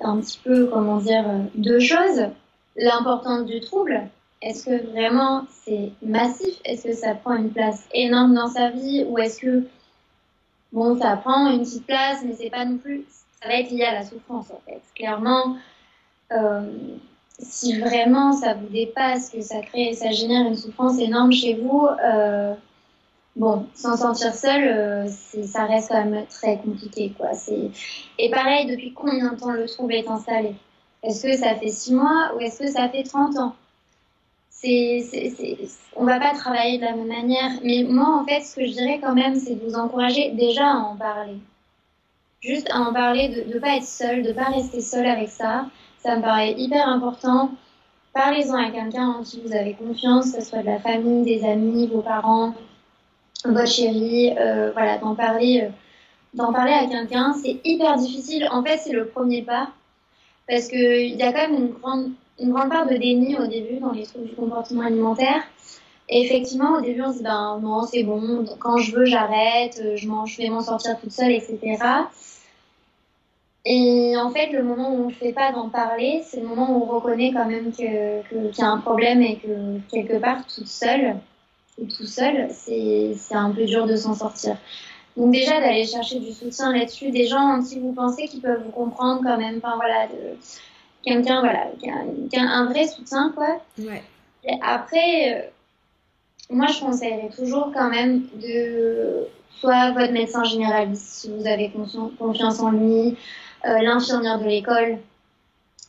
d'un 0.00 0.20
petit 0.20 0.40
peu, 0.42 0.66
comment 0.66 0.98
dire, 0.98 1.24
deux 1.54 1.80
choses. 1.80 2.22
L'importance 2.76 3.44
du 3.44 3.60
trouble, 3.60 4.08
est-ce 4.40 4.66
que 4.66 4.90
vraiment 4.92 5.44
c'est 5.64 5.92
massif? 6.02 6.60
Est-ce 6.64 6.84
que 6.84 6.94
ça 6.94 7.14
prend 7.14 7.36
une 7.36 7.50
place 7.50 7.88
énorme 7.92 8.34
dans 8.34 8.48
sa 8.48 8.70
vie? 8.70 9.04
Ou 9.08 9.18
est-ce 9.18 9.40
que, 9.40 9.64
bon, 10.72 10.98
ça 10.98 11.16
prend 11.16 11.50
une 11.50 11.60
petite 11.60 11.86
place, 11.86 12.22
mais 12.24 12.34
c'est 12.34 12.50
pas 12.50 12.64
non 12.64 12.78
plus. 12.78 13.04
Ça 13.42 13.48
va 13.48 13.54
être 13.54 13.70
lié 13.70 13.84
à 13.84 13.94
la 13.94 14.04
souffrance 14.04 14.50
en 14.50 14.60
fait. 14.66 14.80
Clairement, 14.94 15.56
euh, 16.32 16.70
si 17.38 17.78
vraiment 17.78 18.32
ça 18.32 18.54
vous 18.54 18.66
dépasse, 18.66 19.30
que 19.30 19.40
ça 19.40 19.60
crée, 19.60 19.92
ça 19.94 20.10
génère 20.10 20.46
une 20.46 20.56
souffrance 20.56 20.98
énorme 20.98 21.32
chez 21.32 21.54
vous, 21.54 21.88
euh, 22.04 22.54
bon, 23.36 23.66
s'en 23.74 23.96
sentir 23.96 24.34
seul, 24.34 24.68
euh, 24.68 25.08
ça 25.08 25.64
reste 25.64 25.90
quand 25.90 26.04
même 26.04 26.26
très 26.26 26.58
compliqué. 26.58 27.12
Quoi. 27.16 27.30
Et 28.18 28.30
pareil, 28.30 28.66
depuis 28.66 28.92
combien 28.92 29.32
de 29.32 29.38
temps 29.38 29.52
le 29.52 29.66
trouble 29.66 29.94
est 29.94 30.08
installé? 30.08 30.54
Est-ce 31.02 31.22
que 31.22 31.36
ça 31.36 31.54
fait 31.54 31.68
6 31.68 31.94
mois 31.94 32.32
ou 32.36 32.40
est-ce 32.40 32.58
que 32.58 32.70
ça 32.70 32.88
fait 32.88 33.04
30 33.04 33.38
ans? 33.38 33.54
C'est, 34.60 35.56
on 35.94 36.04
va 36.04 36.18
pas 36.18 36.32
travailler 36.32 36.78
de 36.78 36.84
la 36.84 36.92
même 36.92 37.06
manière. 37.06 37.52
Mais 37.62 37.84
moi, 37.88 38.20
en 38.20 38.24
fait, 38.24 38.40
ce 38.40 38.56
que 38.56 38.66
je 38.66 38.72
dirais 38.72 38.98
quand 39.00 39.14
même, 39.14 39.36
c'est 39.36 39.54
de 39.54 39.64
vous 39.64 39.76
encourager 39.76 40.32
déjà 40.32 40.66
à 40.66 40.76
en 40.76 40.96
parler. 40.96 41.38
Juste 42.40 42.68
à 42.70 42.80
en 42.80 42.92
parler, 42.92 43.28
de 43.28 43.54
ne 43.54 43.58
pas 43.58 43.76
être 43.76 43.84
seul, 43.84 44.22
de 44.22 44.32
pas 44.32 44.46
rester 44.46 44.80
seul 44.80 45.06
avec 45.06 45.28
ça. 45.28 45.66
Ça 45.98 46.16
me 46.16 46.22
paraît 46.22 46.54
hyper 46.54 46.88
important. 46.88 47.50
Parlez-en 48.12 48.56
à 48.56 48.70
quelqu'un 48.70 49.08
en 49.08 49.22
qui 49.22 49.40
vous 49.40 49.52
avez 49.52 49.74
confiance, 49.74 50.32
que 50.32 50.40
ce 50.40 50.48
soit 50.48 50.60
de 50.60 50.66
la 50.66 50.80
famille, 50.80 51.24
des 51.24 51.44
amis, 51.44 51.86
vos 51.86 52.02
parents, 52.02 52.54
votre 53.44 53.68
chérie. 53.68 54.34
Euh, 54.38 54.72
voilà, 54.72 54.98
d'en 54.98 55.14
parler, 55.14 55.62
euh, 55.64 55.70
d'en 56.34 56.52
parler 56.52 56.72
à 56.72 56.86
quelqu'un. 56.86 57.32
C'est 57.40 57.60
hyper 57.64 57.96
difficile. 57.96 58.48
En 58.50 58.64
fait, 58.64 58.78
c'est 58.78 58.92
le 58.92 59.06
premier 59.06 59.42
pas. 59.42 59.68
Parce 60.48 60.68
qu'il 60.68 61.14
y 61.14 61.22
a 61.22 61.32
quand 61.32 61.48
même 61.48 61.54
une 61.54 61.70
grande 61.70 62.12
une 62.40 62.52
grande 62.52 62.70
part 62.70 62.86
de 62.86 62.94
déni 62.94 63.36
au 63.36 63.46
début 63.46 63.78
dans 63.78 63.92
les 63.92 64.04
troubles 64.04 64.28
du 64.28 64.34
comportement 64.34 64.82
alimentaire. 64.82 65.42
Et 66.08 66.22
effectivement, 66.22 66.78
au 66.78 66.80
début, 66.80 67.02
on 67.02 67.12
se 67.12 67.18
dit, 67.18 67.24
ben 67.24 67.58
non, 67.62 67.82
c'est 67.82 68.02
bon, 68.02 68.44
quand 68.60 68.78
je 68.78 68.94
veux, 68.94 69.04
j'arrête, 69.04 69.80
je, 69.96 70.06
je 70.06 70.36
vais 70.38 70.48
m'en 70.48 70.62
sortir 70.62 70.98
toute 70.98 71.12
seule, 71.12 71.32
etc. 71.32 71.58
Et 73.64 74.16
en 74.16 74.30
fait, 74.30 74.50
le 74.52 74.62
moment 74.62 74.90
où 74.94 75.04
on 75.04 75.08
ne 75.08 75.12
fait 75.12 75.34
pas 75.34 75.52
d'en 75.52 75.68
parler, 75.68 76.22
c'est 76.24 76.40
le 76.40 76.46
moment 76.46 76.70
où 76.70 76.82
on 76.84 76.86
reconnaît 76.86 77.32
quand 77.32 77.44
même 77.44 77.72
qu'il 77.72 77.84
y 77.84 78.62
a 78.62 78.66
un 78.66 78.78
problème 78.78 79.20
et 79.20 79.36
que 79.36 79.78
quelque 79.90 80.16
part, 80.18 80.46
toute 80.46 80.68
seule, 80.68 81.16
ou 81.76 81.84
tout 81.84 82.06
seul, 82.06 82.48
c'est 82.50 83.14
un 83.32 83.50
peu 83.50 83.66
dur 83.66 83.86
de 83.86 83.96
s'en 83.96 84.14
sortir. 84.14 84.56
Donc 85.18 85.32
déjà, 85.32 85.60
d'aller 85.60 85.84
chercher 85.84 86.20
du 86.20 86.32
soutien 86.32 86.72
là-dessus, 86.72 87.10
des 87.10 87.26
gens 87.26 87.58
en 87.58 87.62
qui 87.62 87.78
vous 87.80 87.92
pensez 87.92 88.28
qu'ils 88.28 88.40
peuvent 88.40 88.62
vous 88.64 88.70
comprendre 88.70 89.20
quand 89.22 89.36
même, 89.36 89.60
enfin 89.62 89.76
voilà, 89.76 90.06
quelqu'un 91.08 91.40
voilà, 91.40 91.66
qui 91.78 91.90
a, 92.38 92.42
un 92.42 92.66
vrai 92.66 92.86
soutien, 92.86 93.32
quoi. 93.34 93.60
Ouais. 93.78 94.02
Et 94.44 94.54
après, 94.62 95.34
euh, 95.34 95.42
moi, 96.50 96.66
je 96.66 96.80
conseillerais 96.80 97.30
toujours 97.34 97.70
quand 97.74 97.90
même 97.90 98.22
de 98.42 99.26
soit 99.58 99.92
votre 99.92 100.12
médecin 100.12 100.44
généraliste, 100.44 101.02
si 101.02 101.30
vous 101.30 101.46
avez 101.46 101.70
confiance 102.18 102.60
en 102.60 102.70
lui, 102.70 103.16
euh, 103.66 103.78
l'infirmière 103.82 104.38
de 104.38 104.44
l'école, 104.44 104.98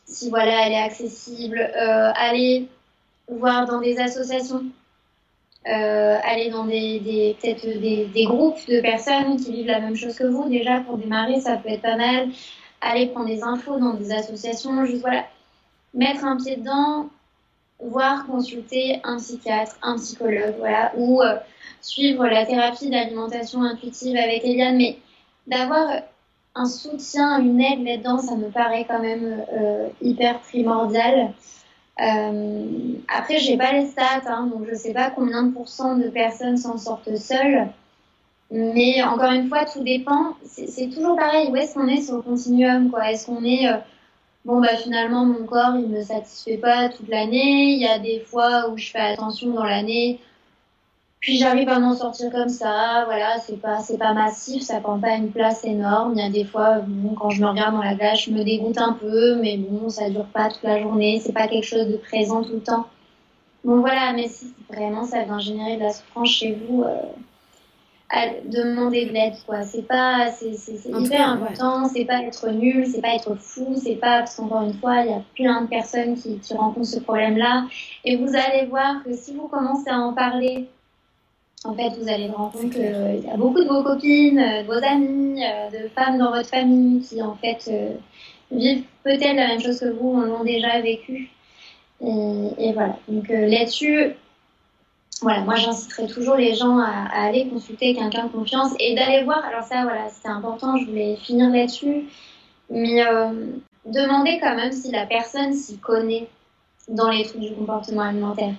si 0.06 0.28
voilà, 0.28 0.66
elle 0.66 0.72
est 0.72 0.82
accessible, 0.82 1.58
euh, 1.60 2.10
aller 2.16 2.68
voir 3.28 3.66
dans 3.66 3.80
des 3.80 3.98
associations. 3.98 4.64
Euh, 5.66 6.16
aller 6.24 6.48
dans 6.48 6.64
des, 6.64 7.00
des 7.00 7.36
peut-être 7.38 7.66
des, 7.66 8.06
des, 8.06 8.24
groupes 8.24 8.66
de 8.66 8.80
personnes 8.80 9.36
qui 9.36 9.52
vivent 9.52 9.66
la 9.66 9.80
même 9.80 9.94
chose 9.94 10.16
que 10.16 10.24
vous 10.24 10.48
déjà 10.48 10.80
pour 10.80 10.96
démarrer 10.96 11.38
ça 11.38 11.58
peut 11.58 11.68
être 11.68 11.82
pas 11.82 11.96
mal 11.96 12.30
aller 12.80 13.08
prendre 13.08 13.26
des 13.26 13.42
infos 13.42 13.78
dans 13.78 13.94
des 13.94 14.12
associations, 14.12 14.84
juste 14.84 15.02
voilà, 15.02 15.24
mettre 15.94 16.24
un 16.24 16.36
pied 16.36 16.56
dedans, 16.56 17.08
voire 17.78 18.26
consulter 18.26 19.00
un 19.04 19.16
psychiatre, 19.18 19.76
un 19.82 19.96
psychologue, 19.96 20.54
voilà, 20.58 20.92
ou 20.96 21.22
euh, 21.22 21.36
suivre 21.80 22.26
la 22.26 22.46
thérapie 22.46 22.90
d'alimentation 22.90 23.62
intuitive 23.62 24.16
avec 24.16 24.44
Eliane, 24.44 24.76
mais 24.76 24.98
d'avoir 25.46 25.88
un 26.54 26.66
soutien, 26.66 27.38
une 27.38 27.60
aide 27.60 27.84
là-dedans, 27.84 28.18
ça 28.18 28.34
me 28.36 28.50
paraît 28.50 28.84
quand 28.88 29.00
même 29.00 29.44
hyper 30.02 30.40
primordial. 30.40 31.32
après, 31.96 33.38
j'ai 33.38 33.56
pas 33.56 33.72
les 33.72 33.86
stats, 33.86 34.22
hein, 34.26 34.46
donc 34.52 34.66
je 34.68 34.74
sais 34.74 34.92
pas 34.92 35.10
combien 35.10 35.44
de 35.44 35.52
pourcents 35.52 35.96
de 35.96 36.08
personnes 36.08 36.56
s'en 36.56 36.76
sortent 36.76 37.16
seules. 37.16 37.68
Mais 38.50 39.02
encore 39.02 39.32
une 39.32 39.48
fois, 39.48 39.64
tout 39.64 39.82
dépend. 39.82 40.34
C'est 40.44 40.88
toujours 40.90 41.16
pareil. 41.16 41.48
Où 41.50 41.56
est-ce 41.56 41.74
qu'on 41.74 41.86
est 41.86 42.02
sur 42.02 42.16
le 42.16 42.22
continuum 42.22 42.90
quoi? 42.90 43.10
Est-ce 43.10 43.26
qu'on 43.26 43.44
est, 43.44 43.68
bon 44.44 44.60
bah 44.60 44.76
finalement 44.76 45.24
mon 45.24 45.44
corps 45.46 45.76
il 45.76 45.88
me 45.88 46.02
satisfait 46.02 46.56
pas 46.56 46.88
toute 46.88 47.08
l'année. 47.08 47.74
Il 47.74 47.78
y 47.80 47.86
a 47.86 47.98
des 47.98 48.20
fois 48.20 48.68
où 48.70 48.76
je 48.76 48.90
fais 48.90 48.98
attention 48.98 49.50
dans 49.50 49.64
l'année, 49.64 50.20
puis 51.20 51.36
j'arrive 51.36 51.68
à 51.68 51.78
m'en 51.78 51.94
sortir 51.94 52.30
comme 52.32 52.48
ça. 52.48 53.04
Voilà, 53.04 53.38
c'est 53.40 53.60
pas 53.60 53.78
pas 53.98 54.14
massif, 54.14 54.62
ça 54.62 54.80
prend 54.80 54.98
pas 54.98 55.14
une 55.16 55.30
place 55.30 55.64
énorme. 55.64 56.14
Il 56.16 56.22
y 56.22 56.26
a 56.26 56.30
des 56.30 56.44
fois, 56.44 56.78
bon, 56.86 57.14
quand 57.14 57.30
je 57.30 57.42
me 57.42 57.46
regarde 57.46 57.74
dans 57.74 57.82
la 57.82 57.94
glace, 57.94 58.22
je 58.24 58.30
me 58.30 58.42
dégoûte 58.42 58.78
un 58.78 58.94
peu, 58.94 59.36
mais 59.36 59.58
bon, 59.58 59.90
ça 59.90 60.08
dure 60.08 60.24
pas 60.26 60.48
toute 60.48 60.62
la 60.62 60.80
journée. 60.80 61.20
C'est 61.22 61.32
pas 61.34 61.46
quelque 61.46 61.66
chose 61.66 61.88
de 61.88 61.98
présent 61.98 62.42
tout 62.42 62.54
le 62.54 62.62
temps. 62.62 62.86
Bon 63.64 63.80
voilà, 63.80 64.14
mais 64.14 64.28
si 64.28 64.54
vraiment 64.70 65.04
ça 65.04 65.22
vient 65.24 65.38
générer 65.38 65.76
de 65.76 65.82
la 65.82 65.92
souffrance 65.92 66.30
chez 66.30 66.52
vous. 66.52 66.84
Euh, 66.84 66.96
à 68.12 68.26
demander 68.44 69.06
de 69.06 69.12
l'aide 69.12 69.34
quoi. 69.46 69.62
C'est 69.62 69.86
pas 69.86 70.30
c'est 70.32 70.88
hyper 70.88 71.28
important 71.28 71.88
c'est 71.88 72.04
pas 72.04 72.22
être 72.22 72.48
nul 72.50 72.86
c'est 72.86 73.00
pas 73.00 73.14
être 73.14 73.34
fou 73.36 73.74
c'est 73.76 73.96
pas 73.96 74.20
parce 74.20 74.34
qu'encore 74.36 74.62
une 74.62 74.74
fois 74.74 75.02
il 75.02 75.10
y 75.10 75.14
a 75.14 75.22
plein 75.34 75.62
de 75.62 75.68
personnes 75.68 76.16
qui, 76.16 76.38
qui 76.38 76.54
rencontrent 76.54 76.86
ce 76.86 77.00
problème 77.00 77.36
là 77.36 77.66
et 78.04 78.16
vous 78.16 78.34
allez 78.34 78.66
voir 78.66 79.02
que 79.04 79.14
si 79.14 79.34
vous 79.34 79.46
commencez 79.48 79.90
à 79.90 79.98
en 79.98 80.12
parler 80.12 80.68
en 81.64 81.74
fait 81.74 81.90
vous 82.00 82.08
allez 82.08 82.28
vous 82.28 82.34
rendre 82.34 82.52
compte 82.52 82.70
qu'il 82.70 83.24
y 83.24 83.30
a 83.30 83.36
beaucoup 83.36 83.62
de 83.62 83.68
vos 83.68 83.82
copines 83.84 84.36
de 84.36 84.66
vos 84.66 84.84
amis 84.84 85.44
euh, 85.44 85.70
de 85.70 85.88
femmes 85.90 86.18
dans 86.18 86.30
votre 86.30 86.48
famille 86.48 87.02
qui 87.02 87.22
en 87.22 87.36
fait 87.36 87.62
euh, 87.68 87.94
vivent 88.50 88.84
peut-être 89.04 89.36
la 89.36 89.48
même 89.48 89.60
chose 89.60 89.80
que 89.80 89.90
vous 89.90 90.20
l'ont 90.20 90.44
déjà 90.44 90.80
vécu. 90.80 91.30
Et, 92.02 92.48
et, 92.58 92.72
voilà. 92.72 92.98
Donc 93.08 93.30
euh, 93.30 93.46
là-dessus 93.46 94.14
voilà, 95.22 95.40
moi 95.42 95.54
j'inciterai 95.56 96.06
toujours 96.06 96.36
les 96.36 96.54
gens 96.54 96.78
à, 96.78 97.08
aller 97.12 97.48
consulter 97.48 97.94
quelqu'un 97.94 98.26
de 98.26 98.32
confiance 98.32 98.72
et 98.78 98.94
d'aller 98.94 99.22
voir. 99.24 99.44
Alors 99.44 99.64
ça, 99.64 99.82
voilà, 99.82 100.08
c'est 100.08 100.28
important, 100.28 100.78
je 100.78 100.86
voulais 100.86 101.16
finir 101.16 101.50
là-dessus. 101.50 102.06
Mais 102.70 103.04
euh, 103.06 103.32
demandez 103.84 104.38
quand 104.40 104.56
même 104.56 104.72
si 104.72 104.90
la 104.90 105.06
personne 105.06 105.52
s'y 105.52 105.78
connaît 105.78 106.28
dans 106.88 107.10
les 107.10 107.24
troubles 107.24 107.46
du 107.46 107.54
comportement 107.54 108.02
alimentaire. 108.02 108.54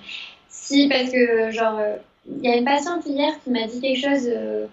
Si, 0.48 0.88
parce 0.88 1.10
que, 1.10 1.50
genre, 1.50 1.78
euh, 1.78 1.96
il 2.26 2.48
y 2.48 2.52
a 2.52 2.56
une 2.56 2.64
patiente 2.64 3.04
hier 3.06 3.32
qui 3.42 3.50
m'a 3.50 3.66
dit 3.66 3.80
quelque 3.80 4.00
chose. 4.00 4.28
Euh, 4.28 4.66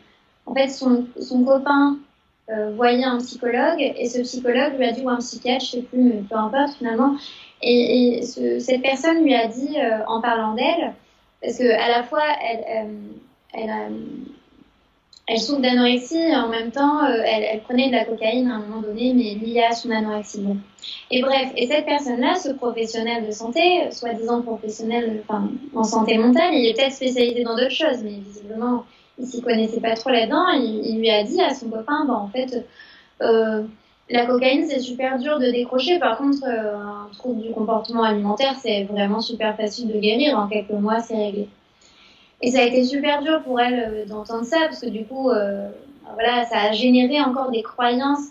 en 0.45 0.53
fait, 0.53 0.69
son, 0.69 1.05
son 1.19 1.43
copain 1.43 1.97
voyait 2.75 3.03
un 3.03 3.19
psychologue 3.19 3.79
et 3.79 4.09
ce 4.09 4.21
psychologue 4.21 4.75
lui 4.79 4.85
a 4.85 4.91
dit, 4.91 5.01
ou 5.03 5.09
un 5.09 5.19
psychiatre, 5.19 5.63
je 5.63 5.69
sais 5.69 5.81
plus, 5.83 5.99
mais 5.99 6.23
peu 6.27 6.35
importe 6.35 6.73
finalement. 6.79 7.15
Et 7.61 8.21
cette 8.23 8.81
personne 8.81 9.23
lui 9.23 9.35
a 9.35 9.45
dit, 9.45 9.77
en 10.07 10.19
parlant 10.19 10.55
d'elle, 10.55 10.95
parce 11.41 11.57
que 11.57 11.71
à 11.71 11.87
la 11.89 12.03
fois 12.03 12.23
elle, 12.41 12.87
euh, 13.53 13.93
elle, 15.27 15.39
souffre 15.39 15.61
d'anorexie 15.61 16.17
et 16.17 16.35
en 16.35 16.49
même 16.49 16.71
temps 16.71 17.05
euh, 17.05 17.21
elle, 17.23 17.61
prenait 17.61 17.87
de 17.87 17.93
la 17.93 18.05
cocaïne 18.05 18.49
à 18.49 18.55
un 18.55 18.59
moment 18.59 18.81
donné, 18.81 19.13
mais 19.13 19.35
liée 19.35 19.63
à 19.63 19.73
son 19.73 19.91
anorexie. 19.91 20.41
Bon. 20.41 20.57
Et 21.11 21.21
bref, 21.21 21.51
et 21.55 21.67
cette 21.67 21.85
personne-là, 21.85 22.35
ce 22.35 22.49
professionnel 22.49 23.25
de 23.25 23.31
santé, 23.31 23.91
soi-disant 23.91 24.41
professionnel 24.41 25.23
en 25.75 25.83
santé 25.83 26.17
mentale, 26.17 26.53
il 26.53 26.67
est 26.67 26.73
peut-être 26.73 26.93
spécialisé 26.93 27.43
dans 27.43 27.55
d'autres 27.55 27.71
choses, 27.71 28.03
mais 28.03 28.19
visiblement 28.25 28.85
il 29.19 29.27
s'y 29.27 29.41
connaissait 29.41 29.81
pas 29.81 29.95
trop 29.95 30.09
là-dedans. 30.09 30.47
Il, 30.49 30.99
lui 30.99 31.09
a 31.09 31.23
dit 31.23 31.41
à 31.41 31.53
son 31.53 31.69
copain, 31.69 32.05
bah, 32.05 32.13
en 32.13 32.29
fait, 32.29 32.65
euh, 33.21 33.63
la 34.09 34.25
cocaïne, 34.25 34.67
c'est 34.67 34.79
super 34.79 35.19
dur 35.19 35.39
de 35.39 35.51
décrocher. 35.51 35.99
Par 35.99 36.17
contre, 36.17 36.43
euh, 36.43 36.75
un 36.75 37.09
trouble 37.13 37.41
du 37.41 37.51
comportement 37.51 38.03
alimentaire, 38.03 38.55
c'est 38.59 38.83
vraiment 38.85 39.21
super 39.21 39.55
facile 39.55 39.87
de 39.87 39.99
guérir. 39.99 40.37
En 40.37 40.47
quelques 40.47 40.71
mois, 40.71 40.99
c'est 40.99 41.15
réglé. 41.15 41.47
Et 42.41 42.51
ça 42.51 42.59
a 42.59 42.63
été 42.63 42.83
super 42.83 43.21
dur 43.21 43.43
pour 43.43 43.59
elle 43.59 43.79
euh, 43.79 44.05
d'entendre 44.05 44.45
ça, 44.45 44.57
parce 44.61 44.79
que 44.79 44.89
du 44.89 45.05
coup, 45.05 45.29
euh, 45.29 45.69
voilà, 46.13 46.45
ça 46.45 46.61
a 46.61 46.71
généré 46.71 47.21
encore 47.21 47.51
des 47.51 47.61
croyances. 47.61 48.29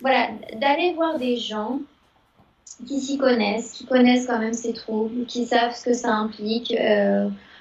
D'aller 0.00 0.92
voir 0.94 1.18
des 1.18 1.36
gens 1.36 1.80
qui 2.86 3.00
s'y 3.00 3.18
connaissent, 3.18 3.72
qui 3.72 3.84
connaissent 3.84 4.28
quand 4.28 4.38
même 4.38 4.54
ces 4.54 4.72
troubles, 4.72 5.26
qui 5.26 5.44
savent 5.44 5.74
ce 5.74 5.84
que 5.84 5.92
ça 5.92 6.12
implique 6.12 6.72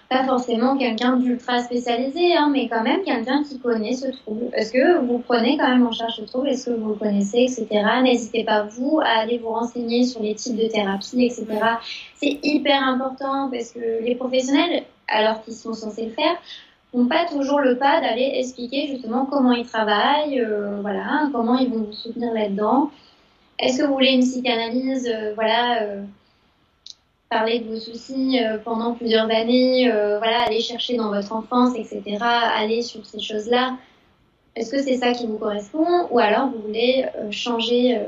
pas 0.09 0.23
forcément 0.23 0.77
quelqu'un 0.77 1.17
d'ultra 1.17 1.59
spécialisé, 1.59 2.35
hein, 2.35 2.49
mais 2.51 2.69
quand 2.69 2.81
même 2.81 3.03
quelqu'un 3.03 3.43
qui 3.43 3.59
connaît 3.59 3.93
ce 3.93 4.07
trouble. 4.07 4.49
Est-ce 4.53 4.71
que 4.71 4.99
vous 5.05 5.19
prenez 5.19 5.57
quand 5.57 5.67
même 5.67 5.85
en 5.85 5.91
charge 5.91 6.15
ce 6.15 6.21
trouble 6.21 6.47
Est-ce 6.47 6.69
que 6.69 6.75
vous 6.75 6.89
le 6.89 6.95
connaissez, 6.95 7.39
etc. 7.39 7.67
N'hésitez 8.03 8.45
pas, 8.45 8.63
vous, 8.63 8.99
à 9.03 9.19
aller 9.19 9.37
vous 9.37 9.49
renseigner 9.49 10.05
sur 10.05 10.21
les 10.21 10.35
types 10.35 10.55
de 10.55 10.67
thérapie, 10.67 11.25
etc. 11.25 11.45
C'est 12.15 12.39
hyper 12.41 12.81
important 12.83 13.49
parce 13.51 13.71
que 13.71 14.01
les 14.01 14.15
professionnels, 14.15 14.83
alors 15.09 15.43
qu'ils 15.43 15.55
sont 15.55 15.73
censés 15.73 16.05
le 16.05 16.11
faire, 16.11 16.37
n'ont 16.93 17.07
pas 17.07 17.25
toujours 17.25 17.59
le 17.59 17.77
pas 17.77 17.99
d'aller 17.99 18.31
expliquer 18.35 18.87
justement 18.87 19.25
comment 19.25 19.51
ils 19.51 19.67
travaillent, 19.67 20.39
euh, 20.39 20.79
voilà, 20.81 21.29
comment 21.33 21.57
ils 21.57 21.69
vont 21.69 21.83
vous 21.83 21.91
soutenir 21.91 22.33
là-dedans. 22.33 22.91
Est-ce 23.59 23.79
que 23.79 23.87
vous 23.87 23.93
voulez 23.93 24.11
une 24.11 24.21
psychanalyse, 24.21 25.09
euh, 25.13 25.33
voilà 25.35 25.81
euh, 25.81 26.01
parler 27.29 27.59
de 27.59 27.69
vos 27.69 27.79
soucis 27.79 28.39
euh, 28.39 28.57
pendant 28.63 28.93
plusieurs 28.93 29.29
années, 29.29 29.91
euh, 29.91 30.17
voilà, 30.17 30.43
aller 30.43 30.61
chercher 30.61 30.95
dans 30.95 31.09
votre 31.09 31.33
enfance, 31.33 31.73
etc., 31.75 32.17
aller 32.21 32.81
sur 32.81 33.05
ces 33.05 33.19
choses-là. 33.19 33.77
Est-ce 34.55 34.71
que 34.71 34.81
c'est 34.81 34.97
ça 34.97 35.11
qui 35.11 35.27
vous 35.27 35.37
correspond 35.37 36.07
ou 36.09 36.19
alors 36.19 36.49
vous 36.49 36.61
voulez 36.61 37.05
euh, 37.17 37.31
changer 37.31 37.99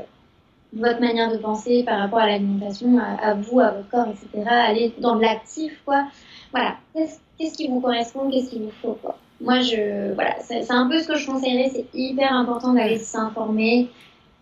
votre 0.72 1.00
manière 1.00 1.32
de 1.32 1.36
penser 1.36 1.82
par 1.84 1.98
rapport 1.98 2.20
à 2.20 2.26
l'alimentation, 2.26 2.98
à, 2.98 3.34
vous, 3.34 3.60
à 3.60 3.70
votre 3.70 3.88
corps, 3.88 4.06
etc., 4.08 4.48
aller 4.48 4.94
dans 4.98 5.16
de 5.16 5.22
l'actif, 5.22 5.80
quoi? 5.84 6.06
Voilà. 6.52 6.76
Qu'est-ce 6.94 7.56
qui 7.56 7.68
vous 7.68 7.80
correspond, 7.80 8.30
qu'est-ce 8.30 8.50
qu'il 8.50 8.62
vous 8.62 8.72
faut, 8.80 8.96
quoi? 9.02 9.16
Moi, 9.40 9.60
je, 9.62 10.12
voilà, 10.14 10.36
c'est 10.40 10.70
un 10.70 10.88
peu 10.88 11.00
ce 11.00 11.08
que 11.08 11.16
je 11.16 11.26
conseillerais, 11.26 11.70
c'est 11.74 11.86
hyper 11.94 12.32
important 12.32 12.74
d'aller 12.74 12.98
s'informer, 12.98 13.88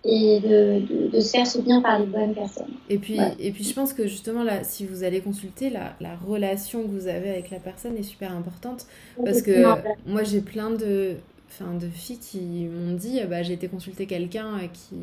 et 0.05 0.40
de, 0.40 1.11
de, 1.11 1.20
se 1.20 1.30
faire 1.30 1.46
soutenir 1.46 1.82
par 1.82 1.99
les 1.99 2.07
bonnes 2.07 2.34
personnes. 2.34 2.72
Et 2.88 2.99
puis, 2.99 3.18
et 3.38 3.51
puis 3.51 3.64
je 3.64 3.74
pense 3.74 3.92
que 3.92 4.07
justement, 4.07 4.44
là, 4.44 4.62
si 4.62 4.86
vous 4.86 5.03
allez 5.03 5.20
consulter, 5.20 5.70
la, 5.70 5.96
la 6.01 6.14
relation 6.16 6.82
que 6.82 6.88
vous 6.88 7.09
avez 7.09 7.30
avec 7.30 7.51
la 7.51 7.59
personne 7.59 7.96
est 7.96 8.05
super 8.05 8.32
importante. 8.32 8.86
Parce 9.22 9.42
que 9.42 9.64
moi, 10.07 10.22
j'ai 10.22 10.40
plein 10.40 10.70
de, 10.70 11.16
enfin, 11.49 11.74
de 11.74 11.88
filles 11.88 12.18
qui 12.18 12.38
m'ont 12.66 12.94
dit 12.94 13.20
bah, 13.28 13.42
j'ai 13.42 13.55
été 13.55 13.68
consulter 13.68 14.07
quelqu'un 14.07 14.59
euh, 14.59 14.66
qui, 14.72 14.96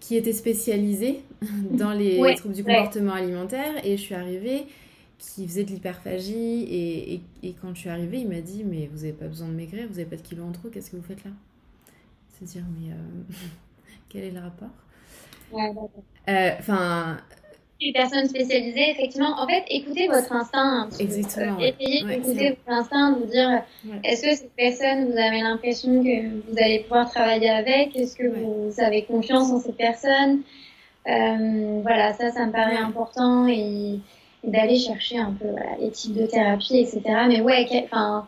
qui 0.00 0.16
était 0.16 0.32
spécialisé 0.32 1.20
dans 1.70 1.92
les 1.92 2.34
troubles 2.36 2.54
du 2.54 2.64
comportement 2.64 3.14
alimentaire. 3.14 3.72
Et 3.84 3.96
je 3.96 4.02
suis 4.02 4.14
arrivée 4.14 4.64
qui 5.18 5.46
faisait 5.46 5.64
de 5.64 5.70
l'hyperphagie. 5.70 6.64
Et, 6.68 7.14
et, 7.14 7.20
et, 7.44 7.54
quand 7.62 7.72
je 7.72 7.80
suis 7.80 7.88
arrivée, 7.88 8.18
il 8.18 8.28
m'a 8.28 8.40
dit 8.40 8.64
mais 8.64 8.90
vous 8.92 8.98
n'avez 8.98 9.12
pas 9.12 9.28
besoin 9.28 9.46
de 9.46 9.54
maigrir, 9.54 9.86
vous 9.88 9.94
n'avez 9.94 10.06
pas 10.06 10.16
de 10.16 10.22
kilos 10.22 10.44
en 10.44 10.52
trop, 10.52 10.70
qu'est-ce 10.70 10.90
que 10.90 10.96
vous 10.96 11.04
faites 11.04 11.24
là? 11.24 11.30
C'est 12.36 12.46
dire 12.46 12.64
mais... 12.80 12.90
Euh, 12.90 12.96
quel 14.08 14.24
est 14.24 14.30
le 14.30 14.40
rapport? 14.40 14.68
Euh, 16.28 16.50
Enfin. 16.58 17.18
les 17.80 17.92
personnes 17.92 18.26
spécialisées, 18.26 18.90
effectivement, 18.90 19.40
en 19.40 19.46
fait, 19.46 19.64
écoutez 19.68 20.08
votre 20.08 20.32
instinct. 20.32 20.88
Exactement. 20.98 21.58
essayez 21.58 22.04
d'écouter 22.04 22.50
votre 22.50 22.78
instinct, 22.80 23.12
de 23.12 23.18
vous 23.20 23.30
dire 23.30 23.62
est-ce 24.02 24.22
que 24.22 24.34
cette 24.34 24.54
personne, 24.56 25.12
vous 25.12 25.18
avez 25.18 25.40
l'impression 25.40 26.02
que 26.02 26.50
vous 26.50 26.58
allez 26.58 26.80
pouvoir 26.80 27.10
travailler 27.10 27.50
avec? 27.50 27.96
Est-ce 27.96 28.16
que 28.16 28.26
vous 28.26 28.72
avez 28.80 29.04
confiance 29.04 29.50
en 29.50 29.60
cette 29.60 29.76
personne? 29.76 30.40
Euh, 31.08 31.80
Voilà, 31.82 32.12
ça, 32.14 32.30
ça 32.30 32.46
me 32.46 32.52
paraît 32.52 32.76
important 32.78 33.46
et, 33.46 34.00
d'aller 34.42 34.78
chercher 34.78 35.18
un 35.18 35.32
peu 35.32 35.48
les 35.80 35.90
types 35.90 36.14
de 36.14 36.26
thérapie, 36.26 36.78
etc. 36.78 37.02
Mais 37.28 37.40
ouais, 37.40 37.66
enfin 37.84 38.26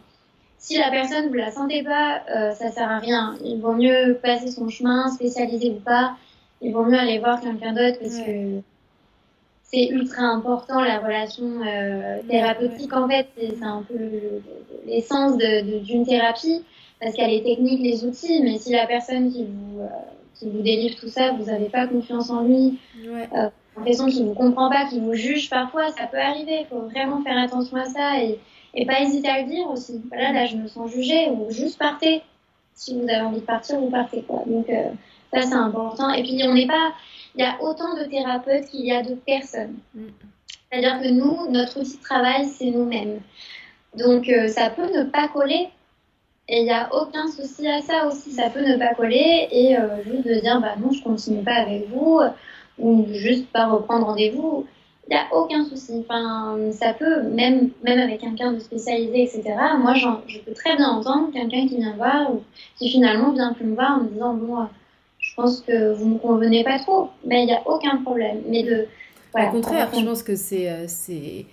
si 0.59 0.76
la 0.78 0.90
personne 0.90 1.28
vous 1.28 1.34
la 1.34 1.50
sentez 1.50 1.82
pas, 1.82 2.22
euh, 2.34 2.52
ça 2.52 2.70
sert 2.70 2.90
à 2.90 2.98
rien. 2.98 3.36
Il 3.44 3.60
vaut 3.60 3.74
mieux 3.74 4.18
passer 4.22 4.51
son 4.51 4.68
chemin, 4.68 5.09
spécialisé 5.10 5.70
ou 5.70 5.80
pas. 5.80 6.16
Il 6.60 6.72
vaut 6.72 6.85
mieux 6.85 6.98
aller 6.98 7.18
voir 7.18 7.40
quelqu'un 7.40 7.72
d'autre 7.72 7.98
parce 8.01 8.18
que 8.18 8.60
c'est 9.62 9.86
ultra 9.89 10.22
important 10.22 10.80
la 10.80 10.98
relation 10.98 11.60
euh, 11.66 12.20
thérapeutique 12.28 12.93
en 12.93 13.09
fait. 13.09 13.28
C'est 13.36 13.62
un 13.62 13.82
peu 13.82 13.94
l'essence 14.86 15.36
d'une 15.36 16.06
thérapie 16.06 16.64
parce 17.01 17.14
qu'il 17.14 17.22
y 17.22 17.26
a 17.26 17.30
les 17.30 17.43
techniques, 17.43 17.80
les 17.80 18.05
outils, 18.05 18.43
mais 18.43 18.59
si 18.59 18.72
la 18.72 18.86
personne 18.86 19.30
qui 19.30 19.44
vous, 19.44 19.80
euh, 19.80 19.89
qui 20.35 20.48
vous 20.48 20.62
délivre 20.62 20.97
tout 20.97 21.09
ça, 21.09 21.32
vous 21.32 21.44
n'avez 21.44 21.68
pas 21.68 21.86
confiance 21.86 22.30
en 22.30 22.43
lui, 22.43 22.78
euh, 23.06 23.48
l'impression 23.76 24.06
qu'il 24.06 24.24
vous 24.24 24.35
comprend 24.35 24.68
pas, 24.68 24.86
qu'il 24.86 25.02
vous 25.02 25.14
juge 25.14 25.48
parfois, 25.48 25.90
ça 25.93 26.06
peut 26.06 26.18
arriver. 26.18 26.60
Il 26.60 26.66
faut 26.66 26.80
vraiment 26.89 27.22
faire 27.22 27.39
attention 27.39 27.76
à 27.76 27.85
ça 27.85 28.22
et 28.22 28.39
et 28.74 28.86
pas 28.86 29.01
hésiter 29.01 29.28
à 29.28 29.43
le 29.43 29.49
dire 29.49 29.69
aussi. 29.70 30.01
Voilà, 30.09 30.32
là, 30.32 30.47
je 30.47 30.57
me 30.57 30.69
sens 30.69 30.90
jugée 30.90 31.31
ou 31.31 31.51
juste 31.51 31.78
partez. 31.78 32.23
Si 32.74 32.95
vous 32.95 33.09
avez 33.09 33.23
envie 33.23 33.40
de 33.40 33.47
partir, 33.47 33.81
vous 33.81 33.90
partez. 33.90 34.23
Quoi. 34.23 34.43
Donc, 34.47 34.69
euh, 34.70 34.90
ça, 35.32 35.43
c'est 35.43 35.55
important. 35.55 36.11
Et 36.12 36.23
puis, 36.23 36.40
on 36.45 36.55
n'est 36.55 36.66
pas. 36.66 36.93
Il 37.35 37.43
y 37.43 37.45
a 37.45 37.61
autant 37.62 37.95
de 37.97 38.05
thérapeutes 38.05 38.66
qu'il 38.66 38.86
y 38.86 38.93
a 38.93 39.03
de 39.03 39.15
personnes. 39.15 39.77
Mm. 39.95 40.07
C'est-à-dire 40.70 41.01
que 41.01 41.09
nous, 41.09 41.51
notre 41.51 41.81
outil 41.81 41.97
de 41.97 42.03
travail, 42.03 42.47
c'est 42.47 42.70
nous-mêmes. 42.70 43.20
Donc, 43.97 44.28
euh, 44.28 44.49
ça 44.49 44.70
peut 44.70 44.90
ne 44.95 45.05
pas 45.05 45.28
coller. 45.28 45.69
Et 46.51 46.61
il 46.61 46.65
n'y 46.65 46.70
a 46.70 46.89
aucun 46.95 47.27
souci 47.28 47.66
à 47.69 47.82
ça 47.82 48.07
aussi. 48.07 48.32
Ça 48.32 48.49
peut 48.49 48.65
ne 48.65 48.77
pas 48.77 48.95
coller 48.95 49.49
et 49.51 49.77
juste 50.07 50.27
de 50.27 50.40
dire 50.40 50.59
bah 50.62 50.77
non, 50.81 50.90
je 50.90 51.03
continue 51.03 51.43
pas 51.43 51.57
avec 51.57 51.90
vous 51.90 52.23
ou 52.78 53.07
juste 53.12 53.49
pas 53.49 53.66
reprendre 53.66 54.07
rendez-vous. 54.07 54.66
Il 55.10 55.14
n'y 55.14 55.20
a 55.20 55.35
aucun 55.35 55.64
souci. 55.64 56.05
Enfin, 56.06 56.59
ça 56.72 56.93
peut, 56.93 57.22
même, 57.22 57.70
même 57.82 57.98
avec 57.98 58.20
quelqu'un 58.20 58.52
de 58.52 58.59
spécialisé, 58.59 59.22
etc. 59.22 59.55
Moi, 59.78 59.94
je 59.94 60.39
peux 60.40 60.52
très 60.52 60.76
bien 60.76 60.89
entendre 60.89 61.32
quelqu'un 61.32 61.66
qui 61.66 61.76
vient 61.78 61.97
voir 61.97 62.35
ou 62.35 62.43
qui 62.78 62.90
finalement 62.90 63.32
vient 63.32 63.55
plus 63.55 63.64
me 63.64 63.74
voir 63.74 63.98
en 63.98 64.05
me 64.05 64.09
disant 64.10 64.35
Bon, 64.35 64.66
je 65.18 65.35
pense 65.35 65.62
que 65.62 65.94
vous 65.94 66.05
ne 66.05 66.14
me 66.14 66.18
convenez 66.18 66.62
pas 66.62 66.78
trop. 66.78 67.09
Mais 67.24 67.44
il 67.44 67.47
n'y 67.47 67.55
a 67.55 67.62
aucun 67.66 68.02
problème. 68.02 68.43
Mais 68.48 68.62
de. 68.64 68.86
Au 69.35 69.51
contraire, 69.51 69.89
je 69.94 70.05
pense 70.05 70.22
que 70.22 70.36
c'est. 70.36 70.70
Euh, 70.70 70.85
c'est... 70.89 71.47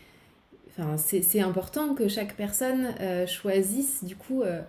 Enfin, 0.77 0.98
c'est 0.98 1.40
important 1.40 1.95
que 1.95 2.10
chaque 2.10 2.36
personne 2.36 2.94
euh, 2.99 3.26
choisisse 3.26 4.03
du 4.03 4.18
coup 4.18 4.41
euh, 4.41 4.61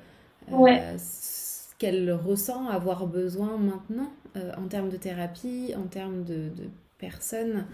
ce 0.98 1.74
qu'elle 1.80 2.12
ressent 2.12 2.68
avoir 2.68 3.08
besoin 3.08 3.56
maintenant 3.56 4.12
en 4.56 4.68
termes 4.68 4.88
de 4.88 4.96
thérapie, 4.96 5.74
en 5.76 5.88
termes 5.88 6.22
de, 6.22 6.34
de 6.34 6.68
personnes 6.98 7.64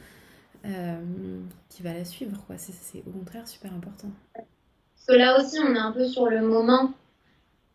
euh, 0.65 1.41
qui 1.69 1.83
va 1.83 1.93
la 1.93 2.05
suivre. 2.05 2.39
Quoi. 2.47 2.57
C'est, 2.59 3.03
au 3.07 3.11
contraire 3.11 3.47
super 3.49 3.73
important. 3.73 4.09
Parce 4.35 5.07
que 5.09 5.15
là 5.15 5.41
aussi, 5.41 5.59
on 5.59 5.75
est 5.75 5.79
un 5.79 5.93
peu 5.93 6.07
sur 6.07 6.27
le 6.27 6.41
moment. 6.43 6.93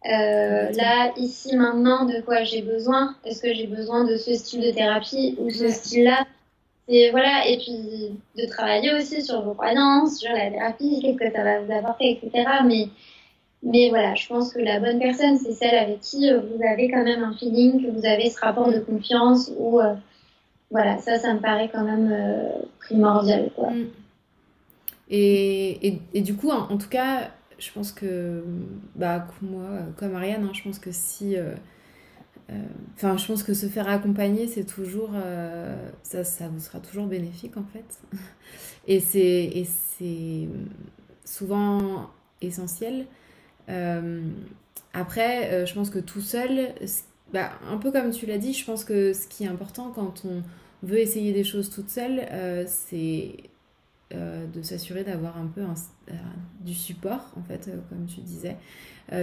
Euh, 0.06 0.72
là, 0.72 1.12
ici, 1.18 1.56
maintenant, 1.56 2.06
de 2.06 2.22
quoi 2.22 2.44
j'ai 2.44 2.62
besoin? 2.62 3.16
Est-ce 3.26 3.42
que 3.42 3.54
j'ai 3.54 3.68
besoin 3.68 4.06
de 4.06 4.16
ce 4.16 4.36
style 4.36 4.62
de 4.62 4.72
thérapie 4.72 5.36
ou 5.40 5.50
ce 5.50 5.68
style-là? 5.68 6.26
Et 6.88 7.12
voilà, 7.12 7.46
et 7.46 7.58
puis 7.58 8.18
de 8.38 8.48
travailler 8.48 8.94
aussi 8.94 9.22
sur 9.22 9.42
vos 9.42 9.54
croyances, 9.54 10.20
sur 10.20 10.32
la 10.32 10.50
thérapie, 10.50 11.00
qu'est-ce 11.02 11.18
que 11.18 11.36
ça 11.36 11.44
va 11.44 11.60
vous 11.60 11.72
apporter, 11.74 12.12
etc. 12.12 12.50
Mais, 12.66 12.88
mais 13.62 13.90
voilà, 13.90 14.16
je 14.16 14.26
pense 14.28 14.54
que 14.54 14.60
la 14.60 14.80
bonne 14.80 15.00
personne, 15.00 15.38
c'est 15.38 15.52
celle 15.52 15.76
avec 15.76 16.00
qui 16.00 16.32
vous 16.32 16.64
avez 16.64 16.90
quand 16.90 17.04
même 17.04 17.24
un 17.24 17.34
feeling, 17.34 17.84
que 17.84 17.92
vous 17.92 18.06
avez 18.06 18.30
ce 18.30 18.40
rapport 18.40 18.72
de 18.72 18.80
confiance 18.80 19.52
où 19.58 19.82
euh, 19.82 19.96
voilà, 20.70 20.98
ça, 20.98 21.18
ça 21.18 21.34
me 21.34 21.40
paraît 21.40 21.70
quand 21.72 21.84
même 21.84 22.10
euh, 22.12 22.50
primordial. 22.80 23.50
Quoi. 23.56 23.72
Mm. 23.72 23.88
Et, 25.10 25.88
et, 25.88 26.02
et, 26.14 26.22
du 26.22 26.36
coup, 26.36 26.50
en, 26.50 26.78
tout 26.78 26.90
cas, 26.90 27.32
je 27.58 27.72
pense 27.72 27.94
que, 27.94 28.44
bah, 28.96 29.26
moi, 29.42 29.80
comme 29.96 30.16
Ariane, 30.16 30.44
hein, 30.44 30.52
je 30.54 30.64
pense 30.64 30.80
que 30.80 30.92
si. 30.92 31.38
Euh, 31.38 31.54
euh, 32.50 32.56
enfin, 32.96 33.18
je 33.18 33.26
pense 33.26 33.44
que 33.44 33.54
se 33.54 33.68
faire 33.68 33.88
accompagner, 33.90 34.48
c'est 34.48 34.66
toujours. 34.66 35.12
ça, 36.04 36.24
ça 36.24 36.48
vous 36.50 36.60
sera 36.60 36.80
toujours 36.80 37.08
bénéfique, 37.08 37.56
en 37.56 37.64
fait. 37.64 38.00
Et 38.88 39.00
c'est 39.00 40.48
souvent 41.24 42.10
essentiel. 42.42 43.06
après, 44.94 45.66
je 45.66 45.74
pense 45.74 45.90
que 45.90 46.00
tout 46.00 46.22
seul, 46.22 46.74
bah, 47.34 47.52
un 47.70 47.78
peu 47.78 47.92
comme 47.92 48.12
tu 48.12 48.26
l'as 48.26 48.38
dit, 48.38 48.54
je 48.54 48.66
pense 48.66 48.84
que 48.84 49.14
ce 49.14 49.28
qui 49.28 49.44
est 49.44 49.48
important 49.48 49.92
quand 49.94 50.24
on 50.26 50.44
veut 50.84 51.00
essayer 51.00 51.34
des 51.34 51.44
choses 51.44 51.70
toute 51.70 51.90
seule, 51.90 52.26
euh, 52.32 52.64
c'est 52.68 53.36
euh, 54.14 54.46
de 54.48 54.62
s'assurer 54.62 55.04
d'avoir 55.04 55.38
un 55.38 55.48
peu 55.48 55.62
euh, 55.62 56.14
du 56.62 56.74
support, 56.74 57.34
en 57.38 57.44
fait, 57.44 57.70
comme 57.90 58.06
tu 58.06 58.22
disais, 58.22 58.58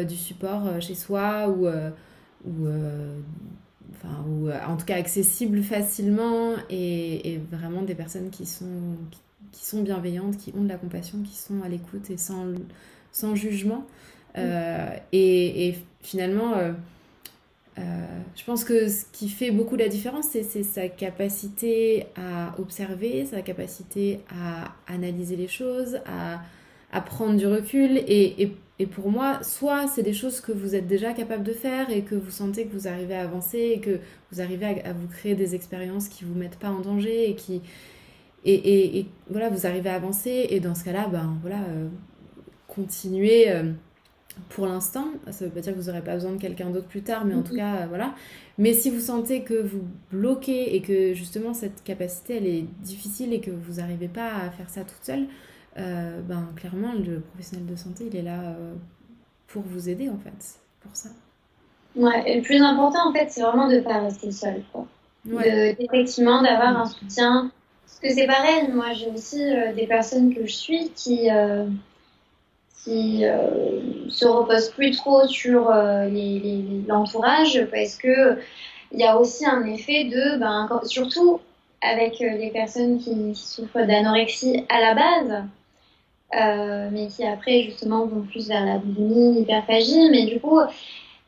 du 0.09 0.17
support 0.17 0.81
chez 0.81 0.95
soi 0.95 1.51
ou, 1.51 1.67
ou, 1.67 2.69
enfin, 3.93 4.25
ou 4.27 4.51
en 4.51 4.79
tout 4.79 4.87
cas 4.87 4.97
accessible 4.97 5.63
facilement 5.63 6.55
et, 6.71 7.39
vraiment 7.51 7.83
des 7.83 7.95
personnes 7.95 8.31
qui 8.31 8.47
sont, 8.47 8.97
qui, 9.53 9.65
sont 9.67 9.83
bienveillantes, 9.83 10.39
qui 10.39 10.55
ont 10.57 10.63
de 10.63 10.71
la 10.71 10.79
compassion, 10.79 11.19
qui 11.23 11.37
sont 11.37 11.63
à 11.63 11.69
l'écoute 11.69 12.09
et 12.09 12.17
sans, 12.17 12.47
sans 13.13 13.35
jugement. 13.35 13.85
et, 14.37 15.69
et, 15.69 15.79
finalement, 16.01 16.55
euh, 17.79 17.83
je 18.37 18.45
pense 18.45 18.65
que 18.65 18.89
ce 18.89 19.05
qui 19.13 19.29
fait 19.29 19.51
beaucoup 19.51 19.77
la 19.77 19.89
différence, 19.89 20.27
c'est 20.31 20.63
sa 20.63 20.89
capacité 20.89 22.07
à 22.17 22.55
observer, 22.59 23.27
sa 23.27 23.43
capacité 23.43 24.21
à 24.29 24.73
analyser 24.93 25.37
les 25.37 25.49
choses, 25.49 25.99
à, 26.07 27.01
prendre 27.01 27.37
du 27.37 27.47
recul. 27.47 27.99
Et, 28.07 28.53
pour 28.93 29.11
moi, 29.11 29.43
soit 29.43 29.87
c'est 29.89 30.03
des 30.03 30.13
choses 30.13 30.41
que 30.41 30.53
vous 30.53 30.75
êtes 30.75 30.87
déjà 30.87 31.13
capable 31.13 31.43
de 31.43 31.53
faire 31.53 31.91
et 31.91 32.03
que 32.03 32.15
vous 32.15 32.31
sentez 32.31 32.67
que 32.67 32.73
vous 32.73 32.89
arrivez 32.89 33.15
à 33.15 33.23
avancer 33.23 33.59
et 33.59 33.81
que 33.81 33.99
vous 34.31 34.41
arrivez 34.41 34.83
à, 34.85 34.93
vous 34.93 35.09
créer 35.09 35.35
des 35.35 35.55
expériences 35.55 36.09
qui 36.09 36.25
vous 36.25 36.35
mettent 36.35 36.59
pas 36.59 36.71
en 36.71 36.81
danger 36.81 37.31
et 37.31 37.35
qui 37.35 37.63
et, 38.45 38.99
et 38.99 39.07
voilà 39.31 39.49
vous 39.49 39.67
arrivez 39.67 39.91
à 39.91 39.95
avancer. 39.95 40.47
Et 40.51 40.61
dans 40.61 40.75
ce 40.75 40.85
cas-là, 40.85 41.09
ben 41.09 41.39
voilà, 41.41 41.63
euh, 41.63 41.89
continuez. 42.69 43.51
Euh, 43.51 43.73
pour 44.49 44.67
l'instant. 44.67 45.07
Ça 45.31 45.45
ne 45.45 45.51
veut 45.51 45.55
pas 45.55 45.61
dire 45.61 45.75
que 45.75 45.79
vous 45.79 45.87
n'aurez 45.87 46.03
pas 46.03 46.15
besoin 46.15 46.33
de 46.33 46.41
quelqu'un 46.41 46.71
d'autre 46.71 46.89
plus 46.89 47.03
tard, 47.03 47.25
mais 47.25 47.35
en 47.35 47.43
tout 47.43 47.55
cas, 47.55 47.87
voilà. 47.87 48.15
Mais 48.59 48.73
si 48.73 48.91
vous 48.91 49.01
sentez 49.01 49.43
que 49.43 49.55
vous 49.55 49.83
bloquez 50.13 50.77
et 50.77 50.81
que 50.81 51.15
justement 51.15 51.55
cette 51.55 51.83
capacité, 51.83 52.37
elle 52.37 52.47
est 52.47 52.65
difficile 52.83 53.33
et 53.33 53.41
que 53.41 53.51
vous 53.51 53.75
n'arrivez 53.75 54.09
pas 54.09 54.29
à 54.29 54.51
faire 54.51 54.71
ça 54.71 54.83
toute 54.83 55.03
seule, 55.03 55.27
euh, 55.77 56.21
ben 56.23 56.49
clairement, 56.55 56.93
le 56.93 57.21
professionnel 57.21 57.67
de 57.67 57.77
santé, 57.77 58.05
il 58.11 58.17
est 58.17 58.23
là 58.23 58.41
euh, 58.41 58.75
pour 59.49 59.63
vous 59.63 59.89
aider, 59.89 60.09
en 60.09 60.19
fait, 60.19 60.61
pour 60.81 60.95
ça. 60.95 61.09
Ouais, 61.97 62.23
et 62.27 62.37
le 62.37 62.43
plus 62.43 62.61
important, 62.61 63.09
en 63.09 63.13
fait, 63.13 63.29
c'est 63.31 63.43
vraiment 63.43 63.69
de 63.69 63.77
ne 63.77 63.81
pas 63.81 64.01
rester 64.01 64.31
seul, 64.31 64.63
quoi. 64.73 64.87
effectivement, 65.79 66.43
d'avoir 66.43 66.77
un 66.77 66.87
soutien. 66.87 67.51
Parce 67.87 67.99
que 68.01 68.21
c'est 68.21 68.27
pareil, 68.27 68.69
moi, 68.73 68.93
j'ai 68.93 69.11
aussi 69.11 69.43
euh, 69.43 69.73
des 69.75 69.87
personnes 69.87 70.35
que 70.35 70.47
je 70.47 70.55
suis 70.55 70.91
qui 70.91 71.29
qui 72.85 73.25
euh, 73.25 74.09
se 74.09 74.27
repose 74.27 74.69
plus 74.69 74.91
trop 74.91 75.27
sur 75.27 75.71
euh, 75.71 76.09
l'entourage 76.87 77.67
parce 77.73 77.97
que 77.97 78.39
il 78.93 79.01
y 79.01 79.05
a 79.05 79.19
aussi 79.19 79.45
un 79.45 79.65
effet 79.65 80.05
de, 80.05 80.39
ben, 80.39 80.69
surtout 80.85 81.41
avec 81.81 82.21
euh, 82.21 82.37
les 82.37 82.51
personnes 82.51 82.99
qui, 82.99 83.35
souffrent 83.35 83.87
d'anorexie 83.87 84.65
à 84.69 84.81
la 84.81 84.95
base, 84.95 85.45
mais 86.93 87.07
qui 87.09 87.25
après 87.25 87.63
justement 87.63 88.07
vont 88.07 88.23
plus 88.23 88.49
vers 88.49 88.65
la 88.65 88.79
boulimie, 88.79 89.39
l'hyperphagie, 89.39 90.11
mais 90.11 90.27
du 90.27 90.41
coup 90.41 90.61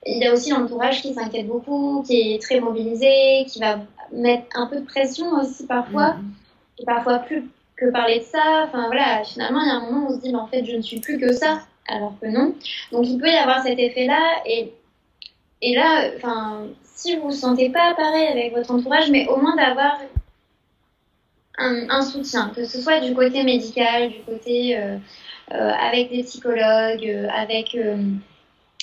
il 0.05 0.19
y 0.19 0.27
a 0.27 0.33
aussi 0.33 0.51
l'entourage 0.51 1.03
qui 1.03 1.15
s'inquiète 1.15 1.49
beaucoup, 1.49 2.05
qui 2.07 2.35
est 2.35 2.43
très 2.43 2.61
mobilisé, 2.61 3.45
qui 3.49 3.59
va 3.59 3.81
mettre 4.13 4.47
un 4.55 4.67
peu 4.67 4.81
de 4.81 4.85
pression 4.85 5.27
aussi 5.41 5.67
parfois, 5.67 6.15
mmh. 6.15 6.33
et 6.81 6.85
parfois 6.85 7.19
plus 7.19 7.49
que 7.77 7.91
parler 7.91 8.21
de 8.21 8.25
ça. 8.25 8.65
Enfin 8.67 8.87
voilà, 8.87 9.23
finalement, 9.25 9.61
il 9.63 9.69
y 9.69 9.71
a 9.71 9.75
un 9.75 9.81
moment 9.81 10.07
où 10.07 10.13
on 10.13 10.17
se 10.17 10.23
dit, 10.23 10.33
mais 10.33 10.39
en 10.39 10.47
fait, 10.47 10.65
je 10.65 10.77
ne 10.77 10.83
suis 10.83 11.01
plus 11.01 11.19
que 11.19 11.33
ça, 11.33 11.61
alors 11.87 12.15
que 12.21 12.27
non. 12.27 12.55
Donc 12.93 13.07
il 13.07 13.19
peut 13.19 13.29
y 13.29 13.37
avoir 13.37 13.63
cet 13.63 13.79
effet-là. 13.79 14.43
Et, 14.47 14.73
et 15.63 15.75
là, 15.75 16.11
enfin, 16.17 16.67
si 16.83 17.17
vous 17.17 17.27
ne 17.27 17.31
vous 17.31 17.37
sentez 17.37 17.71
pas 17.71 17.95
pareil 17.95 18.29
avec 18.29 18.55
votre 18.55 18.71
entourage, 18.71 19.11
mais 19.11 19.27
au 19.29 19.37
moins 19.37 19.57
d'avoir 19.57 19.99
un, 21.59 22.03
soutien, 22.03 22.53
que 22.55 22.65
ce 22.65 22.81
soit 22.81 23.01
du 23.01 23.15
côté 23.15 23.43
médical, 23.43 24.11
du 24.11 24.21
côté 24.21 24.77
euh, 24.77 24.99
euh, 25.53 25.73
avec 25.73 26.11
des 26.11 26.23
psychologues, 26.23 27.07
euh, 27.07 27.29
avec, 27.35 27.77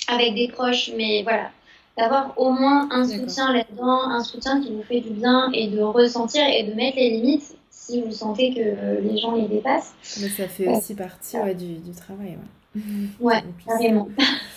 avec 0.08 0.34
des 0.34 0.48
proches, 0.48 0.90
mais 0.96 1.22
voilà. 1.22 1.50
D'avoir 1.96 2.36
au 2.36 2.50
moins 2.50 2.88
un 2.90 3.04
soutien 3.04 3.52
là-dedans, 3.52 4.10
un 4.10 4.24
soutien 4.24 4.60
qui 4.60 4.72
vous 4.72 4.82
fait 4.82 5.00
du 5.00 5.10
bien 5.10 5.48
et 5.52 5.68
de 5.68 5.80
ressentir 5.80 6.44
et 6.44 6.64
de 6.64 6.74
mettre 6.74 6.96
les 6.96 7.10
limites 7.10 7.56
si 7.86 8.02
vous 8.02 8.12
sentez 8.12 8.54
que 8.54 9.00
les 9.00 9.16
gens 9.16 9.34
les 9.34 9.48
dépassent. 9.48 9.94
Mais 10.20 10.28
ça 10.28 10.48
fait 10.48 10.68
aussi 10.68 10.94
partie 10.94 11.36
du, 11.54 11.76
du, 11.76 11.90
travail. 11.92 12.38
Ouais, 12.74 12.82
ouais 13.20 13.44
carrément. 13.66 14.08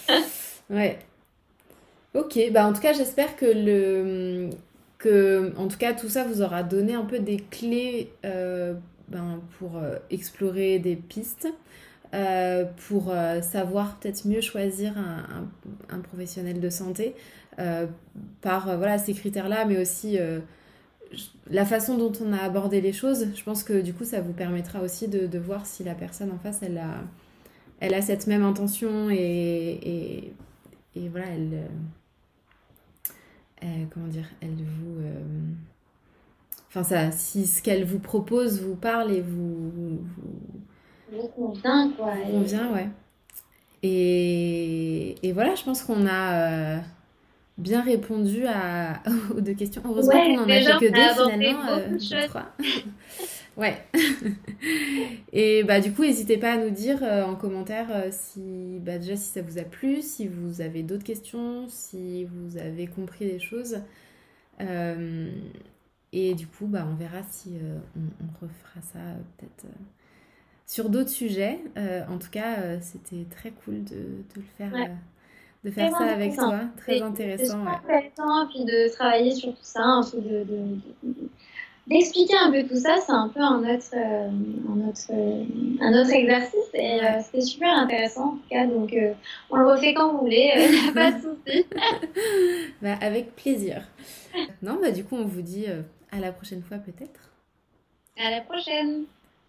ouais. 0.70 1.00
Ok, 2.14 2.40
bah 2.52 2.66
en 2.66 2.74
tout 2.74 2.82
cas 2.82 2.94
j'espère 2.94 3.36
que 3.36 3.46
le 3.46 4.50
que 4.98 5.54
en 5.58 5.68
tout 5.68 5.78
cas 5.78 5.94
tout 5.94 6.10
ça 6.10 6.24
vous 6.24 6.42
aura 6.42 6.64
donné 6.64 6.94
un 6.94 7.06
peu 7.06 7.20
des 7.20 7.38
clés 7.38 8.12
euh, 8.26 8.74
ben, 9.10 9.40
pour 9.60 9.78
euh, 9.78 9.98
explorer 10.10 10.80
des 10.80 10.96
pistes, 10.96 11.48
euh, 12.14 12.66
pour 12.88 13.14
savoir 13.42 13.98
peut-être 14.00 14.26
mieux 14.26 14.42
choisir 14.42 14.98
un, 14.98 15.44
un, 15.92 15.96
un, 15.98 16.00
professionnel 16.00 16.60
de 16.60 16.70
santé 16.70 17.14
par 18.42 18.78
voilà 18.78 18.98
ces 18.98 19.14
critères-là, 19.14 19.66
mais 19.66 19.80
aussi 19.82 20.18
la 21.50 21.66
façon 21.66 21.98
dont 21.98 22.12
on 22.24 22.34
a 22.34 22.38
abordé 22.38 22.82
les 22.82 22.94
choses, 22.94 23.28
je 23.36 23.44
pense 23.44 23.64
que 23.64 23.82
du 23.82 23.94
coup, 23.94 24.04
ça 24.04 24.22
vous 24.22 24.34
permettra 24.34 24.82
aussi 24.82 25.08
de, 25.08 25.38
voir 25.38 25.66
si 25.66 25.84
la 25.84 25.96
personne 25.96 26.32
en 26.32 26.38
face, 26.38 26.62
elle 26.62 26.78
a, 26.78 26.96
elle 27.80 27.94
a 27.94 28.02
cette 28.02 28.28
même 28.28 28.44
intention 28.44 29.10
et, 29.10 30.34
et, 30.96 31.10
voilà, 31.10 31.28
elle, 31.28 31.68
euh, 33.64 33.86
comment 33.94 34.08
dire, 34.08 34.28
elle 34.42 34.56
vous, 34.56 35.00
euh, 35.02 35.24
enfin 36.70 36.84
ça, 36.84 37.12
si 37.12 37.46
ce 37.46 37.62
qu'elle 37.62 37.86
vous 37.86 38.00
propose 38.00 38.62
vous 38.62 38.76
parle 38.76 39.12
et 39.12 39.22
vous, 39.22 40.02
vous, 41.12 41.28
convient 41.30 41.92
quoi. 41.92 42.14
Convient, 42.30 42.74
ouais. 42.74 42.90
Et, 43.84 45.16
et 45.22 45.32
voilà, 45.34 45.56
je 45.56 45.64
pense 45.64 45.84
qu'on 45.84 46.08
a 46.08 46.34
euh, 46.34 46.80
bien 47.58 47.82
répondu 47.82 48.46
à, 48.46 49.02
aux 49.36 49.42
deux 49.42 49.54
questions. 49.54 49.82
Heureusement 49.86 50.12
qu'on 50.12 50.40
en 50.40 50.50
a 50.50 50.62
fait 50.62 50.86
que 50.86 50.92
deux 50.92 51.32
finalement. 51.32 51.68
Euh, 51.70 52.28
Ouais. 53.58 53.76
et 55.34 55.64
bah 55.64 55.80
du 55.80 55.92
coup, 55.92 56.04
n'hésitez 56.04 56.38
pas 56.38 56.52
à 56.54 56.58
nous 56.58 56.70
dire 56.70 57.02
en 57.02 57.34
commentaire 57.34 57.88
si 58.12 58.78
bah, 58.82 59.00
déjà 59.00 59.16
si 59.16 59.32
ça 59.32 59.42
vous 59.42 59.58
a 59.58 59.64
plu, 59.64 60.04
si 60.04 60.28
vous 60.28 60.62
avez 60.62 60.84
d'autres 60.84 61.04
questions, 61.04 61.66
si 61.68 62.26
vous 62.26 62.58
avez 62.58 62.86
compris 62.86 63.26
des 63.26 63.40
choses. 63.40 63.80
et 64.60 66.36
du 66.36 66.46
coup, 66.46 66.68
bah, 66.68 66.88
on 66.88 66.94
verra 66.94 67.24
si 67.32 67.54
on, 67.96 68.46
refera 68.46 68.80
ça 68.94 69.00
peut-être 69.40 69.66
sur 70.68 70.92
d'autres 70.92 71.10
sujets. 71.10 71.60
en 71.76 72.20
tout 72.20 72.30
cas, 72.30 72.80
c'était 72.82 73.26
très 73.28 73.50
cool 73.50 73.84
de, 73.86 74.24
le 74.36 74.44
faire 74.60 74.72
de 75.68 75.72
faire 75.72 75.92
ça 75.92 76.06
avec 76.06 76.36
toi. 76.36 76.60
Très 76.78 77.02
intéressant. 77.02 77.64
C'est 77.66 77.94
intéressant, 77.94 78.48
puis 78.50 78.66
de 78.66 78.94
travailler 78.94 79.34
sur 79.34 79.50
tout 79.50 79.64
ça, 79.64 79.84
un 79.84 80.04
peu 80.04 80.22
de, 80.22 80.46
d'expliquer 81.88 82.36
un 82.38 82.52
peu 82.52 82.64
tout 82.64 82.80
ça, 82.80 82.98
c'est 83.06 83.12
un 83.12 83.30
peu 83.30 83.42
un 83.42 83.60
autre, 83.60 83.94
euh, 83.94 84.30
un 84.70 84.88
autre, 84.88 85.02
euh, 85.12 85.44
un 85.82 86.02
autre 86.02 86.12
exercice 86.12 86.70
et 86.74 87.02
euh, 87.02 87.20
c'était 87.22 87.42
super 87.42 87.70
intéressant 87.70 88.26
en 88.26 88.32
tout 88.32 88.50
cas. 88.50 88.66
Donc 88.66 88.96
on 89.50 89.58
le 89.58 89.68
refait 89.68 89.94
quand 89.94 90.14
vous 90.14 90.20
voulez, 90.20 90.52
il 90.58 90.94
pas 90.94 91.12
de 91.12 91.22
souci. 91.22 91.66
bah, 92.82 92.96
avec 93.02 93.36
plaisir. 93.36 93.84
Non, 94.62 94.78
bah 94.82 94.92
du 94.92 95.04
coup 95.04 95.16
on 95.16 95.26
vous 95.26 95.42
dit 95.42 95.66
à 96.12 96.20
la 96.20 96.32
prochaine 96.32 96.62
fois 96.62 96.78
peut-être. 96.78 97.32
À 98.18 98.32
la 98.32 98.42
prochaine. 98.42 99.04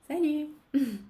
Salut. 0.08 0.46